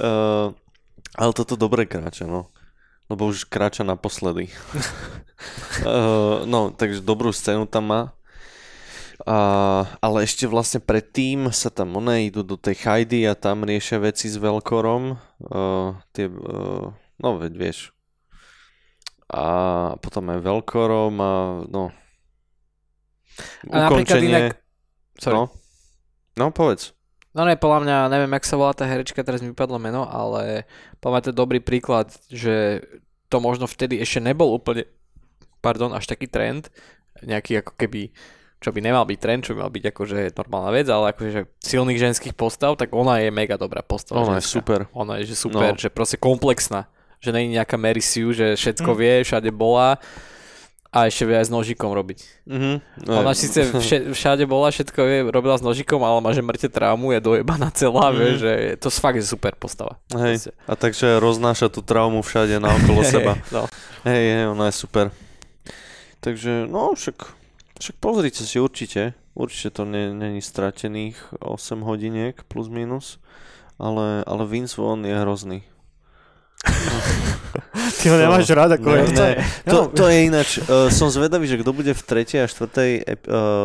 uh, 0.03 0.51
ale 1.17 1.33
toto 1.35 1.59
dobre 1.59 1.87
kráča, 1.87 2.27
no. 2.27 2.51
Lebo 3.11 3.27
už 3.27 3.51
kráča 3.51 3.83
naposledy. 3.83 4.51
uh, 5.83 6.47
no, 6.53 6.71
takže 6.71 7.03
dobrú 7.03 7.35
scénu 7.35 7.67
tam 7.67 7.91
má. 7.91 8.03
A, 9.29 9.85
ale 10.01 10.25
ešte 10.25 10.49
vlastne 10.49 10.81
predtým 10.81 11.53
sa 11.53 11.69
tam 11.69 11.93
one 12.01 12.25
idú 12.25 12.41
do 12.41 12.57
tej 12.57 12.81
chajdy 12.81 13.29
a 13.29 13.37
tam 13.37 13.69
riešia 13.69 14.01
veci 14.01 14.33
s 14.33 14.41
Velkorom. 14.41 15.21
Uh, 15.45 15.99
tie, 16.17 16.31
uh, 16.31 16.89
no 17.21 17.29
veď 17.37 17.53
vieš. 17.53 17.93
A 19.29 19.45
potom 20.01 20.31
aj 20.33 20.41
Velkorom 20.41 21.15
a 21.21 21.33
no. 21.69 21.93
A 23.69 23.93
napríklad 23.93 24.25
inak- 24.25 24.59
Sorry. 25.21 25.37
No. 25.37 25.53
no, 26.41 26.49
povedz. 26.49 26.97
No 27.31 27.43
ne, 27.43 27.55
podľa 27.55 27.81
mňa, 27.81 27.97
neviem, 28.09 28.33
jak 28.33 28.45
sa 28.45 28.57
volá 28.57 28.73
tá 28.73 28.83
herečka, 28.83 29.21
teraz 29.21 29.39
mi 29.39 29.49
vypadlo 29.49 29.79
meno, 29.79 30.03
ale 30.03 30.67
podľa 30.99 31.13
mňa 31.13 31.23
to 31.23 31.31
je 31.31 31.39
dobrý 31.39 31.61
príklad, 31.61 32.11
že 32.27 32.83
to 33.27 33.39
možno 33.39 33.65
vtedy 33.65 33.97
ešte 33.97 34.19
nebol 34.19 34.51
úplne, 34.51 34.91
pardon, 35.61 35.91
až 35.91 36.07
taký 36.07 36.27
trend, 36.27 36.67
nejaký 37.21 37.63
ako 37.63 37.73
keby, 37.77 38.11
čo 38.59 38.69
by 38.69 38.81
nemal 38.81 39.07
byť 39.07 39.17
trend, 39.17 39.41
čo 39.43 39.55
by 39.55 39.63
mal 39.63 39.71
byť 39.71 39.85
akože 39.89 40.19
normálna 40.35 40.71
vec, 40.71 40.87
ale 40.87 41.15
akože 41.15 41.31
že 41.31 41.43
silných 41.63 42.03
ženských 42.03 42.35
postav, 42.35 42.75
tak 42.75 42.91
ona 42.91 43.23
je 43.23 43.31
mega 43.31 43.55
dobrá 43.55 43.81
postava. 43.81 44.21
Ona 44.21 44.37
je 44.37 44.43
ženská. 44.43 44.55
super. 44.59 44.81
Ona 44.93 45.23
je 45.23 45.31
že 45.31 45.37
super, 45.39 45.71
No. 45.71 45.79
že 45.79 45.87
proste 45.89 46.19
komplexná, 46.19 46.91
že 47.19 47.31
není 47.31 47.55
nejaká 47.55 47.79
Mary 47.79 48.03
Sue, 48.03 48.35
že 48.35 48.59
všetko 48.59 48.91
Mm. 48.91 48.99
vie, 48.99 49.15
všade 49.23 49.51
bola 49.51 50.03
a 50.91 51.07
ešte 51.07 51.23
vie 51.23 51.39
aj 51.39 51.47
s 51.47 51.53
nožikom 51.55 51.95
robiť. 51.95 52.19
Mhm. 52.51 53.07
Ona 53.07 53.31
síce 53.31 53.63
vše, 53.71 54.11
všade 54.11 54.43
bola, 54.45 54.75
všetko 54.75 54.99
vie, 55.07 55.19
robila 55.31 55.55
s 55.55 55.63
nožikom, 55.63 56.03
ale 56.03 56.19
má 56.19 56.35
že 56.35 56.43
mŕte 56.43 56.67
traumu, 56.67 57.15
je 57.15 57.23
dojebaná 57.23 57.71
celá, 57.71 58.11
Mhm. 58.11 58.15
mm. 58.15 58.19
vieš, 58.19 58.37
že 58.43 58.53
je 58.53 58.75
to 58.77 58.89
fakt 58.91 59.17
je 59.17 59.25
super 59.25 59.55
postava. 59.55 60.03
Hej, 60.11 60.51
a 60.67 60.75
takže 60.75 61.23
roznáša 61.23 61.71
tú 61.71 61.79
traumu 61.81 62.21
všade 62.21 62.59
naokolo 62.59 63.07
seba. 63.07 63.39
no. 63.55 63.71
Hej, 64.03 64.23
hej, 64.35 64.45
ona 64.51 64.67
je 64.67 64.75
super. 64.75 65.07
Takže, 66.21 66.67
no, 66.69 66.93
však, 66.93 67.17
však 67.81 67.97
pozrite 67.97 68.43
si 68.43 68.61
určite. 68.61 69.15
Určite 69.33 69.71
to 69.73 69.83
není 69.87 70.43
stratených 70.43 71.17
8 71.41 71.81
hodiniek 71.81 72.37
plus 72.45 72.69
minus. 72.69 73.17
Ale, 73.81 74.21
ale 74.29 74.43
Vince 74.45 74.77
Vaughn 74.77 75.01
je 75.01 75.17
hrozný. 75.17 75.59
Ty 78.01 78.07
ho 78.09 78.17
nemáš 78.17 78.49
rád 78.51 78.77
ako 78.77 78.89
Ne, 78.89 78.99
herca? 79.05 79.23
ne. 79.23 79.35
To, 79.67 79.89
to 79.89 80.05
je 80.09 80.17
ináč, 80.25 80.49
uh, 80.61 80.89
som 80.89 81.09
zvedavý, 81.09 81.45
že 81.45 81.61
kto 81.61 81.71
bude 81.71 81.93
v 81.93 82.03
tretej 82.03 82.45
a 82.45 82.51
štvrtej 82.51 82.91
uh, 83.01 83.05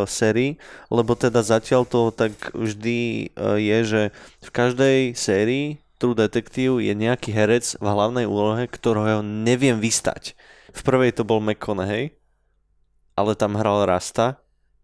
sérii, 0.05 0.57
lebo 0.87 1.15
teda 1.15 1.39
zatiaľ 1.39 1.83
to 1.83 2.11
tak 2.11 2.31
vždy 2.51 3.31
uh, 3.35 3.55
je, 3.55 3.77
že 3.83 4.01
v 4.41 4.49
každej 4.49 4.97
sérii 5.13 5.65
True 5.95 6.15
Detective 6.15 6.83
je 6.83 6.91
nejaký 6.91 7.31
herec 7.31 7.79
v 7.79 7.85
hlavnej 7.87 8.27
úlohe, 8.27 8.67
ktorého 8.67 9.23
neviem 9.23 9.79
vystať. 9.79 10.35
V 10.75 10.81
prvej 10.83 11.15
to 11.15 11.23
bol 11.23 11.39
McConaughey, 11.39 12.11
ale 13.15 13.31
tam 13.33 13.55
hral 13.55 13.87
Rasta, 13.87 14.35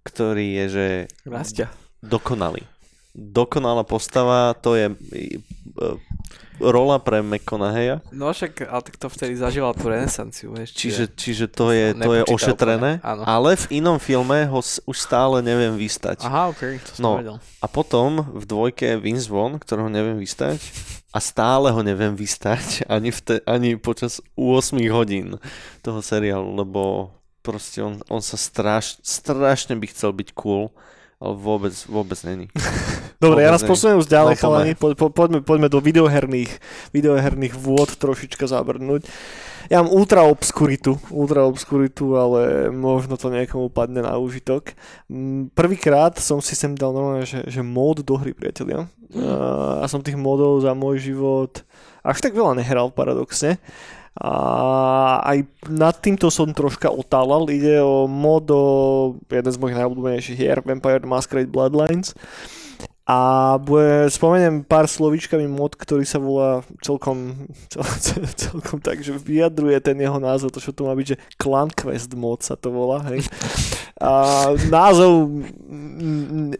ktorý 0.07 0.63
je, 0.63 0.65
že 0.71 0.85
Rastia. 1.27 1.67
dokonalý. 1.99 2.63
Dokonalá 3.11 3.83
postava, 3.83 4.55
to 4.55 4.79
je 4.79 4.87
uh, 4.87 5.99
rola 6.63 6.97
pre 6.97 7.19
McConaughey'a. 7.19 8.05
No 8.09 8.29
však, 8.29 8.63
ale 8.63 8.81
tak 8.81 8.95
to 8.95 9.07
vtedy 9.07 9.33
zažíval 9.33 9.73
tú 9.73 9.89
renesanciu, 9.89 10.53
vieš. 10.53 10.71
Čiže, 10.71 11.03
čiže 11.11 11.45
to 11.47 11.69
je, 11.69 11.91
to 11.93 12.11
je 12.13 12.23
ošetrené, 12.25 12.97
úplne, 12.97 13.25
ale 13.25 13.57
v 13.57 13.65
inom 13.77 13.97
filme 13.97 14.45
ho 14.45 14.59
už 14.61 14.97
stále 14.97 15.41
neviem 15.41 15.73
vystať. 15.73 16.23
Aha, 16.23 16.49
ok, 16.49 16.61
to 16.79 16.91
som 16.93 17.01
No. 17.01 17.11
vedel. 17.17 17.37
A 17.59 17.65
potom 17.65 18.21
v 18.31 18.43
dvojke 18.45 18.95
Vince 18.95 19.25
Vaughn, 19.25 19.57
ktorého 19.57 19.89
neviem 19.89 20.15
vystať 20.15 20.61
a 21.09 21.19
stále 21.19 21.73
ho 21.73 21.81
neviem 21.81 22.13
vystať 22.13 22.81
ani, 22.91 23.09
v 23.09 23.19
te, 23.19 23.35
ani 23.43 23.75
počas 23.75 24.21
8 24.33 24.77
hodín 24.93 25.41
toho 25.81 25.99
seriálu, 25.99 26.53
lebo 26.55 27.11
proste 27.41 27.81
on, 27.81 27.97
on 28.05 28.21
sa 28.21 28.37
straš, 28.37 29.01
strašne 29.01 29.73
by 29.73 29.89
chcel 29.89 30.13
byť 30.13 30.29
cool, 30.37 30.69
ale 31.17 31.33
vôbec, 31.33 31.73
vôbec 31.89 32.21
není. 32.21 32.47
Dobre, 33.21 33.45
ja 33.45 33.53
nás 33.53 33.61
posuniem 33.61 34.01
už 34.01 34.09
ďalej, 34.09 34.33
No, 34.35 34.41
chalani. 34.41 34.73
Po, 34.73 34.97
po, 34.97 35.13
poďme, 35.13 35.45
poďme 35.45 35.69
do 35.69 35.77
videoherných, 35.77 36.51
videoherných 36.89 37.53
vôd 37.53 37.93
trošička 38.01 38.49
zabrnúť. 38.49 39.05
Ja 39.69 39.79
mám 39.79 39.93
ultra 39.93 40.25
obskuritu, 40.25 40.97
ultra 41.13 41.45
obskuritu, 41.45 42.17
ale 42.17 42.73
možno 42.73 43.15
to 43.15 43.29
niekomu 43.29 43.69
padne 43.69 44.01
na 44.01 44.17
úžitok. 44.17 44.73
Mm, 45.05 45.53
Prvýkrát 45.53 46.17
som 46.17 46.41
si 46.41 46.57
sem 46.57 46.73
dal 46.73 46.91
normálne, 46.91 47.23
že, 47.23 47.45
že 47.45 47.61
mód 47.61 48.01
do 48.01 48.17
hry, 48.17 48.33
priatelia. 48.33 48.89
A, 49.13 49.79
a 49.79 49.85
som 49.85 50.01
tých 50.01 50.17
módov 50.17 50.65
za 50.65 50.73
môj 50.73 51.13
život 51.13 51.61
až 52.01 52.17
tak 52.19 52.33
veľa 52.33 52.57
nehral 52.57 52.89
paradoxne. 52.89 53.61
A 54.17 55.23
aj 55.23 55.47
nad 55.71 55.95
týmto 55.95 56.27
som 56.27 56.51
troška 56.51 56.91
otálal. 56.91 57.47
Ide 57.47 57.79
o 57.79 58.11
mod 58.11 58.43
do 58.43 58.61
jeden 59.31 59.51
z 59.55 59.61
mojich 59.61 59.77
najobľúbenejších 59.79 60.35
hier, 60.35 60.59
Vampire 60.67 61.07
Masquerade 61.07 61.47
Bloodlines. 61.47 62.11
A 63.01 63.57
bude, 63.57 64.13
spomeniem 64.13 64.61
pár 64.61 64.85
slovíčkami 64.85 65.49
mod, 65.49 65.73
ktorý 65.73 66.05
sa 66.05 66.21
volá 66.21 66.61
celkom, 66.85 67.49
cel, 67.65 67.81
cel, 68.05 68.23
celkom 68.29 68.77
tak, 68.77 69.01
že 69.01 69.17
vyjadruje 69.17 69.81
ten 69.81 69.97
jeho 69.97 70.21
názov, 70.21 70.53
to 70.53 70.61
čo 70.61 70.69
tu 70.69 70.85
má 70.85 70.93
byť, 70.93 71.17
že 71.17 71.21
Clan 71.41 71.73
Quest 71.73 72.13
mod 72.13 72.45
sa 72.45 72.53
to 72.53 72.69
volá, 72.69 73.01
hej. 73.09 73.25
A 74.01 74.49
názov 74.69 75.29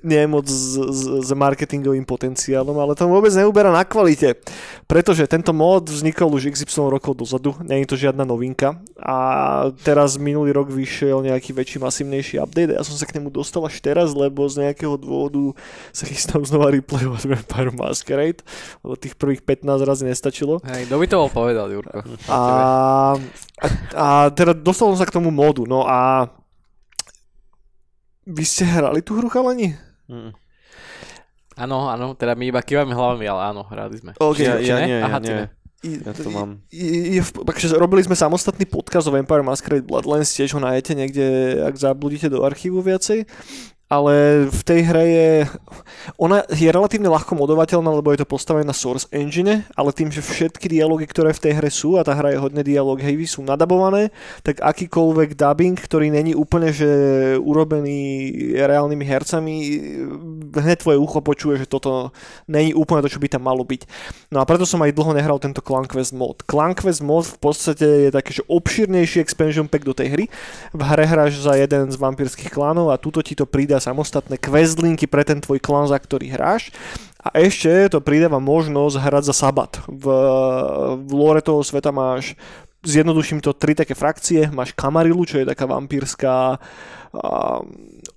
nie 0.05 0.21
je 0.21 0.29
moc 0.29 0.45
s, 0.45 0.77
s, 0.77 1.01
s 1.25 1.29
marketingovým 1.33 2.05
potenciálom, 2.05 2.77
ale 2.77 2.93
to 2.93 3.09
vôbec 3.09 3.33
neuberá 3.33 3.73
na 3.73 3.81
kvalite, 3.81 4.37
pretože 4.85 5.25
tento 5.25 5.49
mod 5.49 5.89
vznikol 5.89 6.29
už 6.37 6.53
XY 6.53 6.93
rokov 6.93 7.17
dozadu, 7.17 7.57
nie 7.65 7.81
je 7.81 7.89
to 7.89 7.97
žiadna 7.97 8.29
novinka 8.29 8.77
a 9.01 9.17
teraz 9.81 10.21
minulý 10.21 10.53
rok 10.53 10.69
vyšiel 10.69 11.25
nejaký 11.25 11.49
väčší, 11.57 11.81
masívnejší 11.81 12.37
update 12.37 12.77
a 12.77 12.81
ja 12.81 12.85
som 12.85 12.93
sa 12.93 13.09
k 13.09 13.17
nemu 13.17 13.33
dostal 13.33 13.65
až 13.65 13.81
teraz, 13.81 14.13
lebo 14.13 14.45
z 14.45 14.69
nejakého 14.69 14.93
dôvodu 15.01 15.57
sa 15.89 16.05
chystám 16.31 16.47
znova 16.47 16.71
replayovať 16.71 17.27
Vampire 17.27 17.71
Masquerade, 17.75 18.39
lebo 18.79 18.95
tých 18.95 19.19
prvých 19.19 19.43
15 19.43 19.67
razy 19.83 20.03
nestačilo. 20.07 20.63
Hej, 20.63 20.87
kto 20.87 20.95
by 20.95 21.05
to 21.05 21.15
bol 21.17 21.27
povedal, 21.29 21.67
Jurko? 21.67 21.99
A, 22.25 22.39
a, 23.59 23.67
a 23.91 24.05
teda 24.31 24.55
dostal 24.55 24.87
som 24.87 24.95
sa 24.95 25.03
k 25.03 25.11
tomu 25.11 25.27
modu, 25.27 25.67
no 25.67 25.83
a 25.83 26.31
vy 28.23 28.43
ste 28.43 28.63
hrali 28.63 29.03
tú 29.03 29.19
hru, 29.19 29.27
chalani? 29.27 29.75
Mm. 30.07 30.31
Áno, 31.59 31.91
áno, 31.91 32.15
teda 32.15 32.31
my 32.31 32.47
iba 32.47 32.63
kývame 32.63 32.95
hlavami, 32.95 33.27
ale 33.27 33.41
áno, 33.51 33.67
hrali 33.67 33.99
sme. 33.99 34.11
OK, 34.15 34.39
Ja, 34.39 34.55
ja 34.55 34.75
ne? 34.79 34.85
nie, 34.87 34.97
ja 34.97 35.05
Aha, 35.05 35.17
ty 35.19 35.27
nie. 35.27 35.35
ne. 35.35 35.45
I, 35.81 35.89
Ja 35.99 36.13
to 36.13 36.29
mám. 36.29 36.49
I, 36.69 36.85
je, 37.17 37.23
v- 37.25 37.41
takže 37.43 37.73
robili 37.75 38.05
sme 38.05 38.13
samostatný 38.13 38.63
podcast 38.63 39.03
o 39.03 39.11
Vampire 39.11 39.43
Masquerade 39.43 39.83
Bloodlines, 39.83 40.31
tiež 40.31 40.53
ho 40.53 40.61
nájdete 40.61 40.93
niekde, 40.95 41.25
ak 41.59 41.75
zabludíte 41.75 42.29
do 42.29 42.45
archívu 42.45 42.79
viacej. 42.79 43.25
Ale 43.91 44.47
v 44.47 44.61
tej 44.63 44.79
hre 44.87 45.03
je... 45.03 45.29
Ona 46.15 46.47
je 46.47 46.71
relatívne 46.71 47.11
ľahko 47.11 47.35
modovateľná, 47.35 47.91
lebo 47.91 48.15
je 48.15 48.23
to 48.23 48.31
postavené 48.31 48.63
na 48.63 48.71
Source 48.71 49.03
Engine, 49.11 49.67
ale 49.75 49.91
tým, 49.91 50.07
že 50.07 50.23
všetky 50.23 50.71
dialógy, 50.71 51.11
ktoré 51.11 51.35
v 51.35 51.43
tej 51.43 51.53
hre 51.59 51.67
sú, 51.67 51.99
a 51.99 52.07
tá 52.07 52.15
hra 52.15 52.31
je 52.31 52.39
hodne 52.39 52.63
dialog 52.63 52.95
heavy, 53.03 53.27
sú 53.27 53.43
nadabované, 53.43 54.15
tak 54.47 54.63
akýkoľvek 54.63 55.35
dubbing, 55.35 55.75
ktorý 55.75 56.07
není 56.07 56.31
úplne 56.31 56.71
že 56.71 56.87
urobený 57.35 57.99
reálnymi 58.55 59.03
hercami, 59.03 59.55
hneď 60.55 60.87
tvoje 60.87 60.95
ucho 60.95 61.19
počuje, 61.19 61.59
že 61.59 61.67
toto 61.67 62.15
není 62.47 62.71
úplne 62.71 63.03
to, 63.03 63.11
čo 63.11 63.19
by 63.19 63.27
tam 63.27 63.43
malo 63.43 63.67
byť. 63.67 63.83
No 64.31 64.39
a 64.39 64.47
preto 64.47 64.63
som 64.63 64.79
aj 64.79 64.95
dlho 64.95 65.11
nehral 65.11 65.35
tento 65.43 65.59
Clan 65.59 65.83
Quest 65.83 66.15
mod. 66.15 66.47
Clan 66.47 66.71
Quest 66.71 67.03
mod 67.03 67.27
v 67.27 67.37
podstate 67.43 68.07
je 68.07 68.09
taký, 68.15 68.39
že 68.39 68.47
obširnejší 68.47 69.19
expansion 69.19 69.67
pack 69.67 69.83
do 69.83 69.91
tej 69.91 70.07
hry. 70.15 70.25
V 70.71 70.81
hre 70.87 71.03
hráš 71.03 71.43
za 71.43 71.59
jeden 71.59 71.91
z 71.91 71.99
vampírskych 71.99 72.55
klánov 72.55 72.95
a 72.95 72.95
tuto 72.95 73.19
ti 73.19 73.35
to 73.35 73.43
pridá 73.43 73.80
samostatné 73.81 74.37
questlinky 74.37 75.09
pre 75.09 75.25
ten 75.25 75.41
tvoj 75.41 75.57
klan, 75.57 75.89
za 75.89 75.97
ktorý 75.97 76.29
hráš. 76.29 76.69
A 77.21 77.37
ešte 77.41 77.89
to 77.89 78.01
pridáva 78.01 78.37
možnosť 78.37 78.97
hrať 78.97 79.23
za 79.29 79.35
sabat. 79.35 79.81
V, 79.89 80.05
v 81.01 81.11
lore 81.13 81.41
toho 81.41 81.65
sveta 81.65 81.89
máš 81.89 82.37
zjednoduším 82.81 83.41
to 83.41 83.53
tri 83.53 83.77
také 83.77 83.93
frakcie. 83.93 84.49
Máš 84.49 84.73
Kamarilu, 84.73 85.25
čo 85.25 85.37
je 85.41 85.49
taká 85.49 85.69
vampírska 85.69 86.57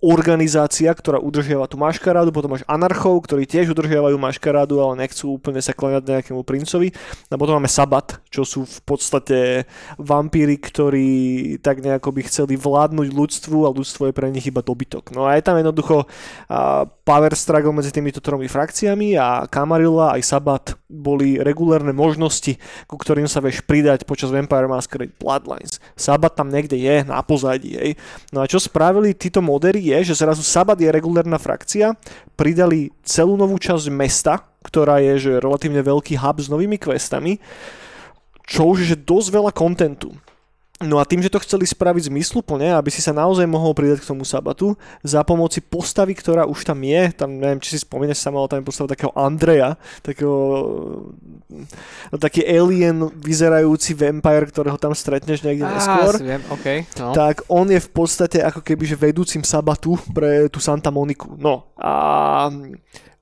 organizácia, 0.05 0.93
ktorá 0.93 1.17
udržiava 1.17 1.65
tú 1.65 1.81
maškarádu, 1.81 2.29
potom 2.29 2.53
máš 2.53 2.65
anarchov, 2.69 3.25
ktorí 3.25 3.49
tiež 3.49 3.73
udržiavajú 3.73 4.21
maškarádu, 4.21 4.77
ale 4.85 5.01
nechcú 5.01 5.41
úplne 5.41 5.65
sa 5.65 5.73
kláňať 5.73 6.05
nejakému 6.05 6.45
princovi. 6.45 6.93
A 7.33 7.41
potom 7.41 7.57
máme 7.57 7.73
Sabat, 7.73 8.21
čo 8.29 8.45
sú 8.45 8.69
v 8.69 8.81
podstate 8.85 9.65
vampíry, 9.97 10.61
ktorí 10.61 11.09
tak 11.65 11.81
nejako 11.81 12.13
by 12.13 12.21
chceli 12.29 12.61
vládnuť 12.61 13.09
ľudstvu 13.09 13.65
a 13.65 13.73
ľudstvo 13.73 14.13
je 14.13 14.17
pre 14.17 14.29
nich 14.29 14.45
iba 14.45 14.61
dobytok. 14.61 15.17
No 15.17 15.25
a 15.25 15.41
je 15.41 15.43
tam 15.49 15.57
jednoducho 15.57 16.05
power 17.05 17.33
struggle 17.33 17.73
medzi 17.73 17.89
týmito 17.89 18.21
tromi 18.21 18.45
frakciami 18.45 19.17
a 19.17 19.49
Kamarilla 19.49 20.13
aj 20.17 20.23
Sabat 20.25 20.65
boli 20.89 21.41
regulárne 21.41 21.91
možnosti, 21.91 22.55
ku 22.87 22.95
ktorým 22.95 23.27
sa 23.27 23.43
vieš 23.43 23.65
pridať 23.67 24.07
počas 24.07 24.31
Vampire 24.31 24.71
Masquerade 24.71 25.17
Bloodlines. 25.19 25.83
Sabat 25.99 26.37
tam 26.39 26.53
niekde 26.53 26.79
je 26.79 27.03
na 27.03 27.19
pozadí, 27.25 27.75
hej. 27.75 27.91
No 28.31 28.45
a 28.45 28.49
čo 28.49 28.63
spravili 28.63 29.17
títo 29.17 29.43
modery 29.43 29.91
je, 29.91 29.94
že 30.03 30.19
zrazu 30.19 30.43
Sabat 30.43 30.81
je 30.81 30.91
regulárna 30.91 31.39
frakcia, 31.39 31.95
pridali 32.35 32.91
celú 33.05 33.39
novú 33.39 33.61
časť 33.61 33.87
mesta, 33.93 34.43
ktorá 34.65 34.99
je 34.99 35.15
že 35.29 35.33
relatívne 35.39 35.85
veľký 35.85 36.17
hub 36.17 36.37
s 36.41 36.49
novými 36.49 36.81
questami, 36.81 37.39
čo 38.49 38.73
už 38.75 38.91
je 38.91 38.97
dosť 38.97 39.29
veľa 39.31 39.53
kontentu. 39.53 40.17
No 40.83 40.99
a 40.99 41.07
tým, 41.07 41.23
že 41.23 41.31
to 41.31 41.39
chceli 41.39 41.71
spraviť 41.71 42.11
zmysluplne, 42.11 42.75
aby 42.75 42.91
si 42.91 42.99
sa 42.99 43.15
naozaj 43.15 43.47
mohol 43.47 43.71
pridať 43.79 44.03
k 44.03 44.11
tomu 44.11 44.27
sabatu, 44.27 44.75
za 45.07 45.23
pomoci 45.23 45.63
postavy, 45.63 46.19
ktorá 46.19 46.51
už 46.51 46.67
tam 46.67 46.83
je, 46.83 47.15
tam 47.15 47.31
neviem, 47.39 47.63
či 47.63 47.79
si 47.79 47.87
spomínaš 47.87 48.19
sa 48.19 48.35
tam 48.35 48.59
je 48.59 48.67
postava 48.67 48.91
takého 48.91 49.15
Andreja, 49.15 49.79
takého 50.03 50.35
no, 52.11 52.17
taký 52.19 52.43
alien 52.43 53.07
vyzerajúci 53.15 53.95
vampire, 53.95 54.51
ktorého 54.51 54.75
tam 54.75 54.99
stretneš 54.99 55.47
niekde 55.47 55.63
neskôr. 55.63 56.19
Viem, 56.19 56.43
OK. 56.51 56.67
No. 56.99 57.15
Tak 57.15 57.47
on 57.47 57.71
je 57.71 57.79
v 57.79 57.91
podstate 57.95 58.43
ako 58.43 58.59
keby 58.59 58.83
že 58.83 58.99
vedúcim 58.99 59.47
sabatu 59.47 59.95
pre 60.11 60.51
tú 60.51 60.59
Santa 60.59 60.91
Moniku. 60.91 61.39
No 61.39 61.71
a 61.79 62.51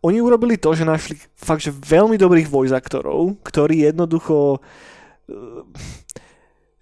oni 0.00 0.18
urobili 0.24 0.56
to, 0.56 0.72
že 0.72 0.88
našli 0.88 1.20
fakt, 1.36 1.68
že 1.68 1.70
veľmi 1.70 2.16
dobrých 2.16 2.48
voice 2.48 2.72
aktorov, 2.72 3.36
ktorí 3.44 3.84
jednoducho 3.92 4.56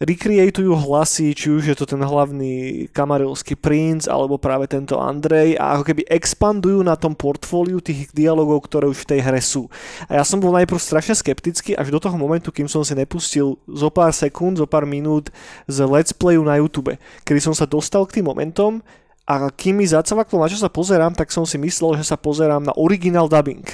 recreatujú 0.00 0.72
hlasy, 0.72 1.36
či 1.36 1.52
už 1.52 1.62
je 1.68 1.76
to 1.76 1.84
ten 1.84 2.00
hlavný 2.00 2.88
kamarilský 2.88 3.52
princ, 3.52 4.08
alebo 4.08 4.40
práve 4.40 4.64
tento 4.64 4.96
Andrej 4.96 5.60
a 5.60 5.76
ako 5.76 5.92
keby 5.92 6.08
expandujú 6.08 6.80
na 6.80 6.96
tom 6.96 7.12
portfóliu 7.12 7.84
tých 7.84 8.08
dialogov, 8.16 8.64
ktoré 8.64 8.88
už 8.88 9.04
v 9.04 9.08
tej 9.12 9.20
hre 9.20 9.40
sú. 9.44 9.68
A 10.08 10.16
ja 10.16 10.24
som 10.24 10.40
bol 10.40 10.56
najprv 10.56 10.80
strašne 10.80 11.12
skeptický 11.12 11.76
až 11.76 11.92
do 11.92 12.00
toho 12.00 12.16
momentu, 12.16 12.48
kým 12.48 12.64
som 12.64 12.80
si 12.80 12.96
nepustil 12.96 13.60
zo 13.68 13.88
pár 13.92 14.16
sekúnd, 14.16 14.56
zo 14.56 14.64
pár 14.64 14.88
minút 14.88 15.28
z 15.68 15.84
let's 15.84 16.16
playu 16.16 16.40
na 16.40 16.56
YouTube, 16.56 16.96
kedy 17.28 17.40
som 17.44 17.52
sa 17.52 17.68
dostal 17.68 18.08
k 18.08 18.20
tým 18.20 18.32
momentom 18.32 18.80
a 19.28 19.52
kým 19.52 19.84
mi 19.84 19.86
zacavaklo, 19.86 20.40
na 20.40 20.48
čo 20.48 20.56
sa 20.56 20.72
pozerám, 20.72 21.12
tak 21.12 21.28
som 21.28 21.44
si 21.44 21.60
myslel, 21.60 22.00
že 22.00 22.08
sa 22.08 22.16
pozerám 22.16 22.64
na 22.64 22.72
original 22.72 23.28
dubbing. 23.28 23.68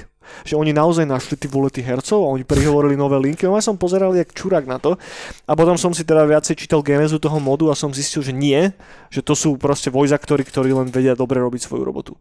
Že 0.44 0.59
oni 0.61 0.73
naozaj 0.77 1.05
našli 1.05 1.35
tí 1.39 1.47
vole 1.47 1.70
tých 1.70 1.86
hercov 1.86 2.23
a 2.23 2.32
oni 2.32 2.43
prihovorili 2.43 2.94
nové 2.98 3.16
linky. 3.19 3.47
No 3.47 3.59
ja 3.59 3.65
som 3.65 3.78
pozeral 3.78 4.15
jak 4.15 4.31
čurák 4.32 4.65
na 4.66 4.78
to. 4.78 5.01
A 5.47 5.53
potom 5.55 5.74
som 5.78 5.90
si 5.93 6.03
teda 6.03 6.27
viacej 6.27 6.57
čítal 6.57 6.81
genezu 6.81 7.16
toho 7.20 7.36
modu 7.39 7.70
a 7.70 7.78
som 7.78 7.90
zistil, 7.90 8.23
že 8.23 8.35
nie. 8.35 8.73
Že 9.11 9.20
to 9.23 9.35
sú 9.35 9.48
proste 9.57 9.89
voice 9.89 10.12
aktory, 10.12 10.43
ktorí 10.43 10.74
len 10.74 10.89
vedia 10.90 11.16
dobre 11.16 11.39
robiť 11.43 11.66
svoju 11.66 11.82
robotu. 11.82 12.15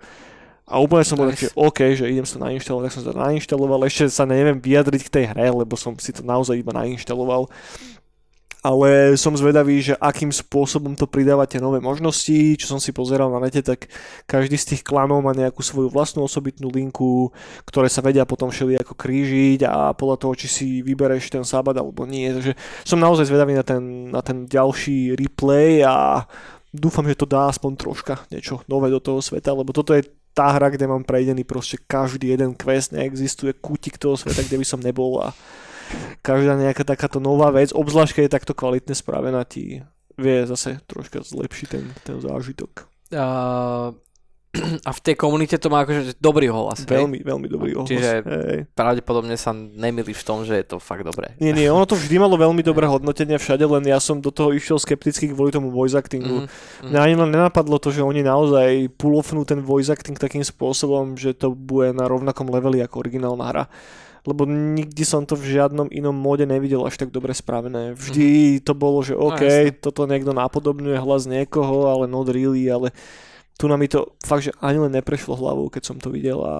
A 0.65 0.81
úplne 0.81 1.05
som 1.05 1.13
bol 1.13 1.29
taký, 1.29 1.45
OK, 1.53 1.93
že 1.93 2.09
idem 2.09 2.25
sa 2.25 2.41
nainštalovať, 2.41 2.89
tak 2.89 2.95
som 2.97 3.05
sa 3.05 3.13
nainštaloval. 3.13 3.85
Ešte 3.85 4.09
sa 4.09 4.25
neviem 4.25 4.57
vyjadriť 4.57 5.01
k 5.05 5.13
tej 5.13 5.25
hre, 5.29 5.53
lebo 5.53 5.77
som 5.77 5.93
si 6.01 6.09
to 6.09 6.25
naozaj 6.25 6.57
iba 6.57 6.73
nainštaloval 6.73 7.45
ale 8.65 9.13
som 9.13 9.37
zvedavý, 9.37 9.77
že 9.77 9.93
akým 10.01 10.33
spôsobom 10.33 10.97
to 10.97 11.05
pridáva 11.05 11.45
tie 11.45 11.61
nové 11.61 11.77
možnosti. 11.77 12.57
Čo 12.57 12.73
som 12.73 12.79
si 12.81 12.89
pozeral 12.89 13.29
na 13.29 13.37
nete, 13.37 13.61
tak 13.61 13.85
každý 14.25 14.57
z 14.57 14.73
tých 14.73 14.81
klanov 14.81 15.21
má 15.21 15.37
nejakú 15.37 15.61
svoju 15.61 15.93
vlastnú 15.93 16.25
osobitnú 16.25 16.73
linku, 16.73 17.29
ktoré 17.69 17.93
sa 17.93 18.01
vedia 18.01 18.25
potom 18.25 18.49
všeli 18.49 18.81
ako 18.81 18.97
krížiť 18.97 19.69
a 19.69 19.93
podľa 19.93 20.17
toho, 20.17 20.33
či 20.33 20.47
si 20.49 20.67
vybereš 20.81 21.29
ten 21.29 21.45
sábad 21.45 21.77
alebo 21.77 22.09
nie. 22.09 22.33
Takže 22.33 22.57
som 22.81 22.97
naozaj 22.97 23.29
zvedavý 23.29 23.53
na 23.53 23.61
ten, 23.61 24.09
na 24.09 24.25
ten 24.25 24.49
ďalší 24.49 25.13
replay 25.13 25.85
a 25.85 26.25
dúfam, 26.73 27.05
že 27.05 27.21
to 27.21 27.29
dá 27.29 27.45
aspoň 27.53 27.77
troška 27.77 28.25
niečo 28.33 28.65
nové 28.65 28.89
do 28.89 28.97
toho 28.97 29.21
sveta, 29.21 29.53
lebo 29.53 29.77
toto 29.77 29.93
je 29.93 30.09
tá 30.33 30.51
hra, 30.51 30.73
kde 30.73 30.89
mám 30.89 31.05
prejdený 31.05 31.45
proste 31.45 31.79
každý 31.79 32.33
jeden 32.33 32.57
quest, 32.57 32.91
neexistuje 32.91 33.55
kútik 33.55 34.01
toho 34.01 34.17
sveta, 34.17 34.43
kde 34.43 34.57
by 34.57 34.65
som 34.67 34.81
nebol 34.81 35.21
a 35.21 35.31
každá 36.21 36.57
nejaká 36.57 36.83
takáto 36.83 37.21
nová 37.21 37.49
vec, 37.53 37.71
obzvlášť 37.71 38.11
keď 38.17 38.23
je 38.25 38.35
takto 38.41 38.53
kvalitne 38.57 38.95
spravená, 38.97 39.43
ti 39.45 39.81
vie 40.15 40.37
zase 40.47 40.79
troška 40.87 41.21
zlepšiť 41.21 41.67
ten, 41.67 41.85
ten 42.03 42.17
zážitok. 42.23 42.87
Uh, 43.11 43.91
a 44.87 44.91
v 44.95 44.99
tej 45.03 45.15
komunite 45.19 45.59
to 45.59 45.67
má 45.67 45.83
akože 45.83 46.15
dobrý 46.23 46.47
ohlas. 46.47 46.87
hej? 46.87 46.95
Veľmi, 46.95 47.19
veľmi 47.19 47.47
dobrý 47.51 47.75
ohlas. 47.75 47.91
Čiže- 47.91 48.23
Hej. 48.23 48.59
Pravdepodobne 48.71 49.35
sa 49.35 49.51
nemýliš 49.51 50.23
v 50.23 50.27
tom, 50.27 50.39
že 50.47 50.55
je 50.55 50.65
to 50.65 50.77
fakt 50.79 51.03
dobré. 51.03 51.35
Nie, 51.43 51.51
nie, 51.51 51.67
ono 51.67 51.83
to 51.83 51.99
vždy 51.99 52.15
malo 52.15 52.39
veľmi 52.39 52.63
dobré 52.63 52.87
hodnotenie 52.93 53.35
všade, 53.35 53.67
len 53.67 53.83
ja 53.83 53.99
som 53.99 54.23
do 54.23 54.31
toho 54.31 54.55
išiel 54.55 54.79
skepticky 54.79 55.35
kvôli 55.35 55.51
tomu 55.51 55.71
voice 55.71 55.95
actingu. 55.95 56.47
Mhm. 56.47 56.91
Mňa 56.91 56.99
ani 57.03 57.15
len 57.19 57.29
nenapadlo 57.35 57.75
to, 57.77 57.91
že 57.91 57.99
oni 57.99 58.23
naozaj 58.23 58.87
pulofnú 58.95 59.43
ten 59.43 59.59
voice 59.59 59.91
acting 59.91 60.15
takým 60.15 60.43
spôsobom, 60.47 61.19
že 61.19 61.35
to 61.35 61.51
bude 61.51 61.91
na 61.91 62.07
rovnakom 62.07 62.47
leveli 62.47 62.79
ako 62.79 63.03
originálna 63.03 63.45
hra. 63.51 63.65
Lebo 64.25 64.49
nikdy 64.49 65.05
som 65.05 65.21
to 65.23 65.37
v 65.37 65.53
žiadnom 65.53 65.93
inom 65.93 66.17
móde 66.17 66.49
nevidel 66.49 66.81
až 66.81 66.97
tak 66.97 67.13
dobre 67.13 67.29
spravené. 67.37 67.93
Vždy 67.93 68.57
to 68.65 68.73
bolo, 68.73 69.05
že 69.05 69.13
OK, 69.13 69.41
jasné. 69.41 69.77
toto 69.77 70.09
niekto 70.09 70.33
napodobňuje 70.33 70.97
hlas 70.97 71.29
niekoho, 71.29 71.93
ale 71.93 72.09
not 72.09 72.25
really, 72.33 72.65
ale 72.65 72.89
tu 73.55 73.69
na 73.69 73.77
mi 73.77 73.85
to 73.85 74.17
fakt, 74.25 74.49
že 74.49 74.57
ani 74.59 74.81
len 74.81 74.97
neprešlo 74.97 75.37
hlavou, 75.37 75.69
keď 75.69 75.83
som 75.93 75.97
to 76.01 76.09
videl 76.09 76.41
a 76.41 76.55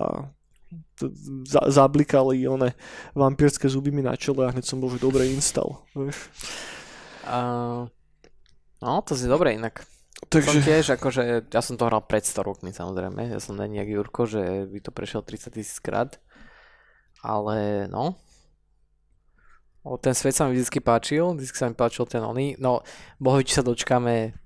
za, 1.44 1.62
zablikali 1.68 2.48
one 2.48 2.72
vampírske 3.18 3.68
zuby 3.68 3.92
mi 3.92 4.06
na 4.06 4.16
čele 4.16 4.48
a 4.48 4.54
hneď 4.54 4.64
som 4.64 4.80
bol, 4.80 4.88
že 4.94 5.04
dobre 5.04 5.28
install. 5.28 5.84
Vieš. 5.92 6.18
Uh, 7.26 7.90
no, 8.80 9.02
to 9.04 9.18
si 9.18 9.28
dobre 9.28 9.58
inak. 9.58 9.84
Som 10.26 10.42
Takže 10.42 10.58
tiež, 10.64 10.86
akože, 10.96 11.22
ja 11.52 11.62
som 11.62 11.76
to 11.76 11.86
hral 11.86 12.02
pred 12.02 12.24
100 12.24 12.42
rokmi 12.42 12.72
samozrejme, 12.72 13.30
ja 13.30 13.40
som 13.44 13.60
není 13.60 13.78
jak 13.78 13.92
Jurko, 13.92 14.24
že 14.26 14.66
by 14.66 14.80
to 14.80 14.92
prešiel 14.96 15.22
30 15.22 15.54
tisíc 15.54 15.78
krát, 15.84 16.18
ale 17.26 17.90
no, 17.90 18.14
o, 19.82 19.98
ten 19.98 20.14
svet 20.14 20.38
sa 20.38 20.46
mi 20.46 20.54
vždy 20.54 20.78
páčil, 20.78 21.34
vždy 21.34 21.50
sa 21.50 21.66
mi 21.66 21.74
páčil 21.74 22.06
ten 22.06 22.22
oný, 22.22 22.54
no, 22.62 22.86
bohu, 23.18 23.42
či 23.42 23.58
sa 23.58 23.66
dočkáme 23.66 24.38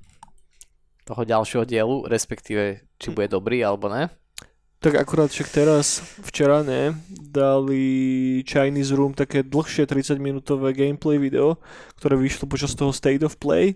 toho 1.03 1.21
ďalšieho 1.27 1.67
dielu, 1.67 2.07
respektíve, 2.07 2.87
či 2.95 3.07
bude 3.11 3.27
dobrý 3.27 3.59
alebo 3.59 3.91
ne. 3.91 4.07
Tak 4.79 4.95
akurát 4.95 5.27
však 5.27 5.51
teraz, 5.51 5.99
včera 6.23 6.63
ne, 6.63 6.95
dali 7.11 7.83
Chinese 8.47 8.95
Room 8.95 9.11
také 9.11 9.43
dlhšie 9.43 9.83
30 9.83 10.15
minútové 10.23 10.71
gameplay 10.71 11.19
video, 11.19 11.59
ktoré 11.99 12.15
vyšlo 12.15 12.47
počas 12.47 12.71
toho 12.79 12.95
State 12.95 13.19
of 13.27 13.35
Play, 13.35 13.75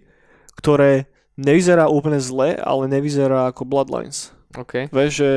ktoré 0.55 1.11
nevyzerá 1.35 1.91
úplne 1.91 2.23
zle, 2.23 2.55
ale 2.55 2.87
nevyzerá 2.87 3.51
ako 3.51 3.67
Bloodlines. 3.67 4.31
OK. 4.55 4.87
Vieš, 4.95 5.11
že 5.11 5.31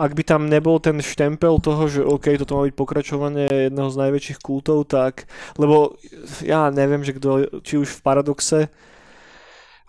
ak 0.00 0.16
by 0.16 0.22
tam 0.24 0.48
nebol 0.48 0.80
ten 0.80 0.96
štempel 0.96 1.60
toho, 1.60 1.84
že 1.84 2.00
OK, 2.00 2.32
toto 2.40 2.56
má 2.56 2.64
byť 2.64 2.74
pokračovanie 2.74 3.68
jedného 3.68 3.92
z 3.92 4.00
najväčších 4.00 4.38
kultov, 4.40 4.88
tak, 4.88 5.28
lebo 5.60 6.00
ja 6.40 6.72
neviem, 6.72 7.04
že 7.04 7.12
kto, 7.20 7.60
či 7.60 7.76
už 7.76 8.00
v 8.00 8.04
Paradoxe, 8.04 8.72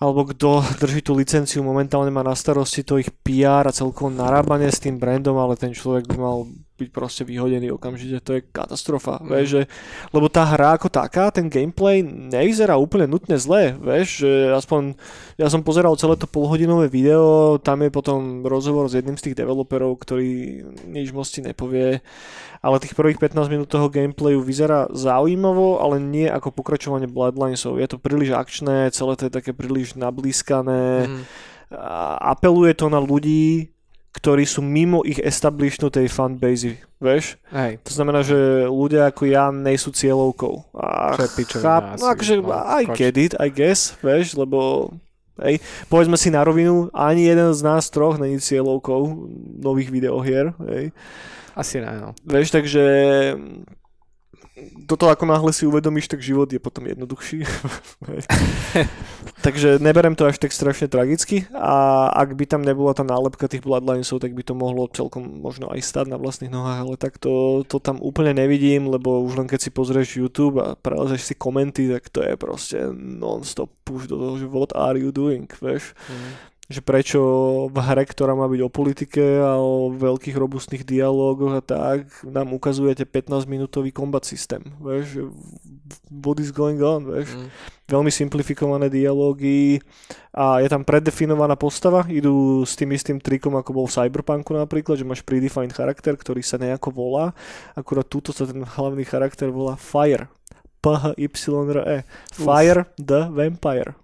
alebo 0.01 0.27
kto 0.27 0.65
drží 0.83 0.99
tú 0.99 1.15
licenciu, 1.15 1.63
momentálne 1.63 2.11
má 2.11 2.27
na 2.27 2.35
starosti 2.35 2.83
to 2.83 2.99
ich 2.99 3.07
PR 3.23 3.63
a 3.63 3.71
celkovo 3.71 4.11
narábanie 4.11 4.67
s 4.67 4.83
tým 4.83 4.99
brandom, 4.99 5.39
ale 5.39 5.55
ten 5.55 5.71
človek 5.71 6.11
by 6.11 6.17
mal 6.19 6.37
byť 6.81 6.89
proste 6.89 7.21
vyhodený 7.21 7.69
okamžite, 7.69 8.17
to 8.25 8.41
je 8.41 8.41
katastrofa, 8.49 9.21
Mm. 9.21 9.29
vieš, 9.29 9.47
že, 9.53 9.61
lebo 10.09 10.25
tá 10.27 10.43
hra 10.49 10.81
ako 10.81 10.89
taká, 10.89 11.29
ten 11.29 11.45
gameplay 11.45 12.01
nevyzerá 12.01 12.73
úplne 12.81 13.05
nutne 13.05 13.37
zle, 13.37 13.77
vieš, 13.77 14.25
že 14.25 14.31
aspoň 14.57 14.97
ja 15.37 15.45
som 15.47 15.61
pozeral 15.61 15.93
celé 15.95 16.17
to 16.17 16.25
polhodinové 16.25 16.89
video, 16.89 17.61
tam 17.61 17.85
je 17.85 17.93
potom 17.93 18.41
rozhovor 18.41 18.89
s 18.89 18.97
jedným 18.97 19.15
z 19.15 19.29
tých 19.31 19.37
developerov, 19.37 20.01
ktorý 20.01 20.63
nič 20.89 21.13
moc 21.13 21.29
ti 21.29 21.45
nepovie, 21.45 22.01
ale 22.61 22.81
tých 22.81 22.97
prvých 22.97 23.21
15 23.21 23.49
minút 23.49 23.69
toho 23.69 23.89
gameplayu 23.89 24.41
vyzerá 24.41 24.89
zaujímavo, 24.93 25.81
ale 25.81 25.97
nie 25.97 26.29
ako 26.29 26.53
pokračovanie 26.53 27.09
Bloodlinesov. 27.09 27.81
Je 27.81 27.89
to 27.89 27.97
príliš 27.97 28.33
akčné, 28.33 28.93
celé 28.93 29.13
to 29.17 29.29
je 29.29 29.33
také 29.33 29.51
príliš 29.53 29.97
nablískané, 29.97 31.09
a 31.71 32.19
apeluje 32.35 32.75
to 32.75 32.91
na 32.91 32.99
ľudí, 32.99 33.71
ktorí 34.11 34.43
sú 34.43 34.59
mimo 34.59 35.07
ich 35.07 35.17
establishnutej 35.23 36.11
fanbase, 36.11 36.75
vieš? 36.99 37.39
Hej. 37.55 37.79
To 37.87 37.91
znamená, 37.95 38.21
že 38.27 38.67
ľudia 38.67 39.07
ako 39.07 39.23
ja 39.23 39.49
nie 39.55 39.79
sú 39.79 39.95
cieľovkou. 39.95 40.75
A 40.75 41.15
Čo 41.15 41.63
cháp, 41.63 41.95
no 41.95 42.11
akože 42.11 42.43
no, 42.43 42.51
I 42.51 42.83
get 42.91 43.15
it, 43.15 43.33
I 43.39 43.47
guess, 43.47 43.95
vieš, 44.03 44.35
lebo 44.35 44.91
hej, 45.39 45.63
povedzme 45.87 46.19
si 46.19 46.27
na 46.27 46.43
rovinu, 46.43 46.91
ani 46.91 47.23
jeden 47.23 47.55
z 47.55 47.61
nás 47.63 47.87
troch 47.87 48.19
není 48.19 48.37
cieľovkou 48.37 49.31
nových 49.63 49.89
videohier, 49.89 50.51
hej. 50.67 50.91
Asi 51.55 51.79
ne, 51.79 51.91
no. 51.99 52.09
Vieš, 52.27 52.51
takže 52.51 52.83
toto 54.83 55.07
ako 55.07 55.23
náhle 55.23 55.51
si 55.55 55.63
uvedomíš, 55.63 56.11
tak 56.11 56.19
život 56.19 56.51
je 56.51 56.59
potom 56.59 56.83
jednoduchší. 56.83 57.47
Takže 59.45 59.79
neberem 59.79 60.13
to 60.13 60.27
až 60.27 60.37
tak 60.37 60.51
strašne 60.51 60.91
tragicky 60.91 61.47
a 61.55 62.07
ak 62.11 62.35
by 62.35 62.45
tam 62.45 62.61
nebola 62.61 62.93
tá 62.93 63.01
nálepka 63.01 63.47
tých 63.47 63.63
Bloodlinesov, 63.63 64.21
tak 64.21 64.35
by 64.35 64.43
to 64.43 64.53
mohlo 64.53 64.91
celkom 64.91 65.41
možno 65.41 65.71
aj 65.71 65.81
stať 65.81 66.05
na 66.11 66.19
vlastných 66.19 66.53
nohách, 66.53 66.79
ale 66.83 66.95
tak 66.99 67.17
to, 67.17 67.63
to 67.65 67.79
tam 67.79 67.97
úplne 68.03 68.35
nevidím, 68.35 68.91
lebo 68.91 69.23
už 69.23 69.39
len 69.41 69.47
keď 69.49 69.59
si 69.65 69.69
pozrieš 69.73 70.19
YouTube 70.19 70.61
a 70.61 70.75
prelezeš 70.77 71.31
si 71.31 71.33
komenty, 71.33 71.89
tak 71.89 72.11
to 72.11 72.21
je 72.21 72.35
proste 72.37 72.77
non-stop 72.93 73.71
push 73.87 74.05
do 74.05 74.19
toho, 74.19 74.35
že 74.37 74.45
what 74.51 74.75
are 74.75 74.99
you 74.99 75.09
doing, 75.09 75.47
vieš 75.63 75.95
Mhm. 76.11 76.50
Že 76.71 76.81
prečo 76.81 77.19
v 77.67 77.77
hre, 77.77 78.07
ktorá 78.07 78.33
má 78.33 78.47
byť 78.47 78.61
o 78.63 78.69
politike 78.71 79.23
a 79.43 79.59
o 79.59 79.91
veľkých 79.91 80.39
robustných 80.39 80.87
dialógoch 80.87 81.59
a 81.59 81.63
tak, 81.63 82.07
nám 82.23 82.55
ukazujete 82.55 83.03
15 83.03 83.45
minútový 83.45 83.91
combat 83.91 84.23
systém, 84.23 84.63
vieš, 84.79 85.27
what 86.07 86.39
is 86.39 86.55
going 86.55 86.79
on, 86.79 87.03
vieš. 87.03 87.35
Mhm. 87.35 87.47
Veľmi 87.91 88.07
simplifikované 88.07 88.87
dialógy 88.87 89.83
a 90.31 90.63
je 90.63 90.71
tam 90.71 90.87
predefinovaná 90.87 91.59
postava, 91.59 92.07
idú 92.07 92.63
s 92.63 92.79
tým 92.79 92.95
istým 92.95 93.19
trikom, 93.19 93.51
ako 93.59 93.83
bol 93.83 93.85
v 93.91 93.99
Cyberpunku 93.99 94.55
napríklad, 94.55 94.95
že 94.95 95.03
máš 95.03 95.19
predefined 95.27 95.75
charakter, 95.75 96.15
ktorý 96.15 96.39
sa 96.39 96.55
nejako 96.55 96.95
volá, 96.95 97.35
akurát 97.75 98.07
túto 98.07 98.31
sa 98.31 98.47
ten 98.47 98.63
hlavný 98.63 99.03
charakter 99.03 99.51
volá 99.51 99.75
Fire. 99.75 100.31
P-H-Y-R-E. 100.81 101.97
Fire 102.33 102.89
the 102.97 103.29
Vampire. 103.29 104.00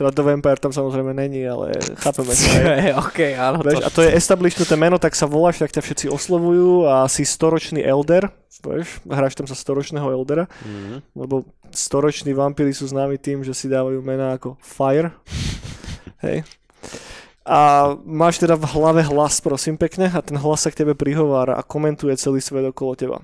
Teda 0.00 0.08
The 0.08 0.24
Vampire 0.24 0.56
tam 0.56 0.72
samozrejme 0.72 1.12
není, 1.12 1.44
ale 1.44 1.76
chápeme 2.00 2.32
sa. 2.32 2.48
hej. 2.80 2.96
OK, 3.04 3.18
áno. 3.36 3.60
Vieš, 3.60 3.84
a 3.84 3.92
to 3.92 4.00
je 4.00 4.16
establishnuté 4.16 4.72
meno, 4.74 4.96
tak 4.96 5.12
sa 5.12 5.28
voláš, 5.28 5.60
tak 5.60 5.68
ťa 5.70 5.84
všetci 5.84 6.06
oslovujú 6.08 6.88
a 6.88 7.04
si 7.04 7.20
storočný 7.20 7.84
elder, 7.84 8.32
vieš, 8.64 9.04
hráš 9.04 9.36
tam 9.36 9.44
sa 9.44 9.52
storočného 9.52 10.08
eldera, 10.08 10.48
Mhm. 10.64 11.04
lebo 11.12 11.44
storoční 11.68 12.32
vampíry 12.32 12.72
sú 12.72 12.88
známi 12.88 13.20
tým, 13.20 13.44
že 13.44 13.52
si 13.52 13.68
dávajú 13.68 14.00
mená 14.00 14.40
ako 14.40 14.56
Fire. 14.58 15.12
Hej. 16.24 16.48
A 17.44 17.92
máš 18.00 18.38
teda 18.38 18.56
v 18.56 18.64
hlave 18.72 19.02
hlas, 19.02 19.40
prosím 19.40 19.76
pekne, 19.76 20.08
a 20.08 20.20
ten 20.20 20.36
hlas 20.36 20.64
sa 20.64 20.72
k 20.72 20.80
tebe 20.80 20.96
prihovára 20.96 21.56
a 21.56 21.64
komentuje 21.64 22.16
celý 22.16 22.40
svet 22.40 22.64
okolo 22.64 22.96
teba. 22.96 23.18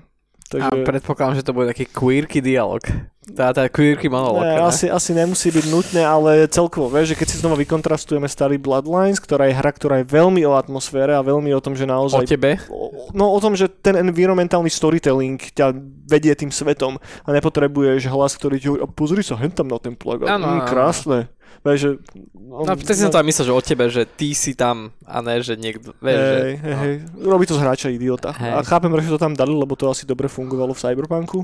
A 0.53 0.69
predpokladám, 0.71 1.35
že 1.35 1.43
to 1.43 1.51
bude 1.51 1.67
taký 1.67 1.83
queerky 1.85 2.39
dialog. 2.39 2.79
Tá, 3.27 3.51
tá 3.51 3.67
queerky 3.67 4.07
monolog. 4.07 4.39
Ne, 4.39 4.55
ne? 4.55 4.63
asi, 4.63 4.87
asi 4.87 5.11
nemusí 5.11 5.51
byť 5.51 5.65
nutné, 5.67 5.99
ale 5.99 6.47
celkovo, 6.47 6.87
vieš, 6.87 7.11
že 7.11 7.19
keď 7.19 7.27
si 7.27 7.37
znova 7.43 7.59
vykontrastujeme 7.59 8.23
starý 8.23 8.55
Bloodlines, 8.55 9.19
ktorá 9.19 9.51
je 9.51 9.55
hra, 9.55 9.71
ktorá 9.75 9.99
je 9.99 10.07
veľmi 10.07 10.47
o 10.47 10.55
atmosfére 10.55 11.11
a 11.11 11.19
veľmi 11.19 11.51
o 11.51 11.59
tom, 11.59 11.75
že 11.75 11.83
O 11.83 11.91
naozaj... 11.91 12.23
tebe? 12.23 12.55
O- 12.71 13.11
No 13.11 13.31
o 13.31 13.39
tom, 13.39 13.55
že 13.55 13.71
ten 13.71 13.95
environmentálny 13.95 14.67
storytelling 14.67 15.39
ťa 15.51 15.71
vedie 16.05 16.35
tým 16.35 16.51
svetom 16.51 16.99
a 16.99 17.29
nepotrebuješ 17.31 18.07
hlas, 18.07 18.35
ktorý 18.35 18.55
ti 18.59 18.67
hovorí, 18.67 18.83
"A 18.83 18.87
pozri 18.87 19.23
sa 19.23 19.39
hen 19.39 19.51
tam 19.51 19.67
na 19.67 19.79
ten 19.79 19.95
plagát, 19.95 20.27
Áno, 20.27 20.59
mm, 20.59 20.67
krásne. 20.67 21.31
Vieš, 21.63 21.79
že... 21.79 21.89
No, 22.35 22.63
teď 22.67 22.95
som 22.97 23.11
to 23.11 23.19
aj 23.19 23.27
myslel, 23.27 23.45
že 23.47 23.53
o 23.53 23.63
tebe, 23.63 23.85
že 23.87 24.03
ty 24.05 24.31
si 24.31 24.53
tam 24.53 24.91
a 25.03 25.19
ne, 25.23 25.39
že 25.39 25.55
niekto, 25.55 25.95
vieš, 25.99 26.19
že... 26.19 26.35
Hej, 26.37 26.53
hej, 26.59 26.75
hej. 26.75 26.93
Robí 27.17 27.43
to 27.43 27.55
z 27.55 27.63
hráča 27.63 27.87
idiota. 27.89 28.31
Hej. 28.35 28.51
A 28.53 28.59
chápem, 28.61 28.91
že 28.99 29.09
to 29.09 29.19
tam 29.19 29.33
dali, 29.33 29.51
lebo 29.51 29.73
to 29.73 29.87
asi 29.87 30.03
dobre 30.03 30.27
fungovalo 30.27 30.71
v 30.71 30.79
Cyberpunku. 30.79 31.39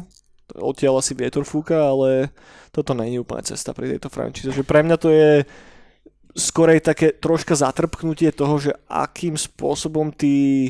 Odtiaľ 0.52 0.99
asi 0.99 1.15
vietor 1.15 1.48
fúka, 1.48 1.80
ale 1.80 2.30
toto 2.70 2.91
není 2.91 3.18
úplne 3.18 3.41
cesta 3.48 3.72
pri 3.72 3.95
tejto 3.95 4.11
franchise. 4.11 4.52
Že 4.52 4.68
pre 4.68 4.84
mňa 4.84 4.98
to 4.99 5.10
je 5.10 5.32
skorej 6.34 6.82
také 6.82 7.14
troška 7.14 7.53
zatrpknutie 7.53 8.34
toho, 8.34 8.57
že 8.57 8.74
akým 8.90 9.38
spôsobom 9.38 10.10
tí 10.10 10.70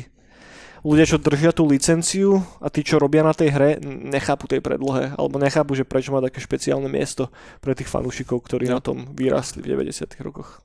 ľudia, 0.84 1.08
čo 1.08 1.16
držia 1.16 1.50
tú 1.56 1.64
licenciu 1.64 2.44
a 2.60 2.68
tí, 2.68 2.84
čo 2.84 3.00
robia 3.00 3.24
na 3.24 3.32
tej 3.32 3.48
hre, 3.56 3.70
nechápu 3.84 4.44
tej 4.44 4.60
predlohe, 4.60 5.16
alebo 5.16 5.40
nechápu, 5.40 5.72
že 5.72 5.88
prečo 5.88 6.12
má 6.12 6.20
také 6.20 6.44
špeciálne 6.44 6.92
miesto 6.92 7.32
pre 7.64 7.72
tých 7.72 7.88
fanúšikov, 7.88 8.44
ktorí 8.44 8.68
No. 8.68 8.76
na 8.76 8.80
tom 8.84 9.08
vyrastli 9.16 9.64
v 9.64 9.72
90 9.72 10.20
rokoch. 10.20 10.60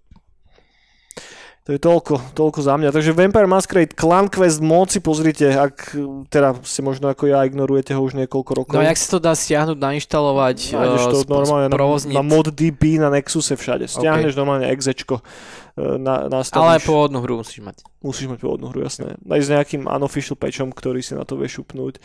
To 1.69 1.77
je 1.77 1.85
toľko, 1.85 2.33
toľko 2.33 2.59
za 2.65 2.81
mňa. 2.81 2.89
Takže 2.89 3.13
Vampire 3.13 3.45
Masquerade 3.45 3.93
Clan 3.93 4.25
Quest 4.25 4.57
mod 4.57 4.89
si 4.89 4.97
pozrite, 4.97 5.53
ak 5.53 5.93
teda 6.33 6.57
si 6.65 6.81
možno 6.81 7.13
ako 7.13 7.29
ja 7.29 7.45
ignorujete 7.45 7.93
ho 7.93 8.01
už 8.01 8.17
niekoľko 8.17 8.51
rokov. 8.57 8.73
No 8.73 8.81
jak 8.81 8.97
sa 8.97 9.13
to 9.13 9.19
dá 9.21 9.37
stiahnuť, 9.37 9.77
nainštalovať, 9.77 10.73
Nájdeš 10.73 11.05
to 11.05 11.13
uh, 11.13 11.21
sp- 11.21 11.29
normálne 11.29 11.69
na, 11.69 11.77
sprovozniť, 11.77 12.15
na 12.17 12.23
ModDB, 12.25 12.81
na 12.97 13.13
Nexuse 13.13 13.53
všade. 13.53 13.85
Stiahneš 13.85 14.33
normálne 14.33 14.65
exečko 14.65 15.21
e, 15.21 16.01
na, 16.01 16.25
nastavíš. 16.25 16.57
ale 16.57 16.81
pôvodnú 16.81 17.21
hru 17.21 17.45
musíš 17.45 17.61
mať. 17.61 17.85
Musíš 18.01 18.33
mať 18.33 18.41
pôvodnú 18.41 18.73
hru, 18.73 18.81
jasné. 18.81 19.21
Aj 19.21 19.37
s 19.37 19.53
nejakým 19.53 19.85
unofficial 19.85 20.41
patchom, 20.41 20.73
ktorý 20.73 21.05
si 21.05 21.13
na 21.13 21.21
to 21.21 21.37
vieš 21.37 21.61
šupnúť. 21.61 22.01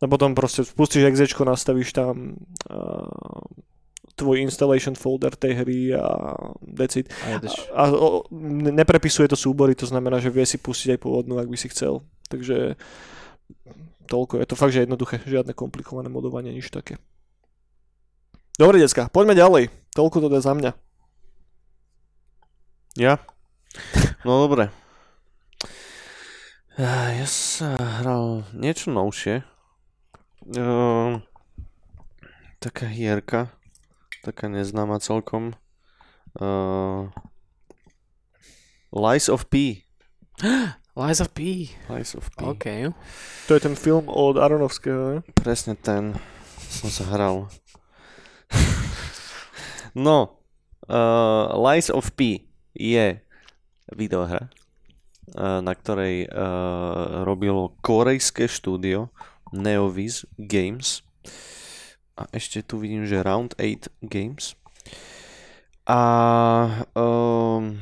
A 0.00 0.08
potom 0.08 0.32
proste 0.32 0.64
spustíš 0.64 1.12
exečko, 1.12 1.44
nastavíš 1.44 1.92
tam 1.92 2.40
uh, 2.72 3.12
tvoj 4.16 4.44
installation 4.44 4.94
folder 4.94 5.32
tej 5.32 5.64
hry 5.64 5.80
a 5.96 6.36
it. 6.76 7.06
A. 7.24 7.38
A, 7.38 7.48
a 7.74 7.82
o, 7.92 8.26
ne- 8.30 8.74
neprepisuje 8.74 9.28
to 9.28 9.38
súbory, 9.38 9.74
to 9.74 9.88
znamená, 9.88 10.20
že 10.20 10.30
vie 10.30 10.44
si 10.44 10.60
pustiť 10.60 10.96
aj 10.96 11.00
pôvodnú, 11.00 11.38
ak 11.40 11.48
by 11.48 11.56
si 11.56 11.72
chcel. 11.72 12.04
Takže 12.28 12.76
toľko. 14.10 14.42
Je 14.42 14.48
to 14.48 14.58
fakt, 14.58 14.74
že 14.76 14.84
jednoduché. 14.84 15.22
Žiadne 15.24 15.56
komplikované 15.56 16.12
modovanie, 16.12 16.52
nič 16.52 16.68
také. 16.68 17.00
Dobre, 18.60 18.76
decka, 18.76 19.08
poďme 19.08 19.32
ďalej. 19.32 19.72
Toľko 19.96 20.28
to 20.28 20.36
je 20.36 20.44
za 20.44 20.52
mňa. 20.52 20.72
Ja? 23.00 23.16
No 24.28 24.44
dobre. 24.44 24.68
Ja 26.76 27.12
ja 27.12 27.28
sa 27.28 27.76
hral 27.76 28.44
niečo 28.52 28.92
novšie. 28.92 29.44
Uh, 30.52 31.20
taká 32.60 32.88
hierka. 32.88 33.52
Taká 34.22 34.46
neznáma 34.46 35.02
celkom. 35.02 35.58
Uh, 36.38 37.10
Lies 38.94 39.26
of 39.26 39.50
P. 39.50 39.82
Lies 41.02 41.18
of 41.18 41.34
P. 41.34 41.70
Lies 41.90 42.14
of 42.14 42.30
P. 42.30 42.46
OK. 42.46 42.66
To 43.48 43.58
je 43.58 43.60
ten 43.60 43.74
film 43.74 44.06
od 44.06 44.38
Aronovského, 44.38 45.18
ne? 45.18 45.18
Presne 45.34 45.74
ten 45.74 46.14
som 46.70 46.86
sa 46.86 47.04
hral. 47.10 47.50
no, 50.06 50.38
uh, 50.86 51.44
Lies 51.58 51.90
of 51.90 52.14
P 52.14 52.46
je 52.78 53.18
videohra, 53.90 54.48
uh, 55.34 55.58
na 55.58 55.74
ktorej 55.74 56.30
uh, 56.30 57.26
robilo 57.26 57.74
korejské 57.82 58.46
štúdio 58.46 59.10
Neoviz 59.50 60.30
Games. 60.38 61.02
A 62.16 62.28
ešte 62.32 62.60
tu 62.60 62.76
vidím, 62.76 63.08
že 63.08 63.24
Round 63.24 63.56
8 63.56 63.88
Games. 64.04 64.52
A 65.82 66.00
um, 66.94 67.74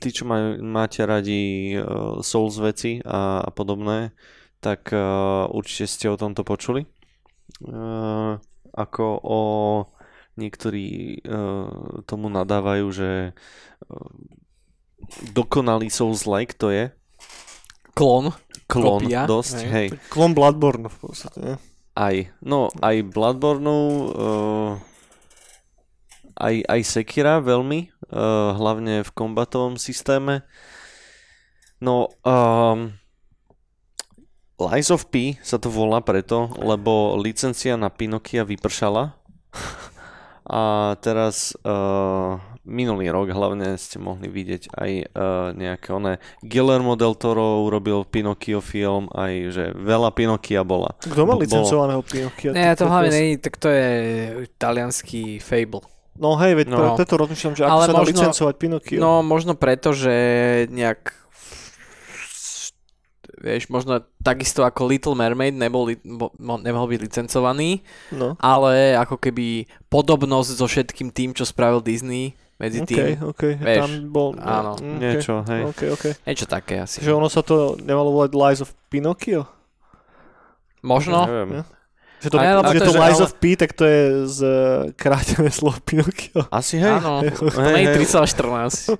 tí, 0.00 0.08
čo 0.08 0.24
maj, 0.24 0.56
máte 0.64 1.04
radi 1.04 1.74
uh, 1.76 2.24
Souls 2.24 2.56
veci 2.56 3.02
a, 3.04 3.44
a 3.44 3.50
podobné, 3.52 4.16
tak 4.64 4.88
uh, 4.94 5.50
určite 5.52 5.84
ste 5.84 6.06
o 6.08 6.16
tomto 6.16 6.46
počuli. 6.48 6.88
Uh, 7.60 8.40
ako 8.72 9.04
o 9.20 9.40
niektorí 10.40 11.20
uh, 11.24 12.00
tomu 12.08 12.32
nadávajú, 12.32 12.86
že 12.88 13.10
uh, 13.32 14.10
dokonalý 15.36 15.92
Souls-like 15.92 16.56
to 16.56 16.72
je. 16.72 16.84
Klon. 17.92 18.32
Klon 18.66 19.04
Kopia, 19.04 19.28
dosť, 19.28 19.56
hej. 19.62 19.70
hej. 19.72 19.88
Klon 20.08 20.32
Bloodborne 20.32 20.88
v 20.88 20.98
podstate, 21.00 21.38
ne? 21.40 21.54
Aj, 21.96 22.12
no 22.44 22.68
aj 22.84 23.08
Bloodborne, 23.08 23.72
uh, 24.12 24.76
aj, 26.36 26.54
aj 26.68 26.80
Sekira 26.84 27.40
veľmi, 27.40 27.88
uh, 28.12 28.52
hlavne 28.52 29.00
v 29.00 29.10
kombatovom 29.16 29.80
systéme. 29.80 30.44
No, 31.80 32.12
um, 32.20 32.92
Lies 34.56 34.88
of 34.88 35.12
P 35.12 35.36
sa 35.44 35.60
to 35.60 35.68
volá 35.68 36.00
preto, 36.00 36.48
lebo 36.60 37.16
licencia 37.20 37.76
na 37.76 37.92
Pinokia 37.92 38.44
vypršala. 38.44 39.12
A 40.48 40.94
teraz 41.00 41.52
uh, 41.64 42.40
minulý 42.66 43.08
rok 43.08 43.30
hlavne 43.30 43.78
ste 43.78 43.96
mohli 43.96 44.26
vidieť 44.26 44.74
aj 44.74 44.90
uh, 44.92 45.04
nejaké 45.54 45.94
oné 45.94 46.18
Guillermo 46.42 46.98
del 46.98 47.14
Toro 47.14 47.62
urobil 47.62 48.02
Pinocchio 48.02 48.58
film, 48.58 49.06
aj 49.14 49.32
že 49.54 49.64
veľa 49.72 50.10
Pinokia 50.10 50.66
bola. 50.66 50.98
Kto 50.98 51.22
Bolo. 51.22 51.40
licencovaného 51.40 52.02
Pinokia? 52.02 52.50
Nie, 52.50 52.74
to 52.74 52.90
hlavne 52.90 53.14
není, 53.14 53.38
tak 53.38 53.56
to 53.56 53.70
je 53.70 53.86
talianský 54.58 55.38
Fable. 55.38 55.86
No 56.18 56.34
hej, 56.36 56.56
veď 56.56 56.66
No. 56.72 56.96
preto 56.96 57.14
rozmýšľam, 57.14 57.54
že 57.54 57.62
ako 57.62 57.70
Ale 57.70 57.84
sa 57.84 57.92
dá 57.92 58.00
možno- 58.00 58.10
licencovať 58.10 58.54
Pinokio. 58.56 58.98
No, 58.98 59.20
možno 59.22 59.52
preto, 59.54 59.92
že 59.92 60.12
nejak 60.68 61.12
vieš, 63.36 63.68
možno 63.68 64.00
takisto 64.18 64.64
ako 64.64 64.88
Little 64.88 65.14
Mermaid 65.14 65.52
nebol, 65.52 65.92
nemohol 66.58 66.88
byť 66.88 67.00
licencovaný, 67.00 67.84
no. 68.10 68.34
ale 68.40 68.96
ako 68.96 69.20
keby 69.20 69.68
podobnosť 69.86 70.50
so 70.56 70.66
všetkým 70.66 71.12
tým, 71.12 71.30
čo 71.30 71.44
spravil 71.44 71.84
Disney 71.84 72.34
medzi 72.56 72.78
tým. 72.88 73.20
OK, 73.20 73.60
vieš, 73.60 73.80
tam 73.84 73.92
bol... 74.08 74.32
áno. 74.40 74.80
mm, 74.80 74.96
OK, 74.96 75.00
Niečo, 75.00 75.34
hej. 75.44 75.62
OK, 75.68 75.80
OK. 75.92 76.04
Niečo 76.24 76.46
také 76.48 76.74
asi. 76.80 77.04
Že 77.04 77.20
ono 77.20 77.28
sa 77.28 77.44
to 77.44 77.76
nemalo 77.80 78.12
volať 78.16 78.32
Lies 78.32 78.60
of 78.64 78.72
Pinocchio? 78.88 79.44
Možno. 80.80 81.24
Neviem. 81.28 81.60
Ja. 81.60 81.64
Že 82.16 82.28
to, 82.32 82.36
ja, 82.40 82.52
že 82.72 82.80
to, 82.80 82.92
Lies 82.96 83.20
ale- 83.20 83.26
of 83.28 83.32
P, 83.36 83.42
tak 83.60 83.76
to 83.76 83.84
je 83.84 84.02
z 84.24 84.38
uh, 84.40 84.56
krátené 84.96 85.52
slovo 85.52 85.76
Pinocchio. 85.84 86.48
Asi 86.48 86.80
hej. 86.80 86.96
Áno, 86.96 87.20
to 87.28 87.52
Hej, 87.60 87.72
nie 87.76 87.82
je 87.84 87.88
hej. 87.92 88.08
3,14. 88.08 88.96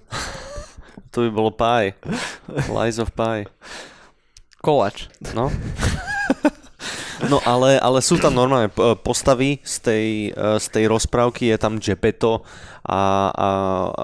To 1.17 1.25
by 1.25 1.31
bolo 1.33 1.49
pie. 1.49 1.97
Lies 2.69 3.01
of 3.01 3.09
pie. 3.17 3.49
Kolač. 4.61 5.09
No. 5.33 5.49
No 7.25 7.41
ale, 7.49 7.81
ale 7.81 8.05
sú 8.05 8.21
tam 8.21 8.37
normálne 8.37 8.69
postavy 9.01 9.65
z 9.65 9.77
tej, 9.81 10.07
eh, 10.37 10.59
z 10.61 10.67
tej 10.69 10.85
rozprávky, 10.93 11.49
je 11.49 11.59
tam 11.59 11.81
Gepetto 11.81 12.45
a, 12.85 13.33
a 13.33 13.49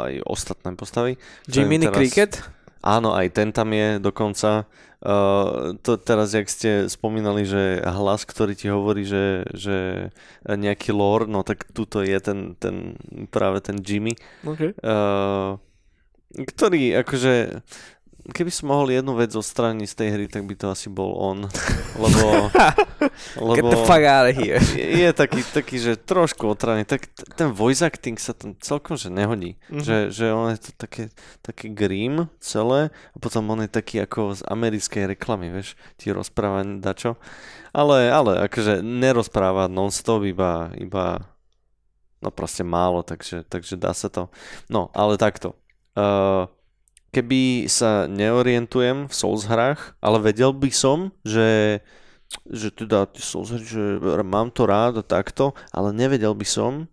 aj 0.08 0.12
ostatné 0.24 0.72
postavy. 0.72 1.20
Jiminy 1.44 1.86
im 1.86 1.92
teraz- 1.92 1.98
Cricket? 2.00 2.32
Áno, 2.82 3.14
aj 3.14 3.30
ten 3.30 3.54
tam 3.54 3.70
je 3.70 4.02
dokonca. 4.02 4.66
Uh, 5.02 5.74
to 5.82 5.98
teraz, 5.98 6.30
jak 6.30 6.46
ste 6.46 6.86
spomínali, 6.86 7.42
že 7.42 7.82
hlas, 7.82 8.22
ktorý 8.22 8.54
ti 8.54 8.70
hovorí, 8.70 9.02
že, 9.02 9.42
že 9.50 10.10
nejaký 10.46 10.94
lore, 10.94 11.26
no 11.26 11.42
tak 11.42 11.66
tuto 11.74 12.06
je 12.06 12.14
ten, 12.22 12.54
ten 12.58 12.94
práve 13.34 13.58
ten 13.62 13.82
Jimmy. 13.82 14.14
OK. 14.46 14.78
Uh, 14.78 15.58
ktorý 16.38 17.02
akože 17.02 17.62
keby 18.30 18.54
som 18.54 18.70
mohol 18.70 18.94
jednu 18.94 19.18
vec 19.18 19.34
odstrániť 19.34 19.88
z 19.90 19.96
tej 19.98 20.08
hry, 20.14 20.26
tak 20.30 20.46
by 20.46 20.54
to 20.54 20.70
asi 20.70 20.86
bol 20.86 21.18
on. 21.18 21.50
Lebo, 21.98 22.52
lebo 23.50 23.54
Get 23.58 23.66
the 23.74 23.82
fuck 23.82 24.02
out 24.06 24.30
of 24.30 24.38
here. 24.38 24.62
je, 24.62 24.86
je 25.02 25.10
taký, 25.10 25.42
taký, 25.42 25.76
že 25.82 25.98
trošku 25.98 26.46
otraný. 26.46 26.86
Tak 26.86 27.10
ten 27.34 27.50
voice 27.50 27.82
acting 27.82 28.14
sa 28.22 28.30
tam 28.30 28.54
celkom 28.62 28.94
že 28.94 29.10
nehodí. 29.10 29.58
Mhm. 29.66 29.82
Že, 29.82 29.96
že 30.14 30.26
on 30.30 30.54
je 30.54 30.58
to 30.62 30.70
také, 30.78 31.10
také 31.42 31.66
grim 31.66 32.30
celé 32.38 32.94
a 33.10 33.16
potom 33.18 33.42
on 33.50 33.66
je 33.66 33.70
taký 33.70 33.98
ako 34.06 34.38
z 34.38 34.46
americkej 34.46 35.18
reklamy, 35.18 35.50
vieš, 35.50 35.74
ti 35.98 36.14
rozpráva 36.14 36.62
dačo. 36.78 37.18
Ale, 37.74 38.12
ale 38.12 38.46
akože 38.46 38.84
nerozpráva 38.84 39.66
non-stop, 39.66 40.28
iba, 40.28 40.70
iba 40.76 41.24
no 42.22 42.30
proste 42.30 42.62
málo, 42.62 43.02
takže, 43.02 43.42
takže 43.50 43.74
dá 43.74 43.90
sa 43.90 44.06
to. 44.06 44.30
No, 44.70 44.94
ale 44.94 45.18
takto. 45.18 45.58
Uh, 45.98 46.46
keby 47.12 47.68
sa 47.68 48.08
neorientujem 48.08 49.06
v 49.06 49.14
Souls 49.14 49.44
hrách, 49.44 49.94
ale 50.00 50.18
vedel 50.18 50.56
by 50.56 50.72
som, 50.72 51.12
že, 51.22 51.80
že 52.48 52.72
teda 52.72 53.04
tie 53.12 53.20
Souls 53.20 53.52
hry, 53.52 53.62
že 53.62 54.00
mám 54.24 54.48
to 54.48 54.64
rád 54.64 54.98
a 55.00 55.04
takto, 55.04 55.52
ale 55.70 55.92
nevedel 55.92 56.32
by 56.32 56.46
som 56.48 56.88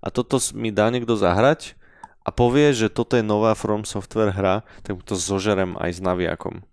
a 0.00 0.08
toto 0.08 0.40
mi 0.56 0.72
dá 0.72 0.88
niekto 0.88 1.14
zahrať 1.14 1.76
a 2.24 2.32
povie, 2.32 2.72
že 2.72 2.88
toto 2.88 3.20
je 3.20 3.24
nová 3.24 3.52
From 3.52 3.84
Software 3.84 4.32
hra, 4.32 4.64
tak 4.84 4.96
to 5.04 5.14
zožerem 5.14 5.76
aj 5.76 5.90
s 5.96 6.00
naviakom. 6.00 6.64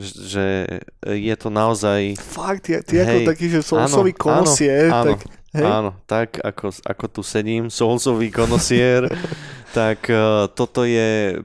Že 0.00 0.66
je 1.04 1.34
to 1.36 1.48
naozaj... 1.52 2.16
Fakt, 2.16 2.66
ty, 2.66 2.78
ty 2.82 3.04
ako 3.04 3.18
Hej, 3.22 3.26
taký, 3.28 3.46
že 3.52 3.60
áno, 3.60 3.68
sousový 3.86 4.12
konosier, 4.16 4.88
áno, 4.88 5.06
tak 5.14 5.20
hej? 5.54 5.66
Áno, 5.66 5.90
tak 6.06 6.28
ako, 6.38 6.70
ako 6.86 7.04
tu 7.10 7.22
sedím, 7.26 7.68
Soulsový 7.68 8.30
konosier, 8.30 9.10
tak 9.76 10.06
uh, 10.10 10.46
toto 10.50 10.86
je 10.86 11.42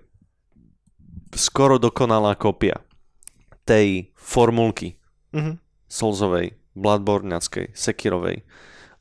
skoro 1.36 1.78
dokonalá 1.78 2.36
kopia 2.36 2.80
tej 3.68 4.10
formulky 4.16 4.96
Mhm. 5.36 5.60
Soulsovej, 5.92 6.56
Bloodborneackej, 6.76 7.76
Sekirovej, 7.76 8.48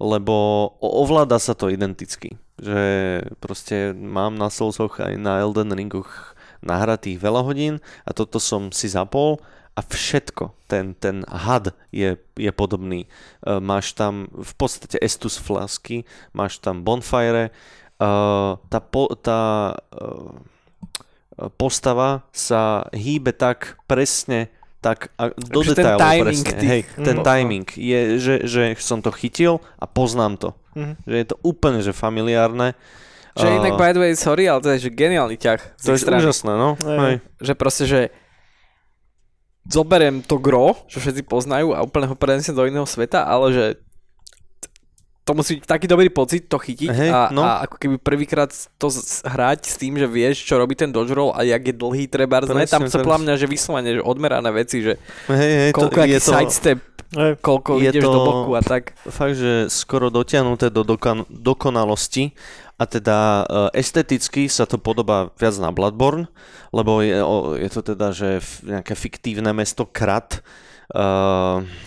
lebo 0.03 0.35
ovláda 0.83 1.39
sa 1.39 1.55
to 1.55 1.71
identicky, 1.71 2.37
že 2.59 3.23
proste 3.39 3.95
mám 3.95 4.35
na 4.35 4.51
Soulsoch 4.51 4.99
aj 4.99 5.15
na 5.15 5.39
Elden 5.39 5.71
Ringoch 5.71 6.35
nahratých 6.61 7.23
veľa 7.23 7.43
hodín 7.47 7.75
a 8.03 8.11
toto 8.11 8.43
som 8.43 8.75
si 8.75 8.91
zapol 8.91 9.39
a 9.75 9.83
všetko, 9.83 10.55
ten, 10.71 10.95
ten 10.95 11.27
had 11.27 11.75
je, 11.91 12.15
je 12.39 12.53
podobný. 12.55 13.07
E, 13.43 13.59
máš 13.59 13.95
tam 13.99 14.31
v 14.31 14.53
podstate 14.55 15.03
Estus 15.03 15.35
flasky, 15.35 16.07
máš 16.31 16.63
tam 16.63 16.87
bonfire, 16.87 17.51
e, 17.51 18.09
tá, 18.55 18.79
po, 18.79 19.11
tá 19.19 19.75
e, 19.75 20.07
postava 21.53 22.23
sa 22.31 22.63
hýbe 22.91 23.31
tak 23.31 23.77
presne, 23.85 24.49
tak 24.79 25.09
a, 25.15 25.29
do 25.31 25.61
Takže 25.61 25.73
ten 25.73 25.85
detailu 25.87 26.01
timing 26.01 26.45
presne. 26.45 26.59
tých- 26.59 26.71
Hej, 26.71 26.83
ten 27.01 27.17
Mhm. 27.17 27.25
timing 27.25 27.67
je, 27.73 28.01
že, 28.17 28.35
že 28.45 28.61
som 28.79 28.99
to 28.99 29.11
chytil 29.11 29.59
a 29.77 29.85
poznám 29.85 30.37
to. 30.37 30.49
Mhm. 30.75 30.95
Že 31.03 31.17
je 31.17 31.27
to 31.27 31.37
úplne 31.41 31.79
že 31.81 31.91
familiárne. 31.91 32.77
Že 33.35 33.47
A- 33.47 33.55
inak 33.57 33.75
by 33.75 33.91
the 33.91 34.01
way, 34.01 34.13
sorry, 34.13 34.47
ale 34.47 34.61
to 34.61 34.71
je 34.71 34.87
že 34.87 34.91
geniálny 34.91 35.35
ťah. 35.35 35.61
to 35.77 35.91
je 35.91 35.99
strany. 35.99 36.23
úžasné, 36.23 36.53
no. 36.53 36.79
Hej. 36.79 36.99
Hej. 37.01 37.15
Že 37.41 37.53
proste, 37.55 37.85
že 37.85 38.01
zoberiem 39.65 40.21
to 40.21 40.37
gro, 40.37 40.77
čo 40.87 41.01
všetci 41.01 41.25
poznajú 41.25 41.73
a 41.73 41.81
úplne 41.81 42.05
ho 42.05 42.15
prenesiem 42.15 42.53
do 42.53 42.63
iného 42.63 42.85
sveta, 42.85 43.25
ale 43.25 43.47
že 43.51 43.65
to 45.25 45.33
musí 45.33 45.57
byť 45.57 45.65
taký 45.65 45.89
dobrý 45.89 46.13
pocit 46.13 46.45
to 46.45 46.61
chytiť 46.61 46.89
Hej, 46.93 47.09
a, 47.09 47.33
no. 47.33 47.41
a 47.41 47.65
ako 47.65 47.81
keby 47.81 47.97
prvýkrát 47.97 48.53
to 48.77 48.93
z- 48.93 49.25
hrať 49.25 49.61
s 49.65 49.75
tým, 49.81 49.97
že 49.97 50.05
vieš, 50.05 50.45
čo 50.45 50.61
robí 50.61 50.77
ten 50.77 50.93
dodge 50.93 51.17
roll 51.17 51.33
a 51.33 51.41
jak 51.41 51.65
je 51.65 51.73
dlhý 51.73 52.05
treba. 52.07 52.45
Ne, 52.45 52.69
tam 52.69 52.85
sa 52.85 53.01
podľa 53.01 53.25
mňa, 53.25 53.35
že 53.41 53.49
vyslovene, 53.49 53.91
že 53.97 54.03
odmerané 54.05 54.53
veci, 54.53 54.85
že 54.85 55.01
hej, 55.33 55.73
to, 55.73 55.89
koľko 55.89 55.97
je 55.97 56.05
aký 56.05 56.21
to 56.21 56.29
sidestep, 56.29 56.79
Hej. 57.17 57.33
koľko 57.41 57.71
je 57.81 57.89
ideš 57.89 58.03
to- 58.05 58.13
do 58.13 58.21
boku 58.21 58.51
a 58.53 58.61
tak. 58.61 58.93
fakt, 59.09 59.35
že 59.41 59.73
skoro 59.73 60.13
dotiahnuté 60.13 60.69
do 60.69 60.85
dokan- 60.85 61.25
dokonalosti 61.33 62.37
a 62.77 62.85
teda 62.85 63.19
e, 63.73 63.81
esteticky 63.81 64.45
sa 64.51 64.69
to 64.69 64.77
podobá 64.77 65.33
viac 65.41 65.57
na 65.57 65.73
Bloodborne, 65.73 66.29
lebo 66.69 67.01
je, 67.01 67.17
je 67.65 67.71
to 67.73 67.81
teda, 67.81 68.13
že 68.13 68.45
nejaké 68.61 68.93
fiktívne 68.93 69.57
mesto 69.57 69.89
Krat, 69.89 70.45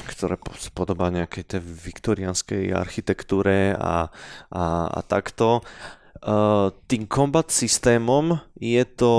ktoré 0.07 0.35
po- 0.37 0.57
sa 0.57 0.71
podobá 0.73 1.09
nejakej 1.09 1.43
tej 1.45 1.61
viktorianskej 1.61 2.73
architektúre 2.73 3.73
a, 3.73 4.09
a, 4.49 4.63
a 4.89 4.99
takto. 5.01 5.61
Uh, 6.17 6.73
tým 6.89 7.05
combat 7.05 7.45
systémom 7.47 8.41
je 8.57 8.81
to 8.83 9.13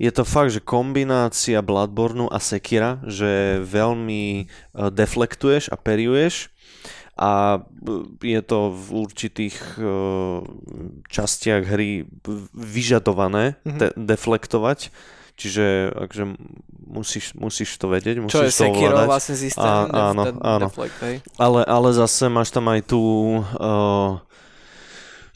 je 0.00 0.08
to 0.08 0.24
fakt, 0.24 0.56
že 0.56 0.64
kombinácia 0.64 1.60
Bloodborne 1.60 2.24
a 2.32 2.40
Sekira, 2.40 3.04
že 3.04 3.60
veľmi 3.60 4.48
uh, 4.72 4.88
deflektuješ 4.88 5.68
a 5.68 5.76
periuješ 5.76 6.48
a 7.20 7.60
uh, 7.60 8.08
je 8.24 8.40
to 8.40 8.72
v 8.72 8.86
určitých 8.96 9.56
uh, 9.76 10.40
častiach 11.04 11.68
hry 11.68 12.08
vyžadované 12.56 13.60
Mhm. 13.68 13.76
de- 13.76 13.94
deflektovať. 14.16 14.88
Čiže 15.40 15.64
akže 15.96 16.36
musíš, 16.86 17.32
musíš 17.32 17.72
to 17.74 17.88
vedieť, 17.88 18.20
Čo 18.22 18.44
je 18.44 18.46
musíš 18.46 18.52
to 18.52 18.60
Sekiro 18.60 18.92
ovládať. 18.92 19.08
vlastne 19.08 19.34
systém, 19.34 19.64
Á, 19.64 19.76
def- 19.82 19.96
áno, 20.06 20.22
ten 20.22 20.36
áno. 20.38 20.66
deflect, 20.68 20.98
hej. 21.00 21.16
Ale, 21.36 21.60
ale 21.64 21.88
zase 21.90 22.24
máš 22.26 22.48
tam 22.50 22.68
aj 22.68 22.80
tú, 22.84 23.02
uh, 23.56 24.20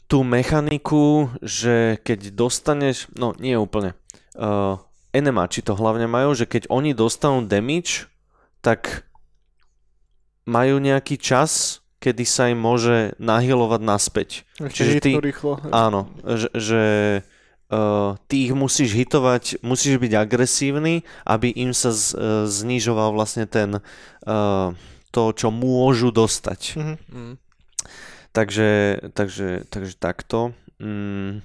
tú 0.05 0.21
mechaniku, 0.21 1.05
že 1.41 1.97
keď 1.99 2.29
dostaneš, 2.31 3.09
no 3.11 3.33
nie 3.35 3.57
úplne, 3.57 3.97
uh, 4.35 4.77
enemáči 5.09 5.59
to 5.59 5.73
hlavne 5.73 6.05
majú, 6.05 6.31
že 6.31 6.45
keď 6.45 6.69
oni 6.69 6.93
dostanú 6.93 7.41
damage, 7.41 8.05
tak 8.61 9.09
majú 10.45 10.77
nejaký 10.77 11.17
čas, 11.17 11.81
kedy 11.97 12.21
sa 12.21 12.45
im 12.45 12.59
môže 12.59 13.17
nahilovať 13.17 13.81
naspäť. 13.81 14.29
Čiže 14.61 15.01
ty- 15.01 15.17
Hitnú 15.17 15.25
rýchlo. 15.25 15.57
Áno, 15.67 16.05
že, 16.23 16.49
že 16.53 16.81
uh, 17.71 18.19
ty 18.27 18.49
ich 18.49 18.53
musíš 18.53 18.93
hitovať, 18.93 19.63
musíš 19.65 19.97
byť 19.97 20.11
agresívny, 20.13 21.01
aby 21.25 21.49
im 21.55 21.71
sa 21.71 21.93
z, 21.93 22.13
uh, 22.13 22.19
znižoval 22.45 23.13
vlastne 23.15 23.45
ten 23.49 23.79
uh, 23.79 24.69
to, 25.09 25.23
čo 25.31 25.47
môžu 25.49 26.11
dostať. 26.11 26.61
Mhm. 26.75 26.95
Mm. 27.11 27.35
Takže, 28.35 28.69
takže, 29.15 29.63
takže 29.71 29.93
takto. 29.95 30.51
Mm. 30.75 31.39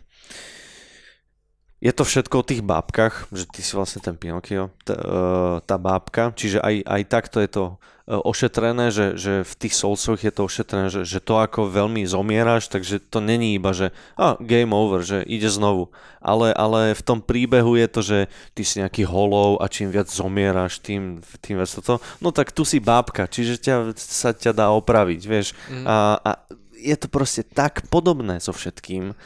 Je 1.81 1.97
to 1.97 2.05
všetko 2.05 2.45
o 2.45 2.49
tých 2.49 2.61
bábkach, 2.61 3.33
že 3.33 3.49
ty 3.49 3.65
si 3.65 3.73
vlastne 3.73 4.05
ten 4.05 4.13
Pinokio, 4.13 4.69
t- 4.85 4.93
uh, 4.93 5.65
tá 5.65 5.81
bábka, 5.81 6.29
čiže 6.37 6.61
aj, 6.61 6.85
aj 6.85 7.03
takto 7.09 7.41
je 7.41 7.49
to 7.49 7.65
uh, 7.73 8.21
ošetrené, 8.21 8.93
že, 8.93 9.17
že 9.17 9.41
v 9.49 9.55
tých 9.57 9.73
soulsoch 9.73 10.21
je 10.21 10.29
to 10.29 10.45
ošetrené, 10.45 10.93
že, 10.93 11.09
že 11.09 11.25
to 11.25 11.41
ako 11.41 11.73
veľmi 11.73 12.05
zomieraš, 12.05 12.69
takže 12.69 13.01
to 13.01 13.25
není 13.25 13.57
iba, 13.57 13.73
že 13.73 13.97
a, 14.21 14.37
game 14.37 14.77
over, 14.77 15.01
že 15.01 15.25
ide 15.25 15.49
znovu. 15.49 15.89
Ale, 16.21 16.53
ale 16.53 16.93
v 16.93 17.01
tom 17.01 17.25
príbehu 17.25 17.81
je 17.81 17.89
to, 17.89 18.01
že 18.05 18.19
ty 18.53 18.61
si 18.61 18.85
nejaký 18.85 19.09
hollow 19.09 19.57
a 19.57 19.65
čím 19.65 19.89
viac 19.89 20.13
zomieraš, 20.13 20.85
tým, 20.85 21.25
tým 21.41 21.65
viac 21.65 21.73
toto. 21.73 22.05
No 22.21 22.29
tak 22.29 22.53
tu 22.53 22.61
si 22.69 22.77
bábka, 22.77 23.25
čiže 23.25 23.57
ťa, 23.57 23.97
sa 23.97 24.37
ťa 24.37 24.53
dá 24.53 24.69
opraviť, 24.69 25.21
vieš. 25.25 25.57
Mm. 25.73 25.89
A, 25.89 25.97
a 26.21 26.31
je 26.77 26.97
to 27.01 27.09
proste 27.09 27.49
tak 27.57 27.89
podobné 27.89 28.37
so 28.37 28.53
všetkým, 28.53 29.17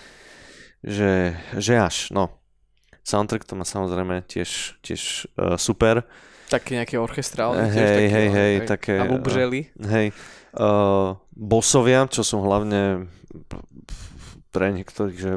že, 0.87 1.35
že 1.59 1.75
až, 1.83 2.15
no. 2.15 2.31
Soundtrack 3.05 3.45
to 3.45 3.53
má 3.53 3.69
samozrejme 3.69 4.25
tiež, 4.25 4.81
tiež 4.81 5.29
uh, 5.37 5.61
super. 5.61 6.09
Taký 6.49 6.81
nejaký 6.81 6.97
orchestrálny. 6.97 7.69
tiež 7.69 7.77
Hej, 7.77 8.07
hej, 8.09 8.29
no, 8.29 8.35
hej, 8.35 8.55
také, 8.65 8.95
A 8.97 9.05
bubželi. 9.05 9.69
Hej, 9.77 10.17
uh, 10.57 11.21
bossovia, 11.37 12.09
čo 12.09 12.25
sú 12.25 12.41
hlavne 12.41 13.13
pre 14.55 14.71
niektorých, 14.73 15.19
že 15.19 15.33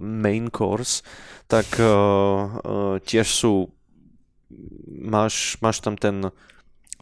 main 0.00 0.48
course, 0.48 1.04
tak 1.50 1.66
uh, 1.76 1.84
uh, 1.84 2.96
tiež 3.02 3.28
sú 3.28 3.68
máš, 4.86 5.58
máš 5.60 5.82
tam 5.82 5.98
ten, 5.98 6.30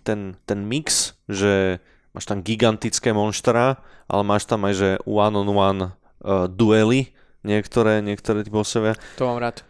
ten, 0.02 0.34
ten 0.42 0.60
mix, 0.64 1.14
že 1.28 1.78
máš 2.16 2.26
tam 2.26 2.42
gigantické 2.42 3.12
monštra, 3.12 3.78
ale 4.10 4.22
máš 4.26 4.48
tam 4.48 4.66
aj, 4.66 4.74
že 4.74 4.88
one 5.06 5.36
on 5.38 5.50
one 5.52 5.80
uh, 6.24 6.48
duely, 6.50 7.12
niektoré, 7.46 8.02
niektoré 8.02 8.42
tí 8.42 8.50
bossovia. 8.50 8.98
To 9.20 9.30
mám 9.30 9.38
rád. 9.38 9.69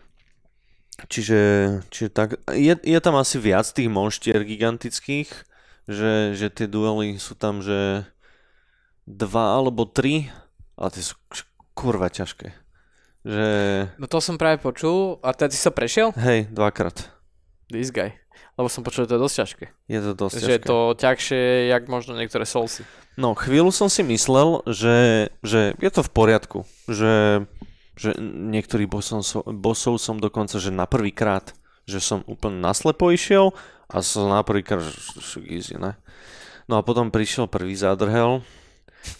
Čiže, 1.09 1.41
čiže 1.89 2.09
tak, 2.11 2.37
je, 2.51 2.75
je 2.77 2.99
tam 3.01 3.17
asi 3.17 3.39
viac 3.39 3.65
tých 3.65 3.89
monštier 3.89 4.45
gigantických, 4.45 5.31
že, 5.89 6.37
že 6.37 6.47
tie 6.51 6.67
duely 6.67 7.17
sú 7.17 7.33
tam, 7.35 7.65
že 7.65 8.05
dva 9.07 9.57
alebo 9.57 9.89
tri, 9.89 10.29
ale 10.77 10.89
tie 10.93 11.03
sú 11.03 11.17
kurva 11.73 12.13
ťažké. 12.13 12.53
Že, 13.21 13.47
No 14.01 14.07
to 14.09 14.19
som 14.21 14.41
práve 14.41 14.61
počul. 14.61 15.21
A 15.21 15.37
teda 15.37 15.53
si 15.53 15.61
sa 15.61 15.69
prešiel? 15.69 16.13
hej, 16.17 16.49
dvakrát. 16.49 17.09
This 17.69 17.93
guy. 17.93 18.17
Lebo 18.57 18.69
som 18.69 18.85
počul, 18.85 19.05
že 19.05 19.13
to 19.13 19.17
je 19.17 19.25
dosť 19.25 19.37
ťažké. 19.41 19.65
Je 19.89 20.01
to 20.01 20.11
dosť 20.13 20.35
Že 20.35 20.41
je 20.41 20.49
ťažké. 20.49 20.69
to 20.69 20.77
ťažšie, 20.97 21.43
jak 21.71 21.83
možno 21.89 22.13
niektoré 22.17 22.45
soulsy. 22.45 22.83
No, 23.17 23.33
chvíľu 23.33 23.73
som 23.73 23.89
si 23.89 24.01
myslel, 24.05 24.61
že, 24.69 24.97
že 25.41 25.73
je 25.77 25.91
to 25.93 26.01
v 26.05 26.11
poriadku. 26.13 26.59
Že, 26.89 27.45
že 27.99 28.17
niektorých 28.21 28.89
bossov, 28.91 29.21
som- 29.23 29.47
bossov 29.47 29.99
som 29.99 30.17
dokonca, 30.19 30.59
že 30.59 30.75
na 30.75 30.87
prvý 30.87 31.15
krát, 31.15 31.55
že 31.85 31.99
som 31.99 32.27
úplne 32.27 32.63
naslepo 32.63 33.11
išiel 33.11 33.53
a 33.91 34.01
som 34.05 34.31
na 34.31 34.43
prvý 34.47 34.63
krát, 34.63 34.87
easy, 35.47 35.75
ne? 35.79 35.99
No 36.71 36.79
a 36.79 36.87
potom 36.87 37.11
prišiel 37.11 37.51
prvý 37.51 37.75
zádrhel, 37.75 38.47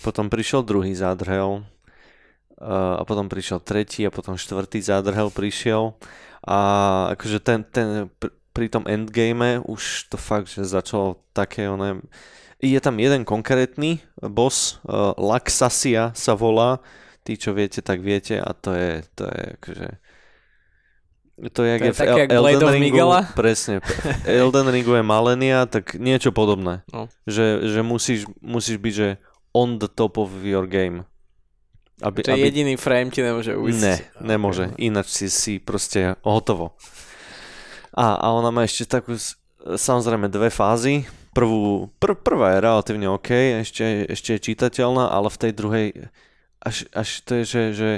potom 0.07 0.31
prišiel 0.31 0.63
druhý 0.63 0.95
zádrhel 0.95 1.67
a 2.61 3.03
potom 3.09 3.27
prišiel 3.27 3.59
tretí 3.65 4.05
a 4.05 4.13
potom 4.13 4.37
štvrtý 4.37 4.85
zádrhel 4.85 5.33
prišiel 5.33 5.97
a 6.45 6.59
akože 7.17 7.41
ten, 7.41 7.65
ten 7.65 8.13
pr- 8.21 8.37
pri 8.53 8.69
tom 8.69 8.85
endgame 8.85 9.65
už 9.65 10.13
to 10.13 10.21
fakt, 10.21 10.53
že 10.53 10.69
začalo 10.69 11.25
také 11.33 11.67
oné 11.73 12.05
je 12.61 12.81
tam 12.81 13.01
jeden 13.01 13.25
konkrétny 13.25 14.05
boss, 14.21 14.79
uh, 14.85 15.17
Laxasia 15.17 16.13
sa 16.13 16.37
volá, 16.37 16.85
tí 17.23 17.35
čo 17.35 17.51
viete, 17.51 17.81
tak 17.81 18.01
viete 18.01 18.37
a 18.37 18.51
to 18.51 18.73
je, 18.73 18.91
to 19.13 19.25
je 19.25 19.41
akože 19.57 19.89
to 21.41 21.65
je, 21.65 21.73
To 21.81 21.85
je 21.89 21.93
v 21.93 21.97
také 21.97 22.23
El- 22.29 22.45
Blade 22.45 22.53
Elden 22.55 22.69
of 22.69 22.75
Ringu, 22.77 22.85
Miguela? 22.85 23.21
presne, 23.39 23.81
Elden 24.23 24.69
Ringu 24.69 24.93
je 24.93 25.03
Malenia, 25.03 25.65
tak 25.65 25.97
niečo 25.97 26.31
podobné, 26.31 26.85
No. 26.93 27.09
že, 27.25 27.65
že 27.65 27.81
musíš, 27.81 28.29
musíš 28.39 28.77
byť, 28.77 28.93
že 28.93 29.09
on 29.51 29.77
the 29.77 29.89
top 29.89 30.15
of 30.15 30.31
your 30.41 30.69
game. 30.69 31.09
Aby, 32.01 32.25
To 32.25 32.33
je 32.33 32.37
aby, 32.37 32.45
jediný 32.47 32.75
frame 32.77 33.09
ti 33.09 33.21
nemôže 33.21 33.57
ujsť. 33.57 33.81
ne, 33.81 33.95
nemôže, 34.23 34.73
ináč 34.77 35.09
si, 35.11 35.27
si 35.29 35.53
proste 35.57 36.13
hotovo. 36.21 36.77
A, 37.91 38.17
a 38.17 38.27
ona 38.31 38.49
má 38.49 38.63
ešte 38.63 38.85
takú, 38.87 39.17
samozrejme 39.67 40.29
dve 40.29 40.49
fázy. 40.49 41.05
Prvú, 41.33 41.89
pr, 41.97 42.17
prvá 42.17 42.53
je 42.53 42.61
relatívne 42.61 43.07
OK, 43.09 43.31
ešte, 43.61 43.85
ešte 44.07 44.37
je 44.37 44.45
čitateľná, 44.45 45.09
ale 45.09 45.29
v 45.29 45.41
tej 45.41 45.53
druhej 45.53 45.87
až, 46.61 46.87
až 46.93 47.09
to 47.25 47.41
je, 47.41 47.45
že, 47.45 47.63
že 47.73 47.91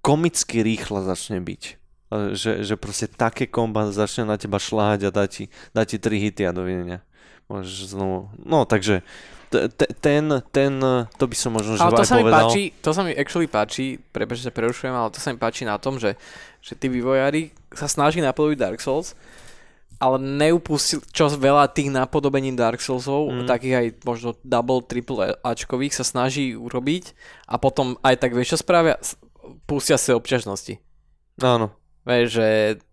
komicky 0.00 0.62
rýchlo 0.62 1.02
začne 1.02 1.42
byť. 1.42 1.62
Že, 2.08 2.64
že 2.64 2.74
proste 2.80 3.04
také 3.04 3.44
komba 3.44 3.92
začne 3.92 4.24
na 4.24 4.40
teba 4.40 4.56
šláhať 4.56 5.06
a 5.06 5.10
dá 5.12 5.28
ti, 5.28 5.52
dá 5.76 5.84
ti 5.84 6.00
tri 6.00 6.16
hity 6.16 6.48
a 6.48 6.56
dovidenia. 6.56 7.04
Môžeš 7.52 7.92
znovu... 7.92 8.32
No, 8.40 8.64
takže 8.64 9.04
t- 9.52 9.68
t- 9.68 9.92
ten, 10.00 10.24
ten, 10.48 10.72
to 11.16 11.24
by 11.28 11.36
som 11.36 11.52
možno 11.52 11.76
že 11.76 11.84
Ale 11.84 12.00
to 12.00 12.08
sa 12.08 12.16
mi 12.16 12.24
povedal. 12.24 12.48
páči, 12.48 12.62
to 12.80 12.90
sa 12.96 13.02
mi 13.04 13.12
actually 13.12 13.48
páči, 13.48 14.00
prepáč, 14.00 14.40
že 14.40 14.48
sa 14.48 14.54
prerušujem, 14.56 14.94
ale 14.94 15.12
to 15.12 15.20
sa 15.20 15.28
mi 15.32 15.36
páči 15.36 15.68
na 15.68 15.76
tom, 15.76 16.00
že, 16.00 16.16
že 16.64 16.72
tí 16.72 16.88
vývojári 16.88 17.52
sa 17.76 17.84
snaží 17.88 18.24
napodobiť 18.24 18.56
Dark 18.56 18.80
Souls, 18.80 19.12
ale 19.98 20.16
neupustil, 20.22 21.02
čo 21.10 21.26
veľa 21.28 21.74
tých 21.74 21.90
napodobení 21.90 22.54
Dark 22.54 22.78
Soulsov, 22.78 23.30
Mm. 23.34 23.46
takých 23.50 23.74
aj 23.74 23.86
možno 24.06 24.28
double, 24.46 24.86
triple 24.86 25.34
Ačkových 25.42 25.98
sa 25.98 26.04
snaží 26.06 26.54
urobiť 26.54 27.12
a 27.50 27.58
potom 27.58 27.98
aj 28.06 28.14
tak 28.22 28.32
vieš 28.34 28.54
čo 28.54 28.62
spravia? 28.62 28.96
Pustia 29.66 29.98
sa 29.98 30.14
obťažnosti. 30.14 30.78
Áno, 31.42 31.74
Vieš, 32.08 32.40
že 32.40 32.46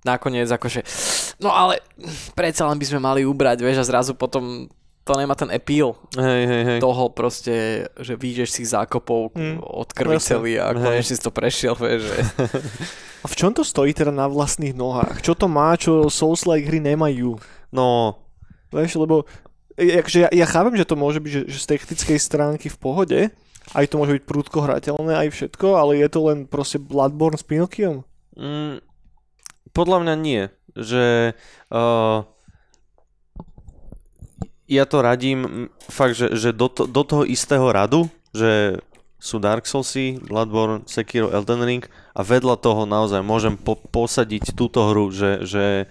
nakoniec 0.03 0.51
akože, 0.51 0.83
no 1.39 1.47
ale 1.47 1.79
predsa 2.35 2.67
len 2.67 2.75
by 2.75 2.83
sme 2.83 2.99
mali 2.99 3.21
ubrať, 3.23 3.63
vieš, 3.63 3.79
a 3.79 3.87
zrazu 3.87 4.11
potom 4.11 4.67
to 5.05 5.13
nemá 5.13 5.37
ten 5.37 5.53
appeal 5.53 5.93
hej, 6.17 6.43
hej, 6.49 6.63
hej. 6.65 6.79
toho 6.81 7.13
proste, 7.13 7.85
že 8.01 8.17
vyjdeš 8.17 8.49
si 8.57 8.63
zákopov 8.65 9.37
Mm, 9.37 9.61
od 9.61 9.89
krvi 9.93 10.17
jasne. 10.17 10.29
celý 10.41 10.57
a 10.57 10.73
konečne 10.73 11.13
si 11.13 11.21
to 11.21 11.29
prešiel, 11.29 11.77
vieš, 11.77 12.09
že... 12.09 12.17
A 13.23 13.29
v 13.29 13.37
čom 13.37 13.53
to 13.53 13.65
stojí 13.65 13.93
teda 13.93 14.13
na 14.13 14.25
vlastných 14.29 14.73
nohách? 14.73 15.21
Čo 15.21 15.33
to 15.33 15.49
má, 15.49 15.73
čo 15.77 16.09
Souls-like 16.09 16.65
hry 16.69 16.77
nemajú? 16.77 17.37
No, 17.73 18.17
Vieš, 18.69 18.99
lebo 18.99 19.23
e, 19.77 19.97
akože 19.97 20.19
ja, 20.25 20.29
ja 20.29 20.45
chápem, 20.45 20.75
že 20.75 20.85
to 20.89 20.97
môže 20.99 21.21
byť 21.21 21.31
že, 21.31 21.41
že 21.47 21.59
z 21.61 21.69
technickej 21.73 22.19
stránky 22.19 22.67
v 22.69 22.77
pohode, 22.77 23.19
Aj 23.73 23.85
to 23.89 23.97
môže 23.97 24.13
byť 24.21 24.23
prúdko 24.29 24.61
hrateľné, 24.61 25.25
aj 25.25 25.29
všetko, 25.33 25.73
ale 25.73 25.97
je 25.97 26.09
to 26.09 26.19
len 26.21 26.45
proste 26.45 26.77
Bloodborne 26.77 27.37
s 27.37 27.45
Pinokiom? 27.45 28.05
Mm, 28.37 28.77
podľa 29.73 29.97
mňa 30.05 30.15
nie. 30.21 30.43
Že 30.75 31.33
uh, 31.71 32.19
ja 34.65 34.83
to 34.89 35.01
radím 35.05 35.69
fakt, 35.89 36.17
že, 36.17 36.33
že 36.33 36.49
do, 36.49 36.69
to, 36.69 36.89
do 36.89 37.03
toho 37.05 37.23
istého 37.25 37.69
radu, 37.69 38.09
že 38.33 38.81
sú 39.21 39.41
Dark 39.41 39.65
Soulsy, 39.65 40.21
Bloodborne, 40.21 40.85
Sekiro, 40.85 41.33
Elden 41.33 41.65
Ring 41.65 41.83
a 42.13 42.21
vedľa 42.21 42.61
toho 42.61 42.85
naozaj 42.85 43.25
môžem 43.25 43.57
po, 43.57 43.77
posadiť 43.77 44.53
túto 44.53 44.85
hru, 44.91 45.09
že, 45.09 45.41
že 45.45 45.89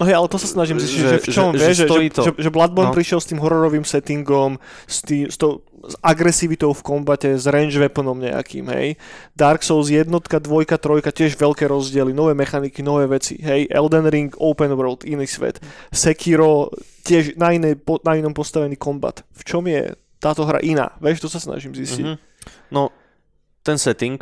No 0.00 0.08
hej, 0.08 0.16
ale 0.16 0.32
to 0.32 0.40
sa 0.40 0.48
snažím 0.48 0.80
zistiť, 0.80 0.96
že, 0.96 1.08
že 1.12 1.18
v 1.20 1.26
čom, 1.28 1.52
že, 1.52 1.60
vieš, 1.60 1.76
že, 1.76 1.86
že, 1.86 2.08
to. 2.08 2.22
že, 2.24 2.32
že 2.40 2.48
Bloodborne 2.48 2.88
No. 2.88 2.96
prišiel 2.96 3.20
s 3.20 3.28
tým 3.28 3.36
hororovým 3.36 3.84
settingom, 3.84 4.56
s, 4.88 5.04
tý, 5.04 5.28
s, 5.28 5.36
tou, 5.36 5.60
s 5.84 5.92
agresivitou 6.00 6.72
v 6.72 6.80
kombate, 6.80 7.36
s 7.36 7.44
range 7.44 7.76
weaponom 7.76 8.16
nejakým, 8.16 8.64
hej. 8.72 8.96
Dark 9.36 9.60
Souls 9.60 9.92
jednotka, 9.92 10.40
dvojka, 10.40 10.80
trojka, 10.80 11.12
tiež 11.12 11.36
veľké 11.36 11.68
rozdiely, 11.68 12.16
nové 12.16 12.32
mechaniky, 12.32 12.80
nové 12.80 13.12
veci, 13.12 13.36
hej. 13.44 13.68
Elden 13.68 14.08
Ring, 14.08 14.32
open 14.40 14.72
world, 14.72 15.04
iný 15.04 15.28
svet. 15.28 15.60
Sekiro, 15.92 16.72
tiež 17.04 17.36
na, 17.36 17.52
inej, 17.52 17.76
po, 17.84 18.00
na 18.00 18.16
inom 18.16 18.32
postavený 18.32 18.80
kombat. 18.80 19.20
V 19.36 19.42
čom 19.44 19.68
je 19.68 19.92
táto 20.16 20.48
hra 20.48 20.64
iná? 20.64 20.96
Vieš, 21.04 21.24
to 21.24 21.28
sa 21.28 21.44
snažím 21.44 21.76
zistiť. 21.76 22.04
Mhm. 22.08 22.16
No, 22.72 22.88
ten 23.60 23.76
setting, 23.76 24.16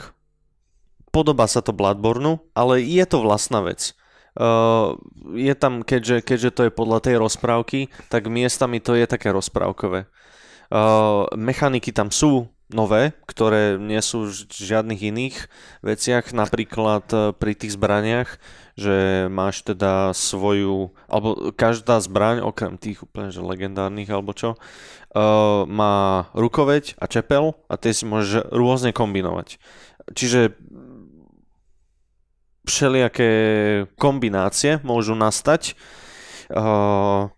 podobá 1.15 1.47
sa 1.47 1.63
to 1.63 1.71
Bloodborneu, 1.75 2.43
ale 2.55 2.83
je 2.83 3.03
to 3.07 3.23
vlastná 3.23 3.63
vec. 3.63 3.98
Uh, 4.39 4.94
je 5.35 5.51
tam, 5.59 5.82
keďže, 5.82 6.23
keďže 6.23 6.51
to 6.55 6.62
je 6.70 6.73
podľa 6.73 7.02
tej 7.02 7.19
rozprávky, 7.19 7.90
tak 8.06 8.31
miestami 8.31 8.78
to 8.78 8.94
je 8.94 9.10
také 9.10 9.35
rozprávkové. 9.35 10.06
Uh, 10.70 11.27
mechaniky 11.35 11.90
tam 11.90 12.15
sú 12.15 12.47
nové, 12.70 13.19
ktoré 13.27 13.82
nie 13.82 13.98
sú 13.98 14.31
v 14.31 14.47
žiadnych 14.47 15.01
iných 15.10 15.36
veciach, 15.82 16.31
napríklad 16.31 17.05
uh, 17.10 17.35
pri 17.35 17.59
tých 17.59 17.74
zbraniach, 17.74 18.39
že 18.78 19.27
máš 19.27 19.66
teda 19.66 20.15
svoju, 20.15 20.94
alebo 21.10 21.51
každá 21.59 21.98
zbraň, 21.98 22.47
okrem 22.47 22.78
tých 22.78 23.02
úplne 23.02 23.35
že 23.35 23.43
legendárnych 23.43 24.06
alebo 24.06 24.31
čo, 24.31 24.55
má 25.66 26.31
rukoveď 26.31 26.94
a 27.02 27.10
čepel 27.10 27.59
a 27.66 27.74
tie 27.74 27.90
si 27.90 28.06
môžeš 28.06 28.55
rôzne 28.55 28.94
kombinovať. 28.94 29.59
Čiže 30.15 30.55
všelijaké 32.69 33.31
kombinácie 33.97 34.78
môžu 34.85 35.16
nastať. 35.16 35.73
Uh, 36.53 37.32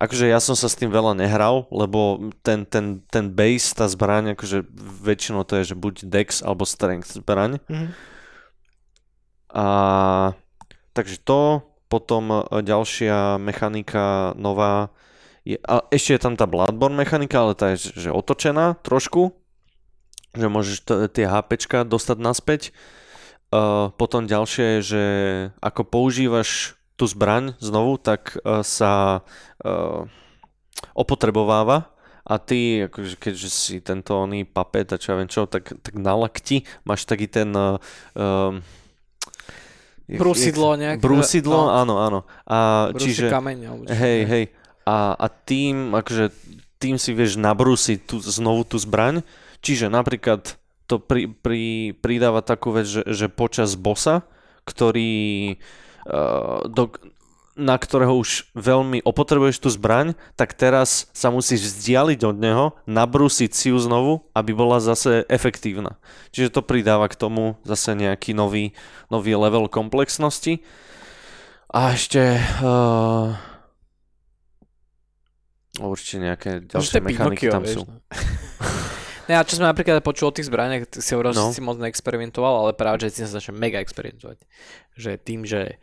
akože 0.00 0.26
ja 0.26 0.40
som 0.40 0.56
sa 0.56 0.66
s 0.66 0.76
tým 0.76 0.90
veľa 0.90 1.14
nehral, 1.14 1.68
lebo 1.70 2.32
ten, 2.42 2.66
ten, 2.66 3.04
ten 3.12 3.30
base, 3.30 3.76
tá 3.76 3.86
zbraň, 3.86 4.34
akože 4.34 4.66
väčšinou 5.04 5.44
to 5.46 5.60
je, 5.62 5.72
že 5.72 5.76
buď 5.76 5.94
dex 6.08 6.40
alebo 6.40 6.64
strength 6.64 7.14
zbraň. 7.20 7.62
Mhm. 7.68 7.88
A 9.54 9.66
takže 10.96 11.22
to, 11.22 11.62
potom 11.86 12.42
e, 12.42 12.66
ďalšia 12.66 13.38
mechanika 13.38 14.34
nová 14.34 14.90
je, 15.44 15.60
a 15.60 15.84
ešte 15.92 16.16
je 16.16 16.24
tam 16.24 16.34
tá 16.34 16.48
Bloodborne 16.48 16.96
mechanika, 16.96 17.44
ale 17.44 17.52
tá 17.54 17.76
je 17.76 17.92
že 17.92 18.10
otočená 18.10 18.80
trošku, 18.80 19.36
že 20.32 20.48
môžeš 20.48 20.76
t- 20.82 21.06
tie 21.12 21.28
HPčka 21.28 21.84
dostať 21.84 22.18
naspäť. 22.18 22.62
Uh, 23.54 23.94
potom 23.94 24.26
ďalšie 24.26 24.66
je, 24.66 24.80
že 24.82 25.04
ako 25.62 25.86
používaš 25.86 26.74
tú 26.98 27.06
zbraň 27.06 27.54
znovu, 27.62 28.02
tak 28.02 28.34
uh, 28.42 28.66
sa 28.66 29.22
uh, 29.62 30.10
opotrebováva 30.98 31.94
a 32.26 32.34
ty, 32.42 32.90
akože 32.90 33.14
keďže 33.14 33.48
si 33.54 33.74
tento 33.78 34.18
oný 34.18 34.42
papet 34.42 34.90
a 34.90 34.98
čo 34.98 35.14
ja 35.14 35.22
viem 35.22 35.30
čo, 35.30 35.46
tak, 35.46 35.70
tak 35.70 35.94
na 35.94 36.18
lakti 36.18 36.66
máš 36.82 37.06
taký 37.06 37.30
ten 37.30 37.54
uh, 37.54 37.78
um, 38.18 38.58
Brúsidlo 40.04 40.76
jak- 40.76 40.80
nejaké. 40.80 41.00
Brúsidlo, 41.00 41.70
no, 41.70 41.72
áno, 41.72 41.94
áno. 41.96 42.20
A 42.44 42.90
brúsi 42.92 43.16
čiže, 43.16 43.32
kameň. 43.32 43.88
hej, 43.88 44.20
hej. 44.28 44.44
A, 44.84 45.16
a 45.16 45.26
tým, 45.32 45.96
akože, 45.96 46.28
tým 46.76 47.00
si 47.00 47.16
vieš 47.16 47.40
nabrúsiť 47.40 48.04
tú, 48.04 48.20
znovu 48.20 48.68
tú 48.68 48.76
zbraň. 48.76 49.24
Čiže 49.64 49.88
napríklad 49.88 50.60
to 50.86 51.00
pri, 51.00 51.32
pri, 51.32 51.94
pridáva 51.96 52.44
takú 52.44 52.76
vec, 52.76 52.84
že, 52.84 53.02
že 53.08 53.26
počas 53.32 53.76
bossa, 53.76 54.24
ktorý 54.68 55.56
uh, 56.08 56.68
do, 56.68 56.92
na 57.54 57.78
ktorého 57.78 58.18
už 58.18 58.50
veľmi 58.58 59.06
opotrebuješ 59.06 59.62
tú 59.62 59.70
zbraň, 59.70 60.18
tak 60.34 60.58
teraz 60.58 61.06
sa 61.14 61.30
musíš 61.30 61.70
vzdialiť 61.70 62.20
od 62.26 62.36
neho, 62.36 62.66
nabrúsiť 62.90 63.50
si 63.54 63.70
ju 63.70 63.78
znovu, 63.78 64.26
aby 64.34 64.50
bola 64.50 64.82
zase 64.82 65.22
efektívna. 65.30 65.96
Čiže 66.34 66.58
to 66.58 66.66
pridáva 66.66 67.06
k 67.06 67.14
tomu 67.14 67.54
zase 67.62 67.94
nejaký 67.94 68.34
nový, 68.34 68.74
nový 69.06 69.38
level 69.38 69.70
komplexnosti. 69.70 70.66
A 71.70 71.94
ešte... 71.94 72.42
Uh, 72.58 73.38
určite 75.78 76.18
nejaké 76.22 76.50
ďalšie 76.66 77.02
mechaniky 77.02 77.50
tam 77.50 77.62
vieš, 77.62 77.82
sú. 77.82 77.82
Ne, 79.28 79.34
a 79.38 79.46
čo 79.46 79.56
sme 79.56 79.66
napríklad 79.66 80.04
počul 80.04 80.28
o 80.30 80.36
tých 80.36 80.46
zbraniach, 80.48 80.88
ty 80.88 81.00
si 81.00 81.12
hovoril, 81.16 81.32
No. 81.32 81.48
že 81.50 81.56
si 81.56 81.64
moc 81.64 81.80
neexperimentoval, 81.80 82.66
ale 82.66 82.70
práve, 82.76 83.04
že 83.04 83.14
si 83.14 83.20
sa 83.24 83.40
začal 83.40 83.56
mega 83.56 83.80
experimentovať. 83.80 84.38
Že 84.94 85.10
tým, 85.20 85.40
že 85.48 85.80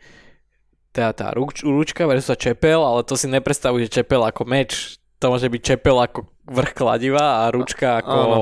tá, 0.92 1.10
tá 1.16 1.32
ruč, 1.32 1.64
ručka 1.64 2.04
versus 2.04 2.36
čepel, 2.36 2.84
ale 2.84 3.02
to 3.02 3.16
si 3.16 3.26
nepredstavuj, 3.26 3.88
že 3.88 4.04
čepel 4.04 4.20
ako 4.22 4.44
meč, 4.44 5.00
to 5.18 5.32
môže 5.32 5.48
byť 5.48 5.62
čepel 5.62 5.96
ako 5.96 6.28
vrch 6.46 6.72
kladiva 6.76 7.46
a 7.46 7.50
ručka 7.50 7.98
ako... 8.02 8.18
Áno. 8.18 8.40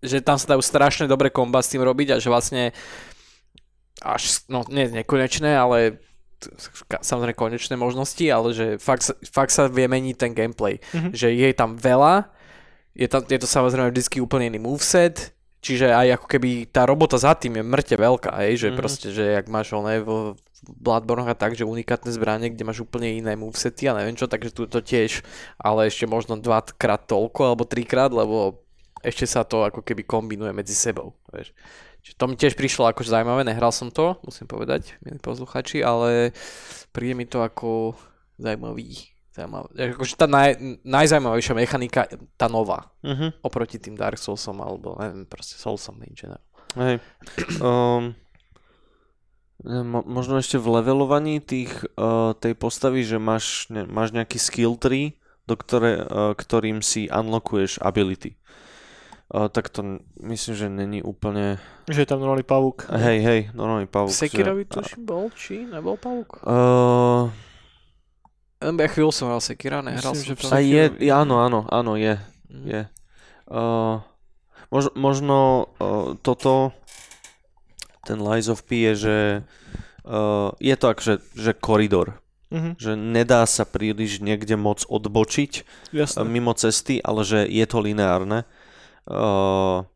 Že 0.00 0.24
tam 0.24 0.40
sa 0.40 0.56
dajú 0.56 0.64
strašne 0.64 1.04
dobre 1.04 1.28
komba 1.28 1.60
s 1.60 1.68
tým 1.68 1.84
robiť 1.84 2.16
a 2.16 2.20
že 2.20 2.32
vlastne 2.32 2.72
až, 4.00 4.48
no 4.48 4.64
nie 4.72 4.88
nekonečné, 4.88 5.52
ale 5.52 6.00
samozrejme 7.04 7.36
konečné 7.36 7.76
možnosti, 7.76 8.24
ale 8.24 8.56
že 8.56 8.66
fakt, 8.80 9.12
fakt 9.28 9.52
sa 9.52 9.68
vie 9.68 9.84
meniť 9.84 10.16
ten 10.16 10.32
gameplay. 10.32 10.80
Mhm. 10.96 11.12
Že 11.12 11.28
je 11.36 11.48
tam 11.52 11.76
veľa, 11.76 12.32
je, 13.00 13.08
tam, 13.08 13.24
je 13.24 13.40
to 13.40 13.48
samozrejme 13.48 13.88
vždycky 13.88 14.20
úplne 14.20 14.52
iný 14.52 14.60
moveset, 14.60 15.32
čiže 15.64 15.88
aj 15.88 16.20
ako 16.20 16.26
keby 16.28 16.68
tá 16.68 16.84
robota 16.84 17.16
za 17.16 17.32
tým 17.32 17.56
je 17.56 17.64
mŕte 17.64 17.96
veľká, 17.96 18.36
hej, 18.44 18.60
že 18.60 18.68
Mhm. 18.68 18.76
proste, 18.76 19.08
že 19.08 19.24
jak 19.40 19.48
máš 19.48 19.72
oné 19.72 20.04
v 20.04 20.36
v 20.60 20.76
Bloodborne 20.76 21.24
a 21.24 21.32
tak, 21.32 21.56
že 21.56 21.64
unikátne 21.64 22.12
zbranie, 22.12 22.52
kde 22.52 22.68
máš 22.68 22.84
úplne 22.84 23.16
iné 23.16 23.32
movesety 23.32 23.88
a 23.88 23.96
neviem 23.96 24.12
čo, 24.12 24.28
takže 24.28 24.52
tu 24.52 24.68
to 24.68 24.84
tiež, 24.84 25.24
ale 25.56 25.88
ešte 25.88 26.04
možno 26.04 26.36
dvakrát 26.36 27.08
toľko 27.08 27.40
alebo 27.48 27.64
trikrát, 27.64 28.12
lebo 28.12 28.60
ešte 29.00 29.24
sa 29.24 29.40
to 29.40 29.64
ako 29.64 29.80
keby 29.80 30.04
kombinuje 30.04 30.52
medzi 30.52 30.76
sebou, 30.76 31.16
vieš. 31.32 31.56
Čiže 32.04 32.12
to 32.12 32.24
mi 32.28 32.36
tiež 32.36 32.60
prišlo 32.60 32.92
akože 32.92 33.08
zaujímavé, 33.08 33.40
nehral 33.48 33.72
som 33.72 33.88
to, 33.88 34.20
musím 34.20 34.44
povedať, 34.44 35.00
milí 35.00 35.16
posluchači, 35.16 35.80
ale 35.80 36.36
príde 36.92 37.16
mi 37.16 37.24
to 37.24 37.40
ako 37.40 37.96
zaujímavý, 38.36 39.16
zaujímavý. 39.30 39.68
Akože 39.94 40.14
tá 40.14 40.26
naj, 40.26 40.50
najzaujímavejšia 40.82 41.54
mechanika, 41.54 42.00
tá 42.34 42.46
nová, 42.46 42.90
Mhm. 43.00 43.40
oproti 43.40 43.76
tým 43.76 43.94
Dark 43.94 44.16
Soulsom, 44.16 44.58
alebo 44.58 44.94
neviem, 44.96 45.24
proste 45.24 45.54
Soulsom 45.54 45.98
in 46.00 46.12
general. 46.12 46.42
Hej. 46.72 47.02
Um, 47.58 48.14
mo- 49.62 50.02
možno 50.04 50.38
ešte 50.38 50.56
v 50.56 50.70
levelovaní 50.72 51.38
tých, 51.38 51.70
uh, 51.94 52.32
tej 52.32 52.54
postavy, 52.54 53.02
že 53.02 53.16
máš, 53.16 53.66
ne, 53.68 53.84
máš 53.84 54.10
nejaký 54.10 54.36
skill 54.36 54.74
tree, 54.74 55.18
do 55.44 55.54
ktoré, 55.54 56.00
uh, 56.00 56.32
ktorým 56.32 56.78
si 56.80 57.06
unlockuješ 57.06 57.78
ability. 57.78 58.38
Uh, 59.26 59.46
tak 59.46 59.68
to 59.68 59.82
myslím, 60.16 60.54
že 60.54 60.66
není 60.66 60.98
úplne... 61.00 61.62
Že 61.86 62.02
je 62.02 62.08
tam 62.08 62.18
normálny 62.18 62.42
pavúk. 62.42 62.86
Hej, 62.88 63.18
hej, 63.20 63.40
normálny 63.52 63.86
pavúk. 63.86 64.10
Sekirovi 64.10 64.62
že- 64.64 64.74
tuším 64.76 65.02
bol, 65.02 65.30
či 65.30 65.62
nebol 65.64 65.94
pavúk? 65.94 66.42
Uh, 66.42 67.30
Ja 68.60 68.88
chvíľu 68.92 69.08
som 69.08 69.32
hral 69.32 69.40
Sekira, 69.40 69.80
nehral 69.80 70.12
Myslím, 70.12 70.28
že 70.28 70.34
som 70.36 70.36
to. 70.36 70.48
v 70.52 70.52
a 70.52 70.60
je, 70.60 70.84
je, 71.00 71.10
áno, 71.10 71.40
áno, 71.40 71.64
áno, 71.72 71.96
je. 71.96 72.20
Mhm. 72.52 72.64
je. 72.68 72.82
Uh, 73.50 74.04
mož, 74.68 74.92
možno 74.94 75.66
uh, 75.80 76.14
toto, 76.20 76.76
ten 78.04 78.20
Lies 78.20 78.52
of 78.52 78.62
P 78.68 78.84
je, 78.92 78.92
že 78.94 79.16
uh, 80.04 80.52
je 80.60 80.74
to 80.76 80.86
akože 80.92 81.14
že 81.34 81.52
koridor. 81.56 82.20
Mhm, 82.50 82.82
Že 82.82 82.92
nedá 82.98 83.46
sa 83.46 83.62
príliš 83.62 84.18
niekde 84.18 84.58
moc 84.58 84.82
odbočiť 84.90 85.52
jasné. 85.94 86.26
mimo 86.26 86.50
cesty, 86.58 86.98
ale 86.98 87.22
že 87.22 87.46
je 87.46 87.62
to 87.62 87.78
lineárne. 87.78 88.42
Uh, 89.06 89.86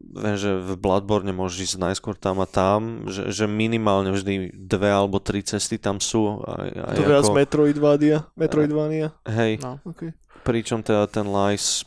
viem, 0.00 0.36
že 0.40 0.50
v 0.56 0.74
Bloodborne 0.80 1.30
môžeš 1.30 1.72
ísť 1.72 1.76
najskôr 1.78 2.16
tam 2.16 2.40
a 2.40 2.48
tam, 2.48 3.06
že, 3.06 3.30
že 3.30 3.44
minimálne 3.44 4.10
vždy 4.10 4.50
dve 4.56 4.90
alebo 4.90 5.20
tri 5.20 5.44
cesty 5.44 5.76
tam 5.76 6.00
sú. 6.00 6.40
Aj, 6.42 6.66
aj 6.66 6.96
To 6.96 7.04
viac 7.04 7.24
ako, 7.28 7.36
Metroidvania. 7.36 8.18
Metroidvania. 8.34 9.08
hej, 9.28 9.60
No. 9.60 9.78
Okay. 9.84 10.16
pričom 10.42 10.80
teda 10.80 11.06
ten 11.06 11.28
Lies 11.28 11.84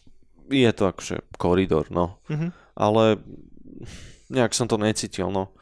je 0.47 0.71
to 0.71 0.93
akože 0.93 1.25
koridor, 1.35 1.89
no. 1.89 2.21
Mhm. 2.29 2.53
Ale 2.77 3.17
nejak 4.29 4.53
som 4.53 4.69
to 4.69 4.77
necítil, 4.77 5.29
no. 5.33 5.53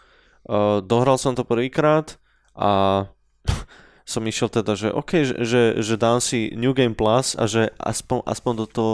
Uh, 0.48 0.84
dohral 0.84 1.16
som 1.16 1.38
to 1.38 1.48
prvýkrát 1.48 2.20
a 2.58 3.06
som 4.12 4.26
išiel 4.28 4.52
teda, 4.52 4.76
že 4.76 4.90
OK, 4.92 5.24
že, 5.24 5.36
že, 5.46 5.62
že 5.80 5.96
dám 5.96 6.20
si 6.20 6.52
New 6.58 6.76
Game 6.76 6.98
Plus 6.98 7.34
a 7.40 7.48
že 7.48 7.72
aspoň, 7.80 8.26
aspoň 8.28 8.54
do 8.60 8.66
toho 8.68 8.94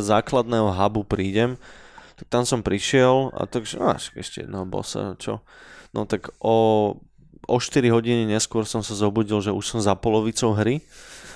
základného 0.00 0.70
hubu 0.70 1.02
prídem 1.02 1.58
Tak 2.22 2.26
tam 2.30 2.44
som 2.46 2.62
prišiel 2.62 3.34
a 3.34 3.50
takže, 3.50 3.82
no, 3.82 3.90
až 3.90 4.14
ešte 4.14 4.46
jedného 4.46 4.62
bossa, 4.62 5.18
čo? 5.18 5.42
No 5.90 6.06
tak 6.06 6.30
o, 6.38 6.56
o 7.50 7.56
4 7.58 7.90
hodiny 7.90 8.30
neskôr 8.30 8.62
som 8.62 8.80
sa 8.80 8.94
zobudil, 8.94 9.42
že 9.42 9.50
už 9.50 9.66
som 9.66 9.80
za 9.82 9.98
polovicou 9.98 10.54
hry, 10.54 10.86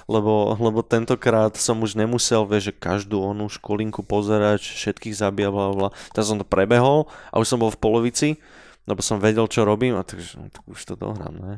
lebo, 0.06 0.54
lebo 0.62 0.86
tentokrát 0.86 1.58
som 1.58 1.82
už 1.82 1.98
nemusel, 1.98 2.46
vieš, 2.46 2.70
že 2.70 2.78
každú 2.78 3.18
onú 3.18 3.50
školinku 3.50 4.06
pozerať, 4.06 4.62
všetkých 4.62 5.18
zabíja, 5.18 5.50
bla, 5.50 5.74
bla. 5.74 5.90
Tak 6.14 6.22
som 6.22 6.38
to 6.38 6.46
prebehol 6.46 7.10
a 7.34 7.42
už 7.42 7.50
som 7.50 7.58
bol 7.58 7.74
v 7.74 7.82
polovici, 7.82 8.28
lebo 8.86 9.02
som 9.02 9.18
vedel, 9.18 9.50
čo 9.50 9.66
robím 9.66 9.98
a 9.98 10.06
takže 10.06 10.38
no, 10.38 10.46
tak 10.54 10.62
už 10.70 10.80
to 10.86 10.94
dohrám, 10.94 11.34
ne? 11.34 11.54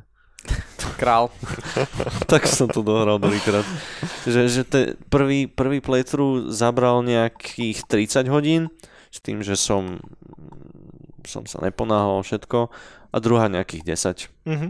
Král. 0.97 1.29
tak 2.31 2.49
som 2.49 2.73
to 2.73 2.81
dohral 2.81 3.21
druhýkrát. 3.21 3.67
Že, 4.25 4.41
že 4.49 4.63
te 4.65 4.81
prvý, 5.13 5.45
prvý 5.45 5.85
playthrough 5.85 6.49
zabral 6.49 7.05
nejakých 7.05 7.85
30 7.85 8.33
hodín, 8.33 8.73
s 9.09 9.19
tým, 9.21 9.41
že 9.41 9.57
som, 9.57 10.01
som 11.25 11.45
sa 11.45 11.61
neponáhal 11.65 12.21
všetko 12.23 12.69
a 13.13 13.17
druhá 13.19 13.49
nejakých 13.49 13.85
10. 14.45 14.49
Mhm. 14.49 14.69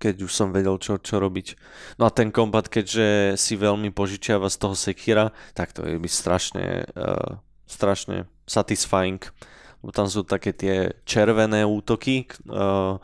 Keď 0.00 0.16
už 0.24 0.32
som 0.32 0.48
vedel, 0.48 0.80
čo, 0.80 0.96
čo 0.96 1.20
robiť. 1.20 1.60
No 2.00 2.08
a 2.08 2.10
ten 2.10 2.32
kombat, 2.32 2.72
keďže 2.72 3.36
si 3.36 3.52
veľmi 3.60 3.92
požičiava 3.92 4.48
z 4.48 4.56
toho 4.56 4.72
Sekira, 4.72 5.36
tak 5.52 5.76
to 5.76 5.84
je 5.84 6.00
byť 6.00 6.12
strašne, 6.12 6.88
uh, 6.96 7.36
strašne 7.68 8.24
satisfying. 8.48 9.20
Lebo 9.84 9.92
tam 9.92 10.08
sú 10.08 10.24
také 10.24 10.56
tie 10.56 10.96
červené 11.04 11.68
útoky, 11.68 12.24
uh, 12.48 12.96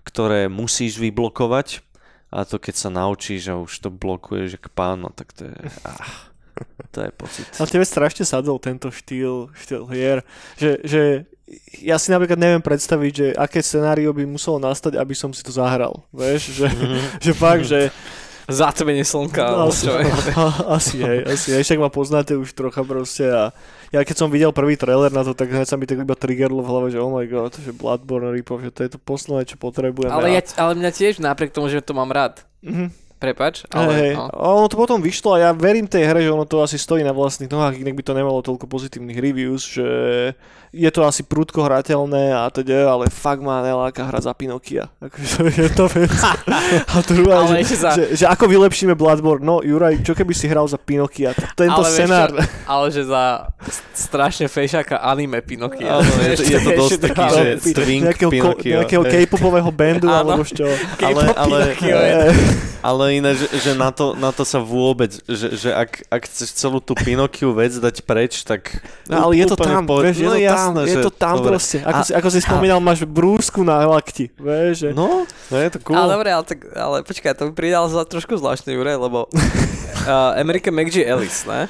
ktoré 0.00 0.48
musíš 0.48 0.96
vyblokovať 0.96 1.84
a 2.30 2.46
to 2.46 2.62
keď 2.62 2.74
sa 2.78 2.88
naučíš 2.94 3.50
a 3.50 3.58
už 3.58 3.72
to 3.82 3.90
blokuješ 3.90 4.56
jak 4.56 4.70
pán, 4.70 5.02
no 5.02 5.10
tak 5.10 5.34
to 5.34 5.50
je... 5.50 5.56
Ah, 5.82 6.29
to 6.94 6.98
je 7.06 7.10
pocit. 7.14 7.46
Ale 7.56 7.70
tebe 7.70 7.86
strašne 7.86 8.24
sadol 8.26 8.58
tento 8.58 8.90
štýl, 8.90 9.50
štýl 9.54 9.84
hier, 9.90 10.26
že, 10.58 10.80
že 10.84 11.02
ja 11.82 11.98
si 11.98 12.14
napríklad 12.14 12.38
neviem 12.38 12.62
predstaviť, 12.62 13.12
že 13.12 13.26
aké 13.34 13.58
scenário 13.62 14.14
by 14.14 14.22
muselo 14.26 14.62
nastať, 14.62 14.98
aby 14.98 15.14
som 15.18 15.34
si 15.34 15.42
to 15.42 15.50
zahral. 15.50 16.06
Vieš, 16.14 16.62
že, 16.62 16.66
mm-hmm. 16.70 17.02
že 17.24 17.32
fakt, 17.34 17.64
že 17.66 17.80
Zatmenie 18.50 19.06
slnka. 19.06 19.46
No, 19.46 19.70
asi, 19.70 19.86
asi, 20.66 20.96
hej, 20.98 21.22
asi, 21.22 21.48
hej, 21.54 21.62
však 21.62 21.78
ma 21.78 21.86
poznáte 21.86 22.34
už 22.34 22.50
trocha 22.50 22.82
proste 22.82 23.30
a 23.30 23.54
ja 23.94 24.02
keď 24.02 24.16
som 24.18 24.26
videl 24.26 24.50
prvý 24.50 24.74
trailer 24.74 25.14
na 25.14 25.22
to, 25.22 25.38
tak 25.38 25.54
hneď 25.54 25.70
sa 25.70 25.78
mi 25.78 25.86
tak 25.86 26.02
iba 26.02 26.18
triggerlo 26.18 26.58
v 26.58 26.68
hlave, 26.68 26.86
že 26.90 26.98
oh 26.98 27.14
my 27.14 27.26
god, 27.30 27.54
že 27.54 27.70
Bloodborne 27.70 28.34
Ripov, 28.34 28.58
že 28.66 28.74
to 28.74 28.82
je 28.82 28.90
to 28.90 28.98
posledné, 28.98 29.46
čo 29.46 29.54
potrebujem. 29.54 30.10
Ale, 30.10 30.34
ja, 30.34 30.42
ale 30.58 30.74
mňa 30.82 30.90
tiež 30.90 31.22
napriek 31.22 31.54
tomu, 31.54 31.70
že 31.70 31.78
to 31.78 31.94
mám 31.94 32.10
rád. 32.10 32.42
Mm-hmm. 32.66 32.88
Prepač, 33.20 33.68
ale... 33.68 33.92
Hej, 33.92 34.12
no. 34.16 34.32
ono 34.32 34.64
to 34.64 34.80
potom 34.80 34.96
vyšlo 35.04 35.36
a 35.36 35.44
ja 35.44 35.50
verím 35.52 35.84
tej 35.84 36.08
hre, 36.08 36.24
že 36.24 36.32
ono 36.32 36.48
to 36.48 36.64
asi 36.64 36.80
stojí 36.80 37.04
na 37.04 37.12
vlastných 37.12 37.52
nohách, 37.52 37.76
inak 37.76 37.92
by 37.92 38.00
to 38.00 38.16
nemalo 38.16 38.40
toľko 38.40 38.64
pozitívnych 38.64 39.20
reviews, 39.20 39.60
že 39.68 39.84
je 40.70 40.86
to 40.88 41.02
asi 41.02 41.26
prúdko 41.26 41.66
hrateľné 41.66 42.30
a 42.30 42.46
teda, 42.48 42.88
ale 42.88 43.10
fakt 43.10 43.42
ma 43.42 43.60
neláka 43.60 44.06
hra 44.06 44.22
za 44.22 44.30
Pinokia. 44.32 44.88
Akože 45.02 45.26
to 45.36 45.42
je 45.50 45.68
to 45.74 45.84
vec. 45.90 46.14
a 46.94 46.96
druhá, 47.04 47.44
Ale 47.44 47.60
že, 47.60 47.76
za- 47.76 47.92
že, 47.92 48.04
že, 48.14 48.24
ako 48.24 48.46
vylepšíme 48.46 48.94
Bloodborne? 48.94 49.42
No, 49.42 49.60
Juraj, 49.60 50.00
čo 50.00 50.14
keby 50.16 50.30
si 50.32 50.46
hral 50.46 50.64
za 50.70 50.78
Pinokia? 50.78 51.34
Tento 51.58 51.82
ale 51.82 51.90
scenár. 51.90 52.30
čo, 52.32 52.40
ale 52.70 52.86
že 52.88 53.02
za 53.02 53.50
st- 53.66 53.84
strašne 54.08 54.46
fejšaka 54.46 55.02
anime 55.02 55.42
Pinokia. 55.42 55.98
Áno, 55.98 56.08
je 56.24 56.38
to, 56.38 56.42
je 56.46 56.58
to 56.62 56.70
dosť 56.72 56.98
taký, 57.02 57.24
že 57.28 57.42
string 57.74 58.02
nejakého, 58.06 58.30
ko, 58.30 58.34
Pinocchio. 58.54 58.74
nejakého. 58.80 59.02
K-popového 59.10 59.70
bandu, 59.74 60.06
alebo 60.06 60.46
čo. 60.46 60.70
Ale, 61.02 61.22
ale, 61.34 61.58
je- 61.76 62.70
ale 63.10 63.18
iné, 63.18 63.34
že, 63.34 63.50
že 63.50 63.70
na, 63.74 63.90
to, 63.90 64.14
na 64.14 64.30
to 64.30 64.46
sa 64.46 64.62
vôbec, 64.62 65.10
že, 65.26 65.58
že 65.58 65.74
ak, 65.74 66.06
ak 66.06 66.22
chceš 66.30 66.54
celú 66.54 66.78
tú 66.78 66.94
Pinokiu 66.94 67.50
vec 67.50 67.74
dať 67.74 68.06
preč, 68.06 68.46
tak 68.46 68.78
No, 69.10 69.26
ale 69.26 69.42
je 69.42 69.50
to 69.50 69.58
tam, 69.58 69.82
pohode. 69.82 70.06
vieš, 70.06 70.22
je 70.22 70.28
no, 70.30 70.30
to 70.30 70.38
tam, 70.38 70.46
jasné, 70.46 70.80
je 70.80 70.94
že- 70.94 71.02
to 71.02 71.10
tam 71.10 71.34
dobre. 71.36 71.48
proste. 71.50 71.76
Ako, 71.82 71.98
A- 71.98 72.06
si, 72.06 72.12
ako 72.14 72.28
si 72.30 72.38
spomínal, 72.38 72.78
máš 72.78 73.02
brúsku 73.02 73.66
na 73.66 73.82
lakti, 73.82 74.30
vieš, 74.38 74.86
že... 74.86 74.88
No, 74.94 75.26
no 75.26 75.56
je 75.58 75.68
to 75.74 75.82
cool. 75.82 75.98
Ale 75.98 76.14
dobre, 76.14 76.30
ale, 76.30 76.44
tak, 76.46 76.62
ale 76.70 76.96
počkaj, 77.02 77.34
to 77.34 77.50
mi 77.50 77.52
pridal 77.52 77.90
za 77.90 78.06
trošku 78.06 78.38
zvláštne, 78.38 78.70
Jure, 78.70 78.94
lebo 78.94 79.26
uh, 79.26 80.38
American 80.42 80.70
McG 80.72 81.02
Ellis, 81.02 81.42
ne? 81.42 81.66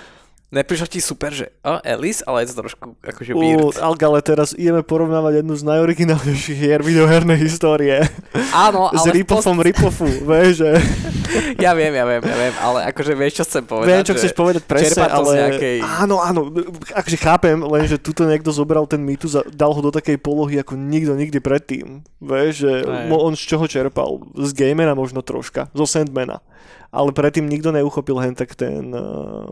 Neprišlo 0.50 0.90
ti 0.90 0.98
super, 0.98 1.30
že 1.30 1.54
oh, 1.62 1.78
Ellis, 1.86 2.26
ale 2.26 2.42
je 2.42 2.50
to 2.50 2.66
trošku 2.66 2.98
akože 3.06 3.38
weird. 3.38 3.78
Alga, 3.78 4.10
ale 4.10 4.18
teraz 4.18 4.50
ideme 4.50 4.82
porovnávať 4.82 5.46
jednu 5.46 5.54
z 5.54 5.62
najoriginálnejších 5.62 6.58
hier 6.58 6.82
videohernej 6.82 7.38
histórie. 7.38 8.02
Áno, 8.50 8.90
s 8.98 9.06
ale 9.06 9.14
v 9.14 9.22
Ripoffom 9.22 9.62
Ripofu, 9.62 10.10
vieš, 10.34 10.66
že... 10.66 10.70
Ja 11.62 11.78
viem, 11.78 11.94
ja 11.94 12.02
viem, 12.02 12.18
ja 12.26 12.34
viem, 12.34 12.54
ale 12.58 12.90
akože 12.90 13.14
vieš, 13.14 13.38
čo 13.38 13.44
chcem 13.46 13.62
povedať. 13.62 13.86
Viem, 13.86 14.02
čo 14.02 14.14
chceš 14.18 14.34
povedať 14.34 14.66
presne, 14.66 15.06
ale... 15.06 15.30
nejakej... 15.38 15.76
Áno, 15.78 16.18
áno, 16.18 16.50
akože 16.90 17.18
chápem, 17.22 17.54
len 17.54 17.86
že 17.86 18.02
tuto 18.02 18.26
niekto 18.26 18.50
zobral 18.50 18.82
ten 18.90 18.98
mýtus 18.98 19.38
a 19.38 19.46
dal 19.46 19.70
ho 19.70 19.78
do 19.78 19.94
takej 19.94 20.18
polohy 20.18 20.58
ako 20.58 20.74
nikto 20.74 21.14
nikdy 21.14 21.38
predtým. 21.38 22.02
Vieš, 22.18 22.52
že 22.66 22.72
mo- 23.06 23.22
on 23.22 23.38
z 23.38 23.46
čoho 23.46 23.70
čerpal? 23.70 24.18
Z 24.34 24.50
Gamera 24.58 24.98
možno 24.98 25.22
troška, 25.22 25.70
zo 25.70 25.86
Sandmana. 25.86 26.42
Ale 26.90 27.14
predtým 27.14 27.46
nikto 27.46 27.70
neuchopil 27.70 28.18
hen 28.18 28.34
tak 28.34 28.58
ten... 28.58 28.90
Uh... 28.90 29.46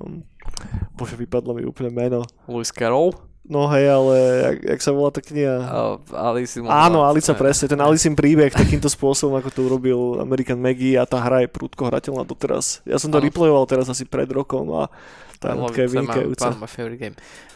Bože, 0.98 1.14
vypadlo 1.14 1.54
mi 1.54 1.62
úplne 1.62 1.94
meno. 1.94 2.26
Lewis 2.50 2.74
Carroll. 2.74 3.14
No 3.48 3.64
hej, 3.72 3.88
ale 3.88 4.14
jak, 4.44 4.58
jak 4.76 4.80
sa 4.84 4.92
volá 4.92 5.08
tá 5.08 5.24
kniha? 5.24 5.56
Uh, 5.64 5.96
Alice 6.12 6.60
Áno. 6.60 7.00
Alica 7.00 7.32
presne, 7.32 7.64
ten 7.64 7.80
Alicin 7.80 8.12
príbeh 8.12 8.52
takýmto 8.52 8.92
spôsobom, 8.92 9.40
ako 9.40 9.48
to 9.48 9.60
urobil 9.64 10.00
American 10.20 10.60
Maggie 10.60 11.00
a 11.00 11.08
tá 11.08 11.16
hra 11.16 11.48
je 11.48 11.48
prúdko 11.48 11.88
hrateľná 11.88 12.28
doteraz. 12.28 12.84
Ja 12.84 13.00
som 13.00 13.08
to 13.08 13.16
Áno. 13.16 13.24
replayoval 13.24 13.64
teraz 13.64 13.88
asi 13.88 14.04
pred 14.04 14.28
rokom 14.28 14.68
a 14.76 14.92
tá 15.40 15.56
je 15.56 15.88
vynikajúca. 15.88 16.52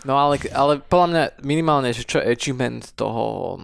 No 0.09 0.17
ale, 0.17 0.41
ale 0.55 0.81
podľa 0.81 1.09
mňa 1.13 1.25
minimálne, 1.45 1.93
že 1.93 2.09
čo 2.09 2.25
je 2.25 2.31
achievement 2.31 2.89
toho 2.97 3.59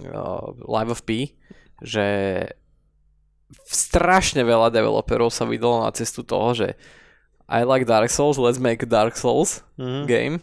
uh, 0.00 0.48
Live 0.64 0.90
of 0.96 1.04
P, 1.04 1.36
že 1.84 2.06
strašne 3.62 4.42
veľa 4.42 4.68
developerov 4.68 5.28
sa 5.28 5.44
vydalo 5.44 5.82
na 5.82 5.90
cestu 5.90 6.22
toho, 6.22 6.52
že 6.52 6.74
I 7.44 7.62
like 7.62 7.84
Dark 7.84 8.08
Souls, 8.08 8.40
let's 8.40 8.58
make 8.58 8.84
Dark 8.84 9.14
Souls 9.14 9.62
Mhm. 9.76 10.04
game 10.04 10.36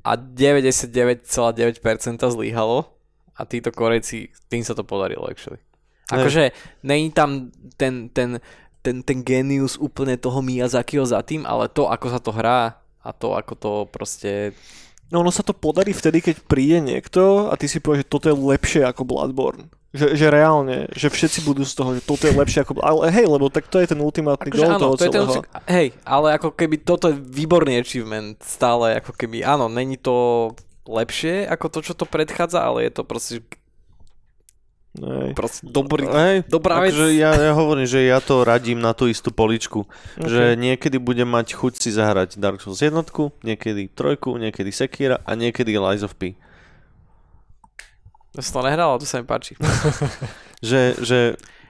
a 0.00 0.16
99,9% 0.16 2.30
zlyhalo 2.30 2.84
a 3.36 3.44
títo 3.44 3.72
Korejci, 3.72 4.28
tým 4.48 4.64
sa 4.64 4.72
to 4.72 4.84
podarilo 4.84 5.28
actually. 5.28 5.60
Akože 6.10 6.50
není 6.82 7.14
tam 7.14 7.54
ten, 7.78 8.10
ten, 8.10 8.42
ten, 8.82 9.02
ten 9.02 9.18
genius 9.22 9.78
úplne 9.78 10.18
toho 10.18 10.42
Miyazakiho 10.42 11.06
za 11.06 11.22
tým, 11.22 11.46
ale 11.46 11.70
to, 11.70 11.86
ako 11.86 12.06
sa 12.10 12.18
to 12.18 12.34
hrá 12.34 12.82
a 13.00 13.10
to, 13.14 13.38
ako 13.38 13.54
to 13.54 13.72
proste... 13.88 14.52
No 15.10 15.22
ono 15.22 15.30
sa 15.30 15.42
to 15.42 15.54
podarí 15.54 15.90
vtedy, 15.90 16.22
keď 16.22 16.36
príde 16.46 16.78
niekto 16.82 17.50
a 17.50 17.54
ty 17.54 17.66
si 17.66 17.78
povieš, 17.78 18.06
že 18.06 18.10
toto 18.10 18.26
je 18.30 18.36
lepšie 18.36 18.82
ako 18.86 19.06
Bloodborne. 19.06 19.70
Že, 19.90 20.14
že 20.14 20.26
reálne, 20.30 20.86
že 20.94 21.10
všetci 21.10 21.42
budú 21.42 21.66
z 21.66 21.74
toho, 21.74 21.98
že 21.98 22.02
toto 22.06 22.30
je 22.30 22.34
lepšie 22.38 22.62
ako. 22.62 22.78
Ale 22.78 23.10
hej, 23.10 23.26
lebo 23.26 23.50
tak 23.50 23.66
to 23.66 23.82
je 23.82 23.90
ten 23.90 23.98
ultimátny 23.98 24.54
Akože 24.54 24.62
goal 24.62 24.70
áno, 24.70 24.82
toho 24.86 24.94
to 24.94 25.02
je 25.02 25.10
ten, 25.10 25.26
celého. 25.26 25.42
hej, 25.66 25.88
ale 26.06 26.26
ako 26.38 26.54
keby 26.54 26.76
toto 26.78 27.10
je 27.10 27.18
výborný 27.18 27.82
achievement 27.82 28.38
stále, 28.38 29.02
ako 29.02 29.18
keby, 29.18 29.42
áno, 29.42 29.66
není 29.66 29.98
to 29.98 30.54
lepšie 30.86 31.46
ako 31.46 31.66
to, 31.70 31.78
čo 31.86 31.94
to 31.98 32.06
predchádza, 32.06 32.62
ale 32.62 32.86
je 32.86 32.92
to 32.94 33.02
proste, 33.06 33.36
Hej. 34.98 35.38
proste 35.38 35.62
dobrý, 35.66 36.06
Hej, 36.06 36.50
dobrá 36.50 36.82
vec. 36.82 36.90
akože 36.90 37.14
ja, 37.14 37.30
ja 37.34 37.52
hovorím, 37.54 37.86
že 37.86 38.10
ja 38.10 38.18
to 38.18 38.42
radím 38.42 38.82
na 38.82 38.90
tú 38.90 39.06
istú 39.06 39.30
poličku. 39.30 39.86
Okay. 40.18 40.26
Že 40.26 40.42
niekedy 40.58 40.98
budem 40.98 41.30
mať 41.30 41.54
chuť 41.54 41.78
si 41.78 41.90
zahrať 41.94 42.42
Dark 42.42 42.58
Souls 42.58 42.82
jednotku, 42.82 43.30
niekedy 43.46 43.86
trojku, 43.86 44.34
niekedy 44.34 44.74
Sekira 44.74 45.22
a 45.22 45.38
niekedy 45.38 45.78
Lies 45.78 46.02
of 46.02 46.18
P. 46.18 46.34
Ja 48.30 48.40
som 48.40 48.62
to 48.62 48.70
nehral, 48.70 48.94
ale 48.94 49.00
to 49.02 49.06
sa 49.08 49.18
mi 49.18 49.26
páči. 49.26 49.58
Že, 50.60 50.80
že 51.00 51.18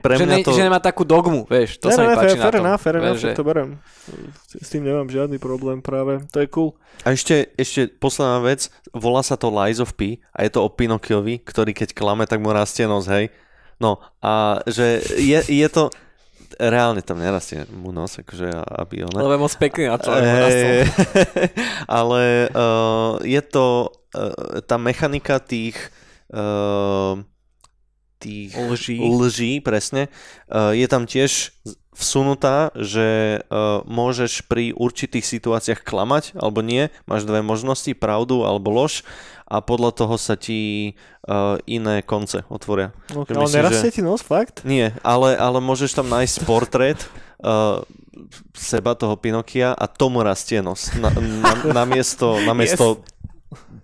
pre 0.03 0.19
že, 0.19 0.27
mňa 0.27 0.37
to... 0.43 0.51
že 0.51 0.67
nemá 0.67 0.83
takú 0.83 1.07
dogmu, 1.07 1.47
vieš, 1.47 1.79
to 1.79 1.93
Ne, 1.93 1.95
sa 1.95 2.03
mi 2.03 2.11
ne, 2.11 2.19
páči 2.19 2.35
fair, 2.35 2.59
na 2.59 2.75
tom. 2.75 2.83
fair 2.83 2.97
enough, 2.99 3.23
že- 3.23 3.39
to 3.39 3.47
berem. 3.47 3.79
S 4.59 4.67
tým 4.67 4.83
nemám 4.83 5.07
žiadny 5.07 5.39
problém 5.39 5.79
práve, 5.79 6.19
to 6.35 6.43
je 6.43 6.51
cool. 6.51 6.75
A 7.07 7.15
ešte, 7.15 7.55
ešte 7.55 7.87
posledná 7.87 8.43
vec, 8.43 8.67
volá 8.91 9.23
sa 9.23 9.39
to 9.39 9.47
Lies 9.47 9.79
of 9.79 9.95
P 9.95 10.19
a 10.35 10.43
je 10.43 10.51
to 10.51 10.67
o 10.67 10.69
Pinokiovi, 10.75 11.39
ktorý 11.39 11.71
keď 11.71 11.95
klame, 11.95 12.27
tak 12.27 12.43
mu 12.43 12.51
rastie 12.51 12.91
nos, 12.91 13.07
hej. 13.07 13.31
No 13.79 14.03
a 14.19 14.59
že 14.67 15.07
je, 15.23 15.39
je 15.39 15.69
to... 15.71 15.95
Reálne 16.59 16.99
tam 17.07 17.23
nerastie 17.23 17.63
mu 17.71 17.95
nos, 17.95 18.19
akože 18.19 18.51
aby 18.75 19.07
ona... 19.07 19.23
Lebo 19.23 19.39
je 19.39 19.45
moc 19.47 19.55
pekný 19.55 19.87
na 19.87 20.03
človek. 20.03 20.23
Hej, 20.27 20.83
ale 22.03 22.51
uh, 22.51 23.23
je 23.23 23.39
to 23.47 23.95
uh, 24.19 24.59
tá 24.67 24.75
mechanika 24.75 25.39
tých 25.39 25.79
uh, 26.31 27.21
tých 28.21 28.53
Lží. 28.53 29.01
lží 29.01 29.53
presne, 29.65 30.13
uh, 30.53 30.77
je 30.77 30.87
tam 30.87 31.09
tiež 31.09 31.57
vsunutá, 31.97 32.71
že 32.79 33.41
uh, 33.49 33.83
môžeš 33.85 34.47
pri 34.47 34.73
určitých 34.73 35.27
situáciách 35.27 35.83
klamať 35.83 36.39
alebo 36.39 36.63
nie, 36.63 36.89
máš 37.05 37.27
dve 37.27 37.43
možnosti, 37.43 37.91
pravdu 37.97 38.47
alebo 38.47 38.71
lož 38.71 39.03
a 39.51 39.59
podľa 39.59 39.91
toho 39.99 40.15
sa 40.15 40.39
ti 40.39 40.95
uh, 41.27 41.59
iné 41.67 42.07
konce 42.07 42.47
otvoria. 42.47 42.95
Okay, 43.11 43.35
Že 43.35 43.41
ale 43.43 43.51
nerastie 43.59 43.91
ti 43.91 44.03
nos, 44.07 44.23
fakt? 44.23 44.63
Nie, 44.63 44.95
ale, 45.03 45.35
ale 45.35 45.59
môžeš 45.59 45.99
tam 45.99 46.07
nájsť 46.07 46.47
portrét 46.47 47.03
uh, 47.43 47.83
seba, 48.55 48.95
toho 48.95 49.19
Pinokia 49.19 49.75
a 49.75 49.91
tomu 49.91 50.23
rastie 50.23 50.63
nos. 50.63 50.95
Na, 50.95 51.11
na, 51.11 51.83
namiesto, 51.83 52.39
namiesto 52.47 53.03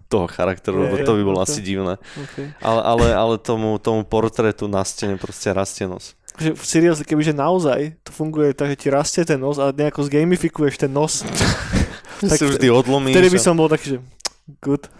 toho 0.06 0.26
charakteru, 0.26 0.86
lebo 0.86 1.02
to 1.02 1.12
by 1.14 1.22
bolo 1.22 1.40
ok. 1.40 1.46
asi 1.46 1.58
divné. 1.60 1.98
Okay. 2.14 2.54
Ale, 2.62 2.80
ale, 2.82 3.06
ale 3.10 3.34
tomu, 3.36 3.74
tomu 3.76 4.06
portrétu 4.06 4.66
na 4.66 4.86
stene 4.86 5.18
proste 5.18 5.50
rastie 5.50 5.84
nos. 5.84 6.14
Že 6.36 6.52
v 6.52 6.64
serióze, 6.64 7.02
kebyže 7.02 7.32
naozaj 7.32 7.96
to 8.04 8.10
funguje 8.12 8.52
tak, 8.52 8.70
že 8.70 8.76
ti 8.76 8.88
rastie 8.88 9.24
ten 9.24 9.40
nos 9.40 9.56
a 9.56 9.72
nejako 9.72 10.04
zgamifikuješ 10.04 10.78
ten 10.78 10.92
nos, 10.92 11.24
Tak 12.22 12.38
si 12.38 12.44
vždy 12.46 12.68
odlomíš. 12.70 13.12
vtedy 13.12 13.28
by 13.28 13.40
som 13.40 13.56
bol 13.56 13.68
taký, 13.68 13.96
že 13.96 13.98
good. 14.60 14.86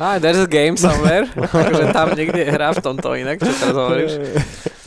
Ah, 0.00 0.16
there's 0.16 0.40
a 0.40 0.48
game 0.48 0.80
somewhere. 0.80 1.28
akože 1.52 1.92
tam 1.92 2.16
niekde 2.16 2.40
je 2.40 2.48
hra 2.48 2.72
v 2.72 2.80
tomto 2.80 3.12
inak, 3.12 3.36
čo 3.36 3.52
teraz 3.52 3.76
hovoríš. 3.76 4.12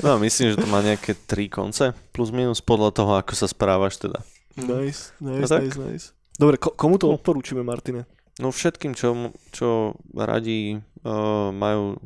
No 0.01 0.17
myslím, 0.17 0.49
že 0.49 0.57
to 0.57 0.65
má 0.65 0.81
nejaké 0.81 1.13
tri 1.13 1.45
konce, 1.45 1.93
plus 2.09 2.33
minus 2.33 2.65
podľa 2.65 2.89
toho, 2.89 3.11
ako 3.21 3.37
sa 3.37 3.45
správaš 3.45 4.01
teda. 4.01 4.25
Nice, 4.57 5.13
No 5.21 5.37
nice, 5.37 5.53
tak. 5.53 5.69
nice, 5.69 5.77
nice. 5.77 6.05
Dobre, 6.33 6.57
ko- 6.57 6.73
komu 6.73 6.97
to 6.97 7.13
odporúčime, 7.13 7.61
Martine? 7.61 8.09
No 8.41 8.49
všetkým, 8.49 8.97
čo, 8.97 9.33
čo 9.53 9.93
radi 10.13 10.81
uh, 11.05 11.53
majú 11.53 12.01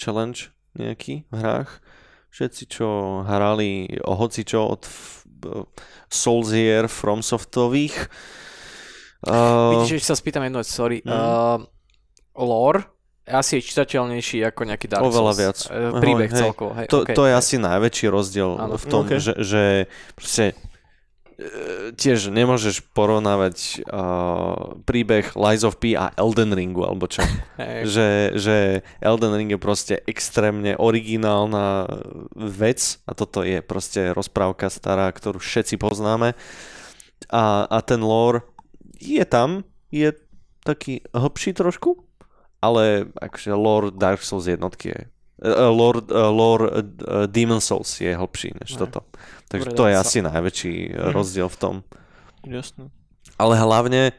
challenge 0.00 0.52
nejaký 0.76 1.28
v 1.28 1.34
hrách, 1.36 1.80
všetci, 2.32 2.62
čo 2.68 2.88
hrali 3.24 4.00
o 4.04 4.12
hocičo 4.16 4.60
od 4.64 4.82
uh, 4.84 5.68
Soulsier, 6.08 6.88
FromSoftových, 6.88 8.08
uh, 9.28 9.72
Vidíš, 9.76 10.00
ešte 10.00 10.08
sa 10.12 10.16
spýtam 10.16 10.44
jednu 10.48 10.64
vec, 10.64 10.68
sorry. 10.68 10.98
Mm. 11.04 11.12
Uh, 11.12 11.58
lore 12.40 12.96
asi 13.26 13.58
je 13.58 13.62
čitateľnejší 13.66 14.38
ako 14.46 14.60
nejaký 14.70 14.86
Dark 14.86 15.02
Oveľa 15.02 15.34
Souls. 15.34 15.40
viac. 15.42 15.58
Eh, 15.66 15.90
príbeh 15.98 16.30
Hej. 16.30 16.40
celkovo. 16.46 16.70
Hej, 16.78 16.86
to, 16.86 17.02
okay, 17.02 17.14
to 17.18 17.22
je 17.26 17.34
hej. 17.34 17.40
asi 17.42 17.54
najväčší 17.58 18.06
rozdiel 18.06 18.50
Áno. 18.54 18.78
v 18.78 18.84
tom, 18.86 19.02
Ok. 19.02 19.18
že, 19.18 19.34
že 19.42 19.62
proste 20.14 20.54
e, 20.54 20.54
tiež 22.00 22.32
nemôžeš 22.32 22.80
porovnávať 22.96 23.84
uh, 23.84 24.80
príbeh 24.88 25.36
Lies 25.36 25.68
of 25.68 25.76
P 25.76 25.92
a 25.92 26.08
Elden 26.16 26.56
Ringu, 26.56 26.88
alebo 26.88 27.04
čo. 27.04 27.20
Že, 27.86 28.36
že 28.36 28.56
Elden 29.00 29.32
Ring 29.32 29.50
je 29.52 29.60
proste 29.60 29.94
extrémne 30.04 30.76
originálna 30.76 31.88
vec 32.36 33.00
a 33.08 33.16
toto 33.16 33.40
je 33.40 33.64
proste 33.64 34.12
rozprávka 34.12 34.68
stará, 34.68 35.08
ktorú 35.08 35.40
všetci 35.40 35.80
poznáme 35.80 36.36
a, 37.32 37.64
a 37.64 37.78
ten 37.80 38.00
lore 38.04 38.44
je 39.00 39.24
tam, 39.24 39.64
je 39.88 40.12
taký 40.64 41.00
hlbší 41.14 41.56
trošku, 41.56 42.04
ale 42.60 43.08
akože 43.16 43.50
lore 43.54 43.88
Dark 43.94 44.20
Souls 44.20 44.48
jednotky 44.50 44.92
je 44.92 45.00
uh, 45.38 45.68
lore, 45.68 46.00
uh, 46.06 46.30
lore 46.30 46.64
uh, 46.68 46.80
Demon 47.26 47.60
Souls 47.60 48.00
je 48.00 48.12
hlbší 48.12 48.56
než 48.60 48.70
Hej. 48.72 48.78
toto. 48.78 49.00
Takže 49.48 49.70
Dobre, 49.70 49.76
to 49.76 49.84
je 49.86 49.94
sa. 49.94 50.00
asi 50.02 50.18
najväčší 50.22 50.74
Mhm. 50.90 51.10
rozdiel 51.12 51.48
v 51.48 51.58
tom. 51.58 51.74
Jasné. 52.42 52.90
Ale 53.36 53.54
hlavne, 53.54 54.16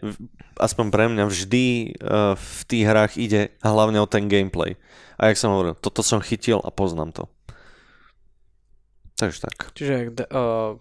aspoň 0.56 0.86
pre 0.94 1.10
mňa, 1.10 1.26
vždy 1.26 1.96
v 2.38 2.60
tých 2.70 2.86
hrách 2.86 3.18
ide 3.18 3.50
hlavne 3.66 3.98
o 3.98 4.06
ten 4.06 4.30
gameplay. 4.30 4.78
A 5.18 5.34
jak 5.34 5.42
som 5.42 5.50
hovoril, 5.50 5.74
toto 5.74 6.06
som 6.06 6.22
chytil 6.22 6.62
a 6.62 6.70
poznám 6.70 7.18
to. 7.18 7.24
Takže 9.18 9.42
tak. 9.42 9.74
Čiže 9.74 10.14
uh, 10.30 10.78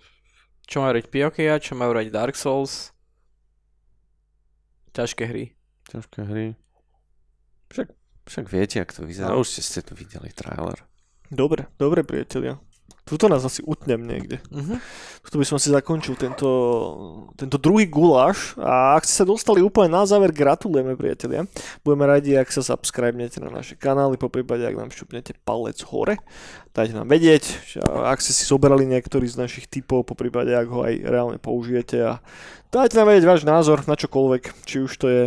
čo 0.68 0.76
majú 0.84 0.92
rať 0.92 1.06
Piokia, 1.08 1.56
čo 1.56 1.72
majú 1.72 1.96
rať 1.96 2.12
Dark 2.12 2.36
Souls. 2.36 2.92
Ťažké 4.92 5.24
hry. 5.24 5.44
Ťažké 5.88 6.20
hry. 6.24 6.46
Však, 7.72 7.88
však 8.26 8.46
viete, 8.50 8.82
ak 8.82 8.92
to 8.92 9.06
vyzerá. 9.06 9.32
No. 9.32 9.40
Už 9.40 9.62
ste 9.62 9.80
tu 9.82 9.94
videli 9.94 10.34
trailer. 10.34 10.82
Dobre, 11.30 11.66
dobre, 11.78 12.06
priatelia. 12.06 12.58
Tuto 13.06 13.30
nás 13.30 13.46
asi 13.46 13.62
utnem 13.62 14.02
niekde. 14.02 14.42
Uh-huh. 14.50 14.82
Tuto 15.22 15.38
by 15.38 15.46
som 15.46 15.62
si 15.62 15.70
zakončil 15.70 16.18
tento, 16.18 16.50
tento 17.38 17.54
druhý 17.54 17.86
guláš 17.86 18.58
a 18.58 18.98
ak 18.98 19.06
ste 19.06 19.22
sa 19.22 19.26
dostali 19.26 19.62
úplne 19.62 19.94
na 19.94 20.02
záver, 20.02 20.34
gratulujeme 20.34 20.98
priatelia. 20.98 21.46
Budeme 21.86 22.10
radi, 22.10 22.34
ak 22.34 22.50
sa 22.50 22.66
subscribnete 22.66 23.38
na 23.38 23.46
naše 23.46 23.78
kanály, 23.78 24.18
po 24.18 24.26
prípade, 24.26 24.66
ak 24.66 24.74
nám 24.74 24.90
šťupnete 24.90 25.38
palec 25.46 25.78
hore. 25.86 26.18
Dajte 26.74 26.98
nám 26.98 27.06
vedieť, 27.06 27.78
ak 27.86 28.18
ste 28.18 28.34
si 28.34 28.42
zoberali 28.42 28.82
niektorý 28.90 29.30
z 29.30 29.38
našich 29.38 29.70
typov, 29.70 30.02
po 30.02 30.18
prípade, 30.18 30.50
ak 30.50 30.66
ho 30.66 30.82
aj 30.82 30.94
reálne 31.06 31.38
použijete 31.38 32.02
a 32.02 32.18
dajte 32.74 32.98
nám 32.98 33.14
vedieť 33.14 33.26
váš 33.30 33.46
názor 33.46 33.86
na 33.86 33.94
čokoľvek, 33.94 34.66
či 34.66 34.82
už 34.82 34.92
to 34.98 35.06
je 35.06 35.22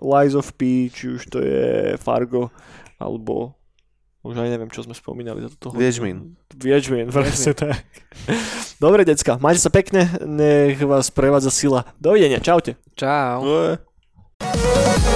Lies 0.00 0.32
of 0.38 0.54
P, 0.56 0.88
či 0.88 1.18
už 1.18 1.28
to 1.28 1.38
je 1.42 1.96
Fargo, 2.00 2.48
alebo 2.96 3.56
už 4.22 4.38
aj 4.38 4.54
neviem, 4.54 4.70
čo 4.70 4.86
sme 4.86 4.94
spomínali 4.94 5.42
za 5.42 5.50
toto. 5.50 5.74
Viečmín. 5.74 6.38
Viečmín, 6.54 7.10
presne 7.10 7.58
tak. 7.58 7.82
Dobre, 8.78 9.02
decka, 9.02 9.36
majte 9.42 9.60
sa 9.60 9.70
pekne, 9.74 10.06
nech 10.22 10.78
vás 10.78 11.10
prevádza 11.10 11.50
sila. 11.50 11.90
Dovidenia, 11.98 12.38
čaute. 12.38 12.78
Čau. 12.94 13.42
Ue. 13.42 15.11